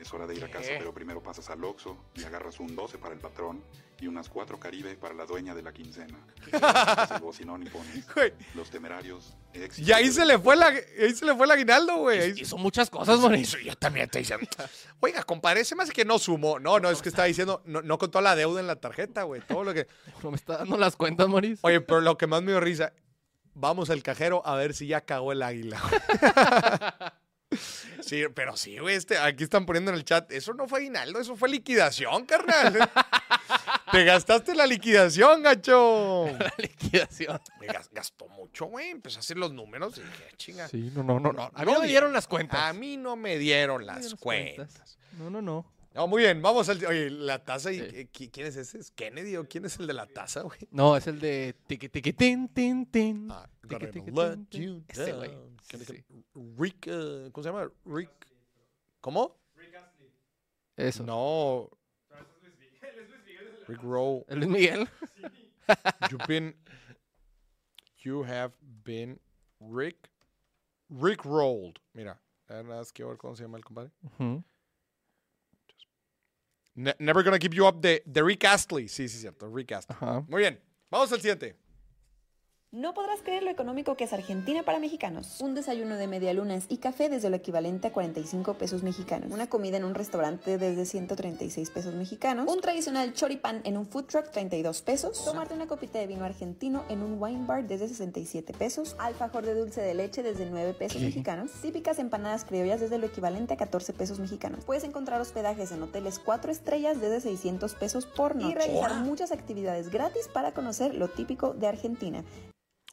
Es 0.00 0.14
hora 0.14 0.26
de 0.26 0.34
ir 0.34 0.44
a 0.44 0.48
casa, 0.48 0.70
pero 0.78 0.94
primero 0.94 1.22
pasas 1.22 1.50
al 1.50 1.62
Oxxo 1.62 1.96
y 2.14 2.24
agarras 2.24 2.58
un 2.58 2.74
12 2.74 2.96
para 2.96 3.12
el 3.12 3.20
patrón 3.20 3.62
y 4.00 4.06
unas 4.06 4.30
cuatro 4.30 4.58
Caribe 4.58 4.96
para 4.96 5.12
la 5.12 5.26
dueña 5.26 5.54
de 5.54 5.62
la 5.62 5.72
quincena. 5.72 6.18
Bocinón 7.20 7.62
y 7.62 7.68
pones 7.68 8.06
los 8.54 8.70
temerarios. 8.70 9.36
Y 9.76 9.92
ahí 9.92 10.10
se 10.10 10.24
le 10.24 10.38
fue 10.38 10.56
la, 10.56 10.68
ahí 10.68 11.14
se 11.14 11.26
le 11.26 11.34
fue 11.34 11.44
el 11.44 11.52
aguinaldo, 11.52 11.98
güey. 11.98 12.40
Hizo 12.40 12.56
muchas 12.56 12.88
cosas, 12.88 13.18
Moris. 13.18 13.56
Yo 13.62 13.76
también 13.76 14.08
te 14.08 14.20
dicen. 14.20 14.38
Oiga, 15.00 15.22
compadre, 15.22 15.66
se 15.66 15.76
me 15.76 15.82
hace 15.82 15.92
que 15.92 16.06
no 16.06 16.18
sumó. 16.18 16.58
No, 16.58 16.80
no, 16.80 16.90
es 16.90 17.02
que 17.02 17.10
estaba 17.10 17.26
diciendo, 17.26 17.62
no, 17.66 17.82
no 17.82 17.98
contó 17.98 18.22
la 18.22 18.34
deuda 18.34 18.60
en 18.60 18.68
la 18.68 18.76
tarjeta, 18.76 19.24
güey. 19.24 19.42
Todo 19.42 19.64
lo 19.64 19.74
que. 19.74 19.86
No 20.22 20.30
me 20.30 20.36
está 20.36 20.58
dando 20.58 20.76
las 20.78 20.96
cuentas, 20.96 21.28
Moris. 21.28 21.60
Oye, 21.62 21.80
pero 21.80 22.00
lo 22.00 22.16
que 22.16 22.26
más 22.26 22.42
me 22.42 22.52
dio 22.52 22.60
risa, 22.60 22.92
vamos 23.54 23.90
al 23.90 24.02
cajero 24.02 24.42
a 24.46 24.54
ver 24.54 24.74
si 24.74 24.86
ya 24.86 25.02
cagó 25.02 25.32
el 25.32 25.42
águila. 25.42 25.80
Sí, 28.02 28.22
pero 28.34 28.56
sí, 28.56 28.78
güey, 28.78 28.96
este, 28.96 29.18
aquí 29.18 29.44
están 29.44 29.66
poniendo 29.66 29.90
en 29.90 29.96
el 29.98 30.04
chat, 30.04 30.32
eso 30.32 30.54
no 30.54 30.66
fue 30.66 30.78
aguinaldo, 30.80 31.20
eso 31.20 31.36
fue 31.36 31.48
liquidación, 31.50 32.24
carnal. 32.24 32.78
Te 33.92 34.04
gastaste 34.04 34.54
la 34.54 34.66
liquidación, 34.66 35.42
gacho. 35.42 36.26
La 36.38 36.52
liquidación. 36.58 37.40
Me 37.60 37.66
gas- 37.66 37.90
gastó 37.92 38.26
mucho, 38.28 38.66
güey. 38.66 38.88
Empecé 38.90 39.16
a 39.16 39.20
hacer 39.20 39.36
los 39.36 39.52
números 39.52 39.98
y 39.98 40.00
dije, 40.02 40.24
chinga. 40.36 40.68
Sí, 40.68 40.90
no, 40.94 41.02
no, 41.02 41.18
no. 41.20 41.32
no. 41.32 41.50
A 41.54 41.64
mí 41.64 41.72
No 41.72 41.80
me 41.80 41.86
di- 41.86 41.90
dieron 41.92 42.12
las 42.12 42.26
cuentas. 42.26 42.58
A 42.60 42.72
mí 42.72 42.96
no 42.96 43.16
me 43.16 43.36
dieron 43.38 43.84
las 43.84 44.14
cuentas. 44.14 44.98
No, 45.18 45.28
no, 45.28 45.42
no. 45.42 45.66
No, 45.92 46.06
muy 46.06 46.22
bien, 46.22 46.40
vamos 46.40 46.68
al. 46.68 46.84
Oye, 46.86 47.10
la 47.10 47.44
taza. 47.44 47.72
Y, 47.72 47.78
Sí. 47.78 47.84
eh, 47.84 48.08
¿qui- 48.12 48.30
¿Quién 48.30 48.46
es 48.46 48.56
ese? 48.56 48.78
¿Es 48.78 48.90
Kennedy 48.92 49.36
o 49.36 49.48
quién 49.48 49.64
es 49.64 49.78
el 49.80 49.86
de 49.88 49.92
la 49.94 50.06
taza, 50.06 50.42
güey? 50.42 50.60
No, 50.70 50.96
es 50.96 51.06
el 51.08 51.18
de 51.20 51.54
tiqui 51.66 51.88
tiqui 51.88 52.12
tin 52.12 52.48
tin 52.48 52.86
tin. 52.86 53.28
Ah, 53.30 53.48
tiqui, 53.68 54.10
let 54.12 54.36
tin, 54.48 54.62
you 54.62 54.84
Ese 54.88 55.12
güey. 55.14 55.30
down. 55.32 55.56
Sí, 55.62 55.66
¿Quién 55.68 55.82
es 55.82 55.88
sí. 55.88 56.04
el- 56.08 56.54
Rick, 56.56 56.86
eh, 56.86 57.30
¿cómo 57.32 57.42
se 57.42 57.48
llama? 57.50 57.70
Rick. 57.84 58.10
¿Cómo? 59.00 59.36
Eso. 60.76 61.02
No. 61.04 61.68
Rick 63.66 63.82
Roll. 63.82 64.24
El 64.28 64.38
Luis 64.40 64.50
Miguel. 64.50 64.88
You've 66.10 66.26
been. 66.26 66.54
You 68.02 68.22
have 68.24 68.52
been 68.84 69.20
Rick. 69.60 70.08
Rick 70.88 71.24
Rolled. 71.24 71.78
Mira, 71.92 72.20
nada 72.48 72.62
más 72.62 72.92
quiero 72.92 73.10
ver 73.10 73.18
cómo 73.18 73.36
se 73.36 73.42
llama 73.44 73.58
el 73.58 73.64
compadre. 73.64 73.90
Ujú. 74.02 74.42
Ne- 76.74 76.94
never 76.98 77.22
gonna 77.22 77.38
give 77.38 77.54
you 77.54 77.66
up 77.66 77.80
de, 77.80 78.02
de 78.06 78.22
Rick 78.22 78.44
Astley. 78.44 78.88
Sí, 78.88 79.08
sí, 79.08 79.18
cierto. 79.18 79.48
Rick 79.52 79.72
Astley. 79.72 79.96
Ajá. 80.00 80.24
Muy 80.28 80.40
bien. 80.40 80.60
Vamos 80.90 81.12
al 81.12 81.20
siguiente. 81.20 81.56
No 82.72 82.94
podrás 82.94 83.20
creer 83.22 83.42
lo 83.42 83.50
económico 83.50 83.96
que 83.96 84.04
es 84.04 84.12
Argentina 84.12 84.62
para 84.62 84.78
mexicanos. 84.78 85.40
Un 85.40 85.56
desayuno 85.56 85.96
de 85.96 86.06
medialunas 86.06 86.66
y 86.68 86.76
café 86.76 87.08
desde 87.08 87.28
lo 87.28 87.34
equivalente 87.34 87.88
a 87.88 87.92
45 87.92 88.54
pesos 88.54 88.84
mexicanos. 88.84 89.32
Una 89.32 89.48
comida 89.48 89.76
en 89.76 89.82
un 89.82 89.92
restaurante 89.92 90.56
desde 90.56 90.84
136 90.84 91.68
pesos 91.68 91.94
mexicanos. 91.96 92.46
Un 92.48 92.60
tradicional 92.60 93.12
choripán 93.12 93.60
en 93.64 93.76
un 93.76 93.86
food 93.86 94.04
truck 94.04 94.30
32 94.30 94.82
pesos. 94.82 95.24
Tomarte 95.24 95.52
una 95.52 95.66
copita 95.66 95.98
de 95.98 96.06
vino 96.06 96.24
argentino 96.24 96.84
en 96.88 97.02
un 97.02 97.20
wine 97.20 97.44
bar 97.44 97.66
desde 97.66 97.88
67 97.88 98.52
pesos. 98.52 98.94
Alfajor 99.00 99.44
de 99.44 99.54
dulce 99.56 99.80
de 99.80 99.94
leche 99.94 100.22
desde 100.22 100.46
9 100.48 100.72
pesos 100.74 101.02
mexicanos. 101.02 101.50
Típicas 101.62 101.98
empanadas 101.98 102.44
criollas 102.44 102.78
desde 102.78 102.98
lo 102.98 103.06
equivalente 103.06 103.54
a 103.54 103.56
14 103.56 103.94
pesos 103.94 104.20
mexicanos. 104.20 104.64
Puedes 104.64 104.84
encontrar 104.84 105.20
hospedajes 105.20 105.72
en 105.72 105.82
hoteles 105.82 106.20
4 106.20 106.52
estrellas 106.52 107.00
desde 107.00 107.20
600 107.20 107.74
pesos 107.74 108.06
por 108.06 108.36
noche. 108.36 108.52
Y 108.52 108.54
realizar 108.54 108.94
muchas 109.00 109.32
actividades 109.32 109.90
gratis 109.90 110.28
para 110.32 110.54
conocer 110.54 110.94
lo 110.94 111.08
típico 111.08 111.52
de 111.52 111.66
Argentina. 111.66 112.22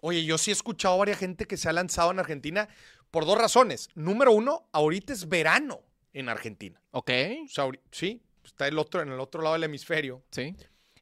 Oye, 0.02 0.26
yo 0.26 0.38
sí 0.38 0.52
he 0.52 0.54
escuchado 0.54 0.96
a 0.96 0.98
varias 0.98 1.18
gente 1.18 1.46
que 1.46 1.58
se 1.58 1.70
ha 1.70 1.74
lanzado 1.74 2.12
en 2.12 2.20
Argentina 2.20 2.68
por 3.12 3.26
dos 3.26 3.38
razones. 3.38 3.90
Número 3.96 4.32
uno, 4.32 4.68
ahorita 4.72 5.14
es 5.14 5.28
verano 5.28 5.82
en 6.14 6.30
Argentina. 6.30 6.82
Ok. 6.92 7.12
O 7.46 7.48
sea, 7.48 7.70
sí, 7.92 8.22
está 8.44 8.68
el 8.68 8.78
otro, 8.78 9.02
en 9.02 9.12
el 9.12 9.20
otro 9.20 9.42
lado 9.42 9.54
del 9.54 9.64
hemisferio. 9.64 10.24
Sí. 10.32 10.56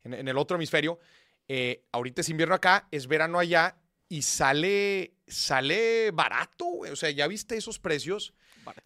En, 0.03 0.13
en 0.13 0.27
el 0.27 0.37
otro 0.37 0.55
hemisferio. 0.55 0.99
eh, 1.47 1.83
ahorita 1.91 2.21
es 2.21 2.29
invierno 2.29 2.55
acá, 2.55 2.87
es 2.91 3.07
verano 3.07 3.39
allá 3.39 3.77
y 4.09 4.21
sale, 4.21 5.13
sale 5.27 6.11
barato, 6.11 6.65
güey. 6.65 6.91
O 6.91 6.95
sea, 6.95 7.09
¿ya 7.11 7.27
viste 7.27 7.57
esos 7.57 7.79
precios? 7.79 8.33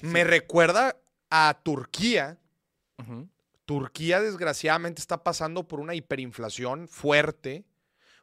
Me 0.02 0.23
recuerda 0.23 0.98
a 1.30 1.60
Turquía. 1.64 2.38
Turquía, 3.65 4.19
desgraciadamente, 4.19 4.99
está 4.99 5.23
pasando 5.23 5.68
por 5.68 5.80
una 5.80 5.95
hiperinflación 5.95 6.88
fuerte. 6.88 7.64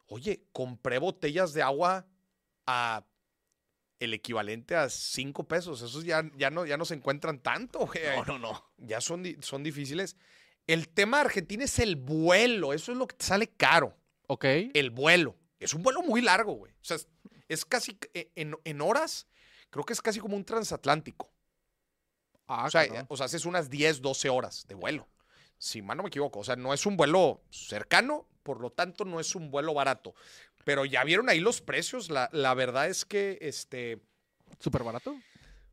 Oye, 0.07 0.43
compré 0.51 0.99
botellas 0.99 1.53
de 1.53 1.61
agua 1.61 2.07
a 2.65 3.05
el 3.99 4.13
equivalente 4.13 4.75
a 4.75 4.89
5 4.89 5.47
pesos. 5.47 5.81
Esos 5.81 6.03
ya, 6.03 6.23
ya, 6.37 6.49
no, 6.49 6.65
ya 6.65 6.77
no 6.77 6.85
se 6.85 6.93
encuentran 6.93 7.39
tanto. 7.39 7.79
güey. 7.79 7.99
No, 8.15 8.25
no, 8.25 8.39
no. 8.39 8.71
Ya 8.77 9.01
son, 9.01 9.25
son 9.41 9.63
difíciles. 9.63 10.15
El 10.65 10.89
tema 10.89 11.17
de 11.17 11.25
Argentina 11.25 11.63
es 11.63 11.79
el 11.79 11.95
vuelo. 11.95 12.73
Eso 12.73 12.91
es 12.91 12.97
lo 12.97 13.07
que 13.07 13.15
te 13.15 13.25
sale 13.25 13.47
caro. 13.47 13.97
Ok. 14.27 14.45
El 14.73 14.91
vuelo. 14.91 15.35
Es 15.59 15.73
un 15.73 15.81
vuelo 15.81 16.01
muy 16.03 16.21
largo, 16.21 16.53
güey. 16.53 16.73
O 16.73 16.83
sea, 16.83 16.97
es, 16.97 17.07
es 17.47 17.65
casi 17.65 17.97
eh, 18.13 18.31
en, 18.35 18.55
en 18.63 18.81
horas, 18.81 19.27
creo 19.69 19.83
que 19.85 19.93
es 19.93 20.01
casi 20.01 20.19
como 20.19 20.35
un 20.35 20.45
transatlántico. 20.45 21.31
Ah, 22.47 22.65
o, 22.65 22.69
sea, 22.69 23.05
o 23.09 23.17
sea, 23.17 23.25
haces 23.25 23.45
unas 23.45 23.69
10, 23.69 24.01
12 24.01 24.29
horas 24.29 24.65
de 24.67 24.75
vuelo. 24.75 25.07
Si 25.57 25.81
mal 25.81 25.97
no 25.97 26.03
me 26.03 26.09
equivoco. 26.09 26.39
O 26.39 26.43
sea, 26.43 26.55
no 26.55 26.73
es 26.73 26.85
un 26.85 26.95
vuelo 26.95 27.41
cercano, 27.49 28.27
por 28.47 28.61
lo 28.61 28.69
tanto, 28.69 29.03
no 29.03 29.19
es 29.19 29.35
un 29.35 29.51
vuelo 29.51 29.73
barato. 29.73 30.15
Pero 30.63 30.85
ya 30.85 31.03
vieron 31.03 31.27
ahí 31.27 31.41
los 31.41 31.59
precios. 31.59 32.09
La, 32.09 32.29
la 32.31 32.53
verdad 32.53 32.87
es 32.87 33.03
que 33.03 33.37
este, 33.41 33.99
¿Súper 34.59 34.83
barato? 34.83 35.19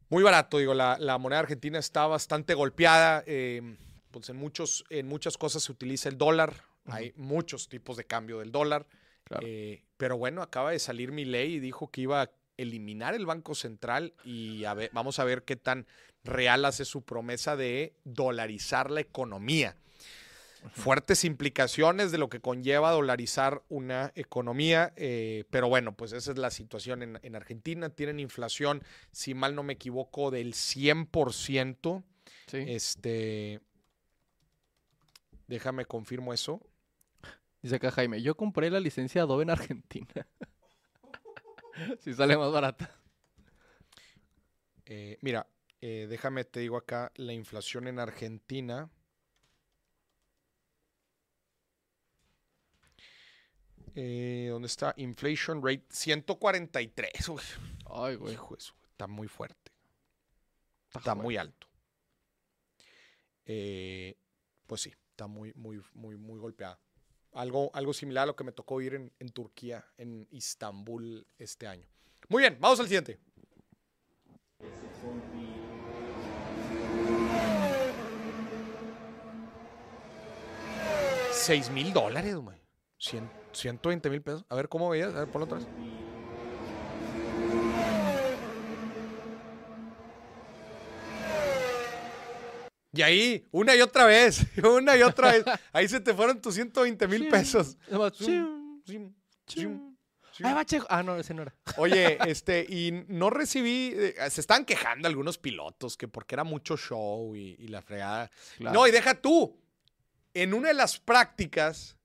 muy 0.09 0.25
barato, 0.25 0.59
digo, 0.59 0.75
la, 0.75 0.97
la 0.99 1.17
moneda 1.19 1.39
argentina 1.39 1.79
está 1.79 2.09
bastante 2.09 2.55
golpeada. 2.55 3.23
eh, 3.29 3.77
pues 4.11 4.29
en, 4.29 4.37
muchos, 4.37 4.85
en 4.91 5.07
muchas 5.07 5.39
cosas 5.39 5.63
se 5.63 5.71
utiliza 5.71 6.09
el 6.09 6.19
dólar. 6.19 6.65
Hay 6.87 7.13
muchos 7.17 7.69
tipos 7.69 7.97
de 7.97 8.05
cambio 8.05 8.41
del 8.41 8.51
dólar. 8.51 8.87
Claro. 9.23 9.47
eh, 9.47 9.85
pero 9.97 10.19
bueno, 10.19 10.43
acaba 10.43 10.73
de 10.73 10.79
salir 10.81 11.13
mi 11.13 11.25
ley 11.25 11.55
y 11.55 11.61
dijo 11.61 11.91
que 11.93 12.01
iba 12.03 12.23
a 12.23 12.31
eliminar 12.57 13.15
el 13.15 13.25
Banco 13.25 13.55
Central 13.55 14.15
y 14.25 14.65
a 14.65 14.75
ver- 14.75 14.91
vamos 14.93 15.19
a 15.21 15.25
ver 15.25 15.45
qué 15.45 15.55
tan 15.57 15.87
real 16.25 16.65
hace 16.65 16.85
su 16.85 17.03
promesa 17.03 17.57
de 17.57 17.95
dolarizar 18.05 18.91
la 18.91 19.01
economía. 19.01 19.77
Fuertes 20.73 21.25
implicaciones 21.25 22.11
de 22.11 22.19
lo 22.19 22.29
que 22.29 22.41
conlleva 22.41 22.91
dolarizar 22.91 23.63
una 23.69 24.13
economía, 24.15 24.93
eh, 24.97 25.45
pero 25.51 25.69
bueno, 25.69 25.95
pues 25.95 26.13
esa 26.13 26.33
es 26.33 26.39
la 26.39 26.51
situación 26.51 27.03
en, 27.03 27.19
en 27.23 27.37
Argentina. 27.37 27.91
Tienen 27.91 28.19
inflación, 28.19 28.83
si 29.13 29.35
mal 29.35 29.55
no 29.55 29.63
me 29.63 29.75
equivoco, 29.75 30.31
del 30.31 30.55
100%. 30.55 32.03
Sí. 32.47 32.65
Este, 32.67 33.61
déjame 35.47 35.85
confirmo 35.85 36.33
eso. 36.33 36.61
Dice 37.63 37.77
acá 37.77 37.91
Jaime, 37.91 38.21
yo 38.21 38.37
compré 38.37 38.71
la 38.71 38.81
licencia 38.81 39.23
Adobe 39.23 39.43
en 39.43 39.51
Argentina. 39.51 40.27
si 42.01 42.13
sale 42.15 42.37
más 42.37 42.53
barata. 42.53 42.91
Eh, 44.87 45.19
mira, 45.23 45.47
eh, 45.81 46.07
déjame 46.09 46.45
te 46.45 46.61
digo 46.61 46.77
acá 46.77 47.11
la 47.17 47.33
inflación 47.33 47.89
en 47.89 47.99
Argentina. 47.99 48.91
Eh, 53.95 54.49
¿Dónde 54.51 54.67
está? 54.67 54.93
Inflation 54.97 55.63
rate 55.63 55.85
143. 55.91 57.29
Uy, 57.29 57.41
Ay, 57.87 58.17
güey. 58.17 58.35
hijo 58.35 58.57
está 58.57 59.07
muy 59.07 59.29
fuerte. 59.29 59.73
Está 60.95 61.15
muy 61.15 61.37
alto. 61.37 61.67
Eh, 63.47 64.17
pues 64.67 64.83
sí, 64.83 64.93
está 65.11 65.27
muy, 65.27 65.53
muy, 65.55 65.83
muy, 65.93 66.17
muy 66.17 66.39
golpeada. 66.39 66.79
Algo, 67.33 67.71
algo 67.75 67.93
similar 67.93 68.23
a 68.23 68.27
lo 68.27 68.37
que 68.37 68.45
me 68.45 68.53
tocó 68.53 68.81
ir 68.81 68.95
en, 68.95 69.13
en 69.19 69.29
Turquía, 69.31 69.85
en 69.99 70.27
Istambul 70.31 71.27
este 71.39 71.67
año. 71.67 71.87
Muy 72.29 72.43
bien, 72.43 72.57
vamos 72.61 72.79
al 72.81 72.87
siguiente. 72.87 73.19
Seis 81.33 81.71
mil 81.71 81.93
dólares, 81.93 82.37
güey. 82.37 82.57
120 83.55 84.11
mil 84.11 84.23
pesos. 84.23 84.45
A 84.49 84.55
ver, 84.55 84.69
¿cómo 84.69 84.91
veías? 84.91 85.15
A 85.15 85.21
ver, 85.21 85.29
ponlo 85.29 85.47
otra 85.47 85.59
vez. 85.59 85.67
Y 92.93 93.03
ahí, 93.03 93.49
una 93.51 93.75
y 93.75 93.81
otra 93.81 94.05
vez, 94.05 94.47
una 94.63 94.97
y 94.97 95.03
otra 95.03 95.33
vez. 95.33 95.45
Ahí 95.73 95.89
se 95.89 96.01
te 96.01 96.15
fueron 96.15 96.41
tus 96.41 96.55
120 96.55 97.09
mil 97.09 97.29
pesos. 97.29 97.77
Ah, 100.89 101.03
no, 101.03 101.17
ese 101.17 101.35
no 101.35 101.43
era. 101.43 101.55
Oye, 101.77 102.19
este, 102.27 102.65
y 102.69 103.05
no 103.09 103.31
recibí, 103.31 103.93
eh, 103.95 104.15
se 104.31 104.41
están 104.41 104.65
quejando 104.65 105.09
algunos 105.09 105.39
pilotos 105.39 105.97
que 105.97 106.09
porque 106.09 106.37
era 106.37 106.45
mucho 106.45 106.77
show 106.77 107.35
y, 107.35 107.57
y 107.59 107.69
la 107.69 107.83
fregada. 107.83 108.31
Claro. 108.59 108.79
No, 108.79 108.87
y 108.87 108.91
deja 108.91 109.15
tú. 109.15 109.61
En 110.33 110.55
una 110.55 110.69
de 110.69 110.75
las 110.75 110.99
prácticas 110.99 111.97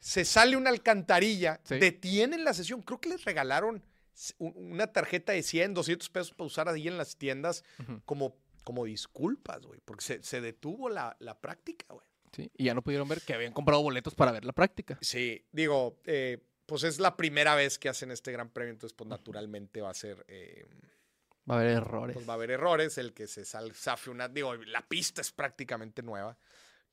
se 0.00 0.24
sale 0.24 0.56
una 0.56 0.70
alcantarilla, 0.70 1.60
Sí. 1.62 1.78
detienen 1.78 2.42
la 2.44 2.52
sesión. 2.54 2.82
Creo 2.82 3.00
que 3.00 3.10
les 3.10 3.24
regalaron 3.24 3.82
una 4.38 4.86
tarjeta 4.92 5.32
de 5.32 5.42
100, 5.42 5.74
200 5.74 6.08
pesos 6.10 6.32
para 6.32 6.46
usar 6.46 6.68
ahí 6.68 6.88
en 6.88 6.98
las 6.98 7.16
tiendas 7.16 7.64
como, 8.04 8.36
como 8.64 8.84
disculpas, 8.84 9.60
güey, 9.64 9.80
porque 9.84 10.04
se, 10.04 10.22
se 10.22 10.40
detuvo 10.40 10.88
la, 10.90 11.16
la 11.20 11.38
práctica, 11.40 11.86
güey. 11.88 12.04
Sí, 12.32 12.50
y 12.56 12.64
ya 12.64 12.74
no 12.74 12.82
pudieron 12.82 13.08
ver 13.08 13.20
que 13.22 13.34
habían 13.34 13.52
comprado 13.52 13.82
boletos 13.82 14.14
para 14.14 14.30
ver 14.32 14.44
la 14.44 14.52
práctica. 14.52 14.98
Sí, 15.00 15.44
digo, 15.52 15.98
eh, 16.04 16.38
pues 16.66 16.84
es 16.84 17.00
la 17.00 17.16
primera 17.16 17.54
vez 17.56 17.78
que 17.78 17.88
hacen 17.88 18.10
este 18.10 18.30
gran 18.30 18.50
premio, 18.50 18.72
entonces 18.72 18.94
pues 18.96 19.08
naturalmente 19.08 19.80
va 19.80 19.90
a 19.90 19.94
ser... 19.94 20.24
eh, 20.28 20.64
Va 21.50 21.54
a 21.56 21.58
haber 21.58 21.70
errores. 21.78 22.14
pues 22.14 22.28
va 22.28 22.34
a 22.34 22.36
haber 22.36 22.52
errores, 22.52 22.96
el 22.98 23.12
que 23.12 23.26
se 23.26 23.44
sal, 23.44 23.74
zafe 23.74 24.10
una, 24.10 24.28
digo, 24.28 24.54
la 24.54 24.86
pista 24.86 25.20
es 25.20 25.32
prácticamente 25.32 26.02
nueva, 26.02 26.36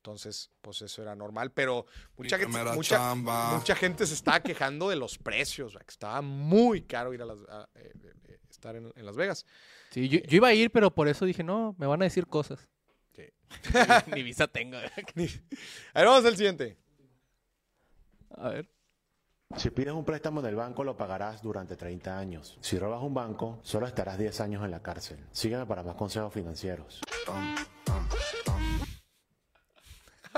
entonces 0.08 0.50
pues 0.62 0.80
eso 0.80 1.02
era 1.02 1.14
normal, 1.14 1.52
pero 1.52 1.86
mucha 2.16 2.38
gente, 2.38 2.64
mucha, 2.74 3.14
mucha 3.14 3.76
gente 3.76 4.06
se 4.06 4.14
estaba 4.14 4.40
quejando 4.40 4.88
de 4.88 4.96
los 4.96 5.18
precios, 5.18 5.74
que 5.74 5.84
estaba 5.86 6.22
muy 6.22 6.82
caro 6.82 7.12
ir 7.12 7.20
a, 7.20 7.26
las, 7.26 7.38
a, 7.48 7.68
eh, 7.74 7.92
eh, 8.24 8.38
estar 8.48 8.74
en, 8.74 8.90
en 8.96 9.06
Las 9.06 9.16
Vegas. 9.16 9.44
Sí, 9.90 10.08
yo, 10.08 10.20
yo 10.20 10.36
iba 10.36 10.48
a 10.48 10.54
ir, 10.54 10.70
pero 10.70 10.94
por 10.94 11.08
eso 11.08 11.26
dije, 11.26 11.44
no, 11.44 11.74
me 11.78 11.86
van 11.86 12.00
a 12.00 12.04
decir 12.06 12.26
cosas. 12.26 12.68
Sí. 13.14 13.24
Ni, 14.06 14.14
ni 14.14 14.22
visa 14.22 14.48
tengo. 14.48 14.76
A 14.78 14.80
ver, 14.80 16.06
vamos 16.06 16.24
al 16.24 16.36
siguiente. 16.36 16.78
A 18.30 18.48
ver. 18.48 18.68
Si 19.56 19.70
pides 19.70 19.92
un 19.92 20.04
préstamo 20.04 20.42
del 20.42 20.56
banco 20.56 20.84
lo 20.84 20.96
pagarás 20.96 21.42
durante 21.42 21.76
30 21.76 22.18
años. 22.18 22.58
Si 22.60 22.78
robas 22.78 23.02
un 23.02 23.14
banco, 23.14 23.60
solo 23.62 23.86
estarás 23.86 24.18
10 24.18 24.40
años 24.40 24.64
en 24.64 24.70
la 24.70 24.82
cárcel. 24.82 25.18
Sígueme 25.32 25.66
para 25.66 25.82
más 25.82 25.96
consejos 25.96 26.32
financieros. 26.32 27.00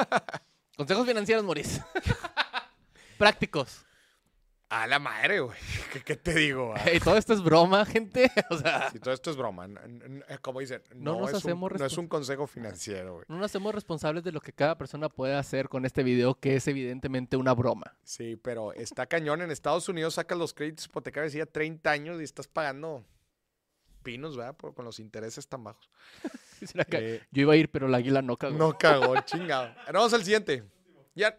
Consejos 0.76 1.06
financieros, 1.06 1.44
Moris. 1.44 1.80
Prácticos. 3.18 3.84
A 4.68 4.86
la 4.86 5.00
madre, 5.00 5.40
güey. 5.40 5.58
¿Qué, 5.92 6.00
qué 6.00 6.14
te 6.16 6.32
digo? 6.32 6.72
ah? 6.76 6.92
Y 6.92 7.00
todo 7.00 7.16
esto 7.16 7.32
es 7.32 7.42
broma, 7.42 7.84
gente. 7.84 8.30
O 8.50 8.56
sea, 8.56 8.88
Sí, 8.92 9.00
todo 9.00 9.12
esto 9.12 9.30
es 9.32 9.36
broma. 9.36 9.64
n- 9.64 10.24
Como 10.42 10.60
dicen, 10.60 10.80
No 10.94 11.14
no, 11.14 11.20
nos 11.22 11.30
es, 11.30 11.36
hacemos 11.38 11.72
un, 11.72 11.78
no 11.78 11.84
es 11.84 11.98
un 11.98 12.06
consejo 12.06 12.46
financiero, 12.46 13.14
güey. 13.14 13.24
no 13.28 13.38
nos 13.38 13.46
hacemos 13.46 13.74
responsables 13.74 14.22
de 14.22 14.30
lo 14.30 14.40
que 14.40 14.52
cada 14.52 14.78
persona 14.78 15.08
puede 15.08 15.34
hacer 15.34 15.68
con 15.68 15.84
este 15.84 16.04
video, 16.04 16.36
que 16.36 16.54
es 16.54 16.68
evidentemente 16.68 17.36
una 17.36 17.52
broma. 17.52 17.96
Sí, 18.04 18.36
pero 18.36 18.72
está 18.72 19.06
cañón. 19.06 19.42
En 19.42 19.50
Estados 19.50 19.88
Unidos 19.88 20.14
sacas 20.14 20.38
los 20.38 20.54
créditos 20.54 20.86
hipotecarios 20.86 21.32
ya 21.32 21.46
30 21.46 21.90
años 21.90 22.20
y 22.20 22.24
estás 22.24 22.46
pagando 22.46 23.04
pinos, 24.00 24.36
¿verdad? 24.36 24.56
Por- 24.56 24.74
con 24.74 24.84
los 24.84 24.98
intereses 25.00 25.46
tan 25.48 25.64
bajos. 25.64 25.88
Eh, 26.92 27.22
Yo 27.30 27.40
iba 27.40 27.54
a 27.54 27.56
ir, 27.56 27.70
pero 27.70 27.88
la 27.88 27.96
águila 27.96 28.20
no 28.20 28.36
cagó. 28.36 28.58
no 28.58 28.76
cagó, 28.76 29.18
chingado. 29.22 29.74
Vamos 29.90 30.12
al 30.12 30.22
siguiente. 30.22 30.62
Ya, 31.14 31.38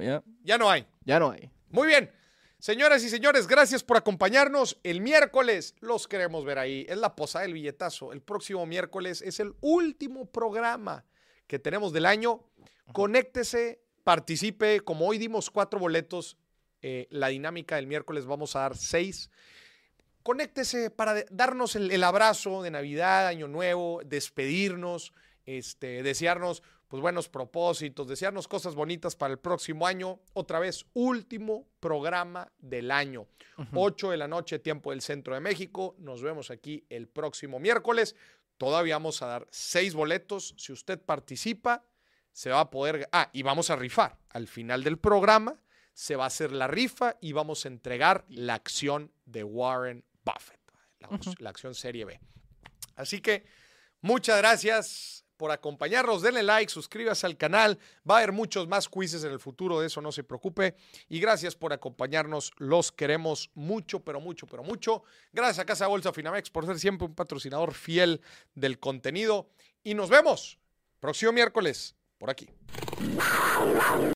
ya, 0.00 0.22
ya 0.42 0.56
no 0.56 0.70
hay. 0.70 0.86
ya 1.04 1.18
no 1.20 1.30
hay. 1.30 1.50
Muy 1.68 1.86
bien. 1.86 2.10
Señoras 2.58 3.04
y 3.04 3.10
señores, 3.10 3.46
gracias 3.46 3.84
por 3.84 3.98
acompañarnos. 3.98 4.78
El 4.82 5.02
miércoles 5.02 5.74
los 5.80 6.08
queremos 6.08 6.46
ver 6.46 6.58
ahí. 6.58 6.86
Es 6.88 6.96
la 6.96 7.14
posada 7.14 7.42
del 7.44 7.52
billetazo. 7.52 8.10
El 8.14 8.22
próximo 8.22 8.64
miércoles 8.64 9.20
es 9.20 9.38
el 9.38 9.52
último 9.60 10.24
programa 10.24 11.04
que 11.46 11.58
tenemos 11.58 11.92
del 11.92 12.06
año. 12.06 12.42
Conéctese, 12.94 13.82
participe. 14.02 14.80
Como 14.80 15.06
hoy 15.06 15.18
dimos 15.18 15.50
cuatro 15.50 15.78
boletos, 15.78 16.38
eh, 16.80 17.06
la 17.10 17.28
dinámica 17.28 17.76
del 17.76 17.86
miércoles 17.86 18.24
vamos 18.24 18.56
a 18.56 18.60
dar 18.60 18.76
seis. 18.78 19.30
Conéctese 20.22 20.90
para 20.90 21.24
darnos 21.30 21.76
el, 21.76 21.90
el 21.90 22.04
abrazo 22.04 22.62
de 22.62 22.70
Navidad, 22.70 23.26
Año 23.26 23.48
Nuevo, 23.48 24.00
despedirnos, 24.04 25.12
este, 25.46 26.02
desearnos 26.02 26.62
pues 26.88 27.02
buenos 27.02 27.28
propósitos, 27.28 28.08
desearnos 28.08 28.48
cosas 28.48 28.74
bonitas 28.74 29.14
para 29.14 29.32
el 29.32 29.38
próximo 29.38 29.86
año. 29.86 30.20
Otra 30.32 30.58
vez, 30.58 30.86
último 30.94 31.68
programa 31.80 32.50
del 32.58 32.90
año. 32.90 33.26
8 33.74 34.10
de 34.10 34.16
la 34.16 34.28
noche, 34.28 34.58
tiempo 34.58 34.90
del 34.90 35.02
centro 35.02 35.34
de 35.34 35.40
México. 35.40 35.94
Nos 35.98 36.22
vemos 36.22 36.50
aquí 36.50 36.86
el 36.88 37.08
próximo 37.08 37.58
miércoles. 37.58 38.16
Todavía 38.56 38.94
vamos 38.94 39.20
a 39.20 39.26
dar 39.26 39.46
seis 39.50 39.94
boletos. 39.94 40.54
Si 40.56 40.72
usted 40.72 41.00
participa, 41.00 41.84
se 42.32 42.50
va 42.50 42.60
a 42.60 42.70
poder... 42.70 43.08
Ah, 43.12 43.28
y 43.32 43.42
vamos 43.42 43.68
a 43.70 43.76
rifar. 43.76 44.18
Al 44.30 44.48
final 44.48 44.82
del 44.82 44.98
programa 44.98 45.60
se 45.92 46.16
va 46.16 46.24
a 46.24 46.28
hacer 46.28 46.52
la 46.52 46.68
rifa 46.68 47.16
y 47.20 47.32
vamos 47.32 47.64
a 47.64 47.68
entregar 47.68 48.24
la 48.28 48.54
acción 48.54 49.12
de 49.26 49.44
Warren 49.44 50.04
Buffett, 50.32 50.60
la, 51.00 51.08
la 51.38 51.50
acción 51.50 51.74
Serie 51.74 52.04
B. 52.04 52.20
Así 52.96 53.20
que 53.20 53.46
muchas 54.00 54.38
gracias 54.38 55.24
por 55.38 55.52
acompañarnos. 55.52 56.20
Denle 56.20 56.42
like, 56.42 56.70
suscríbase 56.70 57.24
al 57.24 57.38
canal. 57.38 57.78
Va 58.08 58.16
a 58.16 58.18
haber 58.18 58.32
muchos 58.32 58.68
más 58.68 58.88
quizzes 58.88 59.24
en 59.24 59.32
el 59.32 59.38
futuro, 59.38 59.80
de 59.80 59.86
eso 59.86 60.02
no 60.02 60.12
se 60.12 60.24
preocupe. 60.24 60.74
Y 61.08 61.20
gracias 61.20 61.54
por 61.54 61.72
acompañarnos. 61.72 62.52
Los 62.58 62.92
queremos 62.92 63.50
mucho, 63.54 64.00
pero 64.00 64.20
mucho, 64.20 64.46
pero 64.46 64.62
mucho. 64.62 65.04
Gracias 65.32 65.60
a 65.60 65.64
Casa 65.64 65.86
Bolsa 65.86 66.12
Finamex 66.12 66.50
por 66.50 66.66
ser 66.66 66.78
siempre 66.78 67.06
un 67.06 67.14
patrocinador 67.14 67.72
fiel 67.72 68.20
del 68.54 68.78
contenido. 68.78 69.48
Y 69.82 69.94
nos 69.94 70.10
vemos 70.10 70.58
próximo 71.00 71.32
miércoles 71.32 71.94
por 72.18 72.30
aquí. 72.30 72.50